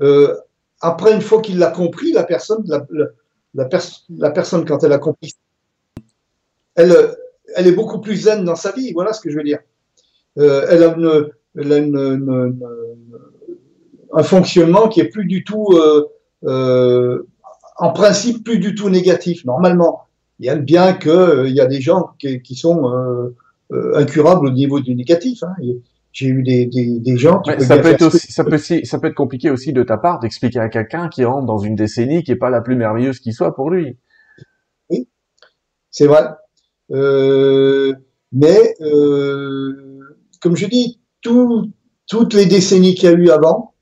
euh, 0.00 0.34
après 0.80 1.14
une 1.14 1.20
fois 1.20 1.42
qu'il 1.42 1.58
l'a 1.58 1.70
compris, 1.70 2.12
la 2.12 2.24
personne, 2.24 2.62
la, 2.66 2.86
la, 3.54 3.68
la, 4.08 4.30
personne 4.30 4.64
quand 4.64 4.84
elle 4.84 4.92
a 4.92 4.98
compris, 4.98 5.34
elle, 6.76 7.16
elle 7.56 7.66
est 7.66 7.72
beaucoup 7.72 8.00
plus 8.00 8.16
zen 8.16 8.44
dans 8.44 8.56
sa 8.56 8.72
vie. 8.72 8.92
Voilà 8.92 9.12
ce 9.12 9.20
que 9.20 9.30
je 9.30 9.36
veux 9.36 9.42
dire. 9.42 9.58
Euh, 10.38 10.66
elle 10.70 10.84
a, 10.84 10.94
un 14.14 14.22
fonctionnement 14.22 14.88
qui 14.88 15.00
est 15.00 15.08
plus 15.08 15.26
du 15.26 15.44
tout, 15.44 15.78
euh, 16.44 17.26
en 17.76 17.92
principe, 17.92 18.44
plus 18.44 18.58
du 18.58 18.74
tout 18.74 18.88
négatif. 18.88 19.44
Normalement, 19.44 20.04
il 20.40 20.46
y 20.46 20.48
a 20.48 20.56
bien 20.56 20.96
euh, 21.06 21.48
il 21.48 21.54
y 21.54 21.60
a 21.60 21.66
des 21.66 21.80
gens 21.80 22.10
qui, 22.18 22.54
sont 22.54 23.32
incurables 23.94 24.46
au 24.46 24.50
niveau 24.50 24.80
du 24.80 24.94
négatif. 24.94 25.42
Hein. 25.42 25.54
J'ai 26.18 26.26
eu 26.26 26.42
des, 26.42 26.66
des, 26.66 26.98
des 26.98 27.16
gens 27.16 27.40
qui 27.42 27.52
ça 27.60 27.78
peut 27.78 27.90
être 27.90 28.02
aussi, 28.02 28.32
ça 28.32 28.42
peut 28.42 28.56
aussi, 28.56 28.84
ça 28.84 28.98
peut 28.98 29.06
être 29.06 29.14
compliqué 29.14 29.50
aussi 29.52 29.72
de 29.72 29.84
ta 29.84 29.96
part 29.96 30.18
d'expliquer 30.18 30.58
à 30.58 30.68
quelqu'un 30.68 31.08
qui 31.08 31.24
rentre 31.24 31.46
dans 31.46 31.58
une 31.58 31.76
décennie 31.76 32.24
qui 32.24 32.32
est 32.32 32.36
pas 32.36 32.50
la 32.50 32.60
plus 32.60 32.74
merveilleuse 32.74 33.20
qui 33.20 33.32
soit 33.32 33.54
pour 33.54 33.70
lui. 33.70 33.96
Oui, 34.90 35.08
c'est 35.92 36.08
vrai. 36.08 36.24
Euh, 36.90 37.94
mais 38.32 38.74
euh, 38.80 40.00
comme 40.40 40.56
je 40.56 40.66
dis, 40.66 40.98
tout, 41.20 41.70
toutes 42.08 42.34
les 42.34 42.46
décennies 42.46 42.96
qu'il 42.96 43.08
y 43.08 43.12
a 43.12 43.14
eu 43.14 43.30
avant, 43.30 43.74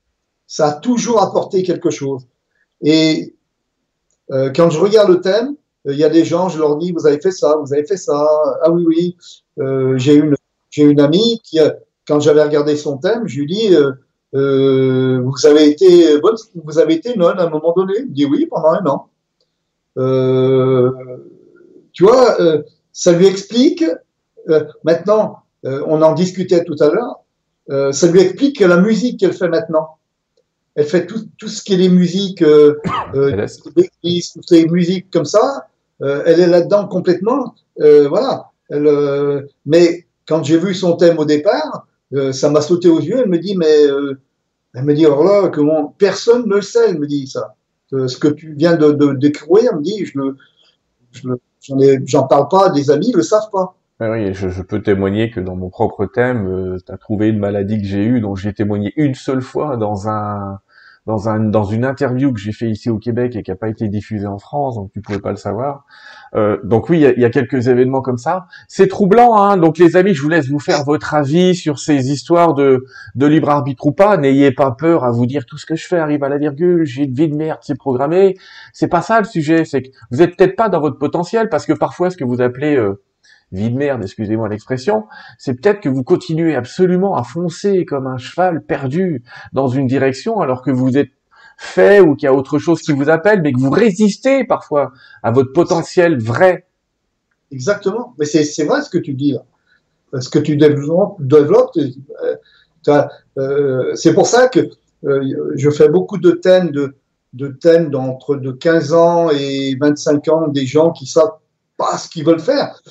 ça 0.45 0.67
a 0.67 0.73
toujours 0.73 1.23
apporté 1.23 1.63
quelque 1.63 1.89
chose. 1.89 2.27
Et 2.81 3.35
euh, 4.29 4.51
quand 4.55 4.69
je 4.69 4.79
regarde 4.79 5.09
le 5.09 5.21
thème, 5.21 5.55
il 5.85 5.97
y 5.97 6.03
a 6.03 6.09
des 6.09 6.23
gens, 6.23 6.49
je 6.49 6.59
leur 6.59 6.77
dis, 6.77 6.91
vous 6.91 7.07
avez 7.07 7.19
fait 7.19 7.31
ça, 7.31 7.57
vous 7.59 7.73
avez 7.73 7.83
fait 7.83 7.97
ça. 7.97 8.23
Ah 8.61 8.69
oui, 8.69 8.85
oui. 8.85 9.17
J'ai 9.95 10.13
une, 10.13 10.35
j'ai 10.69 10.83
une 10.83 10.99
amie 10.99 11.41
qui, 11.43 11.59
quand 12.07 12.19
j'avais 12.19 12.43
regardé 12.43 12.75
son 12.75 12.97
thème, 12.97 13.27
je 13.27 13.39
lui 13.39 13.47
dis, 13.47 13.75
euh, 13.75 13.91
euh, 14.35 15.21
vous 15.23 15.45
avez 15.45 15.67
été 15.67 16.19
bonne, 16.19 16.35
vous 16.55 16.79
avez 16.79 16.95
été 16.95 17.15
nonne 17.15 17.39
à 17.39 17.43
un 17.43 17.49
moment 17.49 17.73
donné. 17.73 17.93
Il 17.99 18.13
dit 18.13 18.25
oui, 18.25 18.47
pendant 18.49 18.69
un 18.69 18.85
an. 18.85 19.09
Euh, 19.97 20.91
tu 21.91 22.03
vois, 22.03 22.39
euh, 22.41 22.61
ça 22.91 23.11
lui 23.11 23.25
explique. 23.25 23.83
maintenant, 24.83 25.39
on 25.63 26.01
en 26.01 26.13
discutait 26.13 26.63
tout 26.63 26.77
à 26.79 26.89
l'heure. 26.89 27.93
ça 27.93 28.07
lui 28.07 28.21
explique 28.21 28.59
que 28.59 28.65
la 28.65 28.77
musique 28.77 29.19
qu'elle 29.19 29.33
fait 29.33 29.49
maintenant, 29.49 29.97
elle 30.75 30.85
fait 30.85 31.07
tout, 31.07 31.27
tout 31.37 31.47
ce 31.47 31.63
qui 31.63 31.73
est 31.73 31.77
les 31.77 31.89
musiques, 31.89 32.43
euh, 32.43 32.79
euh, 33.15 33.47
toutes 33.63 34.51
les 34.51 34.67
musiques 34.67 35.09
comme 35.11 35.25
ça, 35.25 35.67
euh, 36.03 36.21
elle 36.25 36.39
est 36.39 36.47
là-dedans 36.47 36.87
complètement. 36.87 37.55
Euh, 37.81 38.07
voilà. 38.07 38.51
Elle, 38.69 38.85
euh, 38.85 39.41
mais 39.65 40.05
quand 40.27 40.43
j'ai 40.43 40.59
vu 40.59 40.75
son 40.75 40.95
thème 40.95 41.17
au 41.17 41.25
départ, 41.25 41.87
ça 42.31 42.49
m'a 42.49 42.61
sauté 42.61 42.89
aux 42.89 42.99
yeux. 42.99 43.19
Elle 43.23 43.29
me 43.29 43.39
dit, 43.39 43.55
mais 43.57 43.85
elle 44.73 44.83
me 44.83 44.93
dit, 44.93 45.05
alors 45.05 45.23
là, 45.23 45.49
comment 45.49 45.95
personne 45.97 46.47
ne 46.47 46.55
le 46.55 46.61
sait. 46.61 46.89
Elle 46.89 46.99
me 46.99 47.07
dit 47.07 47.27
ça. 47.27 47.55
ce 47.91 48.17
que 48.17 48.27
tu 48.27 48.53
viens 48.53 48.75
de, 48.75 48.91
de 48.91 49.11
elle 49.25 49.75
me 49.75 49.81
dit, 49.81 50.05
je 50.05 50.17
le, 50.17 51.39
j'en 52.05 52.27
parle 52.27 52.47
pas, 52.49 52.69
des 52.69 52.91
amis 52.91 53.11
le 53.13 53.21
savent 53.23 53.49
pas. 53.51 53.75
Oui, 53.99 54.33
je, 54.33 54.49
je, 54.49 54.61
peux 54.61 54.83
témoigner 54.83 55.31
que 55.31 55.39
dans 55.39 55.55
mon 55.55 55.69
propre 55.69 56.05
thème, 56.05 56.77
tu 56.85 56.91
as 56.91 56.97
trouvé 56.97 57.29
une 57.29 57.39
maladie 57.39 57.81
que 57.81 57.87
j'ai 57.87 58.03
eue, 58.03 58.21
dont 58.21 58.35
j'ai 58.35 58.53
témoigné 58.53 58.93
une 58.95 59.15
seule 59.15 59.41
fois 59.41 59.75
dans 59.75 60.07
un 60.07 60.59
dans 61.07 61.29
un 61.29 61.39
dans 61.39 61.63
une 61.63 61.85
interview 61.85 62.33
que 62.33 62.39
j'ai 62.39 62.51
fait 62.51 62.69
ici 62.69 62.89
au 62.89 62.99
Québec 62.99 63.35
et 63.37 63.41
qui 63.41 63.49
a 63.49 63.55
pas 63.55 63.69
été 63.69 63.87
diffusée 63.87 64.27
en 64.27 64.39
France, 64.39 64.75
donc 64.75 64.91
tu 64.91 65.01
pouvais 65.01 65.19
pas 65.19 65.31
le 65.31 65.37
savoir. 65.37 65.85
Euh, 66.35 66.57
donc 66.65 66.89
oui, 66.89 66.97
il 66.97 67.01
y 67.01 67.05
a, 67.05 67.17
y 67.17 67.23
a, 67.23 67.29
quelques 67.29 67.69
événements 67.69 68.01
comme 68.01 68.17
ça. 68.17 68.47
C'est 68.67 68.87
troublant, 68.87 69.37
hein. 69.37 69.55
Donc 69.55 69.77
les 69.77 69.95
amis, 69.95 70.13
je 70.13 70.21
vous 70.21 70.27
laisse 70.27 70.49
vous 70.49 70.59
faire 70.59 70.83
votre 70.83 71.13
avis 71.13 71.55
sur 71.55 71.79
ces 71.79 72.11
histoires 72.11 72.53
de 72.53 72.85
de 73.15 73.25
libre 73.25 73.49
arbitre 73.49 73.87
ou 73.87 73.93
pas. 73.93 74.17
N'ayez 74.17 74.51
pas 74.51 74.71
peur 74.71 75.05
à 75.05 75.11
vous 75.11 75.25
dire 75.25 75.45
tout 75.45 75.57
ce 75.57 75.65
que 75.65 75.75
je 75.75 75.87
fais 75.87 75.97
arrive 75.97 76.25
à 76.25 76.29
la 76.29 76.37
virgule. 76.37 76.85
J'ai 76.85 77.05
une 77.05 77.13
vie 77.13 77.29
de 77.29 77.35
merde, 77.35 77.59
c'est 77.61 77.77
programmé. 77.77 78.35
C'est 78.73 78.89
pas 78.89 79.01
ça 79.01 79.19
le 79.19 79.25
sujet. 79.25 79.63
C'est 79.63 79.83
que 79.83 79.89
vous 80.11 80.21
êtes 80.21 80.35
peut-être 80.35 80.57
pas 80.57 80.67
dans 80.67 80.81
votre 80.81 80.99
potentiel 80.99 81.47
parce 81.47 81.65
que 81.65 81.73
parfois 81.73 82.09
ce 82.09 82.17
que 82.17 82.25
vous 82.25 82.41
appelez 82.41 82.75
euh, 82.75 83.01
vie 83.51 83.69
de 83.69 83.77
merde, 83.77 84.03
excusez-moi 84.03 84.49
l'expression, 84.49 85.05
c'est 85.37 85.53
peut-être 85.53 85.79
que 85.79 85.89
vous 85.89 86.03
continuez 86.03 86.55
absolument 86.55 87.15
à 87.15 87.23
foncer 87.23 87.85
comme 87.85 88.07
un 88.07 88.17
cheval 88.17 88.61
perdu 88.63 89.23
dans 89.53 89.67
une 89.67 89.87
direction 89.87 90.41
alors 90.41 90.61
que 90.61 90.71
vous 90.71 90.97
êtes 90.97 91.11
fait 91.57 91.99
ou 91.99 92.15
qu'il 92.15 92.27
y 92.27 92.29
a 92.29 92.33
autre 92.33 92.59
chose 92.59 92.81
qui 92.81 92.93
vous 92.93 93.09
appelle, 93.09 93.41
mais 93.41 93.51
que 93.51 93.59
vous 93.59 93.71
résistez 93.71 94.43
parfois 94.45 94.91
à 95.23 95.31
votre 95.31 95.51
potentiel 95.53 96.21
vrai. 96.21 96.67
Exactement. 97.51 98.13
Mais 98.19 98.25
c'est 98.25 98.63
vrai 98.63 98.81
ce 98.83 98.89
que 98.89 98.97
tu 98.97 99.13
dis 99.13 99.31
là. 99.31 99.43
Ce 100.21 100.29
que 100.29 100.39
tu 100.39 100.55
développes, 100.55 101.19
euh, 101.77 103.03
euh, 103.37 103.95
c'est 103.95 104.13
pour 104.13 104.27
ça 104.27 104.47
que 104.47 104.69
euh, 105.05 105.51
je 105.55 105.69
fais 105.69 105.89
beaucoup 105.89 106.17
de 106.17 106.31
thèmes 106.31 106.71
de, 106.71 106.95
de 107.33 107.49
thèmes 107.49 107.89
d'entre 107.89 108.35
de 108.35 108.51
15 108.51 108.93
ans 108.93 109.29
et 109.31 109.75
25 109.79 110.27
ans, 110.29 110.47
des 110.47 110.65
gens 110.65 110.91
qui 110.91 111.05
savent 111.05 111.37
pas 111.75 111.97
ce 111.97 112.07
qu'ils 112.07 112.25
veulent 112.25 112.39
faire. 112.39 112.81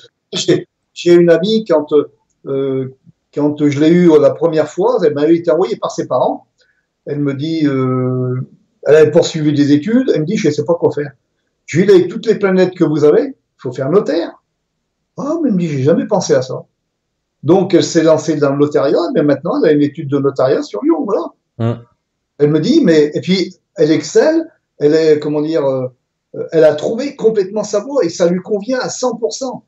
J'ai 0.94 1.14
une 1.14 1.30
amie, 1.30 1.64
quand, 1.64 1.92
euh, 2.46 2.96
quand 3.34 3.68
je 3.68 3.80
l'ai 3.80 3.90
eue 3.90 4.10
la 4.20 4.30
première 4.30 4.68
fois, 4.68 4.98
elle 5.04 5.14
m'avait 5.14 5.36
été 5.36 5.50
envoyée 5.50 5.76
par 5.76 5.90
ses 5.90 6.06
parents. 6.06 6.46
Elle 7.04 7.20
me 7.20 7.34
dit, 7.34 7.66
euh, 7.66 8.40
elle 8.86 8.94
avait 8.94 9.10
poursuivi 9.10 9.52
des 9.52 9.72
études, 9.72 10.10
elle 10.14 10.22
me 10.22 10.26
dit, 10.26 10.36
je 10.36 10.48
ne 10.48 10.52
sais 10.52 10.64
pas 10.64 10.74
quoi 10.74 10.90
faire. 10.92 11.12
Je 11.66 11.78
lui 11.78 11.86
dis, 11.86 11.92
avec 11.92 12.08
toutes 12.08 12.26
les 12.26 12.36
planètes 12.36 12.74
que 12.74 12.84
vous 12.84 13.04
avez, 13.04 13.22
il 13.24 13.58
faut 13.58 13.72
faire 13.72 13.90
notaire. 13.90 14.42
Ah, 15.16 15.36
mais 15.42 15.48
elle 15.48 15.54
me 15.54 15.60
dit, 15.60 15.68
j'ai 15.68 15.82
jamais 15.82 16.06
pensé 16.06 16.34
à 16.34 16.42
ça. 16.42 16.64
Donc, 17.42 17.74
elle 17.74 17.84
s'est 17.84 18.02
lancée 18.02 18.36
dans 18.36 18.52
le 18.52 18.58
notariat, 18.58 18.98
mais 19.14 19.22
maintenant, 19.22 19.62
elle 19.62 19.70
a 19.70 19.72
une 19.72 19.82
étude 19.82 20.08
de 20.08 20.18
notariat 20.18 20.62
sur 20.62 20.82
Lyon, 20.82 21.04
voilà. 21.04 21.26
Hum. 21.58 21.84
Elle 22.38 22.50
me 22.50 22.60
dit, 22.60 22.80
mais, 22.82 23.10
et 23.14 23.20
puis, 23.20 23.54
elle 23.76 23.90
excelle, 23.90 24.50
elle 24.78 24.94
est, 24.94 25.18
comment 25.20 25.40
dire, 25.40 25.64
euh, 25.64 25.88
elle 26.52 26.64
a 26.64 26.74
trouvé 26.74 27.16
complètement 27.16 27.64
sa 27.64 27.80
voie 27.80 28.04
et 28.04 28.08
ça 28.08 28.28
lui 28.28 28.40
convient 28.40 28.78
à 28.78 28.88
100%. 28.88 29.62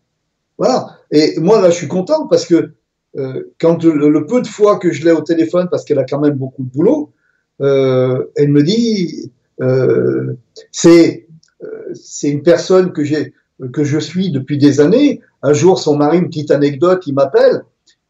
Voilà. 0.58 0.98
Et 1.10 1.38
moi, 1.38 1.60
là, 1.60 1.70
je 1.70 1.76
suis 1.76 1.88
content 1.88 2.26
parce 2.26 2.44
que 2.44 2.72
euh, 3.16 3.54
quand 3.60 3.82
le, 3.84 4.26
peu 4.26 4.42
de 4.42 4.46
fois 4.46 4.78
que 4.78 4.92
je 4.92 5.04
l'ai 5.04 5.12
au 5.12 5.22
téléphone, 5.22 5.68
parce 5.70 5.84
qu'elle 5.84 5.98
a 5.98 6.04
quand 6.04 6.20
même 6.20 6.34
beaucoup 6.34 6.62
de 6.62 6.70
boulot, 6.70 7.12
euh, 7.60 8.24
elle 8.36 8.50
me 8.50 8.62
dit, 8.62 9.32
euh, 9.60 10.34
c'est 10.70 11.26
euh, 11.64 11.92
c'est 11.94 12.30
une 12.30 12.42
personne 12.42 12.92
que 12.92 13.02
j'ai 13.02 13.34
que 13.72 13.82
je 13.82 13.98
suis 13.98 14.30
depuis 14.30 14.58
des 14.58 14.80
années. 14.80 15.20
Un 15.42 15.52
jour, 15.52 15.78
son 15.78 15.96
mari, 15.96 16.18
une 16.18 16.28
petite 16.28 16.50
anecdote, 16.50 17.06
il 17.06 17.14
m'appelle, 17.14 17.62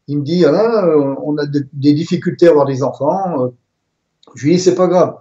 il 0.07 0.19
me 0.19 0.23
dit, 0.23 0.45
ah, 0.45 0.85
on 1.23 1.37
a 1.37 1.45
des, 1.47 1.93
difficultés 1.93 2.47
à 2.47 2.51
avoir 2.51 2.65
des 2.65 2.83
enfants. 2.83 3.51
Je 4.35 4.45
lui 4.45 4.55
dis, 4.55 4.59
c'est 4.59 4.75
pas 4.75 4.87
grave. 4.87 5.15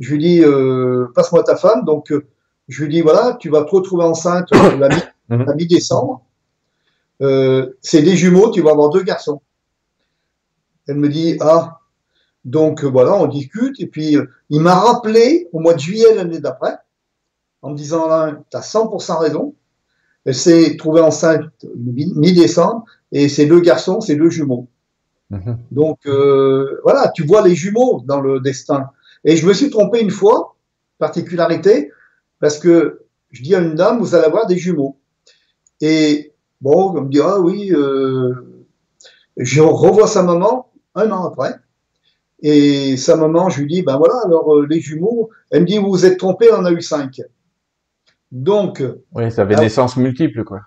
Je 0.00 0.12
lui 0.12 0.18
dis, 0.18 0.42
euh, 0.42 1.06
passe-moi 1.14 1.44
ta 1.44 1.54
femme. 1.54 1.84
Donc, 1.84 2.12
je 2.66 2.84
lui 2.84 2.92
dis, 2.92 3.00
voilà, 3.00 3.36
tu 3.38 3.48
vas 3.48 3.62
te 3.62 3.70
retrouver 3.70 4.04
enceinte 4.04 4.48
la 5.30 5.54
mi-décembre. 5.54 6.24
Euh, 7.22 7.76
c'est 7.82 8.02
des 8.02 8.16
jumeaux, 8.16 8.50
tu 8.50 8.62
vas 8.62 8.70
avoir 8.70 8.90
deux 8.90 9.02
garçons. 9.02 9.42
Elle 10.86 10.96
me 10.96 11.08
dit, 11.08 11.36
ah, 11.40 11.80
donc 12.44 12.84
euh, 12.84 12.88
voilà, 12.88 13.14
on 13.14 13.26
discute. 13.26 13.78
Et 13.80 13.86
puis, 13.86 14.16
euh, 14.16 14.26
il 14.48 14.60
m'a 14.60 14.74
rappelé 14.74 15.48
au 15.52 15.60
mois 15.60 15.74
de 15.74 15.80
juillet 15.80 16.14
l'année 16.14 16.40
d'après, 16.40 16.76
en 17.62 17.70
me 17.70 17.76
disant, 17.76 18.08
là, 18.08 18.40
tu 18.50 18.56
as 18.56 18.60
100% 18.60 19.18
raison. 19.18 19.54
Elle 20.24 20.34
s'est 20.34 20.76
trouvée 20.76 21.00
enceinte 21.00 21.44
mi-décembre 21.76 22.84
et 23.12 23.28
ses 23.28 23.46
deux 23.46 23.60
garçons, 23.60 24.00
ses 24.00 24.16
deux 24.16 24.30
jumeaux. 24.30 24.68
Mhm. 25.30 25.58
Donc 25.70 25.98
euh, 26.06 26.80
voilà, 26.82 27.08
tu 27.14 27.24
vois 27.24 27.46
les 27.46 27.54
jumeaux 27.54 28.02
dans 28.04 28.20
le 28.20 28.40
destin. 28.40 28.90
Et 29.24 29.36
je 29.36 29.46
me 29.46 29.52
suis 29.54 29.70
trompé 29.70 30.00
une 30.00 30.10
fois, 30.10 30.56
particularité, 30.98 31.90
parce 32.40 32.58
que 32.58 33.06
je 33.30 33.42
dis 33.42 33.54
à 33.54 33.60
une 33.60 33.74
dame, 33.74 33.98
vous 33.98 34.14
allez 34.14 34.24
avoir 34.24 34.46
des 34.46 34.58
jumeaux. 34.58 34.98
Et 35.80 36.29
bon, 36.60 36.92
on 36.96 37.02
me 37.02 37.08
dit, 37.08 37.20
ah 37.22 37.40
oui, 37.40 37.72
euh, 37.72 38.34
je 39.36 39.60
revois 39.60 40.06
sa 40.06 40.22
maman 40.22 40.70
un 40.94 41.10
an 41.10 41.26
après. 41.26 41.54
Et 42.42 42.96
sa 42.96 43.16
maman, 43.16 43.50
je 43.50 43.60
lui 43.60 43.66
dis, 43.66 43.82
ben 43.82 43.98
voilà, 43.98 44.14
alors 44.24 44.54
euh, 44.54 44.66
les 44.68 44.80
jumeaux, 44.80 45.30
elle 45.50 45.62
me 45.62 45.66
dit, 45.66 45.78
vous 45.78 45.90
vous 45.90 46.06
êtes 46.06 46.18
trompé, 46.18 46.48
on 46.52 46.56
en 46.56 46.64
a 46.64 46.72
eu 46.72 46.80
cinq. 46.80 47.20
Donc. 48.32 48.82
Oui, 49.12 49.30
ça 49.30 49.42
avait 49.42 49.56
naissance 49.56 49.96
multiple, 49.96 50.44
quoi. 50.44 50.60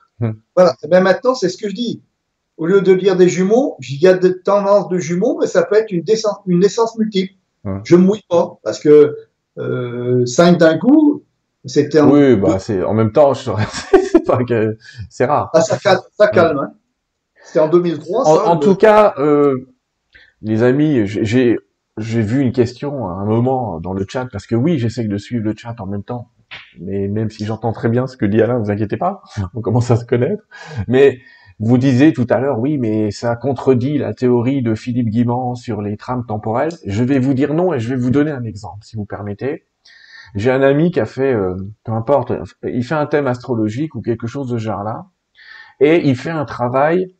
Voilà. 0.56 0.76
Et 0.84 0.88
ben 0.88 1.02
maintenant, 1.02 1.36
c'est 1.36 1.50
ce 1.50 1.58
que 1.58 1.70
je 1.70 1.76
dis. 1.76 2.02
Au 2.58 2.68
lieu 2.68 2.82
de 2.82 2.94
dire 2.94 3.16
des 3.16 3.28
jumeaux, 3.28 3.78
il 3.80 4.02
y 4.02 4.08
a 4.08 4.14
des 4.14 4.40
tendances 4.40 4.88
de 4.88 5.00
jumeaux, 5.00 5.38
mais 5.40 5.48
ça 5.48 5.64
peut 5.64 5.76
être 5.76 5.92
une, 5.92 6.04
une 6.46 6.60
naissance 6.60 6.96
multiple. 6.98 7.34
Je 7.84 7.96
me 7.96 8.02
mouille 8.02 8.24
pas, 8.30 8.60
parce 8.64 8.80
que 8.80 9.18
euh, 9.58 10.26
cinq 10.26 10.58
d'un 10.60 10.78
coup, 10.78 11.24
c'était 11.66 12.02
Oui, 12.02 12.36
bah, 12.36 12.60
c'est, 12.60 12.84
en 12.84 12.94
même 12.94 13.12
temps, 13.12 13.34
je 13.34 13.52
c'est 14.12 14.26
pas 14.26 14.44
que, 14.44 14.78
c'est 15.10 15.26
rare. 15.26 15.50
Ah, 15.54 15.62
ça 15.62 15.78
calme, 15.78 16.02
ça 16.18 16.28
calme, 16.28 16.60
hein. 16.60 16.74
C'était 17.46 17.60
en 17.60 17.68
2003. 17.68 18.28
En, 18.28 18.52
en 18.52 18.58
tout 18.58 18.76
cas, 18.76 19.14
euh, 19.18 19.70
les 20.42 20.64
amis, 20.64 21.06
j'ai, 21.06 21.58
j'ai 21.98 22.22
vu 22.22 22.42
une 22.42 22.52
question 22.52 23.08
à 23.08 23.14
un 23.14 23.26
moment 23.26 23.80
dans 23.80 23.94
le 23.94 24.06
chat, 24.08 24.28
parce 24.32 24.48
que 24.48 24.56
oui, 24.56 24.80
j'essaie 24.80 25.06
de 25.06 25.18
suivre 25.18 25.44
le 25.44 25.54
chat 25.56 25.76
en 25.80 25.86
même 25.86 26.04
temps. 26.04 26.30
Mais 26.80 27.08
même 27.08 27.30
si 27.30 27.46
j'entends 27.46 27.74
très 27.74 27.90
bien 27.90 28.08
ce 28.08 28.18
que 28.18 28.26
dit 28.26 28.42
Alain, 28.42 28.60
ne 28.60 28.64
vous 28.64 28.72
inquiétez 28.72 28.98
pas, 28.98 29.24
on 29.54 29.62
commence 29.62 29.92
à 29.92 29.96
se 29.96 30.06
connaître. 30.06 30.44
Mais 30.88 31.20
vous 31.60 31.78
disiez 31.78 32.14
tout 32.14 32.28
à 32.30 32.40
l'heure, 32.40 32.60
oui, 32.60 32.78
mais 32.78 33.12
ça 33.12 33.36
contredit 33.36 33.98
la 33.98 34.14
théorie 34.14 34.62
de 34.62 34.76
Philippe 34.76 35.10
Guimand 35.10 35.56
sur 35.56 35.82
les 35.82 35.98
trames 35.98 36.26
temporelles. 36.26 36.74
Je 36.86 37.04
vais 37.04 37.20
vous 37.20 37.34
dire 37.34 37.54
non 37.54 37.74
et 37.74 37.80
je 37.80 37.90
vais 37.90 37.96
vous 37.96 38.12
donner 38.12 38.32
un 38.32 38.44
exemple, 38.44 38.84
si 38.84 38.96
vous 38.96 39.06
permettez. 39.06 39.66
J'ai 40.36 40.52
un 40.52 40.62
ami 40.62 40.92
qui 40.92 41.00
a 41.00 41.06
fait, 41.06 41.34
euh, 41.34 41.56
peu 41.84 41.92
importe, 41.92 42.34
il 42.64 42.84
fait 42.84 42.96
un 42.96 43.06
thème 43.06 43.28
astrologique 43.28 43.96
ou 43.96 44.02
quelque 44.02 44.28
chose 44.28 44.50
de 44.50 44.58
ce 44.58 44.64
genre-là, 44.64 45.06
et 45.80 46.08
il 46.08 46.16
fait 46.16 46.32
un 46.32 46.46
travail. 46.46 47.16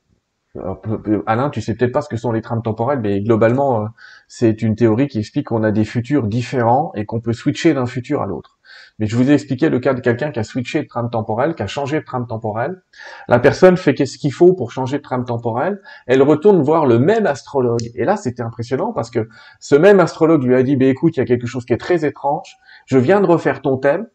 Alain, 1.26 1.50
tu 1.50 1.62
sais 1.62 1.76
peut-être 1.76 1.92
pas 1.92 2.02
ce 2.02 2.10
que 2.10 2.18
sont 2.18 2.32
les 2.32 2.42
trames 2.42 2.62
temporelles, 2.62 3.00
mais 3.02 3.22
globalement, 3.22 3.84
euh, 3.84 3.88
c'est 4.28 4.62
une 4.62 4.76
théorie 4.76 5.08
qui 5.08 5.20
explique 5.20 5.48
qu'on 5.48 5.64
a 5.64 5.72
des 5.72 5.86
futurs 5.86 6.28
différents 6.28 6.92
et 6.96 7.06
qu'on 7.06 7.22
peut 7.22 7.34
switcher 7.34 7.74
d'un 7.74 7.88
futur 7.88 8.22
à 8.22 8.28
l'autre. 8.28 8.53
Mais 9.00 9.08
je 9.08 9.16
vous 9.16 9.30
ai 9.30 9.34
expliqué 9.34 9.70
le 9.70 9.80
cas 9.80 9.94
de 9.94 10.02
quelqu'un 10.02 10.32
qui 10.32 10.40
a 10.40 10.44
switché 10.44 10.84
de 10.84 10.88
trame 10.88 11.10
temporelle, 11.10 11.56
qui 11.56 11.64
a 11.64 11.68
changé 11.68 12.00
de 12.00 12.06
trame 12.06 12.28
temporelle. 12.28 12.82
La 13.28 13.40
personne 13.40 13.76
fait 13.76 13.96
qu'est-ce 13.96 14.18
qu'il 14.18 14.32
faut 14.32 14.54
pour 14.54 14.72
changer 14.72 14.98
de 14.98 15.02
trame 15.02 15.26
temporelle. 15.26 15.82
Elle 16.06 16.22
retourne 16.22 16.62
voir 16.62 16.86
le 16.86 17.00
même 17.00 17.26
astrologue. 17.26 17.82
Et 17.96 18.06
là, 18.06 18.18
c'était 18.18 18.44
impressionnant 18.44 18.94
parce 18.94 19.10
que 19.10 19.28
ce 19.60 19.76
même 19.76 20.00
astrologue 20.00 20.44
lui 20.44 20.56
a 20.56 20.62
dit, 20.62 20.76
bah, 20.76 20.86
écoute, 20.86 21.18
il 21.18 21.20
y 21.20 21.24
a 21.24 21.26
quelque 21.26 21.48
chose 21.48 21.66
qui 21.66 21.74
est 21.74 21.78
très 21.78 22.06
étrange. 22.06 22.56
Je 22.86 22.98
viens 23.00 23.20
de 23.20 23.26
refaire 23.26 23.62
ton 23.62 23.78
thème. 23.78 24.08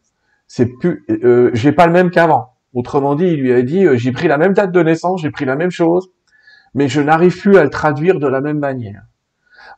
C'est 0.47 0.65
plus, 0.65 1.05
euh, 1.09 1.51
j'ai 1.53 1.73
pas 1.73 1.85
le 1.85 1.93
même 1.93 2.09
qu'avant. 2.09 2.53
Autrement 2.73 3.15
dit, 3.15 3.25
il 3.25 3.41
lui 3.41 3.53
a 3.53 3.61
dit, 3.61 3.85
euh, 3.85 3.97
j'ai 3.97 4.11
pris 4.11 4.27
la 4.27 4.37
même 4.37 4.53
date 4.53 4.71
de 4.71 4.81
naissance, 4.81 5.21
j'ai 5.21 5.31
pris 5.31 5.45
la 5.45 5.55
même 5.55 5.71
chose, 5.71 6.09
mais 6.73 6.87
je 6.87 7.01
n'arrive 7.01 7.37
plus 7.39 7.57
à 7.57 7.63
le 7.63 7.69
traduire 7.69 8.19
de 8.19 8.27
la 8.27 8.41
même 8.41 8.59
manière. 8.59 9.03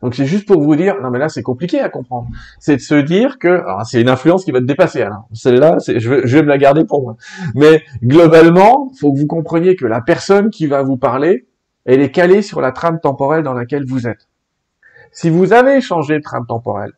Donc 0.02 0.16
c'est 0.16 0.26
juste 0.26 0.48
pour 0.48 0.62
vous 0.62 0.76
dire, 0.76 0.96
non 1.02 1.12
mais 1.12 1.20
là 1.20 1.30
c'est 1.30 1.44
compliqué 1.44 1.80
à 1.80 1.90
comprendre. 1.90 2.28
C'est 2.60 2.78
de 2.78 2.82
se 2.82 2.96
dire 2.96 3.38
que, 3.40 3.64
c'est 3.86 4.02
une 4.02 4.10
influence 4.10 4.46
qui 4.46 4.52
va 4.52 4.60
te 4.60 4.66
dépasser. 4.66 5.06
Celle-là, 5.34 5.78
je 5.88 6.10
vais, 6.10 6.22
je 6.26 6.38
vais 6.38 6.44
me 6.44 6.48
la 6.48 6.58
garder 6.58 6.86
pour 6.86 7.04
moi. 7.04 7.18
Mais 7.56 7.84
globalement, 8.04 8.92
faut 9.00 9.14
que 9.14 9.20
vous 9.20 9.28
compreniez 9.28 9.76
que 9.76 9.86
la 9.86 10.02
personne 10.02 10.50
qui 10.50 10.68
va 10.68 10.82
vous 10.82 10.98
parler, 10.98 11.48
elle 11.86 12.02
est 12.02 12.12
calée 12.12 12.42
sur 12.42 12.62
la 12.62 12.72
trame 12.72 13.00
temporelle 13.00 13.44
dans 13.44 13.54
laquelle 13.54 13.86
vous 13.86 14.08
êtes. 14.08 14.28
Si 15.12 15.30
vous 15.30 15.54
avez 15.54 15.82
changé 15.82 16.18
de 16.18 16.24
trame 16.24 16.46
temporelle, 16.48 16.94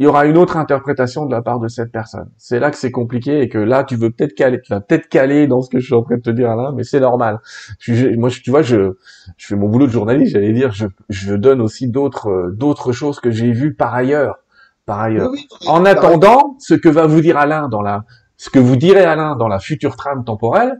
il 0.00 0.04
y 0.04 0.06
aura 0.06 0.24
une 0.24 0.38
autre 0.38 0.56
interprétation 0.56 1.26
de 1.26 1.30
la 1.30 1.42
part 1.42 1.60
de 1.60 1.68
cette 1.68 1.92
personne. 1.92 2.30
C'est 2.38 2.58
là 2.58 2.70
que 2.70 2.78
c'est 2.78 2.90
compliqué 2.90 3.42
et 3.42 3.50
que 3.50 3.58
là, 3.58 3.84
tu 3.84 3.96
veux 3.96 4.10
peut-être 4.10 4.34
caler, 4.34 4.58
tu 4.62 4.72
vas 4.72 4.80
peut-être 4.80 5.10
caler 5.10 5.46
dans 5.46 5.60
ce 5.60 5.68
que 5.68 5.78
je 5.78 5.84
suis 5.84 5.94
en 5.94 6.02
train 6.02 6.16
de 6.16 6.22
te 6.22 6.30
dire 6.30 6.56
là, 6.56 6.72
mais 6.74 6.84
c'est 6.84 7.00
normal. 7.00 7.40
moi, 8.16 8.30
tu 8.30 8.50
vois, 8.50 8.62
je, 8.62 8.94
je 9.36 9.46
fais 9.46 9.56
mon 9.56 9.68
boulot 9.68 9.86
de 9.86 9.92
journaliste, 9.92 10.32
j'allais 10.32 10.54
dire, 10.54 10.72
je, 10.72 10.86
je 11.10 11.34
donne 11.34 11.60
aussi 11.60 11.86
d'autres, 11.86 12.30
euh, 12.30 12.50
d'autres 12.50 12.92
choses 12.92 13.20
que 13.20 13.30
j'ai 13.30 13.52
vues 13.52 13.74
par 13.74 13.94
ailleurs, 13.94 14.38
par 14.86 15.00
ailleurs. 15.00 15.32
en 15.66 15.84
attendant, 15.84 16.56
ce 16.58 16.72
que 16.72 16.88
va 16.88 17.06
vous 17.06 17.20
dire 17.20 17.36
Alain 17.36 17.68
dans 17.68 17.82
la, 17.82 18.04
ce 18.38 18.48
que 18.48 18.58
vous 18.58 18.76
direz 18.76 19.04
Alain 19.04 19.36
dans 19.36 19.48
la 19.48 19.58
future 19.58 19.96
trame 19.96 20.24
temporelle, 20.24 20.78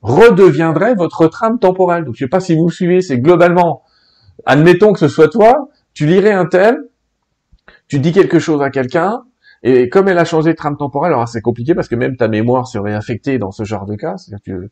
redeviendrait 0.00 0.94
votre 0.94 1.26
trame 1.26 1.58
temporelle. 1.58 2.04
Donc, 2.04 2.14
je 2.14 2.24
sais 2.24 2.28
pas 2.28 2.40
si 2.40 2.56
vous 2.56 2.70
suivez, 2.70 3.02
c'est 3.02 3.18
globalement, 3.18 3.82
admettons 4.46 4.94
que 4.94 4.98
ce 4.98 5.08
soit 5.08 5.28
toi, 5.28 5.68
tu 5.92 6.06
lirais 6.06 6.32
un 6.32 6.46
tel, 6.46 6.78
tu 7.88 7.98
dis 7.98 8.12
quelque 8.12 8.38
chose 8.38 8.62
à 8.62 8.70
quelqu'un, 8.70 9.24
et 9.62 9.88
comme 9.88 10.08
elle 10.08 10.18
a 10.18 10.24
changé 10.24 10.50
de 10.50 10.56
trame 10.56 10.76
temporelle, 10.76 11.12
alors 11.12 11.28
c'est 11.28 11.40
compliqué 11.40 11.74
parce 11.74 11.88
que 11.88 11.94
même 11.94 12.16
ta 12.16 12.28
mémoire 12.28 12.66
serait 12.66 12.94
affectée 12.94 13.38
dans 13.38 13.50
ce 13.50 13.64
genre 13.64 13.86
de 13.86 13.96
cas, 13.96 14.16
c'est-à-dire 14.16 14.42
que 14.44 14.68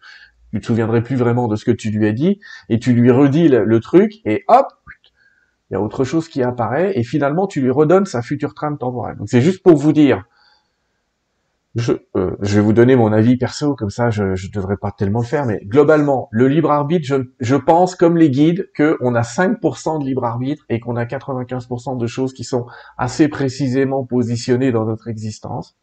tu, 0.53 0.61
te 0.61 0.67
souviendrais 0.67 1.03
plus 1.03 1.17
vraiment 1.17 1.49
de 1.49 1.57
ce 1.57 1.65
que 1.65 1.73
tu 1.73 1.91
lui 1.91 2.07
as 2.07 2.13
dit, 2.13 2.39
et 2.69 2.79
tu 2.79 2.93
lui 2.93 3.11
redis 3.11 3.49
le 3.49 3.81
truc, 3.81 4.21
et 4.25 4.45
hop, 4.49 4.67
il 5.71 5.75
y 5.75 5.77
a 5.77 5.81
autre 5.81 6.05
chose 6.05 6.29
qui 6.29 6.43
apparaît, 6.43 6.93
et 6.97 7.03
finalement 7.03 7.47
tu 7.47 7.61
lui 7.61 7.71
redonnes 7.71 8.05
sa 8.05 8.23
future 8.23 8.55
trame 8.55 8.79
temporelle. 8.79 9.17
Donc 9.17 9.29
c'est 9.29 9.41
juste 9.41 9.63
pour 9.63 9.77
vous 9.77 9.93
dire, 9.93 10.25
je, 11.75 11.93
euh, 12.17 12.37
je, 12.41 12.55
vais 12.55 12.61
vous 12.61 12.73
donner 12.73 12.95
mon 12.95 13.13
avis 13.13 13.37
perso, 13.37 13.75
comme 13.75 13.91
ça 13.91 14.11
je 14.11 14.23
ne 14.23 14.53
devrais 14.53 14.77
pas 14.77 14.93
tellement 14.93 15.21
le 15.21 15.27
faire, 15.27 15.45
mais 15.45 15.61
globalement, 15.65 16.29
le 16.31 16.47
libre 16.47 16.71
arbitre, 16.71 17.07
je, 17.07 17.17
je 17.41 17.57
pense 17.57 17.97
comme 17.97 18.17
les 18.17 18.31
guides 18.31 18.71
qu'on 18.77 19.15
a 19.15 19.23
5% 19.23 20.01
de 20.01 20.05
libre 20.05 20.25
arbitre 20.25 20.65
et 20.69 20.79
qu'on 20.79 20.97
a 20.97 21.05
95% 21.05 21.99
de 21.99 22.07
choses 22.07 22.33
qui 22.33 22.45
sont 22.45 22.67
assez 22.97 23.29
précisément 23.29 24.05
positionnées 24.05 24.71
dans 24.71 24.85
notre 24.85 25.09
existence. 25.09 25.77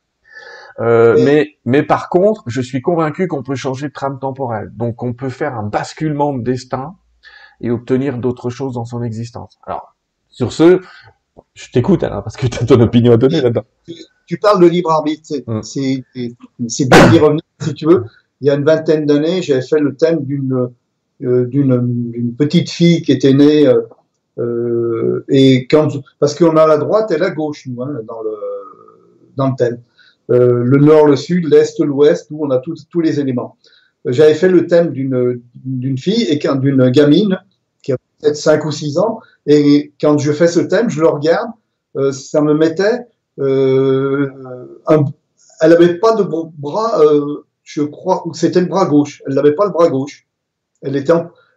Euh, 0.79 1.17
mais, 1.25 1.57
mais 1.65 1.83
par 1.83 2.09
contre, 2.09 2.43
je 2.47 2.61
suis 2.61 2.81
convaincu 2.81 3.27
qu'on 3.27 3.43
peut 3.43 3.55
changer 3.55 3.87
de 3.87 3.93
trame 3.93 4.19
temporelle. 4.19 4.71
Donc 4.75 5.03
on 5.03 5.13
peut 5.13 5.29
faire 5.29 5.55
un 5.55 5.63
basculement 5.63 6.33
de 6.33 6.41
destin 6.41 6.95
et 7.59 7.69
obtenir 7.69 8.17
d'autres 8.17 8.49
choses 8.49 8.73
dans 8.73 8.85
son 8.85 9.03
existence. 9.03 9.59
Alors, 9.67 9.95
sur 10.29 10.53
ce, 10.53 10.81
je 11.53 11.71
t'écoute 11.71 12.03
Alain, 12.03 12.21
parce 12.21 12.37
que 12.37 12.47
tu 12.47 12.63
as 12.63 12.65
ton 12.65 12.79
opinion 12.79 13.13
à 13.13 13.17
donner 13.17 13.41
là-dedans 13.41 13.65
tu 14.32 14.38
parles 14.38 14.61
de 14.61 14.67
libre 14.67 14.91
arbitre, 14.91 15.27
c'est 15.61 16.05
bien 16.86 17.11
d'y 17.11 17.19
revenir 17.19 17.41
si 17.59 17.73
tu 17.73 17.86
veux. 17.86 18.05
Il 18.39 18.47
y 18.47 18.49
a 18.49 18.55
une 18.55 18.63
vingtaine 18.63 19.05
d'années, 19.05 19.41
j'avais 19.41 19.61
fait 19.61 19.82
le 19.82 19.93
thème 19.93 20.23
d'une 20.23 20.69
euh, 21.21 21.45
d'une 21.47 22.34
petite 22.38 22.69
fille 22.69 23.01
qui 23.01 23.11
était 23.11 23.34
née 23.34 23.67
euh, 23.67 23.82
euh, 24.39 25.25
et 25.27 25.67
quand 25.67 25.89
parce 26.19 26.34
qu'on 26.34 26.55
a 26.55 26.65
la 26.65 26.77
droite 26.77 27.11
et 27.11 27.17
la 27.17 27.29
gauche 27.29 27.67
nous 27.67 27.84
hein, 27.84 27.91
dans 28.07 28.21
le 28.21 28.32
dans 29.36 29.49
le 29.49 29.55
thème. 29.57 29.79
le 30.29 30.77
nord, 30.77 31.07
le 31.07 31.17
sud, 31.17 31.51
l'est, 31.51 31.77
l'ouest, 31.79 32.27
où 32.32 32.45
on 32.45 32.51
a 32.51 32.59
tous 32.59 32.88
tous 32.89 33.01
les 33.01 33.19
éléments. 33.19 33.57
J'avais 34.05 34.34
fait 34.34 34.47
le 34.47 34.65
thème 34.65 34.91
d'une 34.91 35.41
d'une 35.65 35.97
fille 35.97 36.25
et 36.29 36.38
d'une 36.38 36.89
gamine 36.89 37.38
qui 37.84 37.91
a 37.91 37.97
peut-être 37.97 38.38
5 38.38 38.63
ou 38.63 38.71
6 38.71 38.97
ans 38.97 39.19
et 39.45 39.91
quand 39.99 40.17
je 40.17 40.32
fais 40.32 40.47
ce 40.47 40.61
thème, 40.61 40.89
je 40.89 41.01
le 41.01 41.09
regarde, 41.09 41.49
ça 42.13 42.39
me 42.41 42.53
mettait 42.53 43.01
euh, 43.41 44.29
elle 45.61 45.69
n'avait 45.69 45.95
pas 45.95 46.15
de 46.15 46.23
bras, 46.23 47.01
euh, 47.01 47.45
je 47.63 47.81
crois, 47.81 48.23
c'était 48.33 48.61
le 48.61 48.67
bras 48.67 48.85
gauche. 48.85 49.23
Elle 49.27 49.33
n'avait 49.33 49.55
pas 49.55 49.65
le 49.65 49.71
bras 49.71 49.89
gauche. 49.89 50.27
Elle 50.81 50.95
était, 50.95 51.13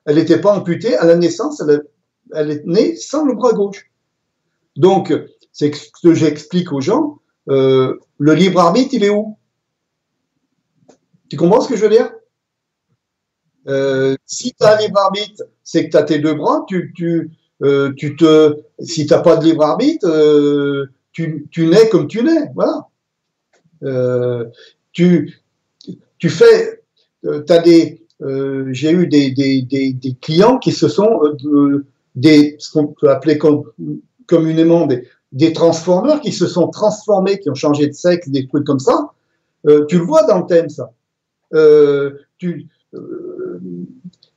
elle 0.07 0.17
n'était 0.17 0.41
pas 0.41 0.57
amputée 0.57 0.97
à 0.97 1.05
la 1.05 1.17
naissance. 1.17 1.63
Elle, 2.33 2.51
est 2.51 2.65
née 2.67 2.97
sans 2.97 3.25
le 3.25 3.35
bras 3.35 3.53
gauche. 3.53 3.91
Donc, 4.77 5.13
c'est 5.53 5.75
ce 5.75 5.91
que 6.03 6.15
j'explique 6.15 6.73
aux 6.73 6.81
gens. 6.81 7.19
Euh, 7.49 7.99
le 8.19 8.35
libre 8.35 8.61
arbitre, 8.61 8.95
il 8.95 9.05
est 9.05 9.11
où? 9.11 9.37
Tu 11.29 11.37
comprends 11.37 11.61
ce 11.61 11.69
que 11.69 11.77
je 11.77 11.83
veux 11.83 11.91
dire? 11.91 12.13
Si 14.27 14.55
tu 14.55 14.65
as 14.65 14.77
un 14.77 14.81
libre 14.81 15.01
arbitre, 15.01 15.45
c'est 15.63 15.87
que 15.87 15.91
tu 15.91 15.97
as 15.97 16.03
tes 16.03 16.19
deux 16.19 16.35
bras. 16.35 16.65
Tu, 16.69 16.93
tu, 16.95 17.31
tu 17.97 18.17
te, 18.17 18.57
si 18.81 19.07
tu 19.07 19.13
n'as 19.13 19.21
pas 19.21 19.37
de 19.37 19.45
libre 19.45 19.65
arbitre, 19.65 20.07
tu, 21.15 21.47
tu 21.51 21.67
nais 21.67 21.89
comme 21.89 22.09
tu 22.09 22.23
nais, 22.23 22.51
voilà. 22.55 22.89
Euh, 23.83 24.45
tu, 24.93 25.41
tu 26.19 26.29
fais, 26.29 26.83
euh, 27.25 27.43
as 27.49 27.59
des, 27.61 28.03
euh, 28.23 28.69
j'ai 28.73 28.91
eu 28.91 29.07
des, 29.07 29.31
des, 29.31 29.63
des, 29.63 30.15
clients 30.21 30.59
qui 30.59 30.73
se 30.73 30.89
sont 30.89 31.21
des, 32.15 32.57
ce 32.59 32.71
qu'on 32.73 32.89
peut 32.89 33.11
appeler 33.11 33.39
communément 34.27 34.87
des, 34.87 35.09
des 35.33 35.53
transformeurs 35.53 36.21
qui 36.21 36.33
se 36.33 36.47
sont 36.47 36.69
transformés, 36.69 37.39
qui 37.39 37.49
ont 37.49 37.55
changé 37.55 37.87
de 37.87 37.93
sexe, 37.93 38.29
des 38.29 38.47
trucs 38.47 38.65
comme 38.65 38.81
ça. 38.81 39.11
Tu 39.89 39.99
le 39.99 40.05
vois 40.05 40.25
dans 40.25 40.41
le 40.41 40.47
thème, 40.47 40.69
ça. 40.69 40.91
tu, 42.39 42.69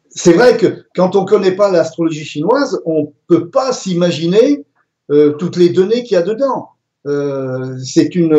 c'est 0.10 0.34
vrai 0.34 0.58
que 0.58 0.86
quand 0.96 1.16
on 1.16 1.26
connaît 1.26 1.56
pas 1.56 1.72
l'astrologie 1.72 2.26
chinoise, 2.26 2.82
on 2.86 3.14
peut 3.28 3.50
pas 3.50 3.74
s'imaginer 3.74 4.66
euh, 5.12 5.34
toutes 5.34 5.58
les 5.58 5.70
données 5.70 6.04
qu'il 6.04 6.14
y 6.14 6.18
a 6.18 6.22
dedans. 6.22 6.70
Euh, 7.06 7.78
c'est 7.80 8.16
une 8.16 8.34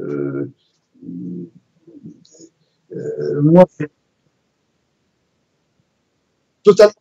euh, 0.00 0.52
moi, 3.42 3.64
totalement. 6.62 6.94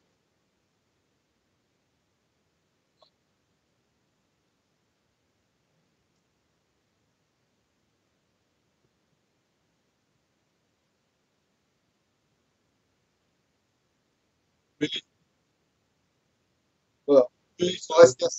Voilà. 17.07 17.27
Il 17.59 17.77
faut 17.79 17.93
rester 17.95 18.25
à, 18.25 18.29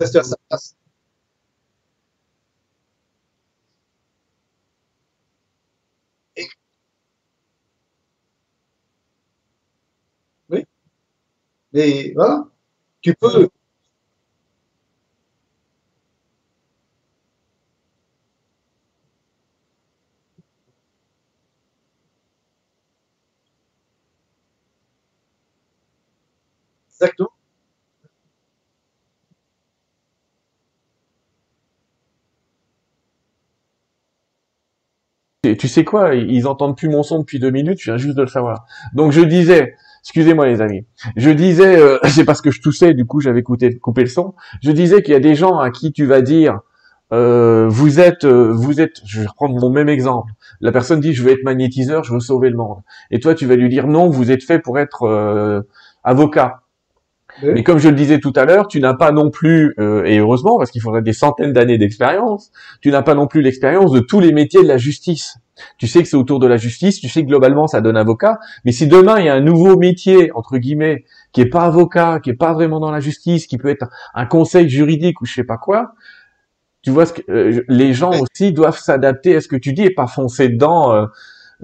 rester 0.00 0.18
à 0.18 0.24
sa 0.24 0.36
place. 0.48 0.74
Et- 6.36 6.48
oui, 10.50 10.64
mais 11.72 12.12
voilà, 12.14 12.44
tu 13.02 13.14
peux, 13.14 13.48
exactement. 26.88 27.30
Et 35.37 35.37
tu 35.56 35.68
sais 35.68 35.84
quoi, 35.84 36.14
ils 36.14 36.46
entendent 36.46 36.76
plus 36.76 36.88
mon 36.88 37.02
son 37.02 37.20
depuis 37.20 37.38
deux 37.38 37.50
minutes, 37.50 37.78
je 37.80 37.90
viens 37.90 37.98
juste 37.98 38.16
de 38.16 38.22
le 38.22 38.28
savoir. 38.28 38.66
Donc 38.94 39.12
je 39.12 39.20
disais, 39.20 39.74
excusez-moi 40.02 40.46
les 40.46 40.60
amis, 40.60 40.86
je 41.16 41.30
disais, 41.30 41.78
euh, 41.78 41.98
c'est 42.08 42.24
parce 42.24 42.40
que 42.40 42.50
je 42.50 42.60
toussais, 42.60 42.94
du 42.94 43.04
coup 43.04 43.20
j'avais 43.20 43.42
coupé, 43.42 43.78
le 43.96 44.06
son. 44.06 44.34
Je 44.62 44.70
disais 44.72 45.02
qu'il 45.02 45.12
y 45.12 45.16
a 45.16 45.20
des 45.20 45.34
gens 45.34 45.58
à 45.58 45.70
qui 45.70 45.92
tu 45.92 46.06
vas 46.06 46.22
dire, 46.22 46.60
euh, 47.12 47.66
vous 47.68 48.00
êtes, 48.00 48.24
euh, 48.24 48.52
vous 48.52 48.80
êtes, 48.80 49.00
je 49.06 49.20
vais 49.20 49.26
reprendre 49.26 49.58
mon 49.60 49.70
même 49.70 49.88
exemple. 49.88 50.32
La 50.60 50.72
personne 50.72 51.00
dit, 51.00 51.14
je 51.14 51.22
veux 51.22 51.32
être 51.32 51.44
magnétiseur, 51.44 52.04
je 52.04 52.12
veux 52.12 52.20
sauver 52.20 52.50
le 52.50 52.56
monde. 52.56 52.78
Et 53.10 53.20
toi, 53.20 53.34
tu 53.34 53.46
vas 53.46 53.56
lui 53.56 53.68
dire, 53.68 53.86
non, 53.86 54.08
vous 54.08 54.30
êtes 54.30 54.42
fait 54.42 54.58
pour 54.58 54.78
être 54.78 55.64
avocat. 56.04 56.62
Oui. 57.42 57.50
Mais 57.54 57.62
comme 57.62 57.78
je 57.78 57.88
le 57.88 57.94
disais 57.94 58.18
tout 58.18 58.32
à 58.36 58.44
l'heure, 58.44 58.68
tu 58.68 58.80
n'as 58.80 58.94
pas 58.94 59.12
non 59.12 59.30
plus, 59.30 59.74
euh, 59.78 60.04
et 60.04 60.18
heureusement, 60.18 60.58
parce 60.58 60.70
qu'il 60.70 60.80
faudrait 60.80 61.02
des 61.02 61.12
centaines 61.12 61.52
d'années 61.52 61.78
d'expérience, 61.78 62.50
tu 62.80 62.90
n'as 62.90 63.02
pas 63.02 63.14
non 63.14 63.26
plus 63.26 63.42
l'expérience 63.42 63.92
de 63.92 64.00
tous 64.00 64.20
les 64.20 64.32
métiers 64.32 64.62
de 64.62 64.68
la 64.68 64.78
justice. 64.78 65.36
Tu 65.76 65.86
sais 65.88 66.02
que 66.02 66.08
c'est 66.08 66.16
autour 66.16 66.38
de 66.38 66.46
la 66.46 66.56
justice, 66.56 67.00
tu 67.00 67.08
sais 67.08 67.22
que 67.22 67.26
globalement 67.28 67.66
ça 67.66 67.80
donne 67.80 67.96
avocat, 67.96 68.38
mais 68.64 68.70
si 68.72 68.86
demain 68.86 69.18
il 69.18 69.26
y 69.26 69.28
a 69.28 69.34
un 69.34 69.40
nouveau 69.40 69.76
métier, 69.76 70.30
entre 70.34 70.56
guillemets, 70.58 71.04
qui 71.32 71.40
est 71.40 71.46
pas 71.46 71.64
avocat, 71.64 72.20
qui 72.22 72.30
est 72.30 72.34
pas 72.34 72.52
vraiment 72.52 72.78
dans 72.80 72.90
la 72.92 73.00
justice, 73.00 73.46
qui 73.46 73.58
peut 73.58 73.68
être 73.68 73.86
un 74.14 74.26
conseil 74.26 74.68
juridique 74.68 75.20
ou 75.20 75.26
je 75.26 75.34
sais 75.34 75.44
pas 75.44 75.58
quoi, 75.58 75.94
tu 76.82 76.90
vois, 76.90 77.06
ce 77.06 77.12
que, 77.12 77.22
euh, 77.30 77.62
les 77.68 77.92
gens 77.92 78.12
aussi 78.20 78.52
doivent 78.52 78.78
s'adapter 78.78 79.34
à 79.36 79.40
ce 79.40 79.48
que 79.48 79.56
tu 79.56 79.72
dis 79.72 79.82
et 79.82 79.90
pas 79.94 80.06
foncer 80.06 80.48
dedans. 80.48 80.92
euh, 80.94 81.06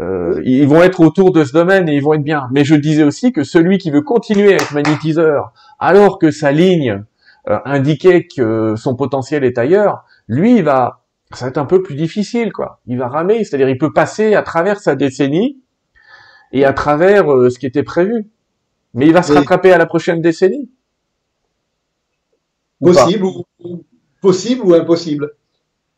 euh, 0.01 0.41
ils 0.45 0.67
vont 0.67 0.83
être 0.83 1.01
autour 1.01 1.31
de 1.33 1.45
ce 1.45 1.53
domaine 1.53 1.89
et 1.89 1.95
ils 1.95 2.03
vont 2.03 2.15
être 2.15 2.23
bien. 2.25 2.49
Mais 2.53 2.65
je 2.65 2.75
disais 2.75 3.05
aussi 3.05 3.33
que 3.33 3.45
celui 3.45 3.79
qui 3.79 3.91
veut 3.91 4.03
continuer 4.03 4.53
à 4.53 4.57
être 4.57 4.73
magnétiseur 4.73 5.53
alors 5.79 6.19
que 6.19 6.31
sa 6.31 6.51
ligne 6.53 7.05
euh, 7.49 7.59
indiquait 7.65 8.27
que 8.27 8.75
son 8.77 8.97
potentiel 8.97 9.45
est 9.45 9.59
ailleurs, 9.59 10.05
lui, 10.29 10.57
il 10.57 10.65
va, 10.65 11.05
ça 11.33 11.45
va 11.45 11.49
être 11.51 11.59
un 11.59 11.67
peu 11.67 11.83
plus 11.83 11.95
difficile, 11.95 12.53
quoi. 12.53 12.81
Il 12.87 12.99
va 12.99 13.09
ramer, 13.09 13.45
c'est-à-dire 13.45 13.69
il 13.69 13.79
peut 13.79 13.93
passer 13.93 14.35
à 14.35 14.43
travers 14.43 14.81
sa 14.81 14.97
décennie 14.97 15.61
et 16.53 16.65
à 16.65 16.73
travers 16.73 17.33
euh, 17.33 17.51
ce 17.51 17.59
qui 17.59 17.67
était 17.67 17.83
prévu. 17.83 18.29
Mais 18.95 19.07
il 19.07 19.13
va 19.13 19.23
se 19.23 19.33
Oui. 19.33 19.39
rattraper 19.39 19.73
à 19.73 19.79
la 19.79 19.87
prochaine 19.87 20.21
décennie. 20.23 20.71
Possible 22.81 23.25
ou, 23.25 23.45
ou- 23.63 23.85
possible 24.21 24.63
ou 24.65 24.75
impossible. 24.75 25.33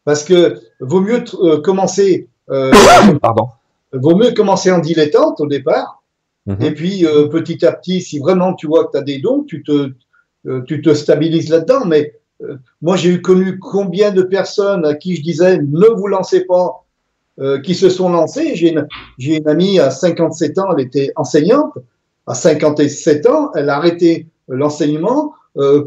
Parce 0.04 0.24
que 0.24 0.58
vaut 0.80 1.00
mieux 1.00 1.24
euh, 1.42 1.60
commencer, 1.60 2.28
euh, 2.50 2.72
Pardon. 3.22 3.48
Vaut 3.92 4.16
mieux 4.16 4.32
commencer 4.32 4.70
en 4.70 4.78
dilettante 4.78 5.40
au 5.40 5.46
départ, 5.46 6.02
Mhm. 6.46 6.62
et 6.62 6.70
puis 6.72 7.04
euh, 7.06 7.26
petit 7.28 7.64
à 7.66 7.72
petit, 7.72 8.00
si 8.00 8.18
vraiment 8.20 8.54
tu 8.54 8.66
vois 8.68 8.84
que 8.86 8.92
tu 8.92 8.98
as 8.98 9.02
des 9.02 9.18
dons, 9.18 9.42
tu 9.42 9.62
te, 9.64 9.90
euh, 10.46 10.62
tu 10.62 10.80
te 10.80 10.94
stabilises 10.94 11.48
là-dedans. 11.50 11.84
Mais 11.86 12.14
euh, 12.42 12.56
moi, 12.82 12.96
j'ai 12.96 13.08
eu 13.10 13.20
connu 13.20 13.58
combien 13.58 14.12
de 14.12 14.22
personnes 14.22 14.84
à 14.84 14.94
qui 14.94 15.16
je 15.16 15.22
disais 15.22 15.58
ne 15.58 15.86
vous 15.96 16.06
lancez 16.06 16.44
pas, 16.44 16.82
qui 17.64 17.74
se 17.74 17.90
sont 17.90 18.08
lancées. 18.10 18.54
J'ai 18.56 18.70
une, 18.70 18.86
j'ai 19.18 19.36
une 19.36 19.48
amie 19.48 19.78
à 19.78 19.90
57 19.90 20.58
ans, 20.58 20.68
elle 20.74 20.84
était 20.84 21.12
enseignante. 21.16 21.74
À 22.26 22.34
57 22.34 23.26
ans, 23.26 23.50
elle 23.54 23.68
a 23.68 23.76
arrêté 23.76 24.26
l'enseignement 24.48 25.34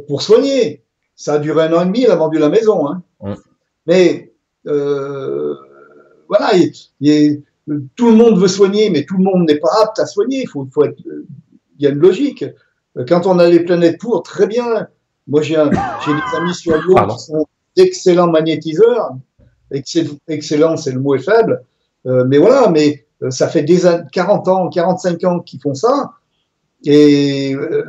pour 0.07 0.21
soigner. 0.21 0.83
Ça 1.15 1.33
a 1.33 1.39
duré 1.39 1.63
un 1.63 1.73
an 1.73 1.81
et 1.81 1.85
demi, 1.85 2.03
elle 2.03 2.11
a 2.11 2.15
vendu 2.17 2.37
la 2.37 2.49
maison. 2.49 2.87
Hein. 2.87 3.01
Mais 3.87 4.31
voilà, 6.27 6.53
il, 6.55 6.71
il- 7.01 7.41
tout 7.95 8.07
le 8.09 8.15
monde 8.15 8.39
veut 8.39 8.47
soigner, 8.47 8.89
mais 8.89 9.05
tout 9.05 9.17
le 9.17 9.23
monde 9.23 9.47
n'est 9.47 9.59
pas 9.59 9.69
apte 9.83 9.99
à 9.99 10.05
soigner. 10.05 10.41
Il 10.43 10.47
faut, 10.49 10.67
faut 10.73 10.83
être, 10.85 10.97
il 11.77 11.83
y 11.83 11.87
a 11.87 11.91
une 11.91 11.99
logique. 11.99 12.45
Quand 13.07 13.25
on 13.27 13.39
a 13.39 13.47
les 13.47 13.61
planètes 13.61 13.99
pour, 13.99 14.23
très 14.23 14.47
bien. 14.47 14.87
Moi, 15.27 15.41
j'ai 15.41 15.55
des 15.55 16.37
amis 16.37 16.53
sur 16.55 16.75
Lyon 16.81 17.07
qui 17.07 17.19
sont 17.19 17.45
d'excellents 17.75 18.29
magnétiseurs. 18.31 19.11
Excell- 19.71 20.17
Excellent, 20.27 20.75
c'est 20.77 20.91
le 20.91 20.99
mot 20.99 21.15
est 21.15 21.19
faible. 21.19 21.63
Euh, 22.07 22.25
mais 22.27 22.37
voilà, 22.39 22.69
mais 22.69 23.05
euh, 23.21 23.29
ça 23.29 23.47
fait 23.47 23.61
des 23.63 23.85
an- 23.85 24.03
40 24.11 24.47
ans, 24.47 24.69
45 24.69 25.23
ans 25.25 25.39
qu'ils 25.39 25.61
font 25.61 25.75
ça. 25.75 26.13
Et 26.85 27.53
euh, 27.55 27.83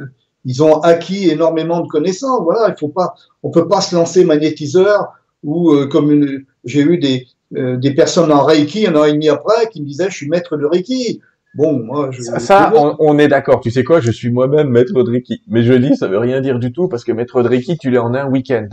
ils 0.44 0.62
ont 0.62 0.80
acquis 0.80 1.30
énormément 1.30 1.80
de 1.80 1.88
connaissances. 1.88 2.42
Voilà, 2.42 2.68
il 2.74 2.78
faut 2.78 2.88
pas, 2.88 3.14
on 3.42 3.50
peut 3.50 3.68
pas 3.68 3.80
se 3.80 3.94
lancer 3.94 4.24
magnétiseur 4.24 5.12
ou 5.42 5.70
euh, 5.72 5.86
comme 5.86 6.26
j'ai 6.64 6.80
eu 6.82 6.98
des, 6.98 7.26
euh, 7.56 7.76
des 7.76 7.94
personnes 7.94 8.30
en 8.32 8.44
Reiki 8.44 8.86
un 8.86 8.94
an 8.96 9.04
et 9.04 9.12
demi 9.12 9.28
après 9.28 9.68
qui 9.70 9.80
me 9.82 9.86
disaient 9.86 10.08
je 10.10 10.14
suis 10.16 10.28
maître 10.28 10.56
de 10.56 10.66
Reiki. 10.66 11.20
Bon, 11.54 11.72
moi, 11.82 12.10
je, 12.12 12.22
Ça, 12.22 12.38
ça, 12.38 12.72
on, 12.76 12.94
on 13.00 13.18
est 13.18 13.26
d'accord. 13.26 13.60
Tu 13.60 13.72
sais 13.72 13.82
quoi 13.82 13.98
Je 14.00 14.12
suis 14.12 14.30
moi-même 14.30 14.68
maître 14.68 14.92
de 15.02 15.10
Reiki. 15.10 15.42
Mais 15.48 15.64
je 15.64 15.72
dis, 15.72 15.96
ça 15.96 16.06
veut 16.06 16.18
rien 16.18 16.40
dire 16.40 16.60
du 16.60 16.72
tout 16.72 16.86
parce 16.86 17.02
que 17.02 17.10
maître 17.10 17.42
de 17.42 17.48
Reiki, 17.48 17.76
tu 17.76 17.90
l'es 17.90 17.98
en 17.98 18.14
un 18.14 18.26
week-end. 18.28 18.68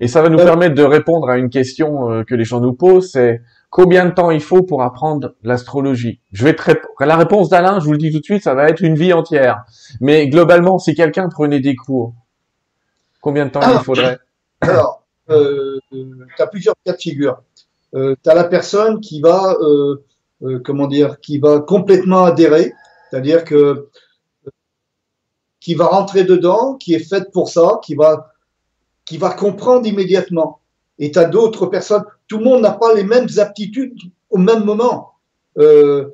Et 0.00 0.08
ça 0.08 0.20
va 0.20 0.28
nous 0.28 0.36
Ouais. 0.36 0.44
permettre 0.44 0.74
de 0.74 0.82
répondre 0.82 1.30
à 1.30 1.38
une 1.38 1.48
question 1.48 2.10
euh, 2.10 2.24
que 2.24 2.34
les 2.34 2.44
gens 2.44 2.60
nous 2.60 2.74
posent, 2.74 3.12
c'est 3.12 3.40
combien 3.70 4.04
de 4.04 4.10
temps 4.10 4.30
il 4.30 4.42
faut 4.42 4.62
pour 4.62 4.82
apprendre 4.82 5.36
l'astrologie? 5.42 6.20
Je 6.32 6.44
vais 6.44 6.54
te. 6.54 6.62
La 7.00 7.16
réponse 7.16 7.48
d'Alain, 7.48 7.80
je 7.80 7.86
vous 7.86 7.92
le 7.92 7.98
dis 7.98 8.12
tout 8.12 8.18
de 8.20 8.24
suite, 8.24 8.42
ça 8.42 8.54
va 8.54 8.68
être 8.68 8.82
une 8.82 8.94
vie 8.94 9.14
entière. 9.14 9.62
Mais 10.02 10.28
globalement, 10.28 10.78
si 10.78 10.94
quelqu'un 10.94 11.30
prenait 11.30 11.60
des 11.60 11.76
cours, 11.76 12.12
combien 13.22 13.46
de 13.46 13.50
temps 13.52 13.60
Ah. 13.62 13.76
il 13.78 13.84
faudrait? 13.84 14.18
Alors, 14.60 15.02
euh, 15.30 15.78
tu 15.92 16.42
as 16.42 16.46
plusieurs 16.46 16.74
cas 16.84 16.92
de 16.92 16.98
figure. 16.98 17.40
Euh, 17.94 18.14
tu 18.22 18.30
as 18.30 18.34
la 18.34 18.44
personne 18.44 19.00
qui 19.00 19.20
va, 19.20 19.56
euh, 19.60 20.04
euh, 20.42 20.60
comment 20.64 20.86
dire, 20.86 21.20
qui 21.20 21.38
va 21.38 21.60
complètement 21.60 22.24
adhérer, 22.24 22.72
c'est-à-dire 23.10 23.44
que 23.44 23.88
qui 25.60 25.74
va 25.74 25.86
rentrer 25.86 26.24
dedans, 26.24 26.74
qui 26.74 26.94
est 26.94 26.98
faite 26.98 27.30
pour 27.32 27.48
ça, 27.48 27.80
qui 27.84 27.94
va, 27.94 28.32
qui 29.04 29.18
va 29.18 29.30
comprendre 29.30 29.86
immédiatement. 29.86 30.60
Et 30.98 31.10
tu 31.10 31.18
as 31.18 31.24
d'autres 31.24 31.66
personnes. 31.66 32.04
Tout 32.26 32.38
le 32.38 32.44
monde 32.44 32.62
n'a 32.62 32.72
pas 32.72 32.94
les 32.94 33.04
mêmes 33.04 33.28
aptitudes 33.38 33.98
au 34.30 34.38
même 34.38 34.64
moment. 34.64 35.12
Euh, 35.58 36.08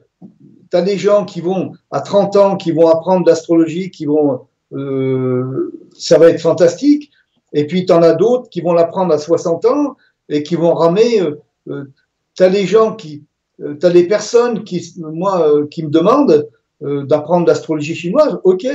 tu 0.71 0.77
as 0.77 0.83
des 0.83 0.99
gens 0.99 1.25
qui 1.25 1.41
vont, 1.41 1.73
à 1.91 2.01
30 2.01 2.37
ans, 2.37 2.57
qui 2.57 2.73
vont 2.73 2.89
apprendre 2.89 3.27
l'astrologie, 3.27 3.91
qui 3.91 4.07
vont, 4.07 4.47
euh, 4.73 5.73
ça 5.97 6.19
va 6.19 6.31
être 6.31 6.41
fantastique. 6.41 7.11
Et 7.53 7.67
puis, 7.67 7.87
tu 7.87 7.93
en 7.93 8.03
as 8.03 8.15
d'autres 8.15 8.49
qui 8.49 8.61
vont 8.61 8.73
l'apprendre 8.73 9.15
à 9.15 9.19
60 9.19 9.65
ans 9.67 9.97
et 10.29 10.43
qui 10.43 10.57
vont 10.57 10.75
ramer. 10.75 11.21
Euh, 11.21 11.31
euh, 11.31 11.43
tu 11.67 12.43
as 12.43 12.49
les 12.49 12.67
gens 12.67 12.95
qui. 12.95 13.25
Euh, 13.61 13.77
tu 13.79 13.87
as 13.87 13.91
des 13.91 14.09
personnes 14.09 14.65
qui, 14.65 14.95
moi, 14.99 15.49
euh, 15.49 15.67
qui 15.69 15.85
me 15.85 15.91
demandent 15.91 16.49
euh, 16.83 17.05
d'apprendre 17.05 17.47
l'astrologie 17.47 17.95
chinoise. 17.95 18.39
OK. 18.45 18.67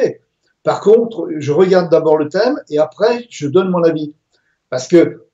Par 0.64 0.82
contre, 0.82 1.28
je 1.38 1.52
regarde 1.52 1.92
d'abord 1.92 2.18
le 2.18 2.30
thème 2.30 2.60
et 2.70 2.80
après, 2.80 3.26
je 3.30 3.48
donne 3.48 3.70
mon 3.70 3.84
avis. 3.84 4.14
Parce 4.70 4.88
que 4.88 5.26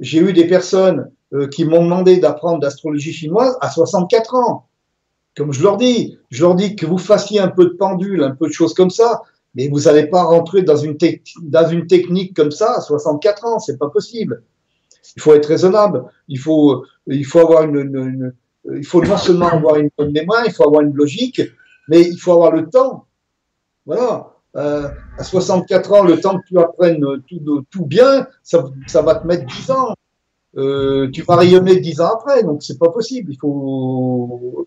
j'ai 0.00 0.20
eu 0.20 0.32
des 0.32 0.46
personnes 0.46 1.10
euh, 1.32 1.48
qui 1.48 1.64
m'ont 1.64 1.82
demandé 1.82 2.18
d'apprendre 2.18 2.62
l'astrologie 2.62 3.12
chinoise 3.12 3.56
à 3.60 3.70
64 3.70 4.34
ans. 4.36 4.68
Comme 5.36 5.52
je 5.52 5.62
leur 5.62 5.76
dis, 5.76 6.18
je 6.30 6.42
leur 6.42 6.54
dis 6.54 6.76
que 6.76 6.86
vous 6.86 6.98
fassiez 6.98 7.40
un 7.40 7.48
peu 7.48 7.64
de 7.64 7.70
pendule, 7.70 8.22
un 8.22 8.30
peu 8.30 8.46
de 8.46 8.52
choses 8.52 8.74
comme 8.74 8.90
ça, 8.90 9.22
mais 9.54 9.68
vous 9.68 9.80
n'allez 9.80 10.06
pas 10.06 10.22
rentrer 10.22 10.62
dans 10.62 10.76
une, 10.76 10.96
dans 11.42 11.68
une 11.68 11.86
technique 11.86 12.34
comme 12.34 12.50
ça 12.50 12.76
à 12.76 12.80
64 12.80 13.44
ans, 13.44 13.58
c'est 13.58 13.78
pas 13.78 13.90
possible. 13.90 14.42
Il 15.16 15.22
faut 15.22 15.34
être 15.34 15.46
raisonnable. 15.46 16.04
Il 16.28 16.38
faut, 16.38 16.84
il 17.06 17.24
faut 17.24 17.40
avoir 17.40 17.64
une, 17.64 18.32
il 18.74 18.84
faut 18.84 19.02
non 19.02 19.16
seulement 19.16 19.48
avoir 19.48 19.76
une 19.76 19.90
bonne 19.96 20.12
mémoire, 20.12 20.42
il 20.44 20.52
faut 20.52 20.66
avoir 20.66 20.82
une 20.82 20.94
logique, 20.94 21.40
mais 21.88 22.02
il 22.02 22.18
faut 22.18 22.32
avoir 22.32 22.52
le 22.52 22.68
temps. 22.68 23.06
Voilà. 23.86 24.32
Euh, 24.56 24.88
à 25.18 25.24
64 25.24 25.92
ans, 25.92 26.04
le 26.04 26.18
temps 26.18 26.38
que 26.38 26.46
tu 26.46 26.58
apprennes 26.58 27.04
tout, 27.70 27.86
bien, 27.86 28.26
ça, 28.42 28.64
ça 28.86 29.02
va 29.02 29.16
te 29.16 29.26
mettre 29.26 29.44
10 29.44 29.70
ans. 29.70 29.94
Euh, 30.56 31.10
tu 31.12 31.22
vas 31.22 31.36
rayonner 31.36 31.78
10 31.78 32.00
ans 32.00 32.14
après, 32.14 32.42
donc 32.42 32.62
c'est 32.62 32.78
pas 32.78 32.88
possible. 32.88 33.32
Il 33.32 33.38
faut, 33.38 34.66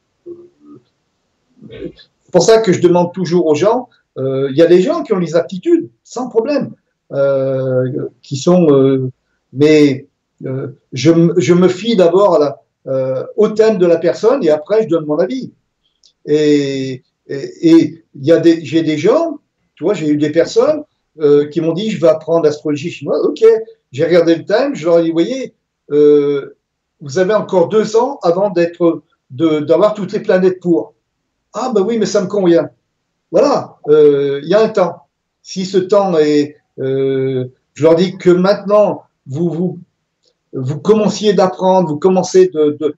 c'est 1.70 2.32
pour 2.32 2.44
ça 2.44 2.62
que 2.62 2.72
je 2.72 2.82
demande 2.82 3.12
toujours 3.14 3.48
aux 3.48 3.56
gens, 3.56 3.90
euh, 4.18 4.50
il 4.52 4.58
y 4.58 4.62
a 4.62 4.68
des 4.68 4.82
gens 4.82 5.02
qui 5.02 5.14
ont 5.14 5.18
les 5.18 5.36
aptitudes, 5.36 5.90
sans 6.04 6.30
problème, 6.30 6.74
qui 8.22 8.38
sont... 8.38 9.10
mais 9.52 10.08
je, 10.42 11.12
m- 11.12 11.34
je 11.38 11.54
me 11.54 11.68
fie 11.68 11.96
d'abord 11.96 12.40
euh, 12.88 13.24
au 13.36 13.50
thème 13.50 13.78
de 13.78 13.86
la 13.86 13.98
personne 13.98 14.44
et 14.44 14.50
après 14.50 14.84
je 14.84 14.88
donne 14.88 15.06
mon 15.06 15.18
avis. 15.18 15.52
Et 16.26 17.04
et- 17.28 18.04
j'ai 18.22 18.84
des 18.84 18.98
gens, 18.98 19.40
tu 19.76 19.84
vois, 19.84 19.94
j'ai 19.94 20.08
eu 20.10 20.18
des 20.18 20.32
personnes 20.32 20.84
euh, 21.20 21.48
qui 21.48 21.62
m'ont 21.62 21.74
dit 21.74 21.92
je 21.92 22.00
vais 22.02 22.08
apprendre 22.08 22.44
l'astrologie 22.46 22.90
chinoise. 22.92 23.22
Ok, 23.24 23.44
j'ai 23.92 24.06
regardé 24.06 24.36
le 24.36 24.46
thème, 24.46 24.76
je 24.76 24.86
leur 24.86 25.00
ai 25.00 25.04
dit, 25.04 25.10
vous 25.10 25.14
voyez, 25.16 25.54
euh, 25.92 26.58
vous 27.02 27.20
avez 27.20 27.34
encore 27.34 27.70
deux 27.70 27.96
ans 27.96 28.20
avant 28.24 28.52
d'avoir 29.32 29.94
toutes 29.94 30.12
les 30.14 30.20
planètes 30.22 30.60
pour. 30.60 30.94
Ah 31.54 31.72
ben 31.74 31.82
oui, 31.82 31.98
mais 31.98 32.06
ça 32.06 32.22
me 32.22 32.28
convient. 32.28 32.70
Voilà, 33.32 33.78
euh, 33.90 34.40
il 34.44 34.50
y 34.50 34.54
a 34.54 34.62
un 34.64 34.70
temps. 34.70 35.04
Si 35.44 35.66
ce 35.66 35.78
temps 35.78 36.18
est, 36.18 36.58
euh, 36.80 37.46
je 37.74 37.84
leur 37.84 37.96
dis 37.96 38.18
que 38.18 38.30
maintenant 38.30 39.04
vous 39.28 39.50
vous 39.50 39.80
vous 40.54 40.80
commenciez 40.80 41.34
d'apprendre, 41.34 41.90
vous 41.90 42.00
commencez 42.00 42.48
de, 42.48 42.78
de, 42.80 42.96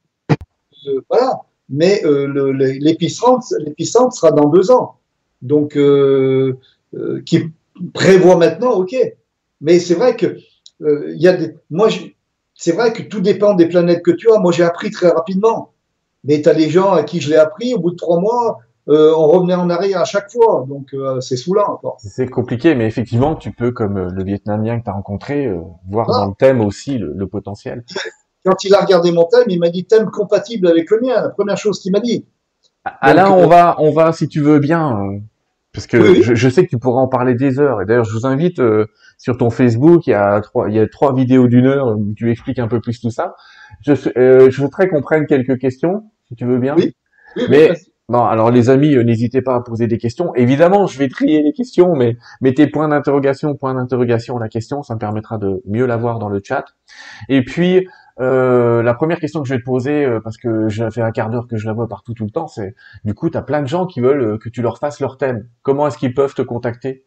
voilà, 1.09 1.41
mais 1.69 2.01
euh, 2.05 2.53
l'épicentre 2.79 3.45
l'épicentre 3.59 4.15
sera 4.15 4.31
dans 4.31 4.49
deux 4.49 4.71
ans. 4.71 4.95
Donc 5.41 5.75
euh, 5.75 6.57
euh, 6.93 7.21
qui 7.25 7.51
prévoit 7.93 8.37
maintenant, 8.37 8.71
ok. 8.71 8.95
Mais 9.59 9.79
c'est 9.79 9.95
vrai 9.95 10.15
que 10.15 10.37
euh, 10.81 11.11
il 11.13 11.21
y 11.21 11.27
a 11.27 11.33
des, 11.33 11.55
moi 11.69 11.89
c'est 12.55 12.73
vrai 12.73 12.93
que 12.93 13.01
tout 13.03 13.21
dépend 13.21 13.53
des 13.53 13.67
planètes 13.67 14.03
que 14.03 14.11
tu 14.11 14.31
as. 14.31 14.39
Moi 14.39 14.51
j'ai 14.51 14.63
appris 14.63 14.91
très 14.91 15.09
rapidement, 15.09 15.73
mais 16.23 16.41
tu 16.41 16.49
as 16.49 16.53
des 16.53 16.69
gens 16.69 16.91
à 16.93 17.03
qui 17.03 17.19
je 17.19 17.29
l'ai 17.29 17.37
appris 17.37 17.73
au 17.73 17.79
bout 17.79 17.91
de 17.91 17.95
trois 17.95 18.19
mois. 18.19 18.59
Euh, 18.89 19.13
on 19.15 19.27
revenait 19.27 19.53
en 19.55 19.69
arrière 19.69 20.01
à 20.01 20.05
chaque 20.05 20.31
fois, 20.31 20.65
donc 20.67 20.93
euh, 20.93 21.21
c'est 21.21 21.37
saoulant. 21.37 21.77
Quoi. 21.81 21.95
C'est 21.99 22.27
compliqué, 22.27 22.73
mais 22.75 22.85
effectivement, 22.87 23.35
tu 23.35 23.51
peux, 23.51 23.71
comme 23.71 23.97
euh, 23.97 24.09
le 24.11 24.23
Vietnamien 24.23 24.79
que 24.79 24.83
tu 24.85 24.89
as 24.89 24.93
rencontré, 24.93 25.45
euh, 25.45 25.59
voir 25.89 26.07
Ah. 26.09 26.19
dans 26.21 26.27
le 26.29 26.33
thème 26.37 26.61
aussi 26.61 26.97
le, 26.97 27.13
le 27.15 27.27
potentiel. 27.27 27.83
Quand 28.45 28.63
il 28.63 28.73
a 28.73 28.79
regardé 28.81 29.11
mon 29.11 29.25
thème, 29.25 29.43
il 29.49 29.59
m'a 29.59 29.69
dit 29.69 29.85
thème 29.85 30.09
compatible 30.09 30.67
avec 30.67 30.89
le 30.89 30.99
mien. 30.99 31.21
La 31.21 31.29
première 31.29 31.57
chose 31.57 31.79
qu'il 31.79 31.91
m'a 31.91 31.99
dit. 31.99 32.25
Alain, 32.83 33.29
Donc, 33.29 33.37
on 33.37 33.43
euh, 33.43 33.47
va, 33.47 33.75
on 33.77 33.91
va, 33.91 34.11
si 34.13 34.27
tu 34.27 34.41
veux 34.41 34.57
bien, 34.57 34.99
euh, 34.99 35.19
parce 35.73 35.85
que 35.85 35.97
Oui, 35.97 36.09
oui. 36.13 36.23
Je, 36.23 36.33
je 36.33 36.49
sais 36.49 36.63
que 36.65 36.69
tu 36.71 36.79
pourras 36.79 37.01
en 37.01 37.07
parler 37.07 37.35
des 37.35 37.59
heures. 37.59 37.83
Et 37.83 37.85
d'ailleurs, 37.85 38.03
je 38.05 38.13
vous 38.13 38.25
invite 38.25 38.57
euh, 38.59 38.87
sur 39.19 39.37
ton 39.37 39.51
Facebook, 39.51 40.07
il 40.07 40.09
y 40.09 40.13
a 40.15 40.41
trois, 40.41 40.67
il 40.69 40.75
y 40.75 40.79
a 40.79 40.87
trois 40.87 41.13
vidéos 41.13 41.47
d'une 41.47 41.67
heure 41.67 41.95
où 41.95 42.13
tu 42.15 42.31
expliques 42.31 42.57
un 42.57 42.67
peu 42.67 42.81
plus 42.81 42.99
tout 42.99 43.11
ça. 43.11 43.35
Je, 43.85 43.93
euh, 44.17 44.49
je 44.49 44.59
voudrais 44.59 44.89
qu'on 44.89 45.01
prenne 45.03 45.27
quelques 45.27 45.59
questions, 45.59 46.05
si 46.27 46.33
tu 46.35 46.45
veux 46.45 46.57
bien. 46.57 46.75
Oui. 46.75 46.95
Oui, 47.37 47.43
Mais- 47.47 47.73
Bon, 48.09 48.25
alors 48.25 48.51
les 48.51 48.69
amis, 48.69 48.95
euh, 48.95 49.03
n'hésitez 49.03 49.41
pas 49.41 49.55
à 49.55 49.61
poser 49.61 49.87
des 49.87 49.97
questions. 49.97 50.35
Évidemment, 50.35 50.85
je 50.85 50.97
vais 50.99 51.07
trier 51.07 51.41
les 51.43 51.53
questions, 51.53 51.95
mais 51.95 52.17
mettez 52.41 52.67
point 52.67 52.89
d'interrogation, 52.89 53.55
point 53.55 53.73
d'interrogation 53.73 54.37
la 54.37 54.49
question, 54.49 54.83
ça 54.83 54.95
me 54.95 54.99
permettra 54.99 55.37
de 55.37 55.61
mieux 55.65 55.85
la 55.85 55.95
voir 55.95 56.19
dans 56.19 56.27
le 56.27 56.41
chat. 56.43 56.65
Et 57.29 57.43
puis, 57.45 57.87
euh, 58.19 58.83
la 58.83 58.93
première 58.95 59.19
question 59.19 59.41
que 59.41 59.47
je 59.47 59.53
vais 59.53 59.59
te 59.61 59.65
poser, 59.65 60.03
euh, 60.05 60.19
parce 60.21 60.37
que 60.37 60.67
j'ai 60.67 60.89
fait 60.91 61.01
un 61.01 61.11
quart 61.11 61.29
d'heure 61.29 61.47
que 61.47 61.55
je 61.57 61.65
la 61.67 61.73
vois 61.73 61.87
partout 61.87 62.13
tout 62.13 62.25
le 62.25 62.31
temps, 62.31 62.47
c'est 62.47 62.75
du 63.05 63.13
coup, 63.13 63.29
tu 63.29 63.37
as 63.37 63.41
plein 63.43 63.61
de 63.61 63.67
gens 63.67 63.85
qui 63.85 64.01
veulent 64.01 64.21
euh, 64.23 64.37
que 64.37 64.49
tu 64.49 64.61
leur 64.61 64.77
fasses 64.79 64.99
leur 64.99 65.17
thème. 65.17 65.47
Comment 65.61 65.87
est-ce 65.87 65.97
qu'ils 65.97 66.13
peuvent 66.13 66.33
te 66.35 66.41
contacter? 66.41 67.05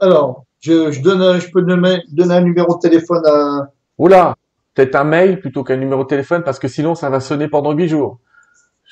Alors, 0.00 0.44
je, 0.60 0.90
je 0.92 1.00
donne, 1.02 1.22
un- 1.22 1.38
je 1.38 1.50
peux 1.50 1.62
donner, 1.62 2.02
donner 2.12 2.34
un 2.34 2.40
numéro 2.42 2.74
de 2.74 2.80
téléphone 2.80 3.22
à. 3.26 3.70
Oula, 3.98 4.34
peut-être 4.74 4.94
un 4.96 5.04
mail 5.04 5.40
plutôt 5.40 5.64
qu'un 5.64 5.76
numéro 5.76 6.02
de 6.02 6.08
téléphone, 6.08 6.42
parce 6.42 6.58
que 6.58 6.68
sinon, 6.68 6.94
ça 6.94 7.10
va 7.10 7.20
sonner 7.20 7.48
pendant 7.48 7.72
huit 7.72 7.88
jours. 7.88 8.18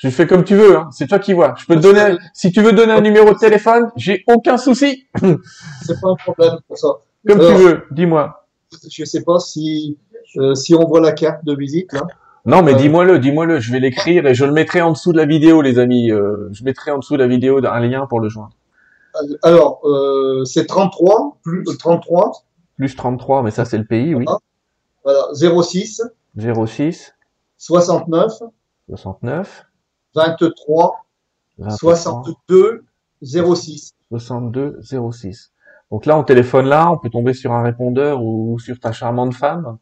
Je 0.01 0.09
fais 0.09 0.25
comme 0.25 0.45
tu 0.45 0.55
veux, 0.55 0.77
hein. 0.77 0.87
c'est 0.91 1.07
toi 1.07 1.19
qui 1.19 1.33
vois. 1.33 1.55
Je 1.57 1.65
peux 1.65 1.75
te 1.75 1.81
donner, 1.81 2.15
si 2.33 2.51
tu 2.53 2.61
veux 2.61 2.71
donner 2.71 2.93
un 2.93 3.01
numéro 3.01 3.33
de 3.33 3.37
téléphone, 3.37 3.91
j'ai 3.97 4.23
aucun 4.27 4.57
souci. 4.57 5.07
C'est 5.15 5.99
pas 5.99 6.09
un 6.09 6.15
problème 6.15 6.57
pour 6.67 6.77
ça. 6.77 6.87
Comme 7.27 7.41
Alors, 7.41 7.57
tu 7.57 7.63
veux, 7.63 7.83
dis-moi. 7.91 8.47
Je 8.89 9.03
sais 9.03 9.23
pas 9.23 9.39
si 9.39 9.97
euh, 10.37 10.55
si 10.55 10.73
on 10.73 10.87
voit 10.87 11.01
la 11.01 11.11
carte 11.11 11.43
de 11.43 11.53
visite 11.53 11.91
là. 11.91 12.07
Non, 12.45 12.63
mais 12.63 12.75
Euh, 12.75 12.77
dis-moi-le, 12.77 13.19
dis-moi-le, 13.19 13.59
je 13.59 13.73
vais 13.73 13.81
l'écrire 13.81 14.25
et 14.25 14.33
je 14.33 14.45
le 14.45 14.53
mettrai 14.53 14.81
en 14.81 14.91
dessous 14.91 15.11
de 15.11 15.17
la 15.17 15.25
vidéo, 15.25 15.61
les 15.61 15.79
amis. 15.79 16.11
Euh, 16.11 16.47
je 16.53 16.63
mettrai 16.63 16.91
en 16.91 16.99
dessous 16.99 17.15
de 17.15 17.19
la 17.21 17.27
vidéo 17.27 17.59
un 17.65 17.79
lien 17.81 18.05
pour 18.07 18.21
le 18.21 18.29
joindre. 18.29 18.55
Alors, 19.43 19.81
euh, 19.85 20.45
c'est 20.45 20.65
33 20.65 21.39
plus 21.43 21.63
euh, 21.67 21.75
33 21.77 22.31
Plus 22.77 22.95
33, 22.95 23.43
mais 23.43 23.51
ça 23.51 23.65
c'est 23.65 23.77
le 23.77 23.83
pays, 23.83 24.15
oui. 24.15 24.23
voilà 25.03 25.27
06 25.33 26.01
06 26.37 27.13
69 27.57 28.31
69 28.87 29.65
23 30.15 31.05
23, 31.57 31.77
62 31.77 32.85
06. 33.21 33.93
62 34.11 34.79
06. 35.11 35.51
Donc 35.91 36.05
là, 36.05 36.17
on 36.17 36.23
téléphone 36.23 36.67
là, 36.67 36.91
on 36.91 36.97
peut 36.97 37.09
tomber 37.09 37.33
sur 37.33 37.51
un 37.51 37.63
répondeur 37.63 38.23
ou 38.23 38.59
sur 38.59 38.79
ta 38.79 38.91
charmante 38.91 39.33
femme. 39.33 39.77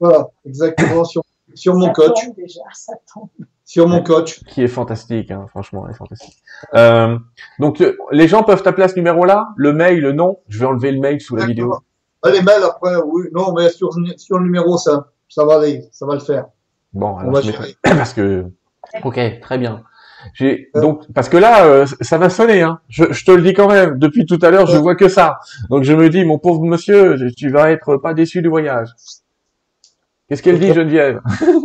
Voilà, 0.00 0.28
exactement 0.44 1.04
sur 1.04 1.22
sur 1.54 1.74
mon 1.74 1.86
Ça 1.86 1.92
coach, 1.92 2.24
tombe 2.26 2.34
déjà, 2.36 2.60
ça 2.74 2.92
tombe. 3.12 3.28
sur 3.64 3.88
mon 3.88 4.02
coach. 4.02 4.44
qui 4.44 4.62
est 4.62 4.68
fantastique, 4.68 5.30
hein, 5.30 5.46
franchement, 5.48 5.86
elle 5.86 5.94
est 5.94 5.96
fantastique. 5.96 6.36
Euh, 6.74 7.18
donc, 7.58 7.80
euh, 7.80 7.96
les 8.12 8.28
gens 8.28 8.42
peuvent 8.42 8.62
t'appeler 8.62 8.84
à 8.84 8.88
ce 8.88 8.96
numéro-là 8.96 9.48
Le 9.56 9.72
mail, 9.72 10.00
le 10.00 10.12
nom 10.12 10.40
Je 10.48 10.58
vais 10.58 10.66
enlever 10.66 10.92
le 10.92 11.00
mail 11.00 11.20
sous 11.22 11.36
la 11.36 11.46
vidéo. 11.46 11.74
Ah, 12.22 12.30
les 12.30 12.42
mails 12.42 12.62
après, 12.64 12.96
oui, 12.96 13.24
non, 13.32 13.52
mais 13.54 13.70
sur 13.70 13.90
sur 14.18 14.38
le 14.38 14.44
numéro 14.44 14.76
ça 14.76 15.06
ça 15.28 15.44
va 15.46 15.56
aller, 15.56 15.88
ça 15.90 16.04
va 16.06 16.14
le 16.14 16.20
faire. 16.20 16.46
Bon, 16.92 17.08
On 17.14 17.18
alors 17.18 17.32
va 17.32 17.40
je 17.40 17.46
mettrai- 17.50 17.66
gérer. 17.68 17.76
parce 17.98 18.12
que 18.12 18.46
ok, 19.04 19.40
très 19.40 19.58
bien. 19.58 19.82
J'ai 20.34 20.70
donc 20.74 21.02
parce 21.14 21.28
que 21.28 21.36
là, 21.36 21.64
euh, 21.64 21.86
ça 22.00 22.18
va 22.18 22.28
sonner. 22.28 22.62
Hein. 22.62 22.80
Je, 22.88 23.04
je 23.12 23.24
te 23.24 23.30
le 23.30 23.42
dis 23.42 23.54
quand 23.54 23.68
même. 23.68 23.98
Depuis 23.98 24.26
tout 24.26 24.38
à 24.42 24.50
l'heure, 24.50 24.66
je 24.66 24.76
vois 24.76 24.96
que 24.96 25.08
ça. 25.08 25.38
Donc 25.70 25.84
je 25.84 25.92
me 25.92 26.10
dis, 26.10 26.24
mon 26.24 26.38
pauvre 26.38 26.62
monsieur, 26.64 27.16
tu 27.36 27.50
vas 27.50 27.70
être 27.70 27.96
pas 27.96 28.14
déçu 28.14 28.42
du 28.42 28.48
voyage. 28.48 28.88
Qu'est-ce 30.28 30.42
qu'elle 30.42 30.58
dit. 30.58 30.72
Geneviève? 30.72 31.20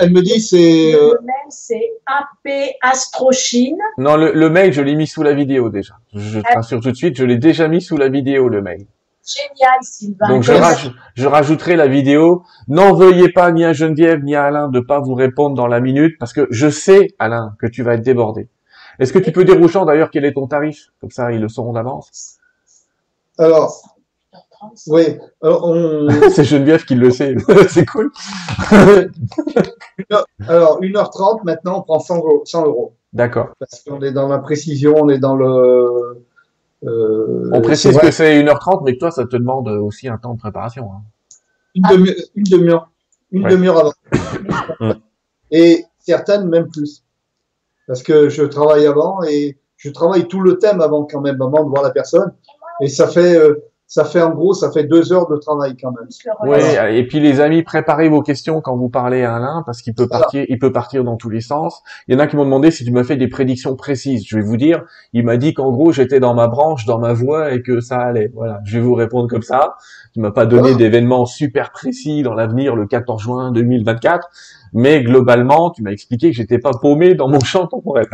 Elle 0.00 0.10
me 0.12 0.20
dit 0.20 0.40
c'est 0.40 0.94
euh, 0.94 1.14
Le 1.14 1.24
mail, 1.24 1.46
c'est 1.48 1.90
AP 2.06 2.74
Astrochine. 2.82 3.78
Non, 3.96 4.16
le, 4.16 4.32
le 4.32 4.50
mail, 4.50 4.72
je 4.72 4.82
l'ai 4.82 4.94
mis 4.94 5.06
sous 5.06 5.22
la 5.22 5.32
vidéo 5.32 5.70
déjà. 5.70 5.94
Je 6.14 6.40
te 6.40 6.54
rassure 6.54 6.80
tout 6.80 6.90
de 6.90 6.96
suite, 6.96 7.16
je 7.16 7.24
l'ai 7.24 7.38
déjà 7.38 7.68
mis 7.68 7.80
sous 7.80 7.96
la 7.96 8.08
vidéo 8.08 8.48
le 8.48 8.60
mail. 8.60 8.86
Génial, 9.28 9.78
Sylvain. 9.82 10.28
Donc 10.28 10.42
je, 10.42 10.52
Yes. 10.52 10.60
raj- 10.62 10.92
je 11.14 11.26
rajouterai 11.26 11.76
la 11.76 11.86
vidéo. 11.88 12.42
N'en 12.68 12.94
veuillez 12.94 13.30
pas 13.30 13.50
ni 13.52 13.64
à 13.64 13.72
Geneviève 13.72 14.22
ni 14.24 14.34
à 14.34 14.44
Alain 14.44 14.68
de 14.68 14.80
pas 14.80 15.00
vous 15.00 15.14
répondre 15.14 15.54
dans 15.56 15.66
la 15.66 15.80
minute 15.80 16.16
parce 16.18 16.32
que 16.32 16.46
je 16.50 16.68
sais 16.70 17.08
Alain 17.18 17.54
que 17.60 17.66
tu 17.66 17.82
vas 17.82 17.94
être 17.94 18.02
débordé. 18.02 18.48
Est-ce 18.98 19.12
que 19.12 19.18
tu 19.18 19.30
peux 19.32 19.44
dire 19.44 19.60
aux 19.60 19.68
gens 19.68 19.84
d'ailleurs 19.84 20.10
quel 20.10 20.24
est 20.24 20.32
ton 20.32 20.46
tarif? 20.46 20.88
Comme 21.00 21.10
ça 21.10 21.30
ils 21.32 21.40
le 21.40 21.48
sauront 21.48 21.72
d'avance. 21.74 22.38
alors 23.38 23.82
35. 24.50 24.92
oui, 24.92 25.04
on 25.42 26.08
C'est 26.34 26.44
Geneviève 26.44 26.84
qui 26.84 26.94
le 26.96 27.10
sait. 27.10 27.36
C'est 27.68 27.86
cool. 27.86 28.10
alors 30.48 30.80
1h30 30.80 31.44
maintenant 31.44 31.78
on 31.78 31.82
prend 31.82 32.00
100 32.00 32.16
euros, 32.18 32.42
100 32.44 32.66
euros 32.66 32.94
D'accord. 33.12 33.48
parce 33.58 33.82
qu'on 33.84 34.00
est 34.02 34.12
dans 34.12 34.28
la 34.28 34.38
précision, 34.38 34.94
on 34.96 35.08
est 35.08 35.18
dans 35.18 35.36
le 35.36 36.24
euh, 36.86 37.50
On 37.52 37.60
précise 37.60 37.90
c'est 37.90 37.96
vrai, 37.96 38.06
que 38.06 38.10
c'est 38.12 38.42
1h30 38.42 38.82
mais 38.84 38.94
que 38.94 38.98
toi 38.98 39.10
ça 39.10 39.24
te 39.24 39.36
demande 39.36 39.68
aussi 39.68 40.08
un 40.08 40.16
temps 40.18 40.34
de 40.34 40.38
préparation. 40.38 40.90
hein. 40.92 41.02
une 41.74 41.82
demi- 41.90 42.14
une 42.34 42.44
demi-heure 42.44 42.90
une 43.32 43.44
Ouais. 43.44 43.50
demi-heure 43.50 43.78
avant. 43.78 44.94
Et 45.50 45.84
certaines 45.98 46.48
même 46.48 46.68
plus. 46.68 47.04
Parce 47.86 48.02
que 48.02 48.28
je 48.28 48.42
travaille 48.44 48.86
avant 48.86 49.22
et 49.22 49.58
je 49.76 49.90
travaille 49.90 50.28
tout 50.28 50.40
le 50.40 50.58
thème 50.58 50.80
avant 50.80 51.04
quand 51.04 51.20
même, 51.20 51.40
avant 51.40 51.64
de 51.64 51.68
voir 51.70 51.82
la 51.82 51.90
personne. 51.90 52.32
Et 52.80 52.88
ça 52.88 53.06
fait, 53.08 53.36
euh, 53.36 53.54
ça 53.90 54.04
fait 54.04 54.20
en 54.20 54.30
gros, 54.34 54.52
ça 54.52 54.70
fait 54.70 54.84
deux 54.84 55.14
heures 55.14 55.26
de 55.28 55.36
travail 55.38 55.74
quand 55.80 55.90
même. 55.92 56.06
Le 56.44 56.50
Oui, 56.50 56.96
et 56.98 57.06
puis 57.06 57.20
les 57.20 57.40
amis, 57.40 57.62
préparez 57.62 58.10
vos 58.10 58.20
questions 58.20 58.60
quand 58.60 58.76
vous 58.76 58.90
parlez 58.90 59.24
à 59.24 59.36
Alain, 59.36 59.62
parce 59.64 59.80
qu'il 59.80 59.94
peut 59.94 60.06
Voilà. 60.08 60.24
partir, 60.24 60.44
il 60.46 60.58
peut 60.58 60.72
partir 60.72 61.04
dans 61.04 61.16
tous 61.16 61.30
les 61.30 61.40
sens. 61.40 61.82
Il 62.06 62.12
y 62.14 62.16
en 62.16 62.20
a 62.20 62.26
qui 62.26 62.36
m'ont 62.36 62.44
demandé 62.44 62.70
si 62.70 62.84
tu 62.84 62.90
m'as 62.92 63.02
fait 63.02 63.16
des 63.16 63.28
prédictions 63.28 63.74
précises. 63.76 64.24
Je 64.26 64.36
vais 64.36 64.42
vous 64.42 64.58
dire, 64.58 64.84
il 65.14 65.24
m'a 65.24 65.38
dit 65.38 65.54
qu'en 65.54 65.72
gros 65.72 65.90
j'étais 65.90 66.20
dans 66.20 66.34
ma 66.34 66.48
branche, 66.48 66.84
dans 66.84 66.98
ma 66.98 67.14
voie 67.14 67.52
et 67.52 67.62
que 67.62 67.80
ça 67.80 67.96
allait. 67.98 68.30
Voilà, 68.34 68.60
je 68.64 68.76
vais 68.78 68.84
vous 68.84 68.92
répondre 68.94 69.26
comme 69.26 69.40
ça. 69.42 69.76
Tu 70.12 70.20
m'as 70.20 70.32
pas 70.32 70.44
donné 70.44 70.60
Voilà. 70.72 70.76
d'événements 70.76 71.24
super 71.24 71.72
précis 71.72 72.22
dans 72.22 72.34
l'avenir 72.34 72.76
le 72.76 72.86
14 72.86 73.22
juin 73.22 73.52
2024, 73.52 74.28
mais 74.74 75.02
globalement, 75.02 75.70
tu 75.70 75.82
m'as 75.82 75.92
expliqué 75.92 76.30
que 76.30 76.36
j'étais 76.36 76.58
pas 76.58 76.72
paumé 76.72 77.14
dans 77.14 77.28
mon 77.28 77.40
champ 77.40 77.66
temporel. 77.66 78.06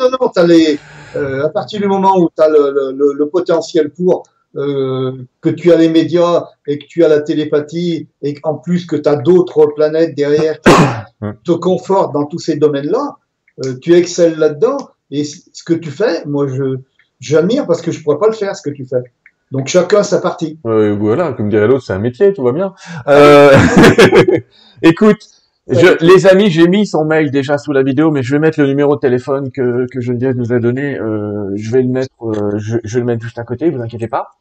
Non, 0.00 0.06
non, 0.18 0.28
t'as 0.34 0.46
les, 0.46 0.78
euh, 1.14 1.44
à 1.44 1.50
partir 1.50 1.78
du 1.80 1.86
moment 1.86 2.18
où 2.18 2.28
tu 2.34 2.42
as 2.42 2.48
le, 2.48 2.72
le, 2.72 2.92
le, 2.96 3.12
le 3.12 3.28
potentiel 3.28 3.90
pour, 3.90 4.24
euh, 4.56 5.12
que 5.40 5.48
tu 5.48 5.72
as 5.72 5.76
les 5.76 5.88
médias 5.88 6.44
et 6.66 6.78
que 6.78 6.84
tu 6.86 7.04
as 7.04 7.08
la 7.08 7.20
télépathie 7.20 8.08
et 8.22 8.34
qu'en 8.34 8.54
plus 8.54 8.86
que 8.86 8.96
tu 8.96 9.08
as 9.08 9.16
d'autres 9.16 9.66
planètes 9.74 10.14
derrière 10.14 10.60
qui 10.60 10.70
te 11.44 11.52
confortent 11.52 12.14
dans 12.14 12.26
tous 12.26 12.38
ces 12.38 12.56
domaines-là, 12.56 13.16
euh, 13.64 13.74
tu 13.80 13.94
excelles 13.94 14.36
là-dedans 14.36 14.78
et 15.10 15.24
ce 15.24 15.62
que 15.64 15.74
tu 15.74 15.90
fais, 15.90 16.24
moi 16.24 16.46
je 16.48 16.78
j'admire 17.20 17.66
parce 17.66 17.82
que 17.82 17.90
je 17.90 18.02
pourrais 18.02 18.18
pas 18.18 18.26
le 18.26 18.32
faire 18.32 18.54
ce 18.56 18.62
que 18.62 18.70
tu 18.70 18.84
fais. 18.84 19.02
Donc 19.50 19.68
chacun 19.68 20.02
sa 20.02 20.20
partie. 20.20 20.58
Euh, 20.66 20.96
voilà, 20.98 21.32
comme 21.32 21.48
dirait 21.48 21.68
l'autre, 21.68 21.84
c'est 21.84 21.92
un 21.92 21.98
métier, 21.98 22.32
tout 22.32 22.42
va 22.42 22.52
bien. 22.52 22.74
Euh, 23.06 23.50
Écoute, 24.82 25.28
Je, 25.66 26.04
les 26.04 26.26
amis, 26.26 26.50
j'ai 26.50 26.68
mis 26.68 26.86
son 26.86 27.04
mail 27.04 27.30
déjà 27.30 27.56
sous 27.56 27.72
la 27.72 27.82
vidéo, 27.82 28.10
mais 28.10 28.22
je 28.22 28.32
vais 28.32 28.38
mettre 28.38 28.60
le 28.60 28.66
numéro 28.66 28.96
de 28.96 29.00
téléphone 29.00 29.50
que, 29.50 29.86
que 29.90 30.00
Geneviève 30.00 30.36
nous 30.36 30.52
a 30.52 30.58
donné. 30.58 30.98
Euh, 30.98 31.50
je 31.54 31.70
vais 31.70 31.82
le 31.82 31.88
mettre, 31.88 32.14
euh, 32.22 32.58
je, 32.58 32.76
je, 32.84 32.94
vais 32.94 33.00
le 33.00 33.06
mettre 33.06 33.22
juste 33.22 33.38
à 33.38 33.44
côté. 33.44 33.70
Vous 33.70 33.80
inquiétez 33.80 34.08
pas. 34.08 34.32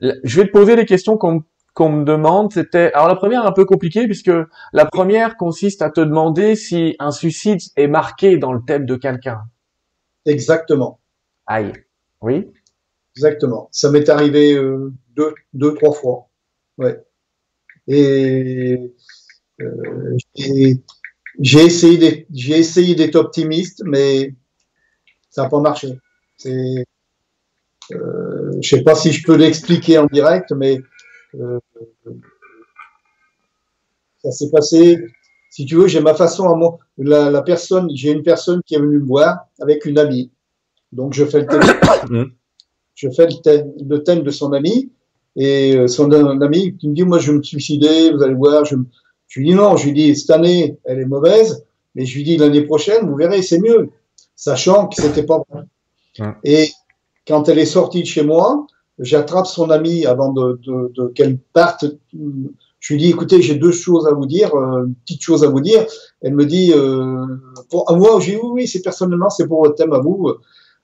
Je 0.00 0.40
vais 0.40 0.46
te 0.46 0.52
poser 0.52 0.74
les 0.76 0.86
questions 0.86 1.16
qu'on 1.18 1.44
qu'on 1.74 1.90
me 1.90 2.04
demande. 2.04 2.52
C'était 2.52 2.92
alors 2.92 3.08
la 3.08 3.16
première 3.16 3.46
un 3.46 3.52
peu 3.52 3.64
compliquée 3.64 4.06
puisque 4.06 4.32
la 4.72 4.84
première 4.84 5.36
consiste 5.36 5.82
à 5.82 5.90
te 5.90 6.00
demander 6.00 6.54
si 6.54 6.96
un 6.98 7.10
suicide 7.10 7.60
est 7.76 7.86
marqué 7.86 8.36
dans 8.36 8.52
le 8.52 8.60
thème 8.66 8.86
de 8.86 8.96
quelqu'un. 8.96 9.42
Exactement. 10.26 11.00
Aïe. 11.46 11.72
Oui. 12.20 12.50
Exactement. 13.16 13.68
Ça 13.72 13.90
m'est 13.90 14.08
arrivé 14.08 14.54
euh, 14.54 14.92
deux, 15.16 15.34
deux, 15.52 15.74
trois 15.74 15.92
fois. 15.92 16.28
Ouais. 16.78 17.02
Et 17.88 18.94
j'ai 20.36 21.64
essayé 21.64 21.98
d'être, 21.98 22.26
j'ai 22.32 22.58
essayé 22.58 22.94
d'être 22.94 23.16
optimiste, 23.16 23.82
mais 23.84 24.34
ça 25.30 25.42
n'a 25.42 25.48
pas 25.48 25.60
marché. 25.60 25.98
C'est, 26.36 26.84
euh, 27.92 28.52
je 28.60 28.68
sais 28.68 28.82
pas 28.82 28.94
si 28.94 29.12
je 29.12 29.24
peux 29.24 29.36
l'expliquer 29.36 29.98
en 29.98 30.06
direct, 30.06 30.52
mais 30.52 30.80
euh, 31.34 31.58
ça 34.22 34.30
s'est 34.30 34.50
passé. 34.50 34.98
Si 35.50 35.66
tu 35.66 35.76
veux, 35.76 35.86
j'ai 35.86 36.00
ma 36.00 36.14
façon 36.14 36.48
à 36.48 36.54
moi. 36.54 36.78
La, 36.98 37.30
la 37.30 37.42
personne, 37.42 37.90
j'ai 37.94 38.10
une 38.10 38.22
personne 38.22 38.62
qui 38.64 38.74
est 38.74 38.78
venue 38.78 38.98
me 38.98 39.06
voir 39.06 39.46
avec 39.60 39.84
une 39.84 39.98
amie. 39.98 40.30
Donc 40.92 41.14
je 41.14 41.24
fais 41.24 41.40
le 41.40 41.46
thème, 41.46 41.60
mmh. 42.10 42.24
je 42.94 43.08
fais 43.10 43.26
le 43.26 43.40
thème, 43.42 43.72
le 43.88 44.02
thème 44.02 44.22
de 44.22 44.30
son 44.30 44.52
ami 44.52 44.92
et 45.36 45.74
euh, 45.76 45.86
son 45.86 46.10
ami 46.12 46.76
qui 46.76 46.88
me 46.88 46.94
dit 46.94 47.04
moi 47.04 47.18
je 47.18 47.32
vais 47.32 47.38
me 47.38 47.42
suicider, 47.42 48.12
vous 48.12 48.22
allez 48.22 48.34
voir, 48.34 48.66
je, 48.66 48.76
je 49.32 49.40
lui 49.40 49.46
dis 49.46 49.54
non, 49.54 49.78
je 49.78 49.86
lui 49.86 49.94
dis 49.94 50.14
cette 50.14 50.28
année 50.28 50.76
elle 50.84 50.98
est 50.98 51.06
mauvaise, 51.06 51.64
mais 51.94 52.04
je 52.04 52.14
lui 52.16 52.22
dis 52.22 52.36
l'année 52.36 52.60
prochaine 52.60 53.08
vous 53.08 53.16
verrez 53.16 53.40
c'est 53.40 53.60
mieux, 53.60 53.88
sachant 54.36 54.88
que 54.88 55.00
c'était 55.00 55.22
pas 55.22 55.42
vrai. 55.48 55.62
Et 56.44 56.68
quand 57.26 57.48
elle 57.48 57.58
est 57.58 57.64
sortie 57.64 58.02
de 58.02 58.06
chez 58.06 58.22
moi, 58.22 58.66
j'attrape 58.98 59.46
son 59.46 59.70
ami 59.70 60.04
avant 60.04 60.34
de, 60.34 60.60
de, 60.66 60.92
de 60.94 61.06
qu'elle 61.08 61.38
parte. 61.38 61.86
Je 62.12 62.92
lui 62.92 63.00
dis 63.00 63.08
écoutez 63.08 63.40
j'ai 63.40 63.54
deux 63.54 63.72
choses 63.72 64.06
à 64.06 64.12
vous 64.12 64.26
dire, 64.26 64.54
euh, 64.54 64.84
une 64.84 64.94
petite 64.96 65.22
chose 65.22 65.44
à 65.44 65.48
vous 65.48 65.62
dire. 65.62 65.86
Elle 66.20 66.34
me 66.34 66.44
dit 66.44 66.74
euh, 66.74 67.24
pour 67.70 67.90
à 67.90 67.96
moi 67.96 68.20
j'ai 68.20 68.36
oui 68.36 68.48
oui 68.52 68.68
c'est 68.68 68.82
personnellement 68.82 69.30
c'est 69.30 69.46
pour 69.48 69.64
votre 69.64 69.76
thème 69.76 69.94
à 69.94 70.00
vous. 70.00 70.30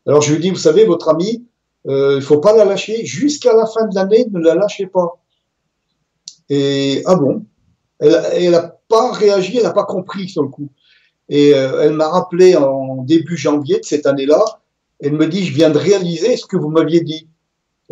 Alors 0.06 0.22
je 0.22 0.32
lui 0.32 0.40
dis 0.40 0.48
vous 0.48 0.56
savez 0.56 0.86
votre 0.86 1.10
ami 1.10 1.44
euh, 1.86 2.14
il 2.16 2.22
faut 2.22 2.38
pas 2.38 2.56
la 2.56 2.64
lâcher 2.64 3.04
jusqu'à 3.04 3.52
la 3.54 3.66
fin 3.66 3.86
de 3.88 3.94
l'année, 3.94 4.26
ne 4.30 4.40
la 4.40 4.54
lâchez 4.54 4.86
pas. 4.86 5.18
Et 6.48 7.02
ah 7.04 7.14
bon, 7.14 7.44
elle, 8.00 8.50
n'a 8.50 8.76
pas 8.88 9.12
réagi, 9.12 9.56
elle 9.56 9.64
n'a 9.64 9.72
pas 9.72 9.84
compris 9.84 10.28
sur 10.28 10.42
le 10.42 10.48
coup. 10.48 10.68
Et 11.28 11.54
euh, 11.54 11.82
elle 11.82 11.92
m'a 11.92 12.08
rappelé 12.08 12.56
en 12.56 13.02
début 13.02 13.36
janvier 13.36 13.80
de 13.80 13.84
cette 13.84 14.06
année-là. 14.06 14.42
Elle 15.00 15.12
me 15.12 15.26
dit, 15.26 15.44
je 15.44 15.54
viens 15.54 15.70
de 15.70 15.78
réaliser 15.78 16.36
ce 16.36 16.46
que 16.46 16.56
vous 16.56 16.70
m'aviez 16.70 17.00
dit. 17.00 17.28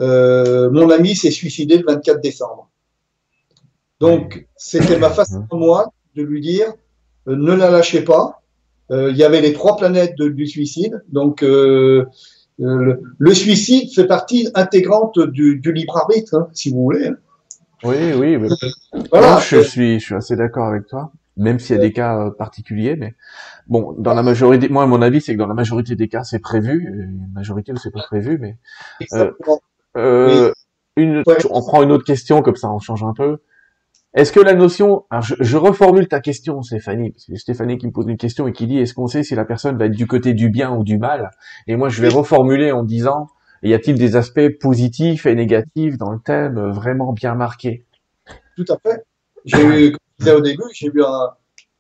Euh, 0.01 0.70
mon 0.70 0.91
ami 0.91 1.15
s'est 1.16 1.31
suicidé 1.31 1.78
le 1.78 1.85
24 1.87 2.20
décembre. 2.20 2.70
Donc, 4.01 4.47
c'était 4.57 4.99
ma 4.99 5.11
façon 5.11 5.47
à 5.51 5.57
moi 5.57 5.93
de 6.15 6.23
lui 6.23 6.41
dire, 6.41 6.73
euh, 7.28 7.37
ne 7.37 7.53
la 7.53 7.70
lâchez 7.70 8.03
pas. 8.03 8.43
Euh, 8.91 9.11
il 9.11 9.16
y 9.16 9.24
avait 9.24 9.41
les 9.41 9.53
trois 9.53 9.77
planètes 9.77 10.16
du 10.16 10.47
suicide. 10.47 11.03
Donc, 11.09 11.41
le, 11.43 12.09
le, 12.59 13.35
suicide 13.35 13.93
fait 13.93 14.07
partie 14.07 14.49
intégrante 14.55 15.19
du, 15.19 15.59
du 15.59 15.73
libre 15.73 15.97
arbitre, 15.97 16.35
hein, 16.35 16.49
si 16.53 16.70
vous 16.70 16.83
voulez. 16.83 17.09
Hein. 17.09 17.16
Oui, 17.87 18.13
oui. 18.15 18.39
Mais... 18.39 18.49
Voilà. 19.11 19.39
je 19.39 19.61
suis, 19.61 20.01
je 20.01 20.05
suis 20.05 20.15
assez 20.15 20.37
d'accord 20.37 20.67
avec 20.67 20.87
toi, 20.87 21.13
même 21.37 21.59
s'il 21.59 21.77
y 21.77 21.79
a 21.79 21.83
des 21.83 21.93
cas 21.93 22.19
euh, 22.19 22.31
particuliers. 22.31 22.97
Mais 22.97 23.15
bon, 23.67 23.95
dans 23.99 24.15
la 24.15 24.23
majorité, 24.23 24.69
moi, 24.69 24.87
mon 24.87 25.03
avis, 25.03 25.21
c'est 25.21 25.35
que 25.35 25.39
dans 25.39 25.47
la 25.47 25.55
majorité 25.55 25.97
des 25.97 26.09
cas, 26.09 26.25
c'est 26.25 26.39
prévu. 26.39 26.89
Une 26.93 27.31
majorité 27.33 27.73
où 27.73 27.77
c'est 27.77 27.93
pas 27.93 28.03
prévu, 28.03 28.39
mais 28.39 28.57
euh, 29.13 29.31
euh, 29.97 30.53
une, 30.97 31.23
on 31.51 31.61
prend 31.63 31.83
une 31.83 31.93
autre 31.93 32.05
question 32.05 32.43
comme 32.43 32.57
ça, 32.57 32.71
on 32.71 32.79
change 32.79 33.05
un 33.05 33.13
peu. 33.15 33.39
Est-ce 34.15 34.33
que 34.33 34.41
la 34.41 34.55
notion, 34.55 35.05
alors 35.11 35.23
je, 35.23 35.35
je, 35.41 35.57
reformule 35.59 36.09
ta 36.09 36.21
question, 36.21 36.63
Stéphanie, 36.63 37.11
parce 37.11 37.27
que 37.27 37.33
c'est 37.33 37.39
Stéphanie 37.39 37.77
qui 37.77 37.87
me 37.87 37.93
pose 37.93 38.07
une 38.09 38.17
question 38.17 38.49
et 38.49 38.53
qui 38.53 38.67
dit 38.67 38.79
est-ce 38.79 38.95
qu'on 38.95 39.09
sait 39.09 39.23
si 39.23 39.35
la 39.35 39.45
personne 39.45 39.77
va 39.77 39.87
être 39.87 39.97
du 39.97 40.07
côté 40.07 40.33
du 40.33 40.49
bien 40.49 40.75
ou 40.75 40.85
du 40.85 40.97
mal? 40.97 41.31
Et 41.67 41.77
moi, 41.77 41.91
je 41.91 42.01
vais 42.01 42.09
reformuler 42.09 42.73
en 42.73 42.83
disant 42.83 43.29
y 43.62 43.74
a-t-il 43.74 43.99
des 43.99 44.16
aspects 44.16 44.49
positifs 44.61 45.27
et 45.27 45.35
négatifs 45.35 45.99
dans 45.99 46.11
le 46.11 46.19
thème 46.19 46.70
vraiment 46.70 47.12
bien 47.12 47.35
marqué? 47.35 47.85
Tout 48.57 48.65
à 48.69 48.78
fait. 48.78 49.05
J'ai 49.45 49.65
eu, 49.65 49.93
comme 49.93 50.01
je 50.19 50.24
disais 50.24 50.37
au 50.37 50.41
début, 50.41 50.65
j'ai 50.73 50.91
vu 50.91 51.05
un, 51.05 51.31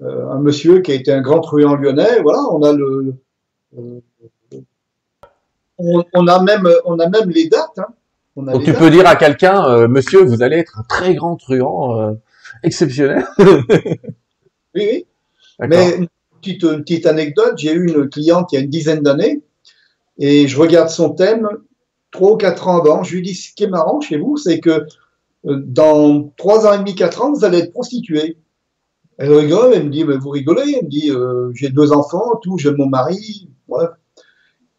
euh, 0.02 0.30
un, 0.30 0.38
monsieur 0.38 0.80
qui 0.80 0.92
a 0.92 0.94
été 0.94 1.12
un 1.12 1.20
grand 1.20 1.40
truand 1.40 1.74
lyonnais. 1.74 2.20
Voilà, 2.22 2.40
on 2.52 2.62
a 2.62 2.72
le, 2.72 3.14
euh, 3.78 4.00
on, 5.78 6.04
on, 6.12 6.26
a 6.26 6.42
même, 6.42 6.68
on 6.84 6.98
a 6.98 7.08
même 7.08 7.30
les 7.30 7.48
dates. 7.48 7.78
Hein. 7.78 7.86
Donc 8.36 8.64
tu 8.64 8.72
peux 8.74 8.90
dire 8.90 9.06
à 9.06 9.16
quelqu'un, 9.16 9.64
euh, 9.66 9.88
monsieur, 9.88 10.22
vous 10.22 10.42
allez 10.42 10.56
être 10.56 10.78
un 10.78 10.82
très 10.82 11.14
grand 11.14 11.36
truand, 11.36 11.98
euh, 11.98 12.12
exceptionnel. 12.62 13.24
oui, 13.38 13.96
oui. 14.74 15.06
Mais 15.60 15.96
une 15.96 16.08
petite, 16.40 16.62
une 16.62 16.82
petite 16.82 17.06
anecdote, 17.06 17.54
j'ai 17.56 17.72
eu 17.72 17.88
une 17.88 18.10
cliente 18.10 18.52
il 18.52 18.56
y 18.56 18.58
a 18.58 18.60
une 18.60 18.70
dizaine 18.70 19.02
d'années 19.02 19.42
et 20.18 20.48
je 20.48 20.58
regarde 20.58 20.88
son 20.88 21.10
thème 21.10 21.48
trois 22.10 22.32
ou 22.32 22.36
quatre 22.36 22.68
ans 22.68 22.78
avant. 22.78 23.02
Je 23.02 23.14
lui 23.14 23.22
dis, 23.22 23.34
ce 23.34 23.54
qui 23.54 23.64
est 23.64 23.68
marrant 23.68 24.00
chez 24.00 24.16
vous, 24.18 24.36
c'est 24.36 24.60
que 24.60 24.86
euh, 25.46 25.62
dans 25.64 26.32
trois 26.36 26.66
ans 26.66 26.72
et 26.72 26.78
demi, 26.78 26.94
quatre 26.94 27.22
ans, 27.22 27.32
vous 27.32 27.44
allez 27.44 27.58
être 27.58 27.72
prostituée. 27.72 28.38
Elle 29.18 29.32
rigole, 29.32 29.72
elle 29.74 29.84
me 29.84 29.90
dit, 29.90 30.04
mais 30.04 30.16
vous 30.16 30.30
rigolez 30.30 30.76
Elle 30.78 30.84
me 30.84 30.90
dit, 30.90 31.10
euh, 31.10 31.50
j'ai 31.54 31.70
deux 31.70 31.92
enfants, 31.92 32.36
tout, 32.42 32.58
j'aime 32.58 32.76
mon 32.76 32.88
mari, 32.88 33.48
bref. 33.68 33.90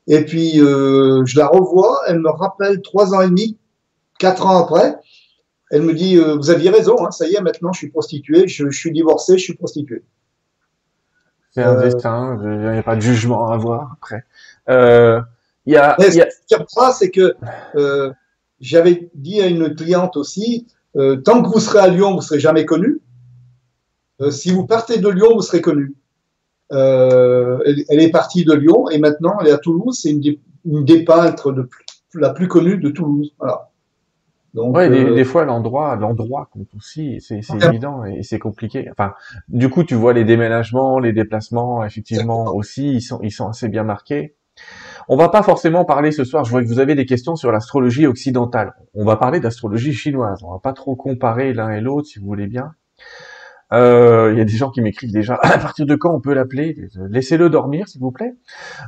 Et 0.07 0.23
puis, 0.23 0.61
euh, 0.61 1.25
je 1.25 1.37
la 1.37 1.47
revois, 1.47 1.99
elle 2.07 2.19
me 2.19 2.29
rappelle 2.29 2.81
trois 2.81 3.13
ans 3.13 3.21
et 3.21 3.27
demi, 3.27 3.57
quatre 4.19 4.45
ans 4.45 4.57
après, 4.57 4.95
elle 5.69 5.81
me 5.81 5.93
dit, 5.93 6.17
euh, 6.17 6.35
vous 6.35 6.49
aviez 6.49 6.69
raison, 6.69 7.05
hein, 7.05 7.11
ça 7.11 7.27
y 7.27 7.35
est, 7.35 7.41
maintenant 7.41 7.73
je 7.73 7.79
suis 7.79 7.89
prostituée, 7.89 8.47
je, 8.47 8.69
je 8.69 8.79
suis 8.79 8.91
divorcée, 8.91 9.37
je 9.37 9.43
suis 9.43 9.55
prostituée. 9.55 10.03
C'est 11.51 11.63
un 11.63 11.81
destin, 11.81 12.39
il 12.41 12.71
n'y 12.71 12.77
a 12.77 12.83
pas 12.83 12.95
de 12.95 13.01
jugement 13.01 13.49
à 13.49 13.55
avoir 13.55 13.91
après. 13.93 14.23
Euh, 14.69 15.21
y 15.65 15.75
a, 15.75 15.95
y 15.99 16.21
a... 16.21 16.27
Ce 16.29 16.55
qui 16.55 16.63
c'est 16.93 17.11
que 17.11 17.35
euh, 17.75 18.11
j'avais 18.59 19.09
dit 19.13 19.41
à 19.41 19.47
une 19.47 19.75
cliente 19.75 20.17
aussi, 20.17 20.67
euh, 20.95 21.17
tant 21.17 21.43
que 21.43 21.49
vous 21.49 21.59
serez 21.59 21.79
à 21.79 21.87
Lyon, 21.87 22.15
vous 22.15 22.21
serez 22.21 22.39
jamais 22.39 22.65
connu. 22.65 22.99
Euh, 24.21 24.31
si 24.31 24.51
vous 24.51 24.65
partez 24.65 24.97
de 24.97 25.09
Lyon, 25.09 25.29
vous 25.33 25.41
serez 25.41 25.61
connu. 25.61 25.95
Euh, 26.71 27.59
elle, 27.65 27.83
elle, 27.87 28.01
est 28.01 28.09
partie 28.09 28.43
de 28.43 28.53
Lyon 28.53 28.89
et 28.89 28.97
maintenant 28.97 29.37
elle 29.39 29.47
est 29.47 29.51
à 29.51 29.57
Toulouse. 29.57 29.99
C'est 30.01 30.09
une, 30.09 30.21
des, 30.21 30.39
une 30.65 30.83
des 30.83 31.03
peintres 31.03 31.51
de 31.51 31.61
plus, 31.61 31.85
la 32.15 32.31
plus 32.31 32.47
connue 32.47 32.77
de 32.77 32.89
Toulouse. 32.89 33.33
Voilà. 33.39 33.69
Donc, 34.53 34.75
ouais, 34.75 34.89
des, 34.89 35.03
euh, 35.03 35.13
des, 35.13 35.23
fois 35.23 35.45
l'endroit, 35.45 35.95
l'endroit 35.97 36.49
compte 36.51 36.73
aussi, 36.75 37.21
c'est 37.21 37.41
évident 37.63 38.03
et 38.05 38.23
c'est 38.23 38.39
compliqué. 38.39 38.89
Enfin, 38.91 39.13
du 39.49 39.69
coup, 39.69 39.83
tu 39.83 39.93
vois 39.93 40.13
les 40.13 40.23
déménagements, 40.23 40.99
les 40.99 41.13
déplacements, 41.13 41.83
effectivement 41.83 42.45
aussi, 42.55 42.93
ils 42.93 43.01
sont, 43.01 43.19
ils 43.21 43.31
sont 43.31 43.49
assez 43.49 43.67
bien 43.67 43.83
marqués. 43.83 44.35
On 45.09 45.15
va 45.15 45.29
pas 45.29 45.41
forcément 45.41 45.85
parler 45.85 46.11
ce 46.11 46.23
soir. 46.23 46.43
Je 46.43 46.51
vois 46.51 46.61
que 46.61 46.67
vous 46.67 46.79
avez 46.79 46.95
des 46.95 47.05
questions 47.05 47.35
sur 47.35 47.51
l'astrologie 47.51 48.07
occidentale. 48.07 48.73
On 48.93 49.05
va 49.05 49.15
parler 49.15 49.39
d'astrologie 49.39 49.93
chinoise. 49.93 50.43
On 50.43 50.51
va 50.51 50.59
pas 50.59 50.73
trop 50.73 50.95
comparer 50.95 51.53
l'un 51.53 51.69
et 51.71 51.81
l'autre, 51.81 52.07
si 52.07 52.19
vous 52.19 52.25
voulez 52.25 52.47
bien. 52.47 52.71
Euh, 53.73 54.29
il 54.31 54.37
y 54.37 54.41
a 54.41 54.45
des 54.45 54.55
gens 54.55 54.69
qui 54.69 54.81
m'écrivent 54.81 55.11
déjà 55.11 55.35
à 55.41 55.57
partir 55.57 55.85
de 55.85 55.95
quand 55.95 56.13
on 56.13 56.19
peut 56.19 56.33
l'appeler? 56.33 56.75
Laissez-le 57.09 57.49
dormir, 57.49 57.87
s'il 57.87 58.01
vous 58.01 58.11
plaît. 58.11 58.33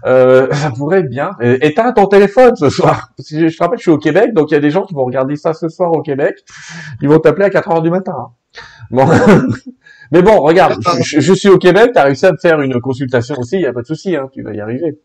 Euh, 0.05 0.47
ça 0.53 0.71
pourrait 0.71 0.99
être 0.99 1.09
bien. 1.09 1.31
Éteins 1.41 1.91
ton 1.93 2.07
téléphone 2.07 2.55
ce 2.55 2.69
soir. 2.69 3.11
Je 3.19 3.55
te 3.55 3.63
rappelle, 3.63 3.77
je 3.77 3.83
suis 3.83 3.91
au 3.91 3.97
Québec, 3.97 4.33
donc 4.33 4.51
il 4.51 4.55
y 4.55 4.57
a 4.57 4.61
des 4.61 4.71
gens 4.71 4.83
qui 4.83 4.93
vont 4.93 5.05
regarder 5.05 5.35
ça 5.35 5.53
ce 5.53 5.69
soir 5.69 5.91
au 5.91 6.01
Québec. 6.01 6.43
Ils 7.01 7.09
vont 7.09 7.19
t'appeler 7.19 7.45
à 7.45 7.49
4 7.49 7.71
heures 7.71 7.81
du 7.81 7.89
matin. 7.89 8.31
Bon. 8.91 9.07
Mais 10.11 10.21
bon, 10.21 10.39
regarde, 10.41 10.81
je, 11.03 11.19
je 11.19 11.33
suis 11.33 11.49
au 11.49 11.57
Québec, 11.57 11.91
tu 11.93 11.99
as 11.99 12.03
réussi 12.03 12.25
à 12.25 12.31
me 12.31 12.37
faire 12.37 12.61
une 12.61 12.79
consultation 12.81 13.35
aussi, 13.37 13.55
il 13.55 13.61
n'y 13.61 13.65
a 13.67 13.73
pas 13.73 13.81
de 13.81 13.87
souci, 13.87 14.15
hein, 14.15 14.29
tu 14.31 14.41
vas 14.41 14.53
y 14.53 14.59
arriver. 14.59 14.99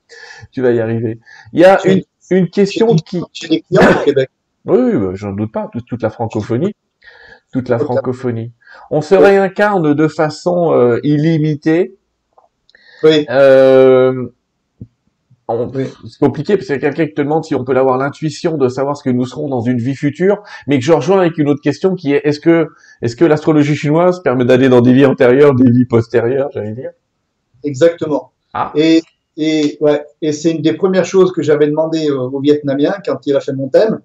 Tu 0.50 0.62
vas 0.62 0.70
y 0.70 0.80
arriver. 0.80 1.18
Il 1.52 1.60
y 1.60 1.64
a 1.64 1.78
une, 1.86 2.02
une 2.30 2.48
question 2.48 2.94
qui... 2.96 3.22
J'ai 3.32 3.48
des 3.48 3.60
clients 3.62 4.00
au 4.00 4.04
Québec. 4.04 4.30
Oui, 4.66 4.78
oui 4.78 4.98
bah, 4.98 5.10
j'en 5.12 5.32
doute 5.32 5.52
pas, 5.52 5.68
toute, 5.70 5.84
toute 5.84 6.02
la 6.02 6.08
francophonie. 6.08 6.74
Toute 7.52 7.68
la 7.68 7.78
francophonie. 7.78 8.50
On 8.90 9.02
se 9.02 9.14
réincarne 9.14 9.92
de 9.92 10.08
façon 10.08 10.72
euh, 10.72 11.00
illimitée. 11.02 11.96
Oui. 13.02 13.26
Euh, 13.28 14.28
c'est 15.48 16.18
compliqué 16.18 16.56
parce 16.56 16.66
qu'il 16.66 16.76
y 16.76 16.78
a 16.78 16.80
quelqu'un 16.80 17.06
qui 17.06 17.14
te 17.14 17.20
demande 17.20 17.44
si 17.44 17.54
on 17.54 17.64
peut 17.64 17.76
avoir 17.76 17.98
l'intuition 17.98 18.56
de 18.56 18.68
savoir 18.68 18.96
ce 18.96 19.02
que 19.02 19.10
nous 19.10 19.26
serons 19.26 19.48
dans 19.48 19.60
une 19.60 19.78
vie 19.78 19.94
future, 19.94 20.42
mais 20.66 20.78
que 20.78 20.84
je 20.84 20.92
rejoins 20.92 21.20
avec 21.20 21.36
une 21.36 21.48
autre 21.48 21.60
question 21.60 21.94
qui 21.94 22.12
est 22.12 22.22
est-ce 22.24 22.40
que 22.40 22.68
est-ce 23.02 23.14
que 23.14 23.24
l'astrologie 23.24 23.76
chinoise 23.76 24.22
permet 24.22 24.44
d'aller 24.44 24.68
dans 24.68 24.80
des 24.80 24.94
vies 24.94 25.06
antérieures, 25.06 25.54
des 25.54 25.70
vies 25.70 25.84
postérieures, 25.84 26.48
j'allais 26.52 26.72
dire? 26.72 26.90
Exactement. 27.62 28.32
Ah. 28.54 28.72
Et 28.74 29.02
et 29.36 29.76
ouais, 29.80 30.04
et 30.22 30.32
c'est 30.32 30.52
une 30.52 30.62
des 30.62 30.74
premières 30.74 31.04
choses 31.04 31.32
que 31.32 31.42
j'avais 31.42 31.66
demandé 31.66 32.10
au 32.10 32.40
Vietnamien 32.40 32.94
quand 33.04 33.26
il 33.26 33.36
a 33.36 33.40
fait 33.40 33.52
mon 33.52 33.68
thème. 33.68 34.00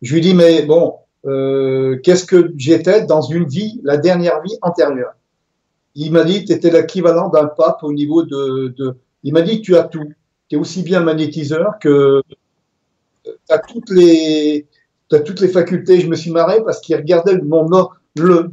Je 0.00 0.14
lui 0.14 0.20
dis 0.20 0.34
mais 0.34 0.62
bon, 0.62 0.94
euh, 1.26 1.98
qu'est-ce 2.02 2.24
que 2.24 2.52
j'étais 2.56 3.04
dans 3.04 3.22
une 3.22 3.46
vie, 3.46 3.80
la 3.82 3.96
dernière 3.96 4.40
vie 4.42 4.56
antérieure? 4.62 5.12
Il 5.94 6.12
m'a 6.12 6.24
dit, 6.24 6.44
tu 6.44 6.52
étais 6.52 6.70
l'équivalent 6.70 7.28
d'un 7.28 7.46
pape 7.46 7.82
au 7.82 7.92
niveau 7.92 8.24
de, 8.24 8.74
de 8.76 8.96
il 9.22 9.32
m'a 9.32 9.42
dit, 9.42 9.62
tu 9.62 9.76
as 9.76 9.84
tout. 9.84 10.12
Tu 10.54 10.58
es 10.58 10.60
aussi 10.60 10.84
bien 10.84 11.00
magnétiseur 11.00 11.80
que 11.80 12.22
tu 13.24 13.32
as 13.48 13.58
toutes 13.58 13.90
les, 13.90 14.68
as 15.10 15.18
toutes 15.18 15.40
les 15.40 15.48
facultés. 15.48 15.98
Je 15.98 16.06
me 16.06 16.14
suis 16.14 16.30
marré 16.30 16.62
parce 16.64 16.80
qu'il 16.80 16.94
regardait 16.94 17.38
mon, 17.38 17.66
le, 18.14 18.50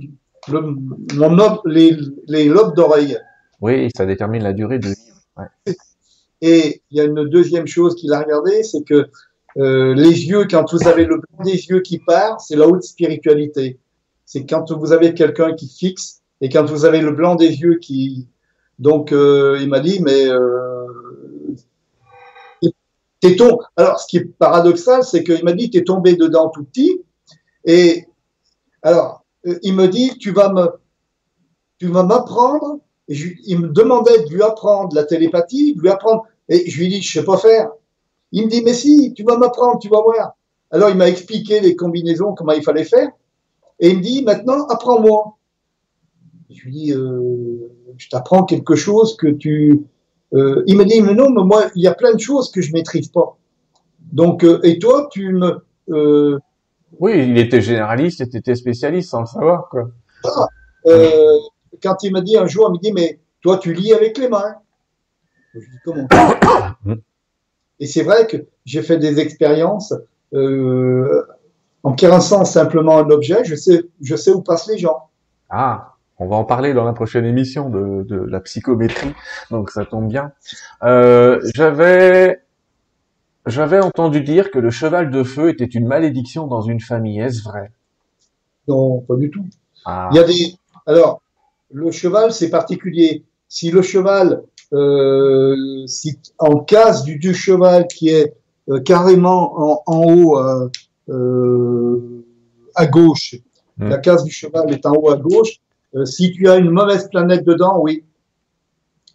le, 0.52 0.61
mon 1.14 1.60
les, 1.65 1.95
les 2.28 2.45
lobes 2.45 2.76
d'oreille. 2.76 3.19
Oui, 3.61 3.90
ça 3.95 4.07
détermine 4.07 4.41
la 4.41 4.53
durée 4.53 4.80
de 4.80 4.88
vie. 4.88 4.95
Ouais. 5.38 5.76
Et 6.41 6.82
il 6.90 6.98
y 6.98 7.02
a 7.02 7.03
une 7.03 7.30
deuxième 7.30 7.68
chose 7.68 7.94
qu'il 7.94 8.11
a 8.14 8.22
regardé, 8.22 8.64
c'est 8.64 8.84
que 8.84 9.06
euh, 9.57 9.94
les 9.94 10.26
yeux, 10.26 10.48
quand 10.49 10.65
vous 10.72 10.88
avez 10.88 11.06
le 11.06 11.18
blanc 11.18 11.44
des 11.45 11.68
yeux 11.68 11.82
qui 11.82 11.99
part, 11.99 12.41
c'est 12.41 12.56
la 12.56 12.68
haute 12.68 12.82
spiritualité. 12.82 13.78
C'est 14.26 14.48
quand 14.48 14.72
vous 14.72 14.91
avez 14.91 15.14
quelqu'un 15.14 15.53
qui 15.53 15.68
fixe 15.68 16.22
et 16.41 16.49
quand 16.49 16.65
vous 16.65 16.86
avez 16.86 17.02
le 17.02 17.11
blanc 17.11 17.36
des 17.36 17.60
yeux 17.61 17.78
qui. 17.78 18.28
Donc, 18.80 19.11
euh, 19.11 19.60
il 19.61 19.69
m'a 19.69 19.80
dit, 19.80 19.99
mais 20.02 20.28
euh, 20.28 20.70
t'es. 23.22 23.38
Alors, 23.77 23.99
ce 23.99 24.07
qui 24.07 24.18
est 24.18 24.26
paradoxal, 24.38 25.03
c'est 25.03 25.23
qu'il 25.23 25.43
m'a 25.43 25.53
dit, 25.53 25.69
t'es 25.69 25.84
tombé 25.84 26.15
dedans 26.15 26.49
tout 26.49 26.65
petit. 26.65 27.02
Et 27.64 28.06
alors, 28.81 29.23
euh, 29.48 29.57
il 29.64 29.73
me 29.76 29.88
dit, 29.88 30.18
tu 30.19 30.31
vas 30.31 30.52
me, 30.52 32.03
m'apprendre. 32.03 32.80
Il 33.07 33.60
me 33.60 33.68
demandait 33.69 34.23
de 34.23 34.34
lui 34.34 34.41
apprendre 34.41 34.95
la 34.95 35.03
télépathie, 35.03 35.76
de 35.76 35.81
lui 35.81 35.89
apprendre. 35.89 36.23
Et 36.49 36.69
je 36.69 36.80
lui 36.80 36.89
dis, 36.89 37.02
je 37.02 37.19
sais 37.19 37.26
pas 37.26 37.38
faire. 37.38 37.69
Il 38.31 38.45
me 38.45 38.49
dit, 38.49 38.61
mais 38.64 38.73
si, 38.73 39.14
tu 39.14 39.23
vas 39.23 39.38
m'apprendre, 39.38 39.80
tu 39.80 39.89
vas 39.89 40.02
voir. 40.02 40.35
Alors, 40.72 40.89
il 40.89 40.95
m'a 40.95 41.10
expliqué 41.10 41.60
les 41.60 41.76
combinaisons, 41.76 42.34
comment 42.34 42.53
il 42.53 42.64
fallait 42.64 42.85
faire. 42.85 43.10
Et 43.80 43.89
il 43.89 43.98
me 43.98 44.02
dit, 44.02 44.23
maintenant, 44.23 44.65
apprends-moi. 44.68 45.38
Je 46.49 46.64
lui 46.64 46.72
dis, 46.72 46.93
euh, 46.93 47.69
je 47.98 48.10
t'apprends 48.10 48.43
quelque 48.43 48.76
chose 48.76 49.18
que 49.18 49.27
tu. 49.27 49.81
Euh, 50.33 50.63
il 50.67 50.77
me 50.77 50.85
dit, 50.85 51.01
mais 51.01 51.13
non, 51.13 51.29
mais 51.29 51.43
moi, 51.43 51.65
il 51.75 51.83
y 51.83 51.87
a 51.87 51.93
plein 51.93 52.13
de 52.13 52.19
choses 52.19 52.51
que 52.51 52.61
je 52.61 52.71
maîtrise 52.73 53.09
pas. 53.09 53.37
Donc, 54.11 54.43
euh, 54.43 54.59
et 54.63 54.79
toi, 54.79 55.07
tu 55.11 55.33
me. 55.33 55.63
Euh, 55.89 56.39
oui, 56.99 57.25
il 57.27 57.37
était 57.37 57.61
généraliste, 57.61 58.29
tu 58.29 58.37
étais 58.37 58.55
spécialiste 58.55 59.09
sans 59.09 59.21
le 59.21 59.25
savoir, 59.25 59.69
quoi. 59.69 59.89
Ah, 60.23 60.47
quand 61.81 62.03
il 62.03 62.11
m'a 62.11 62.21
dit 62.21 62.37
un 62.37 62.47
jour, 62.47 62.69
il 62.69 62.73
me 62.73 62.81
dit, 62.81 62.91
mais 62.93 63.19
toi, 63.41 63.57
tu 63.57 63.73
lis 63.73 63.93
avec 63.93 64.17
les 64.17 64.29
mains. 64.29 64.55
Je 65.53 65.59
dis, 65.59 65.77
comment 65.83 66.07
Et 67.79 67.87
c'est 67.87 68.03
vrai 68.03 68.27
que 68.27 68.37
j'ai 68.65 68.83
fait 68.83 68.97
des 68.97 69.19
expériences 69.19 69.93
en 71.83 71.93
caressant 71.93 72.45
simplement 72.45 72.99
un 72.99 73.09
objet, 73.09 73.43
je 73.43 73.55
sais, 73.55 73.83
je 74.01 74.15
sais 74.15 74.31
où 74.31 74.41
passent 74.41 74.67
les 74.67 74.77
gens. 74.77 75.09
Ah, 75.49 75.90
on 76.22 76.27
va 76.27 76.35
en 76.35 76.43
parler 76.43 76.73
dans 76.73 76.84
la 76.84 76.93
prochaine 76.93 77.26
émission 77.26 77.69
de, 77.69 78.03
de 78.03 78.15
la 78.15 78.39
psychométrie, 78.41 79.14
donc 79.49 79.72
ça 79.72 79.85
tombe 79.85 80.07
bien. 80.07 80.31
Euh, 80.84 81.39
j'avais, 81.56 82.41
j'avais 83.48 83.80
entendu 83.80 84.22
dire 84.22 84.52
que 84.52 84.60
le 84.60 84.69
cheval 84.69 85.10
de 85.10 85.23
feu 85.23 85.49
était 85.49 85.65
une 85.65 85.88
malédiction 85.88 86.45
dans 86.45 86.61
une 86.61 86.80
famille. 86.80 87.19
Est-ce 87.19 87.43
vrai? 87.43 87.72
Non, 88.68 89.02
pas 89.02 89.15
du 89.15 89.31
tout. 89.31 89.45
ah. 89.85 90.10
Il 90.11 90.18
y 90.18 90.19
a 90.19 90.23
des. 90.23 90.56
Alors, 90.85 91.22
le 91.72 91.89
cheval, 91.91 92.31
c'est 92.31 92.52
particulier. 92.52 93.23
Si 93.48 93.72
le 93.72 93.81
cheval, 93.81 94.43
euh, 94.73 95.56
si 95.88 96.19
en 96.38 96.60
case 96.60 97.03
du, 97.03 97.34
cheval 97.34 97.88
qui 97.88 98.10
est 98.10 98.35
euh, 98.69 98.80
carrément 98.81 99.53
en, 99.60 99.84
en 99.88 100.03
haut 100.14 100.38
euh, 100.38 100.69
euh, 101.10 102.23
à 102.76 102.85
gauche, 102.85 103.35
Mm. 103.77 103.89
la 103.89 103.98
case 103.98 104.23
du 104.23 104.31
cheval 104.31 104.72
est 104.73 104.85
en 104.85 104.91
haut 104.91 105.10
à 105.10 105.18
gauche. 105.18 105.60
Euh, 105.95 106.05
si 106.05 106.31
tu 106.31 106.47
as 106.49 106.57
une 106.57 106.69
mauvaise 106.69 107.09
planète 107.09 107.45
dedans, 107.45 107.80
oui. 107.80 108.03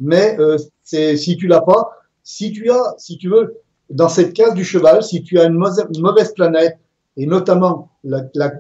Mais 0.01 0.37
euh, 0.39 0.59
c'est 0.83 1.17
si 1.17 1.37
tu 1.37 1.47
l'as 1.47 1.63
pas, 1.63 1.91
si 2.23 2.53
tu 2.53 2.71
as, 2.71 2.95
si 2.99 3.17
tu 3.17 3.29
veux, 3.31 3.57
dans 3.89 4.09
cette 4.09 4.33
case 4.35 4.55
du 4.55 4.65
cheval, 4.65 5.03
si 5.03 5.23
tu 5.23 5.39
as 5.39 5.45
une 5.45 5.55
mauvaise, 5.55 6.33
planète 6.35 6.79
et 7.17 7.27
notamment 7.27 7.91
la, 8.05 8.23
la- 8.35 8.53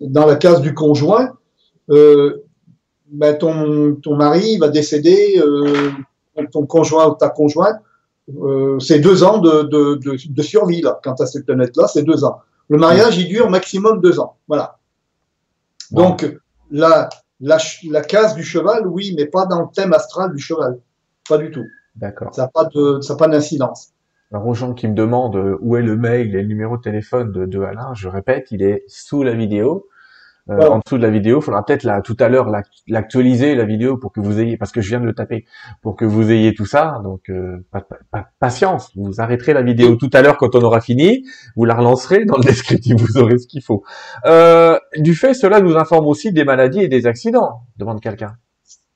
dans 0.00 0.26
la 0.26 0.36
case 0.36 0.60
du 0.60 0.74
conjoint, 0.74 1.32
euh, 1.90 2.44
ben 3.08 3.36
ton, 3.36 3.96
ton 3.96 4.16
mari 4.16 4.58
va 4.58 4.68
décéder, 4.68 5.38
euh, 5.38 5.90
ton 6.52 6.66
conjoint 6.66 7.08
ou 7.08 7.14
ta 7.14 7.30
conjointe, 7.30 7.80
euh, 8.42 8.78
c'est 8.78 8.98
deux 9.00 9.22
ans 9.24 9.38
de, 9.38 9.62
de, 9.62 9.94
de, 9.94 10.16
de 10.28 10.42
survie 10.42 10.82
là. 10.82 11.00
Quant 11.02 11.14
à 11.14 11.26
cette 11.26 11.46
planète-là, 11.46 11.88
c'est 11.88 12.02
deux 12.02 12.24
ans. 12.24 12.38
Le 12.68 12.78
mariage, 12.78 13.16
il 13.18 13.28
dure 13.28 13.48
maximum 13.48 14.00
deux 14.00 14.18
ans. 14.20 14.36
Voilà. 14.48 14.78
Donc 15.92 16.38
la, 16.70 17.08
la, 17.40 17.58
la 17.90 18.02
case 18.02 18.34
du 18.34 18.42
cheval, 18.42 18.86
oui, 18.86 19.14
mais 19.16 19.26
pas 19.26 19.46
dans 19.46 19.60
le 19.62 19.68
thème 19.74 19.92
astral 19.92 20.32
du 20.32 20.38
cheval. 20.38 20.78
Pas 21.28 21.38
du 21.38 21.50
tout. 21.50 21.64
D'accord. 21.94 22.34
Ça 22.34 22.42
n'a 22.42 22.48
pas 22.48 22.64
de, 22.64 23.00
ça 23.00 23.16
pas 23.16 23.28
d'incidence. 23.28 23.92
Alors 24.32 24.46
aux 24.46 24.54
gens 24.54 24.74
qui 24.74 24.88
me 24.88 24.94
demandent 24.94 25.36
euh, 25.36 25.56
où 25.60 25.76
est 25.76 25.82
le 25.82 25.96
mail 25.96 26.34
et 26.34 26.42
le 26.42 26.48
numéro 26.48 26.76
de 26.76 26.82
téléphone 26.82 27.32
de, 27.32 27.46
de 27.46 27.60
Alain, 27.60 27.94
je 27.94 28.08
répète, 28.08 28.48
il 28.50 28.62
est 28.62 28.84
sous 28.88 29.22
la 29.22 29.34
vidéo. 29.34 29.88
Euh. 30.48 30.68
En 30.68 30.78
dessous 30.78 30.96
de 30.96 31.02
la 31.02 31.10
vidéo, 31.10 31.40
il 31.40 31.42
faudra 31.42 31.64
peut-être 31.64 31.82
la, 31.82 32.00
tout 32.02 32.16
à 32.20 32.28
l'heure 32.28 32.48
l'ac- 32.48 32.66
l'actualiser 32.86 33.56
la 33.56 33.64
vidéo 33.64 33.96
pour 33.96 34.12
que 34.12 34.20
vous 34.20 34.38
ayez, 34.38 34.56
parce 34.56 34.70
que 34.70 34.80
je 34.80 34.88
viens 34.90 35.00
de 35.00 35.04
le 35.04 35.12
taper, 35.12 35.44
pour 35.82 35.96
que 35.96 36.04
vous 36.04 36.30
ayez 36.30 36.54
tout 36.54 36.66
ça. 36.66 37.00
Donc 37.02 37.28
euh, 37.30 37.66
pa- 37.72 37.80
pa- 37.80 37.98
pa- 38.12 38.28
patience, 38.38 38.92
vous 38.94 39.20
arrêterez 39.20 39.54
la 39.54 39.62
vidéo 39.62 39.96
tout 39.96 40.10
à 40.12 40.22
l'heure 40.22 40.36
quand 40.36 40.54
on 40.54 40.62
aura 40.62 40.80
fini, 40.80 41.24
vous 41.56 41.64
la 41.64 41.74
relancerez 41.74 42.24
dans 42.26 42.36
le 42.36 42.44
descriptif, 42.44 42.94
vous 42.96 43.18
aurez 43.18 43.38
ce 43.38 43.48
qu'il 43.48 43.60
faut. 43.62 43.82
Euh, 44.24 44.78
du 44.98 45.14
fait, 45.16 45.34
cela 45.34 45.60
nous 45.60 45.76
informe 45.76 46.06
aussi 46.06 46.32
des 46.32 46.44
maladies 46.44 46.80
et 46.80 46.88
des 46.88 47.08
accidents, 47.08 47.62
demande 47.76 48.00
quelqu'un. 48.00 48.36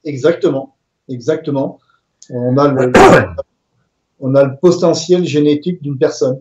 Exactement. 0.05 0.77
Exactement. 1.09 1.81
On 2.33 2.57
a 2.59 2.69
le, 2.69 2.93
on 4.21 4.35
a 4.37 4.45
le 4.45 4.57
potentiel 4.61 5.25
génétique 5.25 5.83
d'une 5.83 5.99
personne. 5.99 6.41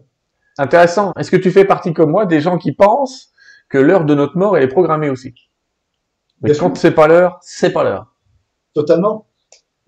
Intéressant. 0.60 1.14
Est-ce 1.18 1.32
que 1.32 1.38
tu 1.38 1.50
fais 1.52 1.66
partie 1.66 1.94
comme 1.94 2.12
moi 2.12 2.26
des 2.28 2.42
gens 2.42 2.58
qui 2.60 2.74
pensent 2.74 3.32
que 3.70 3.78
l'heure 3.78 4.06
de 4.06 4.16
notre 4.16 4.38
mort 4.38 4.58
elle 4.58 4.64
est 4.64 4.68
programmée 4.68 5.10
aussi 5.10 5.34
Mais 6.42 6.52
Bien 6.52 6.60
quand 6.60 6.78
c'est 6.78 6.92
pas 6.92 7.08
l'heure, 7.08 7.40
c'est 7.42 7.72
pas 7.72 7.84
l'heure. 7.84 8.14
Totalement. 8.74 9.26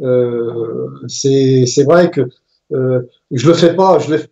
Euh, 0.01 0.87
c'est 1.07 1.65
c'est 1.67 1.83
vrai 1.83 2.09
que 2.11 2.21
euh, 2.73 3.01
je 3.31 3.47
le 3.47 3.53
fais 3.53 3.75
pas. 3.75 3.99
Je 3.99 4.15
l'ai 4.15 4.23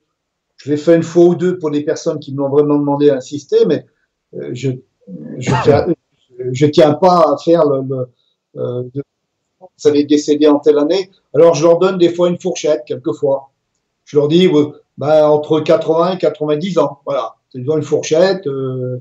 je 0.57 0.71
l'ai 0.71 0.77
fait 0.77 0.95
une 0.95 1.03
fois 1.03 1.26
ou 1.26 1.35
deux 1.35 1.57
pour 1.59 1.69
les 1.69 1.84
personnes 1.84 2.19
qui 2.19 2.34
m'ont 2.34 2.49
vraiment 2.49 2.77
demandé 2.77 3.09
à 3.09 3.17
insister, 3.17 3.65
mais 3.65 3.85
euh, 4.35 4.49
je 4.53 4.71
je, 5.39 5.51
fais- 5.65 5.85
je 6.51 6.65
tiens 6.67 6.93
pas 6.93 7.19
à 7.34 7.38
faire 7.43 7.65
le, 7.65 7.81
le 7.88 8.07
euh, 8.61 8.84
de- 8.93 9.03
vous 9.61 9.88
allez 9.89 10.05
décéder 10.05 10.47
en 10.47 10.59
telle 10.59 10.77
année. 10.80 11.11
Alors 11.34 11.55
je 11.55 11.63
leur 11.65 11.80
donne 11.80 11.97
des 11.97 12.13
fois 12.13 12.30
une 12.30 12.39
fourchette, 12.39 12.84
quelquefois. 12.85 13.51
Je 14.05 14.17
leur 14.17 14.27
dis 14.27 14.47
ouais, 14.47 14.67
ben, 14.97 15.27
entre 15.27 15.59
80 15.61 16.13
et 16.13 16.17
90 16.17 16.77
ans. 16.80 17.01
Voilà, 17.05 17.35
c'est 17.51 17.59
une 17.59 17.84
fourchette. 17.84 18.47
Euh, 18.47 18.99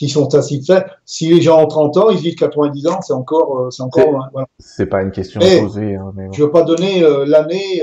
S'ils 0.00 0.08
sont 0.08 0.30
fait, 0.30 0.86
si 1.04 1.28
les 1.28 1.42
gens 1.42 1.62
ont 1.62 1.66
30 1.66 1.96
ans, 1.98 2.08
ils 2.08 2.22
disent 2.22 2.34
90 2.36 2.86
ans, 2.86 3.02
c'est 3.02 3.12
encore, 3.12 3.58
euh, 3.58 3.70
c'est 3.70 3.82
encore 3.82 4.04
C'est- 4.04 4.10
loin. 4.10 4.28
Voilà. 4.32 4.48
C'est 4.58 4.86
pas 4.86 5.02
une 5.02 5.10
question 5.10 5.42
à 5.42 5.60
poser. 5.60 5.94
Hein, 5.94 6.12
mais 6.16 6.28
bon. 6.28 6.32
Je 6.32 6.42
veux 6.42 6.50
pas 6.50 6.62
donner 6.62 7.04
euh, 7.04 7.26
l'année 7.26 7.82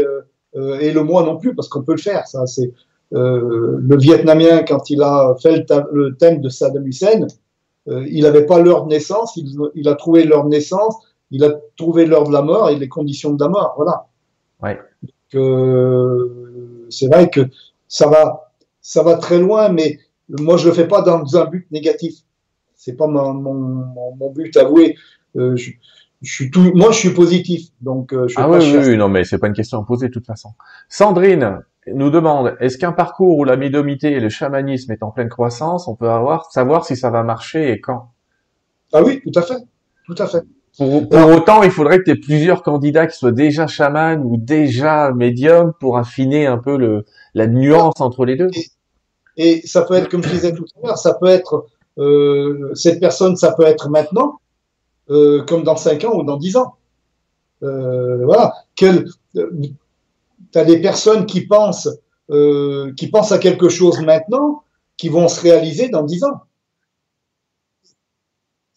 euh, 0.56 0.80
et 0.80 0.91
le 0.91 1.03
mois 1.03 1.22
non 1.22 1.38
plus 1.38 1.53
parce 1.53 1.68
qu'on 1.68 1.84
peut 1.84 1.91
le 1.91 2.02
faire. 2.02 2.27
Ça, 2.27 2.48
c'est 2.48 2.73
euh, 3.14 3.77
le 3.80 3.98
Vietnamien 3.98 4.64
quand 4.64 4.89
il 4.89 5.03
a 5.03 5.35
fait 5.39 5.64
le, 5.91 6.18
thème 6.18 6.41
de 6.41 6.49
Saddam 6.49 6.88
Hussein, 6.88 7.27
il 7.85 8.23
n'avait 8.23 8.48
pas 8.48 8.57
l'heure 8.57 8.85
de 8.85 8.89
naissance, 8.89 9.38
il, 9.38 9.56
il 9.76 9.88
a 9.88 9.94
trouvé 9.94 10.23
l'heure 10.23 10.44
de 10.44 10.49
naissance, 10.49 10.95
il 11.30 11.44
a 11.44 11.52
trouvé 11.77 12.07
l'heure 12.07 12.23
de 12.23 12.34
la 12.34 12.41
mort 12.41 12.72
et 12.72 12.77
les 12.77 12.89
conditions 12.89 13.31
de 13.31 13.44
la 13.44 13.48
mort. 13.48 13.76
Voilà. 13.77 14.07
Ouais. 14.64 14.80
C'est 16.89 17.07
vrai 17.07 17.30
que 17.30 17.41
ça 17.88 18.07
va, 18.07 18.52
ça 18.81 19.03
va 19.03 19.18
très 19.18 19.38
loin, 19.38 19.69
mais 19.69 19.99
moi 20.30 20.58
je 20.58 20.68
le 20.68 20.74
fais 20.74 20.88
pas 20.88 21.02
dans 21.02 21.38
un 21.38 21.45
but 21.45 21.68
négatif. 21.72 22.16
C'est 22.76 22.95
pas 22.95 23.08
mon, 23.08 23.34
mon, 23.34 23.54
mon, 23.54 24.16
mon 24.16 24.32
but 24.32 24.56
avoué. 24.58 24.95
Euh, 25.36 25.56
je, 25.56 25.72
je 26.22 26.34
suis 26.34 26.52
tout, 26.52 26.72
moi 26.74 26.91
je 26.91 26.98
suis 26.98 27.10
positif, 27.10 27.70
donc 27.82 28.14
euh, 28.14 28.28
je 28.28 28.36
Ah 28.38 28.48
pas 28.48 28.60
oui, 28.60 28.72
oui, 28.76 28.84
oui, 28.90 28.98
non, 28.98 29.08
mais 29.10 29.24
c'est 29.24 29.38
pas 29.38 29.48
une 29.48 29.54
question 29.54 29.80
à 29.80 29.86
poser 29.86 30.08
de 30.08 30.14
toute 30.14 30.26
façon. 30.26 30.49
Sandrine 30.90 31.60
nous 31.94 32.10
demande 32.10 32.56
est-ce 32.60 32.78
qu'un 32.78 32.91
parcours 32.91 33.38
où 33.38 33.44
la 33.44 33.56
médiumité 33.56 34.12
et 34.14 34.20
le 34.20 34.30
chamanisme 34.30 34.91
est 34.91 35.04
en 35.04 35.12
pleine 35.12 35.30
croissance, 35.30 35.88
on 35.88 35.95
peut 35.95 36.10
avoir 36.10 36.52
savoir 36.52 36.86
si 36.86 36.95
ça 36.95 37.10
va 37.10 37.24
marcher 37.24 37.72
et 37.72 37.80
quand? 37.82 38.12
Ah 38.94 39.04
oui, 39.04 39.22
tout 39.22 39.38
à 39.38 39.41
fait, 39.41 39.58
tout 40.06 40.16
à 40.18 40.28
fait. 40.28 40.44
Pour, 40.78 41.10
pour 41.10 41.28
autant, 41.32 41.64
il 41.64 41.72
faudrait 41.72 41.98
que 41.99 42.04
tu 42.04 42.12
aies 42.12 42.16
plusieurs 42.20 42.62
candidats 42.62 43.08
qui 43.08 43.18
soient 43.18 43.32
déjà 43.32 43.66
chamans 43.66 44.22
ou 44.24 44.38
déjà 44.38 45.12
médiums 45.12 45.74
pour 45.80 45.98
affiner 45.98 46.45
un 46.45 46.60
peu 46.60 46.78
le, 46.78 47.06
la 47.34 47.48
nuance 47.48 47.99
entre 47.99 48.26
les 48.26 48.36
deux. 48.36 48.49
Et 48.54 48.66
ça 49.66 49.84
peut 49.84 49.94
être, 49.94 50.10
comme 50.10 50.24
je 50.24 50.30
disais 50.30 50.54
tout 50.54 50.66
à 50.76 50.88
l'heure, 50.88 50.98
ça 50.98 51.14
peut 51.14 51.28
être 51.28 51.68
euh, 51.98 52.74
cette 52.76 53.00
personne, 53.00 53.36
ça 53.36 53.54
peut 53.54 53.66
être 53.66 53.90
maintenant, 53.90 54.40
euh, 55.10 55.44
comme 55.44 55.64
dans 55.64 55.78
5 55.78 56.04
ans 56.06 56.18
ou 56.18 56.24
dans 56.24 56.38
10 56.38 56.58
ans. 56.58 56.76
Euh, 57.64 58.26
voilà. 58.26 58.54
Quel, 58.76 59.08
t'as 60.52 60.66
des 60.66 60.80
personnes 60.82 61.26
qui 61.26 61.42
pensent, 61.42 61.90
à 62.30 63.38
quelque 63.40 63.70
chose 63.70 64.00
maintenant, 64.02 64.64
qui 64.98 65.10
vont 65.10 65.28
se 65.28 65.42
réaliser 65.42 65.90
dans 65.90 66.04
10 66.04 66.24
ans. 66.24 66.42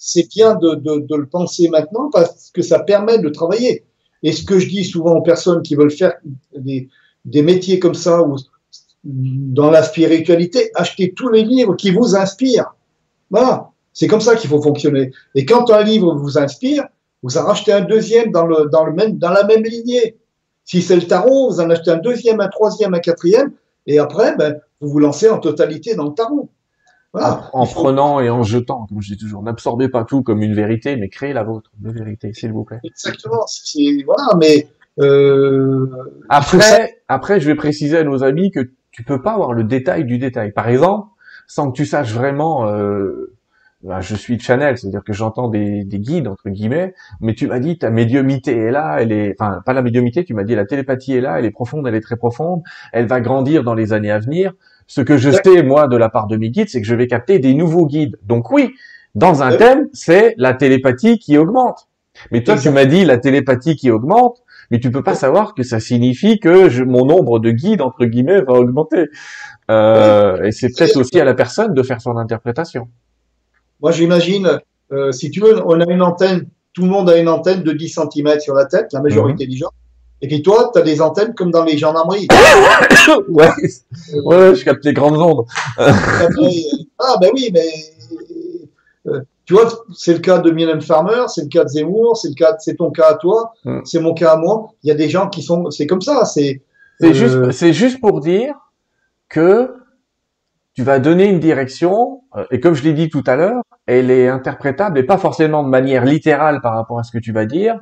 c'est 0.03 0.28
bien 0.28 0.55
de 0.55 1.16
le 1.16 1.27
penser 1.27 1.69
maintenant 1.69 2.11
parce 2.11 2.51
que 2.51 2.62
ça 2.62 2.78
permet 2.78 3.19
de 3.19 3.28
travailler. 3.28 3.85
Et 4.23 4.32
ce 4.32 4.45
que 4.45 4.59
je 4.59 4.69
dis 4.69 4.85
souvent 4.85 5.15
aux 5.15 5.23
personnes 5.23 5.62
qui 5.62 5.74
veulent 5.74 5.91
faire 5.91 6.15
des, 6.57 6.89
des 7.24 7.43
métiers 7.43 7.78
comme 7.78 7.95
ça 7.95 8.23
ou 8.23 8.37
dans 9.05 9.70
la 9.70 9.82
spiritualité, 9.82 10.70
achetez 10.74 11.12
tous 11.14 11.28
les 11.31 11.43
livres 11.43 11.74
qui 11.74 11.90
vous 11.90 12.16
inspirent. 12.16 12.74
Voilà, 13.31 13.70
c'est 13.93 14.06
comme 14.06 14.20
ça 14.20 14.36
qu'il 14.36 14.51
faut 14.51 14.60
fonctionner. 14.60 15.12
Et 15.35 15.44
quand 15.44 15.70
un 15.70 15.82
livre 15.82 16.14
vous 16.14 16.39
inspire, 16.39 16.85
vous 17.22 17.39
en 17.39 17.44
rachetez 17.44 17.72
un 17.72 17.82
deuxième 17.82 18.31
dans, 18.31 18.47
le, 18.47 18.68
dans, 18.70 18.85
le 18.85 18.93
même, 18.93 19.18
dans 19.18 19.31
la 19.31 19.44
même 19.44 19.62
lignée. 19.62 20.16
Si 20.64 20.82
c'est 20.82 20.97
le 20.97 21.02
tarot, 21.02 21.51
vous 21.51 21.60
en 21.60 21.70
achetez 21.70 21.90
un 21.90 21.98
deuxième, 21.98 22.40
un 22.40 22.48
troisième, 22.48 22.94
un 22.94 23.01
quatrième, 23.01 23.52
et 23.86 23.98
après, 23.98 24.36
ben, 24.36 24.59
vous 24.81 24.89
vous 24.89 24.98
lancez 24.98 25.28
en 25.28 25.39
totalité 25.39 25.94
dans 25.94 26.09
le 26.09 26.14
tarot. 26.14 26.51
Voilà. 27.12 27.51
En, 27.52 27.66
prenant 27.66 28.20
et 28.20 28.31
en 28.31 28.44
jetant, 28.44 28.86
comme 28.86 29.02
je 29.02 29.14
dis 29.14 29.18
toujours, 29.18 29.43
n'absorbez 29.43 29.89
pas 29.89 30.05
tout 30.05 30.22
comme 30.22 30.43
une 30.43 30.55
vérité, 30.55 30.94
mais 30.94 31.09
créez 31.09 31.32
la 31.32 31.43
vôtre 31.43 31.72
de 31.78 31.90
vérité, 31.90 32.32
s'il 32.32 32.52
vous 32.52 32.64
plaît. 32.64 32.78
Exactement. 32.85 33.44
Voilà, 34.06 34.28
mais 34.39 34.68
euh, 35.01 35.89
après, 36.28 37.02
après, 37.09 37.40
je 37.40 37.47
vais 37.47 37.56
préciser 37.56 37.98
à 37.98 38.05
nos 38.05 38.22
amis 38.22 38.52
que 38.52 38.70
tu 38.92 39.02
peux 39.04 39.22
pas 39.22 39.32
avoir 39.32 39.52
le 39.52 39.64
détail 39.64 40.04
du 40.04 40.18
détail. 40.18 40.52
Par 40.52 40.68
exemple, 40.68 41.08
sans 41.46 41.70
que 41.70 41.76
tu 41.76 41.86
saches 41.86 42.12
vraiment, 42.12 42.68
euh, 42.68 43.34
ben, 43.82 44.00
je 44.00 44.14
suis 44.14 44.38
Chanel, 44.38 44.78
c'est-à-dire 44.78 45.02
que 45.02 45.12
j'entends 45.12 45.48
des, 45.48 45.84
des, 45.84 45.98
guides 45.98 46.28
entre 46.28 46.50
guillemets, 46.50 46.94
mais 47.20 47.34
tu 47.34 47.46
m'as 47.46 47.58
dit 47.60 47.78
ta 47.78 47.90
médiumité 47.90 48.56
est 48.56 48.70
là, 48.70 48.98
elle 49.00 49.10
est, 49.10 49.34
enfin 49.40 49.62
pas 49.64 49.72
la 49.72 49.82
médiumité, 49.82 50.24
tu 50.24 50.34
m'as 50.34 50.44
dit 50.44 50.54
la 50.54 50.66
télépathie 50.66 51.14
est 51.14 51.20
là, 51.20 51.38
elle 51.38 51.44
est 51.44 51.50
profonde, 51.50 51.86
elle 51.88 51.94
est 51.94 52.00
très 52.02 52.16
profonde, 52.16 52.62
elle 52.92 53.06
va 53.06 53.20
grandir 53.20 53.64
dans 53.64 53.74
les 53.74 53.92
années 53.92 54.10
à 54.10 54.18
venir. 54.18 54.52
Ce 54.86 55.00
que 55.00 55.16
je 55.16 55.30
sais, 55.30 55.62
moi, 55.62 55.88
de 55.88 55.96
la 55.96 56.08
part 56.08 56.26
de 56.26 56.36
mes 56.36 56.50
guides, 56.50 56.68
c'est 56.68 56.80
que 56.80 56.86
je 56.86 56.94
vais 56.94 57.06
capter 57.06 57.38
des 57.38 57.54
nouveaux 57.54 57.86
guides. 57.86 58.18
Donc 58.24 58.50
oui, 58.50 58.74
dans 59.14 59.42
un 59.42 59.56
thème, 59.56 59.88
c'est 59.92 60.34
la 60.36 60.52
télépathie 60.52 61.18
qui 61.18 61.38
augmente. 61.38 61.88
Mais 62.32 62.42
toi, 62.42 62.56
tu 62.58 62.70
m'as 62.70 62.84
dit 62.84 63.04
la 63.04 63.18
télépathie 63.18 63.76
qui 63.76 63.90
augmente, 63.90 64.42
mais 64.70 64.78
tu 64.78 64.90
peux 64.90 65.02
pas 65.02 65.14
savoir 65.14 65.55
que 65.55 65.62
ça 65.62 65.80
signifie 65.80 66.38
que 66.38 66.68
je, 66.68 66.84
mon 66.84 67.05
nombre 67.05 67.38
de 67.38 67.51
guides, 67.51 67.82
entre 67.82 68.05
guillemets, 68.05 68.40
va 68.42 68.55
augmenter. 68.55 69.06
Euh, 69.70 70.42
et 70.42 70.52
c'est 70.52 70.68
peut-être 70.68 70.97
aussi 70.97 71.20
à 71.20 71.24
la 71.24 71.34
personne 71.34 71.74
de 71.74 71.82
faire 71.82 72.01
son 72.01 72.16
interprétation. 72.16 72.88
Moi, 73.80 73.92
j'imagine, 73.92 74.60
euh, 74.92 75.12
si 75.12 75.30
tu 75.30 75.40
veux, 75.40 75.60
on 75.66 75.80
a 75.80 75.90
une 75.90 76.02
antenne, 76.02 76.47
tout 76.72 76.82
le 76.82 76.88
monde 76.88 77.10
a 77.10 77.18
une 77.18 77.28
antenne 77.28 77.62
de 77.62 77.72
10 77.72 77.88
cm 77.88 78.40
sur 78.40 78.55
la 78.55 78.66
tête, 78.66 78.92
la 78.92 79.01
majorité 79.01 79.44
mhm. 79.44 79.51
des 79.51 79.56
gens. 79.56 79.70
Et 80.22 80.28
puis 80.28 80.42
toi, 80.42 80.70
tu 80.72 80.78
as 80.78 80.82
des 80.82 81.01
antennes 81.01 81.34
comme 81.34 81.51
dans 81.51 81.64
les 81.64 81.78
gendarmeries. 81.78 82.28
ouais, 83.28 83.48
ouais, 84.24 84.55
je 84.55 84.64
capte 84.64 84.84
les 84.84 84.92
grandes 84.92 85.16
ondes. 85.16 85.47
ah 85.78 87.16
ben 87.20 87.30
oui, 87.32 87.51
mais 87.55 87.68
euh, 89.06 89.20
tu 89.51 89.55
vois, 89.55 89.68
c'est 89.93 90.12
le 90.12 90.20
cas 90.20 90.39
de 90.39 90.52
Mylène 90.52 90.81
Farmer, 90.81 91.24
c'est 91.27 91.43
le 91.43 91.48
cas 91.48 91.64
de 91.64 91.70
Zemmour, 91.70 92.16
c'est 92.16 92.28
le 92.28 92.35
cas, 92.35 92.55
c'est 92.60 92.77
ton 92.77 92.93
cas 92.93 93.09
à 93.09 93.14
toi, 93.14 93.52
mm. 93.64 93.81
c'est 93.82 93.98
mon 93.98 94.14
cas 94.14 94.35
à 94.35 94.36
moi. 94.36 94.74
Il 94.85 94.89
y 94.89 94.93
a 94.93 94.94
des 94.94 95.09
gens 95.09 95.28
qui 95.28 95.43
sont, 95.43 95.72
c'est 95.72 95.89
comme 95.89 96.02
ça. 96.02 96.24
C'est 96.24 96.62
c'est 97.01 97.14
juste, 97.14 97.35
euh, 97.35 97.51
c'est 97.51 97.72
juste 97.72 98.01
pour 98.01 98.20
dire 98.20 98.55
que 99.28 99.74
tu 100.74 100.85
vas 100.85 101.01
donner 101.01 101.24
une 101.24 101.40
direction, 101.40 102.22
euh, 102.36 102.44
et 102.52 102.60
comme 102.60 102.74
je 102.74 102.85
l'ai 102.85 102.93
dit 102.93 103.09
tout 103.09 103.24
à 103.27 103.35
l'heure, 103.35 103.64
elle 103.86 104.12
est 104.12 104.28
interprétable 104.28 105.01
et 105.01 105.02
pas 105.02 105.18
forcément 105.18 105.64
de 105.64 105.68
manière 105.68 106.05
littérale 106.05 106.60
par 106.60 106.74
rapport 106.74 107.01
à 107.01 107.02
ce 107.02 107.10
que 107.10 107.18
tu 107.18 107.32
vas 107.32 107.44
dire, 107.44 107.81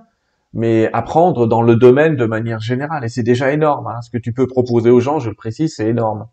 mais 0.55 0.89
apprendre 0.95 1.47
dans 1.47 1.61
le 1.61 1.77
domaine 1.77 2.17
de 2.17 2.25
manière 2.25 2.61
générale. 2.61 3.05
Et 3.05 3.11
c'est 3.11 3.23
déjà 3.23 3.53
énorme. 3.53 3.89
Hein. 3.89 4.01
Ce 4.01 4.09
que 4.09 4.17
tu 4.17 4.33
peux 4.33 4.47
proposer 4.47 4.89
aux 4.89 5.01
gens, 5.01 5.19
je 5.19 5.29
le 5.29 5.37
précise, 5.37 5.75
c'est 5.77 5.89
énorme. 5.89 6.29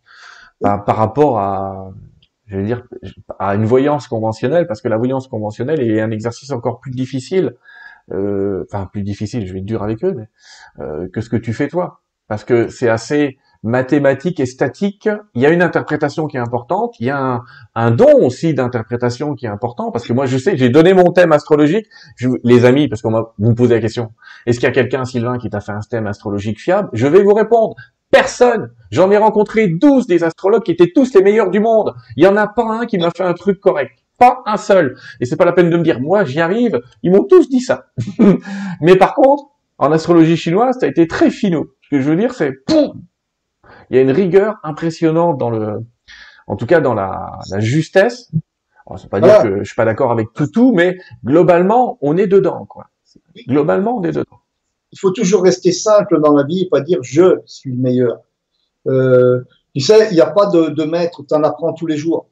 Par, 0.61 0.85
par, 0.85 0.95
rapport 0.95 1.39
à, 1.39 1.91
je 2.47 2.57
veux 2.57 2.63
dire, 2.63 2.83
à 3.39 3.55
une 3.55 3.65
voyance 3.65 4.07
conventionnelle, 4.07 4.67
parce 4.67 4.81
que 4.81 4.87
la 4.87 4.97
voyance 4.97 5.27
conventionnelle 5.27 5.81
est 5.81 5.99
un 5.99 6.11
exercice 6.11 6.51
encore 6.51 6.79
plus 6.79 6.91
difficile, 6.91 7.55
euh, 8.11 8.65
enfin 8.69 8.87
plus 8.91 9.01
difficile, 9.01 9.47
je 9.47 9.53
vais 9.53 9.59
être 9.59 9.65
dur 9.65 9.83
avec 9.83 10.03
eux, 10.03 10.13
mais, 10.15 10.29
euh, 10.79 11.07
que 11.11 11.21
ce 11.21 11.29
que 11.29 11.37
tu 11.37 11.53
fais 11.53 11.67
toi. 11.67 12.01
Parce 12.27 12.43
que 12.43 12.69
c'est 12.69 12.89
assez 12.89 13.37
mathématique 13.61 14.39
et 14.39 14.45
statique, 14.45 15.09
il 15.33 15.41
y 15.41 15.45
a 15.45 15.49
une 15.49 15.63
interprétation 15.63 16.27
qui 16.27 16.37
est 16.37 16.39
importante, 16.39 16.95
il 16.99 17.07
y 17.07 17.09
a 17.09 17.19
un, 17.19 17.43
un 17.73 17.89
don 17.89 18.23
aussi 18.23 18.53
d'interprétation 18.53 19.33
qui 19.33 19.47
est 19.47 19.49
important, 19.49 19.91
parce 19.91 20.07
que 20.07 20.13
moi 20.13 20.27
je 20.27 20.37
sais, 20.37 20.55
j'ai 20.55 20.69
donné 20.69 20.93
mon 20.93 21.11
thème 21.11 21.31
astrologique, 21.31 21.87
je, 22.15 22.29
les 22.43 22.65
amis, 22.65 22.87
parce 22.87 23.01
qu'on 23.01 23.09
m'a 23.09 23.33
vous 23.39 23.49
me 23.49 23.55
posez 23.55 23.73
la 23.73 23.81
question, 23.81 24.13
est-ce 24.45 24.59
qu'il 24.59 24.67
y 24.67 24.71
a 24.71 24.73
quelqu'un, 24.73 25.03
Sylvain, 25.03 25.39
qui 25.39 25.49
t'a 25.49 25.61
fait 25.61 25.71
un 25.71 25.79
thème 25.79 26.05
astrologique 26.05 26.59
fiable? 26.61 26.89
Je 26.93 27.07
vais 27.07 27.23
vous 27.23 27.33
répondre, 27.33 27.75
personne 28.15 28.71
J'en 28.91 29.11
ai 29.11 29.17
rencontré 29.17 29.67
12 29.67 30.07
des 30.07 30.23
astrologues 30.23 30.63
qui 30.63 30.71
étaient 30.71 30.91
tous 30.93 31.13
les 31.13 31.21
meilleurs 31.21 31.49
du 31.49 31.59
monde, 31.59 31.93
il 32.15 32.23
y 32.23 32.27
en 32.27 32.37
a 32.37 32.47
pas 32.47 32.63
un 32.63 32.85
qui 32.85 32.97
m'a 32.97 33.11
fait 33.11 33.23
un 33.23 33.33
truc 33.33 33.59
correct. 33.59 33.91
Pas 34.17 34.41
un 34.45 34.55
seul. 34.55 34.95
Et 35.19 35.25
c'est 35.25 35.35
pas 35.35 35.43
la 35.43 35.51
peine 35.51 35.69
de 35.69 35.75
me 35.75 35.83
dire, 35.83 35.99
moi 35.99 36.23
j'y 36.23 36.39
arrive, 36.39 36.79
ils 37.03 37.11
m'ont 37.11 37.25
tous 37.25 37.49
dit 37.49 37.59
ça. 37.59 37.87
Mais 38.81 38.95
par 38.95 39.15
contre, 39.15 39.43
en 39.77 39.91
astrologie 39.91 40.37
chinoise, 40.37 40.77
ça 40.79 40.85
a 40.85 40.89
été 40.89 41.07
très 41.07 41.29
finot. 41.29 41.67
Ce 41.81 41.89
que 41.89 41.99
je 41.99 42.09
veux 42.09 42.15
dire, 42.15 42.33
c'est, 42.33 42.53
il 42.69 43.95
y 43.95 43.97
a 43.97 44.01
une 44.01 44.11
rigueur 44.11 44.55
impressionnante 44.63 45.37
dans 45.37 45.49
le, 45.49 45.85
en 46.47 46.55
tout 46.55 46.65
cas 46.65 46.79
dans 46.79 46.93
la, 46.93 47.39
la 47.51 47.59
justesse. 47.59 48.31
On 48.85 48.95
c'est 48.95 49.09
pas 49.09 49.19
dire 49.19 49.41
que 49.41 49.57
je 49.59 49.63
suis 49.63 49.75
pas 49.75 49.85
d'accord 49.85 50.11
avec 50.11 50.31
tout 50.33 50.47
tout, 50.47 50.71
mais 50.73 50.97
globalement, 51.25 51.97
on 52.01 52.15
est 52.15 52.27
dedans, 52.27 52.65
quoi. 52.65 52.85
Globalement, 53.47 53.97
on 53.97 54.03
est 54.03 54.11
dedans. 54.11 54.39
Il 54.95 54.99
faut 54.99 55.11
toujours 55.11 55.43
rester 55.43 55.73
simple 55.73 56.21
dans 56.21 56.33
la 56.33 56.43
vie 56.43 56.61
et 56.61 56.69
pas 56.69 56.79
dire 56.79 56.99
je 57.01 57.39
suis 57.45 57.71
le 57.71 57.77
meilleur. 57.77 58.19
Euh, 58.87 59.41
tu 59.75 59.81
sais, 59.81 60.07
il 60.09 60.13
n'y 60.13 60.21
a 60.21 60.31
pas 60.31 60.45
de, 60.45 60.69
de 60.69 60.83
maître, 60.85 61.21
tu 61.27 61.35
en 61.35 61.43
apprends 61.43 61.73
tous 61.73 61.85
les 61.85 61.97
jours. 61.97 62.27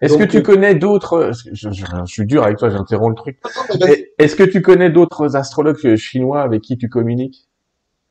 Est-ce 0.00 0.16
que 0.16 0.24
tu 0.24 0.38
euh, 0.38 0.42
connais 0.42 0.74
d'autres 0.74 1.32
je, 1.52 1.70
je, 1.70 1.84
suis 2.06 2.24
dur 2.24 2.42
avec 2.42 2.56
toi, 2.56 2.70
j'interromps 2.70 3.10
le 3.10 3.16
truc. 3.16 3.38
Est-ce 4.18 4.34
que 4.34 4.44
tu 4.44 4.62
connais 4.62 4.88
d'autres 4.88 5.36
astrologues 5.36 5.96
chinois 5.96 6.40
avec 6.40 6.62
qui 6.62 6.78
tu 6.78 6.88
communiques 6.88 7.50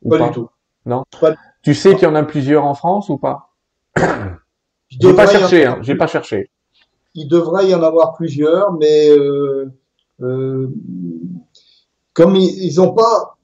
pas, 0.08 0.28
du 0.28 0.34
tout. 0.34 0.50
Non. 0.86 1.04
Tu 1.64 1.74
sais 1.74 1.96
qu'il 1.96 2.04
y 2.04 2.12
en 2.12 2.16
a 2.16 2.24
plusieurs 2.24 2.64
en 2.64 2.76
France 2.76 3.10
ou 3.10 3.18
pas 3.18 3.50
J'ai 4.90 5.14
pas 5.16 5.28
cherché, 5.28 5.66
hein, 5.66 5.80
j'ai 5.82 5.96
pas 5.96 6.08
cherché. 6.08 6.52
Il 7.16 7.28
devrait 7.28 7.68
y 7.68 7.74
en 7.74 7.82
avoir 7.82 8.14
plusieurs, 8.14 8.72
mais 8.74 9.10
euh, 9.10 9.72
euh, 10.22 10.68
comme 12.14 12.36
ils 12.36 12.76
n'ont 12.78 12.94
pas, 12.94 13.39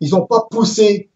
ils 0.00 0.14
ont 0.14 0.26
pas 0.26 0.46
poussé, 0.50 1.10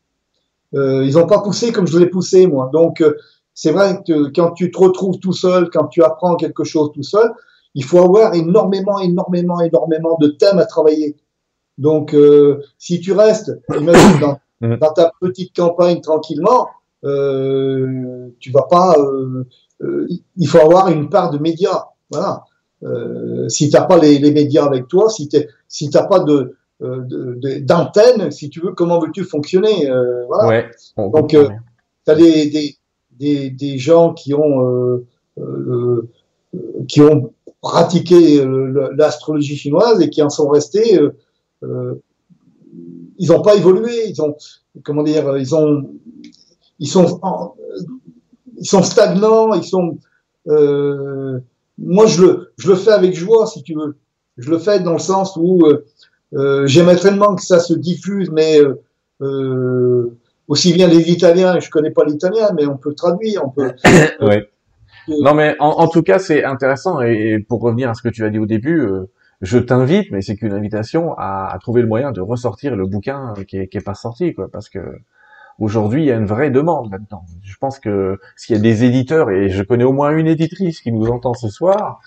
euh, 0.74 1.04
ils 1.04 1.18
ont 1.18 1.26
pas 1.26 1.40
poussé 1.40 1.72
comme 1.72 1.86
je 1.86 1.98
l'ai 1.98 2.06
poussé 2.06 2.46
moi. 2.46 2.70
Donc 2.72 3.00
euh, 3.00 3.16
c'est 3.54 3.72
vrai 3.72 4.00
que 4.06 4.30
quand 4.34 4.52
tu 4.52 4.70
te 4.70 4.78
retrouves 4.78 5.18
tout 5.18 5.32
seul, 5.32 5.70
quand 5.70 5.86
tu 5.88 6.02
apprends 6.02 6.36
quelque 6.36 6.64
chose 6.64 6.90
tout 6.94 7.02
seul, 7.02 7.32
il 7.74 7.84
faut 7.84 7.98
avoir 7.98 8.34
énormément, 8.34 8.98
énormément, 8.98 9.60
énormément 9.60 10.16
de 10.20 10.28
thèmes 10.28 10.58
à 10.58 10.66
travailler. 10.66 11.16
Donc, 11.78 12.14
euh, 12.14 12.62
si 12.78 13.00
tu 13.00 13.12
restes, 13.12 13.52
imagine 13.70 14.20
dans 14.20 14.38
Mm. 14.60 14.76
dans 14.76 14.92
ta 14.92 15.12
petite 15.20 15.56
campagne 15.56 16.00
tranquillement, 16.00 16.68
euh, 17.04 18.28
tu 18.38 18.50
vas 18.50 18.66
pas. 18.70 18.94
Euh, 18.98 19.46
euh, 19.82 20.06
il 20.36 20.46
faut 20.46 20.58
avoir 20.58 20.88
une 20.88 21.08
part 21.08 21.30
de 21.30 21.38
médias. 21.38 21.86
Voilà. 22.10 22.44
Euh, 22.82 23.48
si 23.48 23.70
t'as 23.70 23.82
pas 23.82 23.98
les, 23.98 24.18
les, 24.18 24.32
médias 24.32 24.64
avec 24.64 24.88
toi, 24.88 25.08
si 25.08 25.28
t'es, 25.28 25.48
si 25.68 25.90
t'as 25.90 26.04
pas 26.04 26.20
de 26.20 26.56
d'antenne, 26.80 28.30
si 28.30 28.48
tu 28.50 28.60
veux, 28.60 28.72
comment 28.72 29.00
veux-tu 29.00 29.24
fonctionner 29.24 29.88
Voilà. 30.28 30.48
Ouais, 30.48 30.70
Donc, 30.96 31.28
tu 31.30 31.38
as 32.06 32.14
des, 32.14 32.50
des, 32.50 32.76
des, 33.10 33.50
des, 33.50 33.78
gens 33.78 34.14
qui 34.14 34.34
ont 34.34 35.02
qui 36.88 37.00
ont 37.02 37.32
pratiqué 37.60 38.44
l'astrologie 38.96 39.56
chinoise 39.56 40.00
et 40.00 40.08
qui 40.08 40.22
en 40.22 40.30
sont 40.30 40.48
restés 40.48 40.98
euh, 41.62 41.94
ils 43.18 43.28
n'ont 43.28 43.42
pas 43.42 43.54
évolué, 43.54 44.08
ils 44.08 44.22
ont, 44.22 44.36
comment 44.82 45.02
dire, 45.02 45.36
ils 45.36 45.54
ont, 45.54 45.90
ils 46.78 46.88
sont, 46.88 47.20
ils 48.56 48.66
sont 48.66 48.82
stagnants, 48.82 49.52
ils 49.52 49.64
sont. 49.64 49.98
Euh, 50.48 51.38
moi, 51.76 52.06
je 52.06 52.22
le, 52.22 52.52
je 52.56 52.70
le 52.70 52.76
fais 52.76 52.92
avec 52.92 53.14
joie, 53.14 53.46
si 53.46 53.62
tu 53.62 53.74
veux. 53.74 53.96
Je 54.38 54.50
le 54.50 54.58
fais 54.58 54.80
dans 54.80 54.94
le 54.94 54.98
sens 54.98 55.36
où 55.36 55.66
euh, 55.66 55.84
euh 56.34 56.66
j'aimerais 56.66 56.96
tellement 56.96 57.34
que 57.34 57.42
ça 57.42 57.58
se 57.58 57.74
diffuse, 57.74 58.30
mais 58.30 58.60
euh, 58.60 58.82
euh 59.22 60.16
aussi 60.48 60.72
bien 60.72 60.88
les 60.88 61.10
Italiens, 61.12 61.60
je 61.60 61.70
connais 61.70 61.92
pas 61.92 62.04
l'italien, 62.04 62.50
mais 62.56 62.66
on 62.66 62.76
peut 62.76 62.92
traduire, 62.92 63.44
on 63.44 63.50
peut. 63.50 63.72
ouais. 64.20 64.50
Non, 65.06 65.32
mais 65.32 65.54
en, 65.60 65.68
en 65.68 65.86
tout 65.86 66.02
cas, 66.02 66.18
c'est 66.18 66.42
intéressant. 66.42 67.00
Et, 67.02 67.38
pour 67.48 67.60
revenir 67.60 67.88
à 67.88 67.94
ce 67.94 68.02
que 68.02 68.08
tu 68.08 68.24
as 68.24 68.30
dit 68.30 68.38
au 68.40 68.46
début, 68.46 68.84
je 69.40 69.58
t'invite, 69.58 70.10
mais 70.10 70.20
c'est 70.20 70.36
qu'une 70.36 70.52
invitation 70.52 71.14
à, 71.16 71.56
trouver 71.60 71.82
le 71.82 71.88
moyen 71.88 72.12
de 72.12 72.20
ressortir 72.20 72.76
le 72.76 72.86
bouquin 72.86 73.32
qui 73.48 73.58
est, 73.58 73.68
qui 73.68 73.78
est 73.78 73.84
pas 73.84 73.94
sorti, 73.94 74.34
quoi, 74.34 74.50
parce 74.50 74.68
que 74.68 74.80
aujourd'hui 75.58 76.02
il 76.02 76.06
y 76.06 76.12
a 76.12 76.16
une 76.16 76.26
vraie 76.26 76.50
demande 76.50 76.90
là-dedans. 76.90 77.24
Je 77.42 77.56
pense 77.56 77.78
que 77.78 78.18
s'il 78.36 78.56
y 78.56 78.58
a 78.58 78.62
des 78.62 78.84
éditeurs 78.84 79.30
et 79.30 79.48
je 79.48 79.62
connais 79.62 79.84
au 79.84 79.92
moins 79.92 80.10
une 80.10 80.26
éditrice 80.26 80.80
qui 80.80 80.92
nous 80.92 81.06
entend 81.06 81.34
ce 81.34 81.48
soir, 81.48 82.00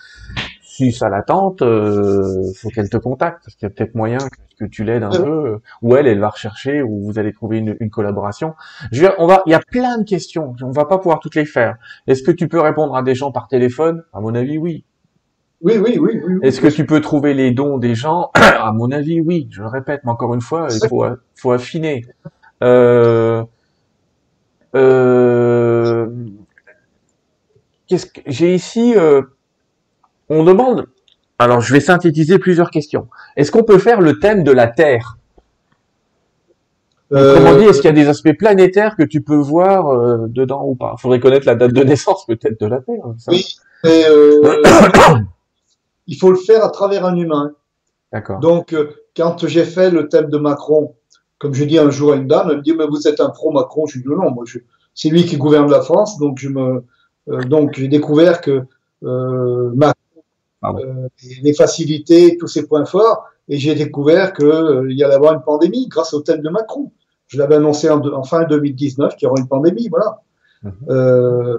si 0.74 0.92
ça 0.92 1.08
l'attente, 1.08 1.62
euh, 1.62 2.52
faut 2.56 2.70
qu'elle 2.70 2.90
te 2.90 2.98
contacte 2.98 3.44
parce 3.46 3.56
qu'il 3.56 3.68
y 3.68 3.72
a 3.72 3.76
peut-être 3.76 3.94
moyen 3.94 4.18
que, 4.60 4.66
tu 4.66 4.84
l'aides 4.84 5.04
un 5.04 5.12
peu, 5.12 5.60
ou 5.84 5.96
elle, 5.96 6.08
elle 6.08 6.20
va 6.20 6.30
rechercher, 6.30 6.82
ou 6.82 7.04
vous 7.04 7.20
allez 7.20 7.32
trouver 7.32 7.60
une, 7.60 7.76
une 7.80 7.90
collaboration. 7.92 8.56
Je 8.92 9.02
vais, 9.02 9.14
on 9.20 9.28
va, 9.28 9.44
il 9.46 9.52
y 9.52 9.54
a 9.54 9.60
plein 9.60 10.00
de 10.00 10.04
questions, 10.04 10.56
on 10.64 10.72
va 10.72 10.86
pas 10.86 10.98
pouvoir 10.98 11.20
toutes 11.20 11.36
les 11.36 11.46
faire. 11.46 11.76
Est-ce 12.08 12.24
que 12.24 12.32
tu 12.32 12.48
peux 12.48 12.60
répondre 12.60 12.96
à 12.96 13.04
des 13.04 13.14
gens 13.14 13.32
par 13.32 13.48
téléphone? 13.50 14.04
À 14.14 14.22
mon 14.22 14.34
avis, 14.34 14.58
oui. 14.58 14.84
Oui, 15.62 15.78
oui, 15.78 16.00
oui. 16.00 16.00
oui, 16.00 16.22
oui. 16.28 16.40
Est-ce 16.42 16.60
que 16.60 16.68
tu 16.68 16.88
peux 16.88 17.02
trouver 17.02 17.36
les 17.36 17.52
dons 17.52 17.78
des 17.78 17.94
gens? 17.94 18.32
À 18.36 18.72
mon 18.72 18.92
avis, 18.92 19.22
oui. 19.22 19.48
Je 19.52 19.62
le 19.62 19.68
répète, 19.68 20.02
mais 20.06 20.12
encore 20.12 20.34
une 20.34 20.42
fois, 20.42 20.70
il 20.72 20.88
faut, 20.88 21.06
faut 21.36 21.52
affiner. 21.52 22.06
Euh, 22.64 23.44
euh, 24.76 26.10
qu'est-ce 27.88 28.08
que 28.08 28.22
j'ai 28.26 28.56
ici 28.56 28.96
euh, 28.96 29.22
On 30.34 30.44
demande. 30.44 30.88
Alors, 31.40 31.62
je 31.62 31.74
vais 31.74 31.80
synthétiser 31.80 32.40
plusieurs 32.40 32.72
questions. 32.72 33.08
Est-ce 33.36 33.52
qu'on 33.52 33.64
peut 33.64 33.80
faire 33.80 34.02
le 34.02 34.20
thème 34.20 34.44
de 34.44 34.52
la 34.52 34.68
Terre? 34.68 35.18
Euh, 37.12 37.36
Comment 37.36 37.58
dit 37.58 37.66
Est-ce 37.66 37.82
qu'il 37.82 37.90
y 37.90 37.94
a 37.94 38.04
des 38.04 38.08
aspects 38.08 38.36
planétaires 38.38 38.96
que 38.96 39.04
tu 39.04 39.22
peux 39.22 39.36
voir 39.36 39.90
euh, 39.90 40.26
dedans 40.28 40.64
ou 40.66 40.76
pas? 40.76 40.96
Faudrait 40.98 41.20
connaître 41.20 41.46
la 41.46 41.56
date 41.56 41.74
de 41.74 41.84
naissance 41.84 42.26
peut-être 42.26 42.60
de 42.60 42.66
la 42.66 42.82
Terre. 42.82 43.04
ça. 43.18 43.32
Oui. 43.32 43.46
mais, 43.84 44.06
euh, 44.10 44.62
il 46.08 46.18
faut 46.18 46.32
le 46.32 46.38
faire 46.38 46.64
à 46.64 46.70
travers 46.70 47.06
un 47.06 47.16
humain. 47.16 47.52
D'accord. 48.12 48.40
Donc, 48.40 48.74
euh, 48.74 48.92
quand 49.16 49.46
j'ai 49.48 49.66
fait 49.66 49.90
le 49.90 50.08
thème 50.08 50.30
de 50.30 50.38
Macron, 50.38 50.96
comme 51.40 51.54
je 51.54 51.64
dis 51.64 51.78
un 51.78 51.90
jour 51.90 52.14
à 52.14 52.16
une 52.16 52.28
dame, 52.28 52.48
elle 52.50 52.58
me 52.58 52.62
dit 52.62 52.74
mais 52.74 52.86
vous 52.88 53.08
êtes 53.08 53.20
un 53.20 53.30
pro 53.30 53.52
Macron. 53.52 53.86
Je 53.86 54.00
dis 54.00 54.08
non, 54.08 54.32
moi 54.32 54.44
je, 54.46 54.60
c'est 54.94 55.10
lui 55.10 55.26
qui 55.26 55.38
gouverne 55.38 55.70
la 55.70 55.82
France, 55.82 56.18
donc 56.20 56.40
je 56.40 56.50
me, 56.50 56.84
euh, 57.30 57.42
donc 57.44 57.74
j'ai 57.76 57.88
découvert 57.88 58.42
que 58.42 58.64
euh, 59.04 59.72
Macron, 59.76 59.94
Euh, 60.64 61.08
les 61.42 61.54
facilités, 61.54 62.38
tous 62.38 62.48
ses 62.48 62.68
points 62.68 62.86
forts, 62.86 63.26
et 63.50 63.58
j'ai 63.58 63.76
découvert 63.76 64.34
que 64.34 64.44
euh, 64.44 64.88
il 64.90 64.98
y 64.98 65.04
allait 65.04 65.16
avoir 65.16 65.34
une 65.34 65.42
pandémie 65.42 65.88
grâce 65.88 66.14
au 66.14 66.22
thème 66.22 66.42
de 66.42 66.50
Macron. 66.50 66.92
Je 67.28 67.38
l'avais 67.38 67.56
annoncé 67.56 67.90
en, 67.90 68.24
fin 68.24 68.44
2019 68.44 69.16
qu'il 69.16 69.26
y 69.26 69.30
aura 69.30 69.40
une 69.40 69.48
pandémie, 69.48 69.90
voilà. 69.90 70.22
Mhm. 70.62 70.72
Euh, 70.90 71.58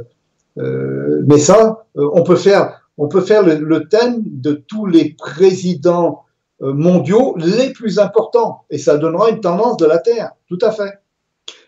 euh, 0.58 1.22
mais 1.26 1.38
ça, 1.38 1.84
euh, 1.96 2.08
on 2.12 2.22
peut 2.22 2.36
faire, 2.36 2.88
on 2.96 3.08
peut 3.08 3.20
faire 3.20 3.42
le, 3.42 3.56
le 3.56 3.88
thème 3.88 4.22
de 4.24 4.52
tous 4.52 4.86
les 4.86 5.14
présidents 5.18 6.20
mondiaux 6.60 7.34
les 7.36 7.72
plus 7.72 7.98
importants, 7.98 8.64
et 8.70 8.78
ça 8.78 8.96
donnera 8.96 9.30
une 9.30 9.40
tendance 9.40 9.76
de 9.76 9.86
la 9.86 9.98
Terre, 9.98 10.30
tout 10.48 10.58
à 10.62 10.70
fait. 10.70 11.00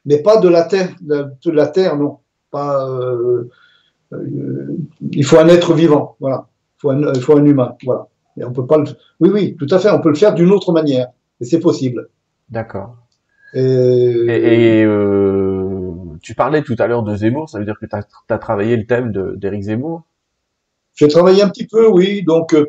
Mais 0.04 0.18
pas 0.18 0.38
de 0.38 0.48
la 0.48 0.62
Terre, 0.62 0.90
de, 1.00 1.26
de 1.44 1.50
la 1.50 1.66
Terre, 1.66 1.96
non. 1.96 2.18
Pas. 2.52 2.88
il 5.10 5.24
faut 5.24 5.38
un 5.38 5.48
être 5.48 5.74
vivant, 5.74 6.16
voilà. 6.20 6.46
Il 6.76 6.80
faut 6.80 6.90
un, 6.90 7.12
il 7.14 7.20
faut 7.20 7.36
un 7.36 7.44
humain, 7.44 7.74
voilà. 7.84 8.06
Et 8.38 8.44
on 8.44 8.52
peut 8.52 8.66
pas 8.66 8.76
le. 8.78 8.84
Oui, 9.20 9.30
oui, 9.32 9.56
tout 9.58 9.66
à 9.70 9.78
fait. 9.78 9.90
On 9.90 10.00
peut 10.00 10.10
le 10.10 10.14
faire 10.14 10.34
d'une 10.34 10.50
autre 10.50 10.72
manière, 10.72 11.08
et 11.40 11.44
c'est 11.44 11.58
possible. 11.60 12.08
D'accord. 12.50 12.96
Et, 13.54 13.60
Et, 13.62 14.80
et, 14.80 14.84
euh, 14.84 15.92
tu 16.22 16.34
parlais 16.34 16.62
tout 16.62 16.76
à 16.78 16.86
l'heure 16.86 17.02
de 17.02 17.16
Zemmour, 17.16 17.48
ça 17.48 17.58
veut 17.58 17.64
dire 17.64 17.78
que 17.80 17.86
tu 17.86 17.96
as, 17.96 18.38
travaillé 18.38 18.76
le 18.76 18.84
thème 18.86 19.10
de- 19.12 19.34
d'Éric 19.36 19.62
Zemmour? 19.62 20.02
J'ai 20.94 21.08
travaillé 21.08 21.42
un 21.42 21.48
petit 21.48 21.66
peu, 21.66 21.88
oui. 21.88 22.22
Donc, 22.22 22.52
euh, 22.54 22.66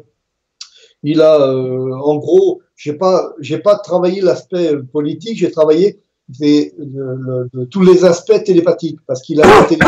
il 1.03 1.21
a, 1.21 1.41
euh, 1.41 1.91
en 1.95 2.15
gros, 2.17 2.61
j'ai 2.75 2.93
pas, 2.93 3.33
j'ai 3.39 3.57
pas 3.59 3.75
travaillé 3.77 4.21
l'aspect 4.21 4.77
politique, 4.77 5.37
j'ai 5.37 5.51
travaillé 5.51 5.99
des- 6.29 6.73
le- 6.77 7.49
de 7.53 7.65
tous 7.65 7.83
les 7.83 8.05
aspects 8.05 8.41
télépathiques, 8.45 8.99
parce 9.05 9.21
qu'il 9.21 9.41
a 9.41 9.45
la 9.47 9.63
télé- 9.67 9.85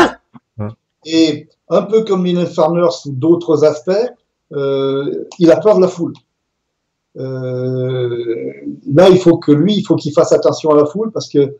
Ouais. 0.58 0.68
Et 1.06 1.48
un 1.70 1.82
peu 1.82 2.02
comme 2.04 2.22
Mylène 2.22 2.46
Farmer 2.46 2.88
sous 2.90 3.12
d'autres 3.12 3.64
aspects, 3.64 4.12
euh, 4.52 5.24
il 5.38 5.50
a 5.50 5.56
peur 5.56 5.76
de 5.76 5.80
la 5.80 5.88
foule. 5.88 6.12
Euh, 7.16 8.52
là, 8.92 9.08
il 9.08 9.18
faut 9.18 9.38
que 9.38 9.52
lui, 9.52 9.74
il 9.74 9.82
faut 9.82 9.96
qu'il 9.96 10.12
fasse 10.12 10.32
attention 10.32 10.70
à 10.70 10.76
la 10.76 10.86
foule 10.86 11.10
parce 11.12 11.28
que 11.28 11.56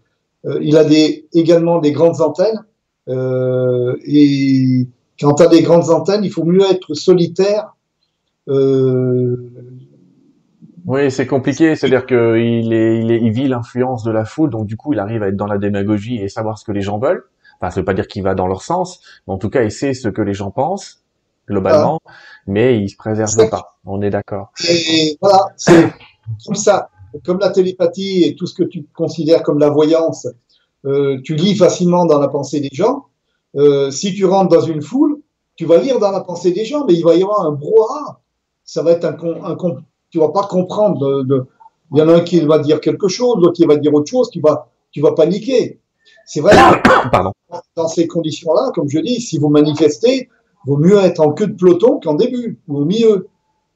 euh, 0.46 0.58
il 0.60 0.76
a 0.76 0.84
des, 0.84 1.26
également 1.32 1.78
des 1.78 1.92
grandes 1.92 2.20
antennes. 2.20 2.64
Euh, 3.08 3.96
et 4.04 4.86
quand 5.20 5.34
tu 5.34 5.42
as 5.42 5.46
des 5.46 5.62
grandes 5.62 5.90
antennes, 5.90 6.24
il 6.24 6.30
faut 6.30 6.44
mieux 6.44 6.64
être 6.70 6.94
solitaire. 6.94 7.76
Euh, 8.48 9.36
Oui, 10.86 11.10
c'est 11.10 11.26
compliqué, 11.26 11.76
c'est-à-dire 11.76 12.06
que 12.06 12.38
il 12.38 12.72
est, 12.72 13.00
il 13.00 13.12
est, 13.12 13.20
il 13.20 13.30
vit 13.30 13.48
l'influence 13.48 14.02
de 14.02 14.10
la 14.10 14.24
foule, 14.24 14.50
donc 14.50 14.66
du 14.66 14.76
coup, 14.76 14.92
il 14.92 14.98
arrive 14.98 15.22
à 15.22 15.28
être 15.28 15.36
dans 15.36 15.46
la 15.46 15.58
démagogie 15.58 16.16
et 16.16 16.28
savoir 16.28 16.58
ce 16.58 16.64
que 16.64 16.72
les 16.72 16.80
gens 16.80 16.98
veulent. 16.98 17.24
Enfin, 17.60 17.70
ça 17.70 17.80
veut 17.80 17.84
pas 17.84 17.94
dire 17.94 18.06
qu'il 18.08 18.22
va 18.22 18.34
dans 18.34 18.46
leur 18.46 18.62
sens, 18.62 19.00
mais 19.26 19.34
en 19.34 19.38
tout 19.38 19.50
cas, 19.50 19.62
il 19.62 19.70
sait 19.72 19.94
ce 19.94 20.08
que 20.08 20.22
les 20.22 20.34
gens 20.34 20.50
pensent 20.50 21.02
globalement, 21.48 22.00
mais 22.46 22.78
il 22.80 22.88
se 22.88 22.96
préserve 22.96 23.44
pas. 23.48 23.78
On 23.84 24.00
est 24.02 24.10
d'accord. 24.10 24.52
Et 24.68 25.18
voilà, 25.20 25.46
c'est 25.56 25.92
comme 26.46 26.54
ça, 26.54 26.90
comme 27.24 27.38
la 27.40 27.50
télépathie 27.50 28.24
et 28.24 28.34
tout 28.36 28.46
ce 28.46 28.54
que 28.54 28.62
tu 28.62 28.86
considères 28.94 29.42
comme 29.42 29.58
la 29.58 29.68
voyance, 29.70 30.26
euh, 30.86 31.20
tu 31.24 31.34
lis 31.34 31.56
facilement 31.56 32.06
dans 32.06 32.18
la 32.18 32.28
pensée 32.28 32.60
des 32.60 32.70
gens. 32.72 33.06
Euh, 33.56 33.90
si 33.90 34.14
tu 34.14 34.24
rentres 34.24 34.54
dans 34.54 34.60
une 34.62 34.80
foule, 34.82 35.20
tu 35.56 35.66
vas 35.66 35.78
lire 35.78 35.98
dans 35.98 36.10
la 36.12 36.20
pensée 36.20 36.52
des 36.52 36.64
gens, 36.64 36.86
mais 36.86 36.94
il 36.94 37.04
va 37.04 37.14
y 37.16 37.22
avoir 37.22 37.42
un 37.46 37.52
brouhaha. 37.52 38.20
Ça 38.64 38.82
va 38.82 38.92
être 38.92 39.04
un, 39.04 39.12
con, 39.12 39.44
un 39.44 39.56
con- 39.56 39.78
tu 40.10 40.18
vas 40.18 40.28
pas 40.30 40.44
comprendre. 40.44 40.98
De, 41.00 41.22
de- 41.24 41.46
il 41.92 41.98
y 41.98 42.02
en 42.02 42.08
a 42.08 42.14
un 42.14 42.20
qui 42.20 42.40
va 42.40 42.60
dire 42.60 42.80
quelque 42.80 43.08
chose, 43.08 43.36
l'autre 43.38 43.54
qui 43.54 43.66
va 43.66 43.76
dire 43.76 43.92
autre 43.92 44.08
chose, 44.08 44.30
tu 44.30 44.40
vas, 44.40 44.68
tu 44.92 45.00
vas 45.00 45.12
paniquer. 45.12 45.79
C'est 46.26 46.40
vrai 46.40 46.52
que 46.54 47.08
Pardon. 47.10 47.32
dans 47.76 47.88
ces 47.88 48.06
conditions-là, 48.06 48.70
comme 48.74 48.88
je 48.88 48.98
dis, 49.00 49.20
si 49.20 49.38
vous 49.38 49.48
manifestez, 49.48 50.28
vaut 50.66 50.76
mieux 50.76 50.98
être 50.98 51.20
en 51.20 51.32
queue 51.32 51.46
de 51.48 51.54
peloton 51.54 51.98
qu'en 52.00 52.14
début 52.14 52.58
ou 52.68 52.78
au 52.78 52.84
milieu. 52.84 53.28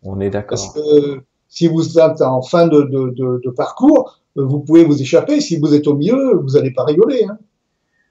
On 0.02 0.20
est 0.20 0.30
Parce 0.30 0.72
d'accord. 0.72 0.74
que 0.74 1.20
si 1.48 1.66
vous 1.68 1.98
êtes 1.98 2.20
en 2.22 2.42
fin 2.42 2.66
de, 2.66 2.82
de, 2.82 3.10
de, 3.16 3.40
de 3.44 3.50
parcours, 3.50 4.20
vous 4.36 4.60
pouvez 4.60 4.84
vous 4.84 5.00
échapper. 5.00 5.40
Si 5.40 5.58
vous 5.58 5.74
êtes 5.74 5.86
au 5.86 5.94
milieu, 5.96 6.36
vous 6.42 6.50
n'allez 6.54 6.72
pas 6.72 6.84
rigoler. 6.84 7.24
Hein. 7.24 7.38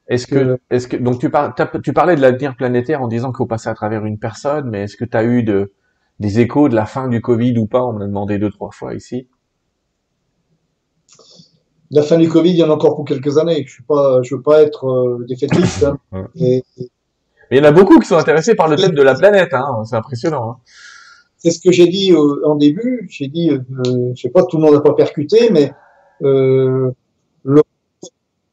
Est-ce 0.08 0.28
que, 0.28 0.58
est-ce 0.70 0.88
que, 0.88 0.98
donc 0.98 1.20
tu, 1.20 1.30
par- 1.30 1.54
t'as- 1.56 1.68
tu 1.80 1.94
parlais 1.94 2.16
de 2.16 2.22
l'avenir 2.22 2.56
planétaire 2.58 3.02
en 3.02 3.08
disant 3.08 3.30
qu'il 3.32 3.38
faut 3.38 3.46
passer 3.46 3.70
à 3.70 3.74
travers 3.74 4.06
une 4.06 4.20
personne, 4.20 4.70
mais 4.70 4.84
est-ce 4.84 4.98
que 4.98 5.06
tu 5.06 5.16
as 5.16 5.24
eu 5.24 5.44
de, 5.44 5.72
des 6.20 6.40
échos 6.40 6.68
de 6.68 6.76
la 6.76 6.86
fin 6.86 7.08
du 7.08 7.22
Covid 7.22 7.58
ou 7.58 7.68
pas? 7.68 7.84
On 7.84 7.94
me 7.94 8.00
l'a 8.00 8.08
demandé 8.08 8.38
deux, 8.38 8.50
trois 8.50 8.72
fois 8.72 8.94
ici. 8.96 9.28
La 11.94 12.02
fin 12.02 12.18
du 12.18 12.28
Covid, 12.28 12.50
il 12.50 12.58
y 12.58 12.64
en 12.64 12.72
a 12.72 12.74
encore 12.74 12.96
pour 12.96 13.06
quelques 13.06 13.38
années. 13.38 13.66
Je 13.68 13.84
ne 13.88 14.36
veux 14.36 14.42
pas 14.42 14.64
être 14.64 14.88
euh, 14.88 15.26
défaitiste. 15.28 15.84
Hein. 16.12 16.28
Et, 16.36 16.64
Mais 16.80 16.88
il 17.52 17.58
y 17.58 17.62
en 17.62 17.66
a 17.66 17.72
beaucoup 17.72 18.00
qui 18.00 18.08
sont 18.08 18.18
intéressés 18.18 18.56
par 18.56 18.68
le 18.68 18.78
thème 18.78 18.96
de 18.96 19.04
la 19.04 19.14
planète, 19.14 19.54
hein. 19.54 19.84
C'est 19.86 19.96
impressionnant. 19.96 20.52
Hein. 20.52 20.58
c'est 21.38 21.52
ce 21.52 21.60
que 21.62 21.72
j'ai 21.72 21.88
dit 21.88 22.12
euh, 22.12 22.48
en 22.48 22.56
début. 22.56 23.08
J'ai 23.12 23.28
dit, 23.28 23.52
euh, 23.52 23.60
je 24.16 24.22
sais 24.22 24.30
pas, 24.30 24.44
tout 24.44 24.58
le 24.58 24.64
monde 24.64 24.74
n'a 24.74 24.82
pas 24.82 24.96
percuté, 24.96 25.52
mais 25.52 25.72
euh, 26.24 26.92
le, 27.44 27.62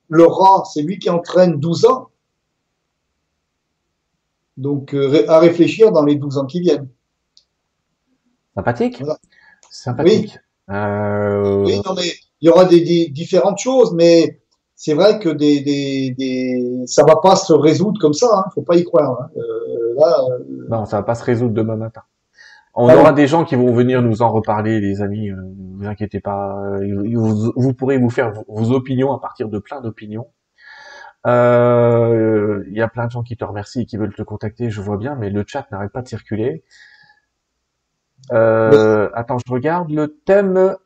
le 0.08 0.24
rat, 0.24 0.64
c'est 0.72 0.82
lui 0.82 0.98
qui 0.98 1.08
entraîne 1.08 1.58
12 1.58 1.86
ans. 1.86 2.08
Donc, 4.56 4.92
euh, 4.92 5.24
à 5.28 5.38
réfléchir 5.38 5.92
dans 5.92 6.04
les 6.04 6.16
12 6.16 6.36
ans 6.36 6.46
qui 6.46 6.60
viennent. 6.60 6.88
Sympathique. 8.54 8.98
Voilà. 8.98 9.18
Sympathique. 9.70 10.38
Euh, 10.68 11.64
Oui, 11.64 11.80
non, 11.86 11.94
mais 11.94 12.12
il 12.40 12.46
y 12.46 12.48
aura 12.50 12.64
des, 12.64 12.80
des 12.80 13.08
différentes 13.08 13.58
choses, 13.58 13.92
mais 13.94 14.40
c'est 14.76 14.94
vrai 14.94 15.18
que 15.18 15.28
des, 15.28 15.60
des, 15.60 16.14
des, 16.16 16.82
ça 16.86 17.04
va 17.04 17.16
pas 17.16 17.36
se 17.36 17.52
résoudre 17.52 18.00
comme 18.00 18.14
ça. 18.14 18.26
Hein, 18.32 18.44
faut 18.54 18.62
pas 18.62 18.76
y 18.76 18.84
croire. 18.84 19.20
Hein. 19.20 19.30
Euh, 19.36 19.94
là, 19.98 20.16
euh, 20.30 20.66
Non, 20.70 20.84
ça 20.86 20.96
va 20.98 21.02
pas 21.02 21.14
se 21.14 21.24
résoudre 21.24 21.52
demain 21.52 21.76
matin. 21.76 22.02
On 22.74 22.88
Ah 22.88 22.96
aura 22.96 23.10
oui. 23.10 23.16
des 23.16 23.26
gens 23.26 23.44
qui 23.44 23.56
vont 23.56 23.72
venir 23.74 24.00
nous 24.00 24.22
en 24.22 24.30
reparler, 24.30 24.80
les 24.80 25.02
amis. 25.02 25.28
euh, 25.30 25.34
Ne 25.36 25.76
vous 25.82 25.86
inquiétez 25.86 26.20
pas. 26.20 26.56
Vous, 27.14 27.52
vous 27.56 27.74
pourrez 27.74 27.98
vous 27.98 28.10
faire 28.10 28.32
vos, 28.48 28.72
opinions 28.72 29.12
à 29.12 29.20
partir 29.20 29.48
de 29.48 29.58
plein 29.58 29.80
d'opinions. 29.80 30.28
Euh, 31.26 32.64
Il 32.68 32.74
y 32.76 32.80
a 32.80 32.88
plein 32.88 33.06
de 33.06 33.10
gens 33.10 33.22
qui 33.22 33.36
te 33.36 33.44
remercient 33.44 33.80
et 33.82 33.86
qui 33.86 33.96
veulent 33.98 34.14
te 34.14 34.22
contacter, 34.22 34.70
je 34.70 34.80
vois 34.80 34.96
bien, 34.96 35.14
mais 35.14 35.28
le 35.30 35.44
chat 35.46 35.66
n'arrête 35.72 35.92
pas 35.92 36.00
de 36.00 36.08
circuler. 36.08 36.62
Euh, 38.32 39.10
attends, 39.14 39.38
je 39.44 39.52
regarde 39.52 39.90
le 39.90 40.16
thème. 40.24 40.76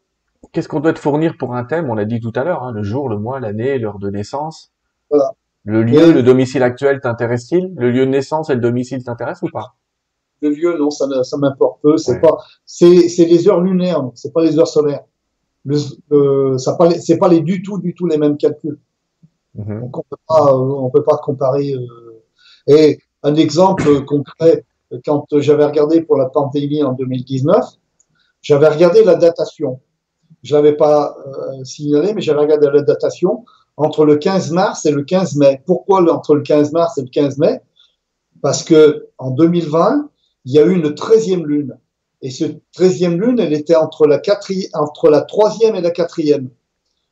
Qu'est-ce 0.55 0.69
qu'on 0.69 0.79
doit 0.79 0.93
te 0.93 1.01
fournir 1.01 1.37
pour 1.37 1.55
un 1.57 1.65
thème? 1.65 1.91
On 1.91 1.95
l'a 1.95 2.05
dit 2.05 2.21
tout 2.21 2.33
à 2.37 2.45
l'heure, 2.45 2.63
hein, 2.63 2.71
le 2.73 2.85
jour, 2.85 3.09
le 3.09 3.19
mois, 3.19 3.41
l'année, 3.41 3.77
l'heure 3.79 3.99
de 3.99 4.09
naissance. 4.09 4.73
Voilà. 5.11 5.33
Le 5.65 5.83
lieu, 5.83 6.13
le 6.13 6.23
domicile 6.23 6.63
actuel 6.63 7.01
t'intéresse-t-il? 7.01 7.73
Le 7.77 7.91
lieu 7.91 8.07
de 8.07 8.11
naissance 8.11 8.51
et 8.51 8.55
le 8.55 8.61
domicile 8.61 9.03
t'intéressent 9.03 9.43
ou 9.49 9.53
pas? 9.53 9.75
Le 10.43 10.51
lieu, 10.51 10.79
non, 10.79 10.91
ça, 10.91 11.07
m'importe 11.39 11.81
peu. 11.83 11.97
C'est 11.97 12.13
Ouais. 12.13 12.21
pas, 12.21 12.37
c'est, 12.65 13.09
c'est 13.09 13.25
les 13.25 13.49
heures 13.49 13.61
lunaires, 13.63 14.03
c'est 14.15 14.33
pas 14.33 14.43
les 14.45 14.57
heures 14.59 14.69
solaires. 14.69 15.05
Le, 15.65 15.79
euh, 16.13 16.57
ça 16.59 16.75
pas, 16.75 16.91
c'est 16.93 17.19
pas 17.19 17.29
les 17.29 17.41
du 17.41 17.63
tout, 17.63 17.79
du 17.79 17.93
tout 17.95 18.07
les 18.07 18.19
mêmes 18.19 18.37
calculs. 18.37 18.79
Mhm. 19.55 19.81
Donc 19.81 19.99
on 19.99 20.03
peut 20.03 20.17
pas, 20.29 20.55
on 20.57 20.91
peut 20.91 21.03
pas 21.03 21.17
comparer. 21.17 21.73
euh. 21.75 22.23
Et 22.69 22.99
un 23.23 23.35
exemple 23.35 24.05
concret, 24.05 24.65
quand 25.05 25.27
j'avais 25.39 25.65
regardé 25.65 26.03
pour 26.03 26.17
la 26.17 26.27
pandémie 26.27 26.83
en 26.85 26.93
2019, 26.93 27.65
j'avais 28.43 28.69
regardé 28.69 29.03
la 29.03 29.15
datation. 29.17 29.81
Je 30.45 30.55
l'avais 30.55 30.77
pas 30.77 31.17
euh, 31.27 31.65
signalé, 31.65 32.13
mais 32.13 32.21
j'avais 32.21 32.41
regardé 32.41 32.69
la 32.71 32.83
datation 32.83 33.45
entre 33.79 34.05
le 34.05 34.17
15 34.17 34.53
mars 34.53 34.85
et 34.85 34.93
le 34.93 35.03
15 35.03 35.37
mai. 35.37 35.63
Pourquoi 35.67 36.01
entre 36.13 36.35
le 36.37 36.43
15 36.43 36.71
mars 36.73 36.99
et 36.99 37.03
le 37.03 37.09
15 37.09 37.39
mai? 37.39 37.61
Parce 38.43 38.63
que 38.63 39.09
en 39.17 39.31
2020, 39.31 40.11
il 40.45 40.53
y 40.53 40.59
a 40.59 40.67
eu 40.67 40.75
une 40.75 40.95
treizième 40.95 41.47
lune. 41.47 41.79
Et 42.21 42.31
cette 42.31 42.61
treizième 42.73 43.19
lune, 43.19 43.41
elle 43.41 43.55
était 43.55 43.75
entre 43.75 44.07
la, 44.07 44.19
quatri- 44.19 44.69
entre 44.75 45.09
la 45.09 45.23
troisième 45.23 45.75
et 45.77 45.81
la 45.81 45.91
quatrième. 45.91 46.51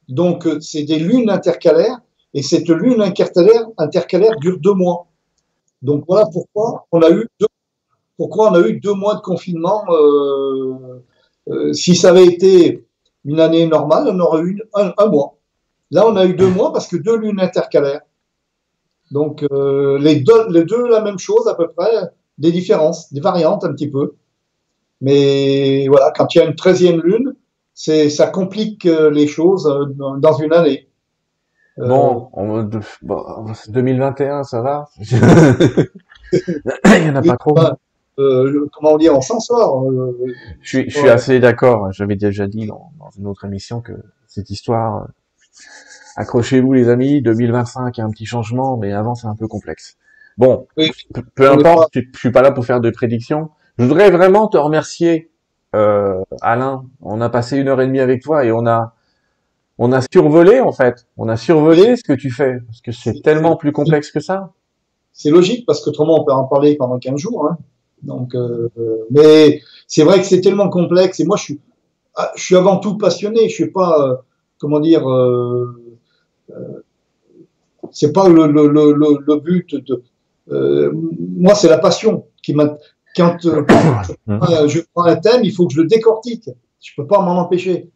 Donc, 0.08 0.46
euh, 0.46 0.60
c'est 0.60 0.84
des 0.84 0.98
lunes 0.98 1.30
intercalaires. 1.30 2.00
Et 2.34 2.42
cette 2.42 2.68
lune 2.68 3.00
intercalaire, 3.02 4.36
dure 4.40 4.58
deux 4.58 4.74
mois. 4.74 5.06
Donc, 5.80 6.04
voilà 6.06 6.26
pourquoi 6.32 6.86
on 6.92 7.00
a 7.00 7.10
eu 7.10 7.26
deux, 7.40 7.46
pourquoi 8.18 8.50
on 8.50 8.54
a 8.54 8.60
eu 8.68 8.78
deux 8.78 8.94
mois 8.94 9.14
de 9.14 9.20
confinement 9.20 9.84
euh, 9.90 11.72
Si 11.72 11.96
ça 11.96 12.10
avait 12.10 12.26
été 12.26 12.86
une 13.24 13.40
année 13.40 13.66
normale, 13.66 14.08
on 14.08 14.18
aurait 14.20 14.42
eu 14.42 14.62
un, 14.74 14.92
un 14.98 15.06
mois. 15.06 15.36
Là, 15.90 16.06
on 16.06 16.16
a 16.16 16.24
eu 16.24 16.34
deux 16.34 16.48
mois 16.48 16.72
parce 16.72 16.88
que 16.88 16.96
deux 16.96 17.16
lunes 17.18 17.40
intercalaires. 17.40 18.00
Donc, 19.10 19.44
euh, 19.52 19.98
les, 19.98 20.20
deux, 20.20 20.48
les 20.48 20.64
deux, 20.64 20.88
la 20.88 21.02
même 21.02 21.18
chose 21.18 21.46
à 21.48 21.54
peu 21.54 21.68
près, 21.68 21.90
des 22.38 22.50
différences, 22.50 23.12
des 23.12 23.20
variantes 23.20 23.64
un 23.64 23.72
petit 23.72 23.90
peu. 23.90 24.14
Mais 25.00 25.86
voilà, 25.88 26.10
quand 26.16 26.34
il 26.34 26.38
y 26.38 26.40
a 26.40 26.44
une 26.44 26.54
treizième 26.54 27.00
lune, 27.00 27.34
c'est 27.74 28.08
ça 28.10 28.26
complique 28.28 28.86
euh, 28.86 29.10
les 29.10 29.26
choses 29.26 29.66
euh, 29.66 29.86
dans 30.18 30.34
une 30.34 30.52
année. 30.52 30.88
Euh, 31.78 31.88
Bon, 31.88 32.28
on- 32.32 32.70
bon, 33.02 33.24
2021, 33.68 34.44
ça 34.44 34.60
va? 34.62 34.88
Il 36.32 37.06
y 37.06 37.10
en 37.10 37.16
a 37.16 37.22
pas 37.22 37.36
trop. 37.36 37.54
Euh, 38.22 38.68
comment 38.72 38.96
dire, 38.96 39.14
on 39.16 39.20
s'en 39.20 39.40
sort. 39.40 39.84
euh, 39.90 40.16
Je 40.62 40.68
suis, 40.68 40.84
je 40.90 40.96
suis 40.96 41.04
Ouais. 41.06 41.10
assez 41.10 41.40
d'accord. 41.40 41.92
J'avais 41.92 42.16
déjà 42.16 42.46
dit 42.46 42.66
dans, 42.66 42.92
dans 42.98 43.10
une 43.18 43.26
autre 43.26 43.44
émission 43.44 43.80
que 43.80 43.92
cette 44.26 44.50
histoire, 44.50 45.02
euh, 45.02 45.06
accrochez-vous 46.16 46.72
les 46.72 46.88
amis, 46.88 47.22
2025, 47.22 47.96
il 47.96 48.00
y 48.00 48.02
a 48.02 48.06
un 48.06 48.10
petit 48.10 48.26
changement, 48.26 48.76
mais 48.76 48.92
avant 48.92 49.14
c'est 49.14 49.26
un 49.26 49.36
peu 49.36 49.48
complexe. 49.48 49.96
Bon, 50.38 50.66
Oui. 50.76 50.90
peu, 51.34 51.50
importe, 51.50 51.90
je 51.94 52.00
je 52.12 52.18
suis 52.18 52.30
pas 52.32 52.42
là 52.42 52.52
pour 52.52 52.64
faire 52.64 52.80
de 52.80 52.90
prédictions. 52.90 53.50
Je 53.78 53.84
voudrais 53.84 54.10
vraiment 54.10 54.48
te 54.48 54.56
remercier, 54.56 55.30
euh, 55.74 56.22
Alain. 56.40 56.84
On 57.00 57.20
a 57.20 57.28
passé 57.28 57.56
une 57.58 57.68
heure 57.68 57.80
et 57.80 57.86
demie 57.86 58.00
avec 58.00 58.22
toi 58.22 58.44
et 58.44 58.52
on 58.52 58.66
a, 58.66 58.94
on 59.78 59.92
a 59.92 60.00
survolé 60.12 60.60
en 60.60 60.72
fait. 60.72 61.06
On 61.16 61.28
a 61.28 61.36
survolé 61.36 61.96
ce 61.96 62.02
que 62.04 62.12
tu 62.14 62.30
fais 62.30 62.58
parce 62.66 62.80
que 62.80 62.92
c'est 62.92 63.20
tellement 63.22 63.56
plus 63.56 63.72
complexe 63.72 64.10
que 64.10 64.20
ça. 64.20 64.52
c'est 65.12 65.30
logique 65.30 65.64
parce 65.66 65.82
qu'autrement 65.84 66.20
on 66.20 66.24
peut 66.24 66.32
en 66.32 66.44
parler 66.44 66.76
pendant 66.76 66.98
15 66.98 67.16
jours. 67.18 67.46
Hein. 67.50 67.58
Donc, 68.02 68.34
euh, 68.34 68.68
mais 69.10 69.60
c'est 69.86 70.02
vrai 70.04 70.18
que 70.20 70.26
c'est 70.26 70.40
tellement 70.40 70.68
complexe 70.68 71.20
et 71.20 71.24
moi 71.24 71.36
je 71.36 71.42
suis, 71.44 71.60
ah, 72.16 72.32
je 72.36 72.42
suis 72.42 72.56
avant 72.56 72.78
tout 72.78 72.96
passionné. 72.98 73.48
Je 73.48 73.54
suis 73.54 73.70
pas, 73.70 74.08
euh, 74.08 74.16
comment 74.58 74.80
dire, 74.80 75.08
euh, 75.08 75.96
euh, 76.50 76.82
c'est 77.90 78.12
pas 78.12 78.28
le, 78.28 78.46
le, 78.46 78.66
le, 78.68 78.92
le, 79.26 79.36
but 79.40 79.74
de. 79.74 80.02
euh, 80.50 80.92
moi, 81.36 81.54
c'est 81.54 81.68
la 81.68 81.78
passion 81.78 82.26
qui 82.42 82.54
m'a. 82.54 82.76
Quand 83.16 83.44
euh, 83.44 83.64
euh, 84.28 84.68
je 84.68 84.80
prends 84.94 85.04
un 85.04 85.16
thème, 85.16 85.42
il 85.44 85.52
faut 85.52 85.66
que 85.66 85.74
je 85.74 85.82
le 85.82 85.86
décortique. 85.88 86.48
Je 86.80 86.90
peux 86.96 87.06
pas 87.06 87.20
m'en 87.20 87.38
empêcher. 87.38 87.90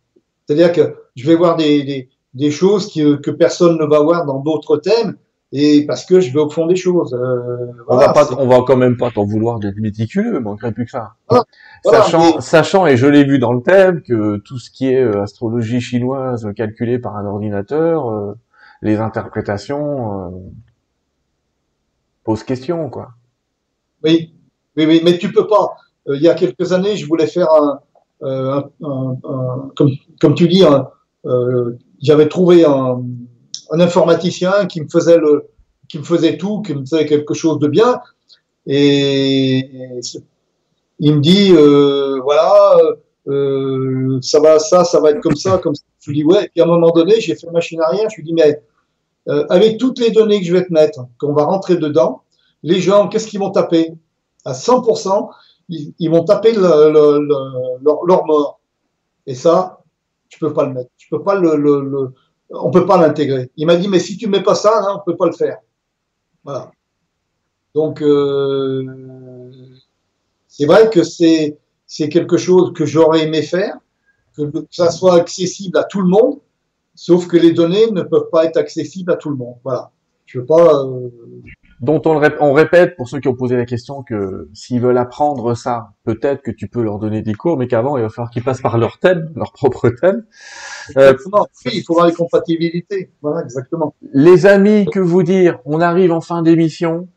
C'est-à-dire 0.47 0.73
que 0.73 0.95
je 1.17 1.27
vais 1.27 1.37
voir 1.37 1.57
des, 1.57 1.83
des, 1.85 2.09
des 2.35 2.51
choses 2.51 2.87
qui, 2.89 3.01
que 3.23 3.31
personne 3.31 3.79
ne 3.79 3.85
va 3.87 4.01
voir 4.01 4.27
dans 4.27 4.41
d'autres 4.41 4.77
thèmes 4.77 5.17
et 5.53 5.87
parce 5.87 6.05
que 6.05 6.21
je 6.21 6.33
vais 6.33 6.41
au 6.41 6.51
fond 6.51 6.67
des 6.67 6.77
choses. 6.77 7.15
Euh, 7.15 7.67
On 7.89 7.95
voilà, 7.97 8.09
va 8.09 8.13
pas, 8.13 8.29
on 8.39 8.47
va 8.49 8.63
quand 8.67 8.77
même 8.77 8.97
pas 8.97 9.11
t'en 9.11 9.25
vouloir 9.25 9.59
d'être 9.61 9.77
méticuleux, 9.79 10.41
manquerait 10.41 10.73
plus 10.73 10.85
que 10.87 10.91
ça. 10.91 11.15
Ah, 11.29 11.43
voilà, 11.85 12.03
sachant, 12.03 12.35
mais- 12.37 12.41
sachant, 12.41 12.87
et 12.87 12.97
je 12.97 13.07
l'ai 13.07 13.25
vu 13.25 13.39
dans 13.39 13.53
le 13.53 13.63
thème, 13.63 14.03
que 14.03 14.39
tout 14.39 14.59
ce 14.59 14.71
qui 14.71 14.89
est 14.89 15.01
euh, 15.03 15.23
astrologie 15.23 15.81
chinoise 15.81 16.47
euh, 16.47 16.53
calculée 16.53 16.99
par 16.99 17.17
un 17.17 17.25
ordinateur, 17.27 18.11
euh, 18.11 18.35
les 18.83 18.99
interprétations 18.99 20.27
euh, 20.27 20.31
posent 22.25 22.43
question, 22.45 22.91
quoi. 22.91 23.11
Oui, 24.05 24.35
oui, 24.77 24.85
oui, 24.87 25.01
mais 25.05 25.19
tu 25.19 25.33
peux 25.33 25.47
pas. 25.47 25.77
Euh, 26.09 26.17
il 26.17 26.23
y 26.23 26.29
a 26.29 26.35
quelques 26.35 26.73
années, 26.73 26.97
je 26.97 27.07
voulais 27.07 27.27
faire 27.27 27.49
un, 27.53 27.81
un, 28.23 28.65
un- 28.83 29.17
un- 29.25 29.71
comme, 29.77 29.91
comme 30.21 30.35
tu 30.35 30.49
dis, 30.49 30.65
un, 30.65 30.89
euh, 31.25 31.77
j'avais 32.03 32.29
trouvé 32.29 32.65
un, 32.65 33.03
un 33.71 33.81
informaticien 33.81 34.67
qui 34.67 34.81
me 34.83 34.89
faisait 34.89 35.19
qui 35.89 35.99
me 35.99 36.05
faisait 36.05 36.37
tout, 36.37 36.63
qui 36.63 36.75
me 36.75 36.81
faisait 36.81 37.07
quelque 37.07 37.35
chose 37.35 37.59
de 37.59 37.69
bien, 37.69 38.01
et, 38.67 39.71
il 40.99 41.15
me 41.17 41.21
dit, 41.21 41.53
euh, 41.53 42.21
voilà, 42.23 42.77
euh, 43.29 44.19
ça 44.23 44.41
va, 44.41 44.59
ça, 44.59 44.85
ça 44.85 45.01
va 45.01 45.11
être 45.11 45.21
comme 45.21 45.37
ça, 45.37 45.59
comme 45.59 45.75
ça. 45.75 45.83
Je 46.01 46.11
lui 46.11 46.19
dis 46.19 46.25
ouais. 46.25 46.45
Et 46.45 46.49
puis 46.49 46.61
à 46.61 46.65
un 46.65 46.69
moment 46.69 46.91
donné, 46.91 47.21
j'ai 47.21 47.35
fait 47.35 47.51
machine 47.51 47.81
arrière. 47.81 48.09
Je 48.11 48.17
lui 48.17 48.23
dis 48.25 48.33
mais 48.33 48.63
euh, 49.29 49.47
avec 49.51 49.79
toutes 49.79 49.99
les 50.01 50.11
données 50.11 50.41
que 50.41 50.47
je 50.47 50.53
vais 50.53 50.65
te 50.67 50.73
mettre, 50.73 51.07
qu'on 51.19 51.33
va 51.35 51.45
rentrer 51.45 51.77
dedans, 51.77 52.23
les 52.63 52.81
gens, 52.81 53.09
qu'est-ce 53.09 53.29
qu'ils 53.29 53.41
vont 53.41 53.51
taper? 53.51 53.93
À 54.45 54.55
100%, 54.55 55.31
ils, 55.69 55.95
ils 55.99 56.11
vont 56.11 56.25
taper 56.25 56.53
le, 56.53 56.61
le- 56.93 57.21
le- 57.21 57.85
leur, 57.85 58.05
leur 58.07 58.27
mort. 58.27 58.61
Et 59.27 59.35
ça, 59.35 59.81
tu 60.29 60.39
peux 60.39 60.53
pas 60.53 60.65
le 60.67 60.75
mettre. 60.75 60.91
Tu 60.99 61.09
peux 61.11 61.23
pas 61.23 61.37
le- 61.37 61.57
on 62.51 62.71
peut 62.71 62.87
pas 62.87 62.99
l'intégrer. 62.99 63.51
Il 63.57 63.67
m'a 63.67 63.77
dit, 63.77 63.89
mais 63.89 63.99
si 63.99 64.17
tu 64.17 64.29
mets 64.29 64.43
pas 64.43 64.55
ça, 64.55 64.81
hein, 64.83 64.97
on 65.01 65.05
peut 65.05 65.17
pas 65.17 65.27
le 65.27 65.33
faire. 65.33 65.59
Voilà. 66.45 66.71
Donc, 67.75 68.01
euh, 68.03 69.51
c'est 70.49 70.67
vrai 70.67 70.89
que 70.91 71.03
c'est, 71.03 71.59
quelque 72.09 72.37
chose 72.37 72.73
que 72.73 72.87
j'aurais 72.87 73.25
aimé 73.25 73.43
faire, 73.43 73.77
que, 74.37 74.51
ça 74.71 74.91
soit 74.91 75.15
accessible 75.15 75.77
à 75.79 75.85
tout 75.85 76.01
le 76.01 76.09
monde, 76.09 76.39
sauf 76.95 77.27
que 77.27 77.37
les 77.37 77.53
données 77.53 77.91
ne 77.91 78.03
peuvent 78.03 78.31
pas 78.31 78.45
être 78.45 78.57
accessibles 78.57 79.13
à 79.13 79.17
tout 79.17 79.31
le 79.31 79.37
monde. 79.37 79.57
Voilà. 79.65 79.91
Je 80.25 80.39
veux 80.39 80.47
pas, 80.47 80.85
euh, 80.85 81.11
Dont 81.81 82.01
on, 82.07 82.15
le 82.19 82.27
rép- 82.27 82.37
on 82.41 82.53
répète 82.55 82.97
pour 82.97 83.09
ceux 83.09 83.21
qui 83.21 83.29
ont 83.29 83.35
posé 83.35 83.55
la 83.57 83.67
question 83.67 84.03
que 84.03 84.49
s'ils 84.55 84.81
veulent 84.81 84.97
apprendre 84.97 85.55
ça, 85.55 85.91
peut-être 86.05 86.43
que 86.43 86.51
tu 86.51 86.69
peux 86.69 86.83
leur 86.83 86.99
donner 86.99 87.21
des 87.21 87.35
cours, 87.35 87.59
mais 87.59 87.67
qu'avant 87.69 87.99
il 87.99 88.03
va 88.03 88.09
falloir 88.09 88.31
qu'ils 88.31 88.43
passent 88.45 88.63
par 88.63 88.79
leur 88.79 88.99
thème, 88.99 89.31
leur 89.37 89.53
propre 89.53 89.91
thème. 89.91 90.25
Euh. 90.97 91.13
Oui, 91.67 91.73
il 91.75 91.83
faudra 91.83 92.07
les 92.07 92.15
compatibilités. 92.15 93.13
Voilà, 93.21 93.43
exactement. 93.43 93.95
Les 94.13 94.47
amis, 94.47 94.87
que 94.91 95.01
vous 95.01 95.23
dire? 95.23 95.59
On 95.67 95.81
arrive 95.81 96.13
en 96.13 96.21
fin 96.23 96.43
d'émission. 96.43 97.09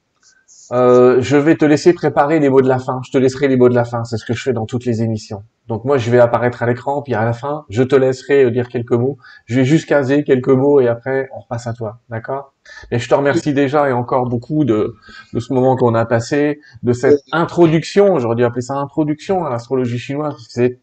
Euh, 0.72 1.20
je 1.22 1.36
vais 1.36 1.56
te 1.56 1.66
laisser 1.66 1.94
préparer 1.94 2.40
les 2.40 2.50
mots 2.50 2.62
de 2.62 2.68
la 2.68 2.78
fin. 2.78 3.02
Je 3.06 3.12
te 3.12 3.18
laisserai 3.18 3.48
les 3.48 3.58
mots 3.58 3.70
de 3.70 3.76
la 3.76 3.86
fin. 3.86 4.04
C'est 4.04 4.18
ce 4.18 4.26
que 4.26 4.34
je 4.34 4.44
fais 4.44 4.54
dans 4.54 4.66
toutes 4.66 4.86
les 4.86 5.02
émissions. 5.02 5.44
Donc 5.68 5.84
moi, 5.86 5.98
je 5.98 6.10
vais 6.12 6.20
apparaître 6.20 6.64
à 6.64 6.68
l'écran, 6.68 7.02
puis 7.02 7.14
à 7.14 7.26
la 7.26 7.34
fin, 7.34 7.66
je 7.70 7.84
te 7.84 7.96
laisserai 7.96 8.46
euh, 8.46 8.52
dire 8.52 8.70
quelques 8.70 8.94
mots. 8.94 9.18
Je 9.46 9.56
vais 9.56 9.66
juste 9.66 9.88
caser 9.88 10.24
quelques 10.24 10.50
mots 10.50 10.80
et 10.80 10.88
après, 10.88 11.30
on 11.36 11.40
repasse 11.40 11.68
à 11.68 11.74
toi. 11.74 12.00
D'accord? 12.10 12.54
Et 12.92 13.00
je 13.00 13.10
te 13.10 13.16
remercie 13.16 13.54
déjà 13.54 13.90
et 13.90 13.94
encore 13.94 14.26
beaucoup 14.26 14.64
de, 14.64 14.96
de 15.34 15.40
ce 15.40 15.54
moment 15.54 15.76
qu'on 15.76 15.96
a 15.96 16.06
passé, 16.06 16.60
de 16.84 16.94
cette 16.94 17.20
introduction. 17.32 18.20
J'aurais 18.20 18.36
dû 18.36 18.44
appeler 18.44 18.62
ça 18.62 18.76
introduction 18.76 19.46
à 19.46 19.50
l'astrologie 19.50 19.98
chinoise. 19.98 20.36
C'est 20.50 20.80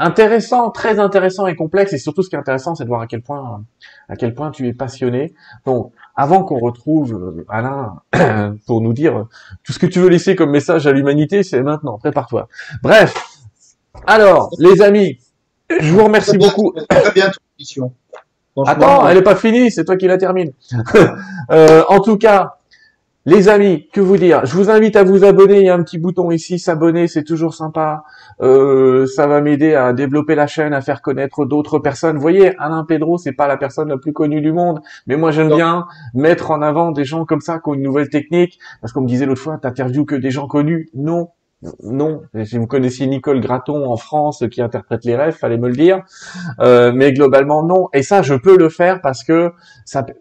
intéressant, 0.00 0.70
très 0.70 0.98
intéressant 0.98 1.46
et 1.46 1.54
complexe. 1.54 1.92
Et 1.92 1.98
surtout, 1.98 2.22
ce 2.22 2.30
qui 2.30 2.36
est 2.36 2.38
intéressant, 2.38 2.74
c'est 2.74 2.84
de 2.84 2.88
voir 2.88 3.02
à 3.02 3.06
quel 3.06 3.22
point, 3.22 3.64
à 4.08 4.16
quel 4.16 4.34
point 4.34 4.50
tu 4.50 4.66
es 4.66 4.72
passionné. 4.72 5.34
Donc, 5.66 5.92
avant 6.16 6.42
qu'on 6.42 6.58
retrouve 6.58 7.14
euh, 7.14 7.46
Alain 7.48 8.00
pour 8.66 8.80
nous 8.80 8.92
dire 8.92 9.26
tout 9.62 9.72
ce 9.72 9.78
que 9.78 9.86
tu 9.86 10.00
veux 10.00 10.08
laisser 10.08 10.34
comme 10.34 10.50
message 10.50 10.86
à 10.86 10.92
l'humanité, 10.92 11.42
c'est 11.42 11.62
maintenant. 11.62 11.98
Prépare-toi. 11.98 12.48
Bref. 12.82 13.14
Alors, 14.06 14.50
les 14.58 14.82
amis, 14.82 15.18
je 15.80 15.92
vous 15.92 16.04
remercie 16.04 16.38
beaucoup. 16.38 16.72
Très 16.88 17.12
bien, 17.12 17.30
Attends, 18.66 19.08
elle 19.08 19.18
est 19.18 19.22
pas 19.22 19.36
finie, 19.36 19.70
c'est 19.70 19.84
toi 19.84 19.96
qui 19.96 20.06
la 20.06 20.18
termine. 20.18 20.52
Euh, 21.50 21.82
en 21.88 21.98
tout 21.98 22.16
cas, 22.16 22.59
les 23.26 23.48
amis, 23.48 23.88
que 23.92 24.00
vous 24.00 24.16
dire? 24.16 24.46
Je 24.46 24.54
vous 24.54 24.70
invite 24.70 24.96
à 24.96 25.04
vous 25.04 25.24
abonner. 25.24 25.58
Il 25.58 25.66
y 25.66 25.68
a 25.68 25.74
un 25.74 25.82
petit 25.82 25.98
bouton 25.98 26.30
ici, 26.30 26.58
s'abonner, 26.58 27.06
c'est 27.06 27.22
toujours 27.22 27.54
sympa. 27.54 28.02
Euh, 28.40 29.06
ça 29.06 29.26
va 29.26 29.42
m'aider 29.42 29.74
à 29.74 29.92
développer 29.92 30.34
la 30.34 30.46
chaîne, 30.46 30.72
à 30.72 30.80
faire 30.80 31.02
connaître 31.02 31.44
d'autres 31.44 31.78
personnes. 31.78 32.16
Vous 32.16 32.22
voyez, 32.22 32.56
Alain 32.58 32.84
Pedro, 32.84 33.18
c'est 33.18 33.32
pas 33.32 33.46
la 33.46 33.58
personne 33.58 33.88
la 33.88 33.98
plus 33.98 34.14
connue 34.14 34.40
du 34.40 34.52
monde, 34.52 34.80
mais 35.06 35.16
moi 35.16 35.30
j'aime 35.32 35.54
bien 35.54 35.86
mettre 36.14 36.50
en 36.50 36.62
avant 36.62 36.92
des 36.92 37.04
gens 37.04 37.26
comme 37.26 37.42
ça 37.42 37.58
qui 37.58 37.68
ont 37.68 37.74
une 37.74 37.82
nouvelle 37.82 38.08
technique. 38.08 38.58
Parce 38.80 38.92
qu'on 38.92 39.02
me 39.02 39.08
disait 39.08 39.26
l'autre 39.26 39.42
fois, 39.42 39.58
t'interviews 39.58 40.06
que 40.06 40.14
des 40.14 40.30
gens 40.30 40.46
connus. 40.46 40.88
Non, 40.94 41.28
non. 41.82 42.22
Si 42.44 42.56
vous 42.56 42.66
connaissiez 42.66 43.06
Nicole 43.06 43.40
Gratton 43.40 43.84
en 43.86 43.96
France 43.96 44.44
qui 44.50 44.62
interprète 44.62 45.04
les 45.04 45.14
rêves, 45.14 45.34
fallait 45.34 45.58
me 45.58 45.68
le 45.68 45.76
dire. 45.76 46.02
Euh, 46.58 46.92
mais 46.94 47.12
globalement 47.12 47.62
non. 47.62 47.88
Et 47.92 48.02
ça, 48.02 48.22
je 48.22 48.34
peux 48.34 48.56
le 48.56 48.70
faire 48.70 49.02
parce 49.02 49.24
que 49.24 49.52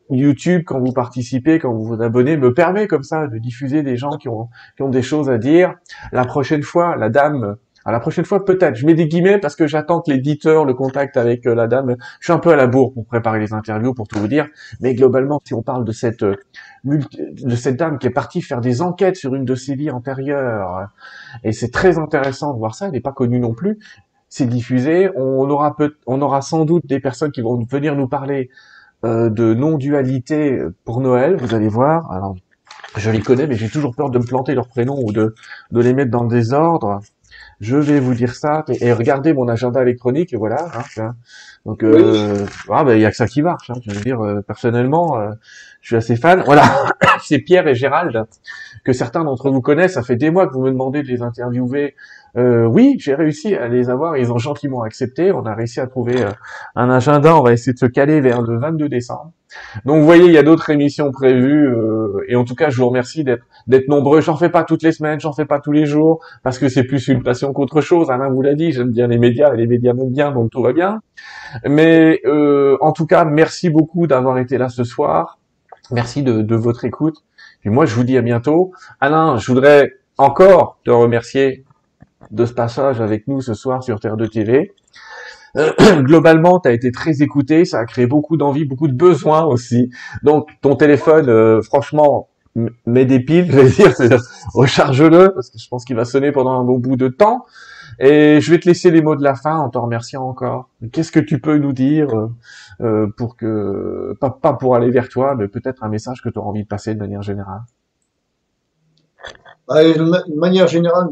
YouTube, 0.10 0.64
quand 0.66 0.80
vous 0.80 0.92
participez, 0.92 1.60
quand 1.60 1.74
vous 1.74 1.86
vous 1.86 2.02
abonnez, 2.02 2.36
me 2.36 2.54
permet 2.54 2.88
comme 2.88 3.04
ça 3.04 3.28
de 3.28 3.38
diffuser 3.38 3.84
des 3.84 3.96
gens 3.96 4.18
qui 4.18 4.28
ont, 4.28 4.50
qui 4.76 4.84
ont 4.84 4.90
des 4.90 5.02
choses 5.02 5.30
à 5.30 5.38
dire. 5.38 5.76
La 6.12 6.26
prochaine 6.26 6.64
fois, 6.64 6.98
la 6.98 7.10
dame, 7.10 7.56
à 7.86 7.92
la 7.92 8.00
prochaine 8.00 8.26
fois 8.26 8.46
peut-être, 8.46 8.76
je 8.76 8.86
mets 8.86 8.94
des 8.94 9.08
guillemets 9.08 9.40
parce 9.40 9.56
que 9.56 9.68
j'attends 9.68 10.02
que 10.02 10.12
l'éditeur 10.12 10.66
le 10.66 10.74
contacte 10.74 11.18
avec 11.18 11.46
euh, 11.48 11.56
la 11.56 11.68
dame. 11.68 11.96
Je 12.20 12.26
suis 12.26 12.34
un 12.34 12.40
peu 12.40 12.52
à 12.52 12.56
la 12.56 12.68
bourre 12.68 12.94
pour 12.94 13.06
préparer 13.06 13.40
les 13.40 13.54
interviews, 13.54 13.94
pour 13.94 14.08
tout 14.08 14.20
vous 14.20 14.28
dire. 14.28 14.48
Mais 14.82 14.94
globalement, 14.94 15.40
si 15.46 15.54
on 15.54 15.62
parle 15.62 15.86
de 15.86 15.92
cette 15.92 16.24
euh, 16.24 16.36
de 16.84 17.56
cette 17.56 17.78
dame 17.78 17.98
qui 18.00 18.08
est 18.08 18.12
partie 18.12 18.42
faire 18.42 18.62
des 18.62 18.82
enquêtes 18.82 19.16
sur 19.16 19.36
une 19.36 19.46
de 19.46 19.56
ses 19.56 19.76
vies 19.76 19.92
antérieures, 19.92 20.88
et 21.44 21.52
c'est 21.52 21.72
très 21.72 21.98
intéressant 21.98 22.54
de 22.54 22.60
voir 22.60 22.76
ça. 22.76 22.88
Elle 22.88 22.94
n'est 22.94 23.02
pas 23.02 23.12
connue 23.12 23.40
non 23.40 23.54
plus. 23.54 23.80
C'est 24.30 24.48
diffusé. 24.48 25.10
On 25.16 25.50
aura 25.50 25.76
peut, 25.76 25.96
on 26.06 26.22
aura 26.22 26.42
sans 26.42 26.66
doute 26.66 26.86
des 26.86 27.00
personnes 27.00 27.32
qui 27.32 27.42
vont 27.42 27.64
venir 27.70 27.96
nous 27.96 28.08
parler 28.08 28.50
euh, 29.06 29.30
de 29.30 29.54
non-dualité 29.54 30.60
pour 30.86 31.02
Noël. 31.02 31.38
Vous 31.38 31.56
allez 31.56 31.70
voir. 31.70 32.12
Alors, 32.12 32.36
je 32.98 33.10
les 33.10 33.22
connais, 33.22 33.48
mais 33.48 33.56
j'ai 33.56 33.70
toujours 33.70 33.96
peur 33.96 34.10
de 34.10 34.20
me 34.20 34.26
planter 34.26 34.56
leurs 34.56 34.68
prénoms 34.68 35.00
ou 35.04 35.12
de, 35.12 35.36
de 35.72 35.80
les 35.82 35.94
mettre 35.94 36.12
dans 36.12 36.24
le 36.24 36.30
désordre. 36.30 37.02
Je 37.60 37.76
vais 37.76 38.00
vous 38.00 38.14
dire 38.14 38.36
ça. 38.36 38.64
Et 38.80 38.94
regardez 38.94 39.34
mon 39.34 39.48
agenda 39.50 39.82
électronique, 39.82 40.34
et 40.34 40.38
voilà. 40.38 40.70
Hein, 40.98 41.16
Donc, 41.66 41.84
euh, 41.84 42.46
ah, 42.70 42.86
ben, 42.86 42.96
il 42.96 43.02
y 43.02 43.06
a 43.06 43.12
que 43.12 43.18
ça 43.18 43.28
qui 43.28 43.42
marche. 43.42 43.70
Hein, 43.70 43.80
je 43.86 43.94
veux 43.94 44.02
dire, 44.02 44.22
euh, 44.22 44.42
personnellement, 44.42 45.20
euh, 45.20 45.32
je 45.82 45.88
suis 45.88 45.96
assez 45.98 46.16
fan. 46.16 46.42
Voilà, 46.46 46.64
c'est 47.22 47.40
Pierre 47.40 47.68
et 47.68 47.76
Gérald 47.76 48.24
que 48.86 48.94
certains 48.94 49.26
d'entre 49.26 49.50
vous 49.50 49.62
connaissent. 49.62 49.94
Ça 49.94 50.04
fait 50.04 50.16
des 50.16 50.30
mois 50.30 50.48
que 50.48 50.54
vous 50.54 50.62
me 50.62 50.72
demandez 50.72 51.04
de 51.04 51.08
les 51.08 51.22
interviewer. 51.22 51.96
Euh, 52.38 52.66
oui, 52.66 52.96
j'ai 53.00 53.16
réussi 53.16 53.56
à 53.56 53.68
les 53.68 53.90
avoir. 53.90 54.16
Ils 54.16 54.32
ont 54.32 54.38
gentiment 54.38 54.84
accepté. 54.84 55.34
On 55.34 55.46
a 55.46 55.54
réussi 55.54 55.82
à 55.82 55.88
trouver 55.88 56.26
un 56.76 56.90
agenda. 56.90 57.36
On 57.36 57.44
va 57.44 57.52
essayer 57.52 57.74
de 57.74 57.80
se 57.80 57.88
caler 57.88 58.22
vers 58.22 58.42
le 58.42 58.58
22 58.58 58.88
décembre. 58.88 59.34
Donc, 59.86 60.00
vous 60.00 60.06
voyez, 60.06 60.26
il 60.26 60.32
y 60.32 60.38
a 60.38 60.44
d'autres 60.44 60.70
émissions 60.70 61.12
prévues. 61.12 61.68
Euh, 61.68 62.24
et 62.28 62.36
en 62.36 62.44
tout 62.44 62.56
cas, 62.56 62.70
je 62.70 62.78
vous 62.78 62.88
remercie 62.88 63.24
d'être 63.24 63.44
d'être 63.68 63.88
nombreux. 63.88 64.22
J'en 64.22 64.36
fais 64.36 64.50
pas 64.50 64.64
toutes 64.64 64.84
les 64.84 64.92
semaines, 64.92 65.20
j'en 65.20 65.34
fais 65.34 65.46
pas 65.46 65.60
tous 65.60 65.72
les 65.72 65.86
jours, 65.86 66.20
parce 66.44 66.60
que 66.60 66.70
c'est 66.70 66.84
plus 66.84 67.08
une 67.08 67.24
passion 67.24 67.54
qu'autre 67.54 67.82
chose. 67.82 68.10
Alain 68.10 68.30
vous 68.30 68.42
l'a 68.42 68.56
dit, 68.56 68.72
j'aime 68.72 68.92
bien 68.92 69.08
les 69.08 69.18
médias 69.18 69.54
et 69.54 69.58
les 69.58 69.68
médias 69.68 69.94
m'aiment 69.94 70.12
bien, 70.12 70.32
donc 70.32 70.52
tout 70.52 70.62
va 70.62 70.74
bien. 70.74 71.02
Mais 71.66 72.22
en 72.82 72.92
tout 72.92 73.06
cas, 73.06 73.26
merci 73.26 73.70
beaucoup 73.70 74.08
d'avoir 74.08 74.38
été 74.38 74.58
là 74.58 74.70
ce 74.70 74.84
soir. 74.84 75.40
Merci 75.92 76.24
de, 76.24 76.42
de 76.42 76.56
votre 76.56 76.86
écoute. 76.86 77.24
Et 77.66 77.70
moi, 77.70 77.86
je 77.86 77.96
vous 77.96 78.04
dis 78.04 78.18
à 78.18 78.22
bientôt. 78.22 78.72
Alain, 79.02 79.38
je 79.38 79.52
voudrais 79.52 79.94
encore 80.18 80.78
te 80.86 80.92
remercier 80.92 81.64
de 82.32 82.46
ce 82.46 82.54
passage 82.54 83.02
avec 83.02 83.28
nous 83.28 83.42
ce 83.42 83.54
soir 83.54 83.84
sur 83.84 84.00
Terre 84.00 84.18
de 84.18 84.26
TV. 84.26 84.74
Euh, 85.58 85.72
globalement, 86.04 86.60
tu 86.60 86.70
as 86.70 86.74
été 86.74 86.92
très 86.92 87.22
écouté, 87.22 87.66
ça 87.66 87.80
a 87.80 87.86
créé 87.86 88.08
beaucoup 88.08 88.38
d'envie, 88.38 88.66
beaucoup 88.66 88.88
de 88.88 88.94
besoins 88.94 89.44
aussi. 89.44 89.90
Donc, 90.24 90.50
ton 90.62 90.76
téléphone, 90.76 91.30
euh, 91.30 91.62
franchement, 91.62 92.30
met 92.86 93.06
des 93.06 93.20
piles, 93.20 93.52
je 93.52 93.60
vais 93.60 93.70
dire, 93.70 94.20
recharge-le, 94.54 95.32
parce 95.34 95.50
que 95.50 95.58
je 95.58 95.68
pense 95.68 95.86
qu'il 95.86 95.96
va 95.96 96.06
sonner 96.06 96.32
pendant 96.32 96.60
un 96.60 96.64
bon 96.64 96.78
bout 96.78 96.96
de 96.96 97.08
temps. 97.08 97.46
Et 98.00 98.40
je 98.40 98.52
vais 98.52 98.60
te 98.60 98.68
laisser 98.68 98.92
les 98.92 99.02
mots 99.02 99.16
de 99.16 99.24
la 99.24 99.36
fin 99.36 99.58
en 99.58 99.70
te 99.70 99.78
remerciant 99.78 100.24
encore. 100.24 100.70
Qu'est-ce 100.94 101.12
que 101.12 101.20
tu 101.20 101.42
peux 101.42 101.58
nous 101.58 101.74
dire 101.74 102.08
euh, 102.82 103.08
pour 103.18 103.36
que, 103.36 104.16
pas, 104.22 104.30
pas, 104.30 104.54
pour 104.54 104.76
aller 104.76 104.90
vers 104.90 105.10
toi, 105.10 105.36
mais 105.36 105.48
peut-être 105.50 105.84
un 105.84 105.90
message 105.90 106.22
que 106.24 106.30
tu 106.30 106.40
auras 106.40 106.50
envie 106.50 106.64
de 106.64 106.68
passer 106.68 106.94
de 106.94 107.00
manière 107.00 107.22
générale? 107.22 107.62
Bah, 109.68 109.84
De 109.84 110.40
manière 110.40 110.68
générale, 110.68 111.10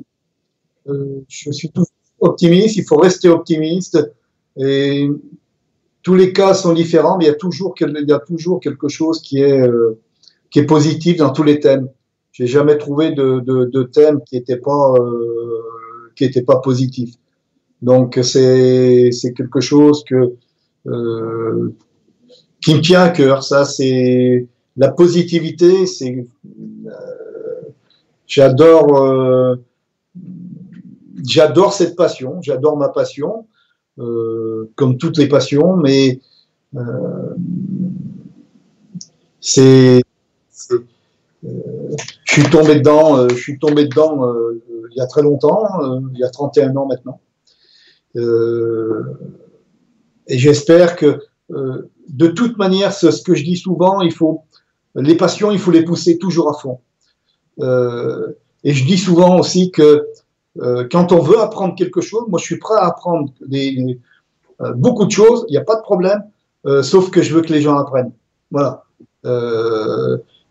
euh, 0.88 1.26
je 1.27 1.51
suis 1.51 1.72
optimiste, 2.19 2.77
il 2.77 2.85
faut 2.85 2.97
rester 2.97 3.27
optimiste. 3.27 3.99
Et 4.57 5.09
tous 6.07 6.15
les 6.15 6.34
cas 6.34 6.53
sont 6.53 6.73
différents, 6.73 7.17
mais 7.17 7.25
il 7.25 7.27
y 7.27 7.31
a 7.31 7.35
toujours, 7.35 7.73
quelque 7.73 8.88
chose 8.88 9.21
qui 9.21 9.41
est, 9.41 9.61
euh, 9.61 9.99
qui 10.49 10.59
est 10.59 10.65
positif 10.65 11.17
dans 11.17 11.31
tous 11.31 11.43
les 11.43 11.59
thèmes. 11.59 11.89
J'ai 12.31 12.47
jamais 12.47 12.77
trouvé 12.77 13.11
de, 13.11 13.84
thème 13.91 14.21
qui 14.25 14.35
n'était 14.35 14.57
pas 14.57 14.93
euh, 14.99 16.41
pas 16.45 16.61
positif. 16.61 17.15
Donc 17.81 18.17
c'est 18.23 19.11
quelque 19.35 19.59
chose 19.59 20.05
euh, 20.88 21.75
qui 22.61 22.75
me 22.75 22.81
tient 22.81 23.01
à 23.01 23.09
cœur. 23.09 23.43
Ça 23.43 23.65
c'est 23.65 24.47
la 24.77 24.89
positivité. 24.89 25.85
J'adore 28.27 29.57
cette 31.73 31.95
passion. 31.95 32.41
J'adore 32.41 32.77
ma 32.77 32.89
passion 32.89 33.45
comme 33.97 34.97
toutes 34.97 35.17
les 35.17 35.27
passions, 35.27 35.75
mais 35.75 36.19
euh, 36.75 37.35
c'est 39.39 40.01
je 40.63 42.33
suis 42.33 42.49
tombé 42.49 42.75
dedans, 42.75 43.27
je 43.29 43.35
suis 43.35 43.57
tombé 43.57 43.85
dedans 43.85 44.33
il 44.97 45.01
y 45.01 45.03
a 45.03 45.05
très 45.05 45.21
longtemps, 45.21 45.63
euh, 45.83 45.99
il 46.13 46.19
y 46.19 46.23
a 46.23 46.29
31 46.29 46.75
ans 46.75 46.87
maintenant. 46.87 47.21
Euh, 48.15 49.03
et 50.25 50.39
j'espère 50.39 50.95
que, 50.95 51.19
euh, 51.51 51.91
de 52.09 52.27
toute 52.27 52.57
manière, 52.57 52.93
ce, 52.93 53.11
ce, 53.11 53.21
que 53.21 53.35
je 53.35 53.43
dis 53.43 53.57
souvent, 53.57 54.01
il 54.01 54.11
faut 54.11 54.41
les 54.95 55.15
passions, 55.15 55.51
il 55.51 55.59
faut 55.59 55.69
les 55.69 55.83
pousser 55.83 56.17
toujours 56.17 56.49
à 56.49 56.53
fond. 56.53 56.79
et 58.63 58.73
je 58.73 58.85
dis 58.85 58.97
souvent 58.97 59.39
aussi 59.39 59.69
que 59.69 60.07
quand 60.91 61.11
on 61.11 61.19
veut 61.19 61.39
apprendre 61.39 61.75
quelque 61.75 62.01
chose, 62.01 62.25
moi 62.27 62.39
je 62.39 62.45
suis 62.45 62.57
prêt 62.57 62.75
à 62.77 62.88
apprendre 62.88 63.31
des, 63.45 63.99
beaucoup 64.75 65.05
de 65.05 65.11
choses, 65.11 65.45
il 65.49 65.51
n'y 65.51 65.57
a 65.57 65.63
pas 65.63 65.75
de 65.75 65.81
problème, 65.81 66.23
sauf 66.81 67.11
que 67.11 67.21
je 67.21 67.34
veux 67.34 67.41
que 67.41 67.53
les 67.53 67.61
gens 67.61 67.77
apprennent. 67.77 68.11
Voilà. 68.51 68.84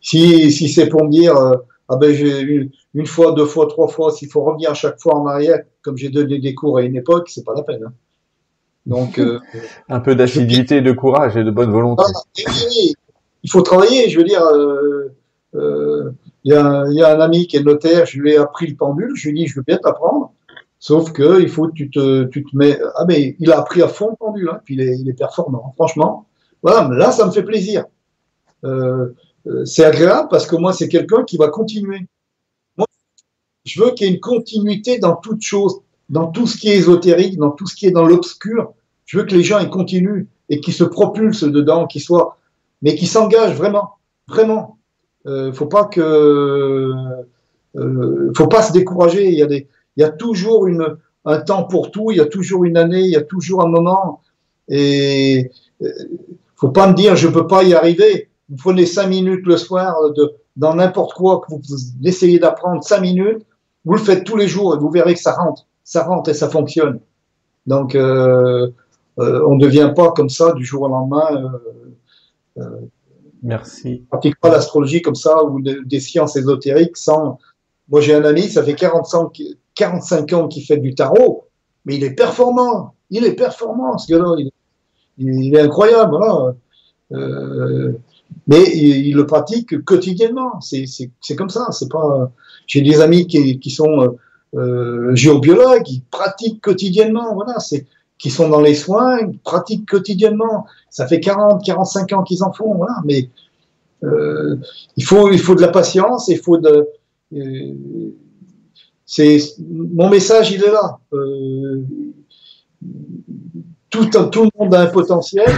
si 0.00 0.50
si 0.52 0.68
c'est 0.68 0.88
pour 0.88 1.04
me 1.04 1.10
dire 1.10 1.34
ah 1.88 1.96
ben 1.96 2.12
j'ai 2.12 2.40
une, 2.40 2.70
une, 2.94 3.06
fois, 3.06 3.32
deux 3.32 3.44
fois, 3.46 3.66
trois 3.68 3.88
fois, 3.88 4.10
s'il 4.10 4.28
faut 4.28 4.42
revenir 4.42 4.70
à 4.70 4.74
chaque 4.74 5.00
fois 5.00 5.14
en 5.14 5.26
arrière, 5.26 5.60
comme 5.82 5.96
j'ai 5.96 6.08
donné 6.08 6.38
des 6.38 6.54
cours 6.54 6.78
à 6.78 6.82
une 6.82 6.96
époque, 6.96 7.28
c'est 7.28 7.44
pas 7.44 7.54
la 7.54 7.62
peine. 7.62 7.84
Hein. 7.84 7.92
Donc 8.86 9.18
euh, 9.18 9.40
un 9.88 10.00
peu 10.00 10.14
d'assiduité, 10.14 10.80
de 10.80 10.92
courage 10.92 11.36
et 11.36 11.44
de 11.44 11.50
bonne 11.50 11.70
volonté. 11.70 12.04
Il 13.42 13.50
faut 13.50 13.62
travailler. 13.62 14.08
Je 14.08 14.18
veux 14.18 14.24
dire, 14.24 14.42
il 16.46 16.52
y, 16.52 17.02
a 17.02 17.16
un 17.16 17.20
ami 17.20 17.48
qui 17.48 17.56
est 17.56 17.62
notaire, 17.62 18.06
je 18.06 18.20
lui 18.20 18.30
ai 18.30 18.36
appris 18.36 18.68
le 18.68 18.76
pendule, 18.76 19.16
je 19.16 19.28
lui 19.28 19.40
ai 19.40 19.44
dit, 19.44 19.48
je 19.48 19.56
veux 19.56 19.64
bien 19.66 19.78
t'apprendre. 19.78 20.32
Sauf 20.78 21.10
que 21.10 21.40
il 21.40 21.48
faut 21.48 21.66
que 21.66 21.72
tu 21.72 21.90
te, 21.90 22.22
tu 22.26 22.44
te 22.44 22.56
mets. 22.56 22.78
Ah 22.94 23.04
mais 23.08 23.34
il 23.40 23.50
a 23.50 23.58
appris 23.58 23.82
à 23.82 23.88
fond 23.88 24.10
le 24.10 24.16
pendule, 24.16 24.48
hein, 24.52 24.60
puis 24.64 24.74
il 24.74 24.80
est, 24.80 24.96
il 24.96 25.08
est 25.08 25.14
performant. 25.14 25.72
Franchement, 25.74 26.26
voilà, 26.62 26.88
là 26.94 27.10
ça 27.10 27.26
me 27.26 27.32
fait 27.32 27.42
plaisir. 27.42 27.86
Euh, 28.64 29.08
euh, 29.48 29.64
c'est 29.64 29.84
agréable 29.84 30.28
parce 30.30 30.46
que 30.46 30.54
moi, 30.54 30.72
c'est 30.72 30.86
quelqu'un 30.86 31.24
qui 31.24 31.36
va 31.36 31.48
continuer. 31.48 32.06
Moi, 32.76 32.86
je 33.64 33.82
veux 33.82 33.90
qu'il 33.90 34.06
y 34.06 34.10
ait 34.10 34.14
une 34.14 34.20
continuité 34.20 35.00
dans 35.00 35.16
toute 35.16 35.42
chose, 35.42 35.80
dans 36.10 36.28
tout 36.28 36.46
ce 36.46 36.56
qui 36.56 36.68
est 36.68 36.76
ésotérique, 36.76 37.38
dans 37.38 37.50
tout 37.50 37.66
ce 37.66 37.74
qui 37.74 37.86
est 37.86 37.90
dans 37.90 38.06
l'obscur. 38.06 38.72
Je 39.04 39.18
veux 39.18 39.24
que 39.24 39.34
les 39.34 39.42
gens 39.42 39.58
ils 39.58 39.70
continuent 39.70 40.28
et 40.48 40.60
qu'ils 40.60 40.74
se 40.74 40.84
propulsent 40.84 41.42
dedans, 41.42 41.88
qu'ils 41.88 42.02
soient, 42.02 42.38
mais 42.82 42.94
qu'ils 42.94 43.08
s'engagent 43.08 43.56
vraiment, 43.56 43.94
vraiment. 44.28 44.75
Euh, 45.26 45.52
faut 45.52 45.66
pas 45.66 45.84
que, 45.84 46.92
euh, 47.76 48.32
faut 48.36 48.46
pas 48.46 48.62
se 48.62 48.72
décourager. 48.72 49.28
Il 49.28 49.38
y 49.38 49.42
a 49.42 49.46
des, 49.46 49.68
il 49.96 50.02
y 50.02 50.04
a 50.04 50.10
toujours 50.10 50.66
une, 50.66 50.96
un 51.24 51.40
temps 51.40 51.64
pour 51.64 51.90
tout. 51.90 52.10
Il 52.10 52.18
y 52.18 52.20
a 52.20 52.26
toujours 52.26 52.64
une 52.64 52.76
année. 52.76 53.02
Il 53.02 53.10
y 53.10 53.16
a 53.16 53.22
toujours 53.22 53.62
un 53.62 53.68
moment. 53.68 54.22
Et 54.68 55.50
euh, 55.82 55.88
faut 56.54 56.70
pas 56.70 56.88
me 56.88 56.94
dire 56.94 57.16
je 57.16 57.28
peux 57.28 57.46
pas 57.46 57.62
y 57.62 57.74
arriver 57.74 58.28
vous 58.48 58.56
prenez 58.56 58.86
cinq 58.86 59.08
minutes 59.08 59.46
le 59.46 59.56
soir 59.56 59.96
de, 60.12 60.34
dans 60.56 60.74
n'importe 60.74 61.14
quoi 61.14 61.40
que 61.40 61.52
vous 61.52 61.60
essayez 62.04 62.38
d'apprendre 62.38 62.82
cinq 62.82 63.00
minutes, 63.00 63.44
vous 63.84 63.94
le 63.94 63.98
faites 63.98 64.24
tous 64.24 64.36
les 64.36 64.48
jours 64.48 64.74
et 64.74 64.78
vous 64.78 64.90
verrez 64.90 65.14
que 65.14 65.20
ça 65.20 65.32
rentre, 65.32 65.66
ça 65.84 66.04
rentre 66.04 66.30
et 66.30 66.34
ça 66.34 66.48
fonctionne. 66.48 67.00
Donc, 67.66 67.94
euh, 67.94 68.70
on 69.16 69.54
ne 69.56 69.60
devient 69.60 69.92
pas 69.96 70.12
comme 70.12 70.28
ça 70.28 70.52
du 70.52 70.64
jour 70.64 70.82
au 70.82 70.88
lendemain. 70.88 71.52
Merci. 73.42 74.04
Pratique 74.08 74.40
pas 74.40 74.50
l'astrologie 74.50 75.02
comme 75.02 75.14
ça 75.14 75.44
ou 75.44 75.60
des 75.60 76.00
sciences 76.00 76.36
ésotériques 76.36 76.96
sans. 76.96 77.38
Moi, 77.88 78.00
j'ai 78.00 78.14
un 78.14 78.24
ami, 78.24 78.42
ça 78.42 78.62
fait 78.62 78.74
45, 78.74 79.40
45 79.74 80.32
ans 80.32 80.48
qu'il 80.48 80.64
fait 80.64 80.78
du 80.78 80.94
tarot, 80.94 81.46
mais 81.84 81.96
il 81.96 82.04
est 82.04 82.14
performant. 82.14 82.94
Il 83.10 83.24
est 83.24 83.34
performant, 83.34 83.98
ce 83.98 84.12
gars-là. 84.12 84.34
Il, 85.18 85.54
est 85.54 85.60
incroyable, 85.60 86.16
voilà. 86.16 86.54
Euh, 87.12 87.92
mais 88.48 88.64
il, 88.74 89.14
le 89.14 89.26
pratique 89.26 89.84
quotidiennement. 89.84 90.60
C'est 90.60 91.36
comme 91.36 91.50
ça. 91.50 91.68
C'est 91.70 91.90
pas. 91.90 92.32
J'ai 92.66 92.82
des 92.82 93.00
amis 93.00 93.26
qui, 93.26 93.60
qui 93.60 93.70
sont 93.70 94.02
euh, 94.02 94.08
euh, 94.54 95.14
géobiologues, 95.14 95.88
ils 95.88 96.02
pratiquent 96.02 96.60
quotidiennement. 96.60 97.34
Voilà, 97.34 97.58
c'est 97.60 97.86
qui 98.18 98.30
sont 98.30 98.48
dans 98.48 98.60
les 98.60 98.74
soins, 98.74 99.18
pratiquent 99.44 99.88
quotidiennement. 99.88 100.66
Ça 100.90 101.06
fait 101.06 101.20
40, 101.20 101.64
45 101.64 102.12
ans 102.12 102.22
qu'ils 102.22 102.42
en 102.42 102.52
font. 102.52 102.74
Voilà, 102.74 102.96
mais 103.04 103.30
euh, 104.04 104.56
il 104.96 105.04
faut 105.04 105.30
il 105.30 105.38
faut 105.38 105.54
de 105.54 105.60
la 105.60 105.68
patience. 105.68 106.28
Il 106.28 106.38
faut 106.38 106.58
de 106.58 106.88
euh, 107.34 108.12
mon 109.68 110.08
message, 110.08 110.52
il 110.52 110.64
est 110.64 110.72
là. 110.72 110.98
Euh, 111.12 111.82
tout, 113.90 114.06
tout 114.06 114.44
le 114.44 114.50
monde 114.58 114.74
a 114.74 114.82
un 114.82 114.86
potentiel. 114.86 115.48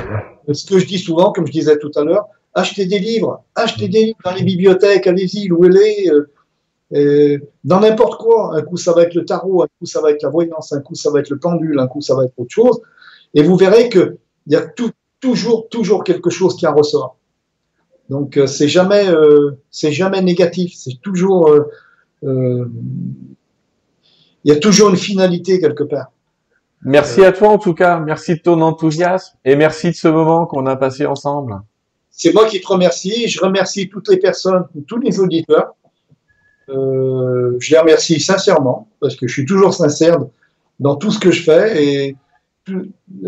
Ce 0.53 0.67
que 0.67 0.79
je 0.79 0.87
dis 0.87 0.99
souvent, 0.99 1.33
comme 1.33 1.47
je 1.47 1.53
disais 1.53 1.79
tout 1.79 1.91
à 1.97 2.05
l'heure, 2.05 2.27
achetez 2.55 2.87
des 2.87 2.99
livres, 2.99 3.45
achetez 3.55 3.89
des 3.89 4.05
livres 4.05 4.19
dans 4.25 4.35
les 4.35 4.43
bibliothèques, 4.43 5.07
allez-y, 5.07 5.49
louez-les, 5.49 6.11
euh, 6.95 7.39
dans 7.65 7.81
n'importe 7.81 8.21
quoi. 8.21 8.57
Un 8.57 8.63
coup, 8.63 8.77
ça 8.77 8.93
va 8.93 9.03
être 9.03 9.15
le 9.15 9.25
tarot, 9.25 9.63
un 9.63 9.67
coup, 9.79 9.87
ça 9.87 10.01
va 10.01 10.11
être 10.11 10.23
la 10.23 10.29
voyance, 10.29 10.73
un 10.73 10.81
coup, 10.81 10.95
ça 10.95 11.11
va 11.11 11.21
être 11.21 11.31
le 11.31 11.39
pendule, 11.39 11.79
un 11.79 11.87
coup, 11.87 12.01
ça 12.01 12.15
va 12.15 12.25
être 12.25 12.35
autre 12.37 12.51
chose. 12.51 12.81
Et 13.35 13.43
vous 13.43 13.57
verrez 13.57 13.89
qu'il 13.89 14.17
y 14.47 14.57
a 14.57 14.63
tout, 14.63 14.91
toujours, 15.21 15.69
toujours 15.69 16.05
quelque 16.05 16.31
chose 16.31 16.57
qui 16.57 16.67
en 16.67 16.75
ressort. 16.75 17.17
Donc, 18.09 18.37
euh, 18.37 18.47
c'est 18.47 18.69
jamais, 18.69 19.07
c'est 19.71 19.93
jamais 19.93 20.23
négatif. 20.23 20.73
C'est 20.75 21.01
toujours, 21.03 21.55
il 22.23 22.69
y 24.45 24.53
a 24.53 24.57
toujours 24.57 24.91
une 24.91 24.97
finalité 24.97 25.61
quelque 25.61 25.85
part. 25.85 26.11
Merci 26.83 27.25
à 27.25 27.33
toi 27.33 27.49
en 27.49 27.59
tout 27.59 27.75
cas, 27.75 27.99
merci 27.99 28.35
de 28.37 28.41
ton 28.41 28.61
enthousiasme 28.61 29.37
et 29.45 29.57
merci 29.57 29.89
de 29.89 29.97
ce 29.97 30.07
moment 30.07 30.47
qu'on 30.47 30.65
a 30.67 30.77
passé 30.77 31.07
ensemble. 31.07 31.61
C'est 32.11 32.33
moi 32.33 32.47
qui 32.47 32.61
te 32.61 32.67
remercie. 32.67 33.29
Je 33.29 33.41
remercie 33.41 33.89
toutes 33.89 34.09
les 34.09 34.17
personnes, 34.17 34.65
tous 34.87 34.99
les 34.99 35.21
auditeurs. 35.21 35.75
Euh, 36.69 37.57
je 37.59 37.71
les 37.73 37.79
remercie 37.79 38.21
sincèrement 38.21 38.89
parce 39.01 39.17
que 39.17 39.27
je 39.27 39.33
suis 39.33 39.47
toujours 39.47 39.75
sincère 39.75 40.19
dans 40.81 40.97
tout 40.97 41.11
ce 41.11 41.19
que 41.19 41.31
je 41.31 41.43
fais 41.43 41.85
et 41.85 42.17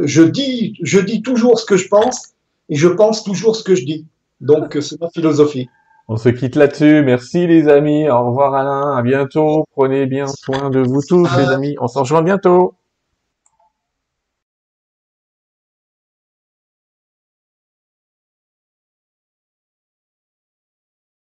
je 0.03 0.23
dis, 0.23 0.77
je 0.83 1.01
dis 1.01 1.23
toujours 1.23 1.59
ce 1.59 1.65
que 1.65 1.77
je 1.77 1.89
pense 1.89 2.35
et 2.69 2.77
je 2.77 2.89
pense 2.89 3.25
toujours 3.25 3.57
ce 3.57 3.65
que 3.65 3.75
je 3.75 3.85
dis. 3.85 4.07
Donc, 4.41 4.77
c'est 4.81 5.01
ma 5.01 5.11
philosophie. 5.11 5.69
On 6.09 6.17
se 6.17 6.29
quitte 6.29 6.57
là-dessus. 6.57 7.03
Merci 7.05 7.47
les 7.47 7.69
amis. 7.69 8.09
Au 8.11 8.27
revoir 8.27 8.55
Alain. 8.55 8.97
À 8.97 9.03
bientôt. 9.03 9.65
Prenez 9.77 10.07
bien 10.07 10.27
soin 10.27 10.71
de 10.71 10.81
vous 10.81 11.03
tous 11.07 11.25
les 11.37 11.49
amis. 11.49 11.77
On 11.81 11.87
s'en 11.87 12.01
rejoint 12.01 12.23
bientôt. 12.23 12.75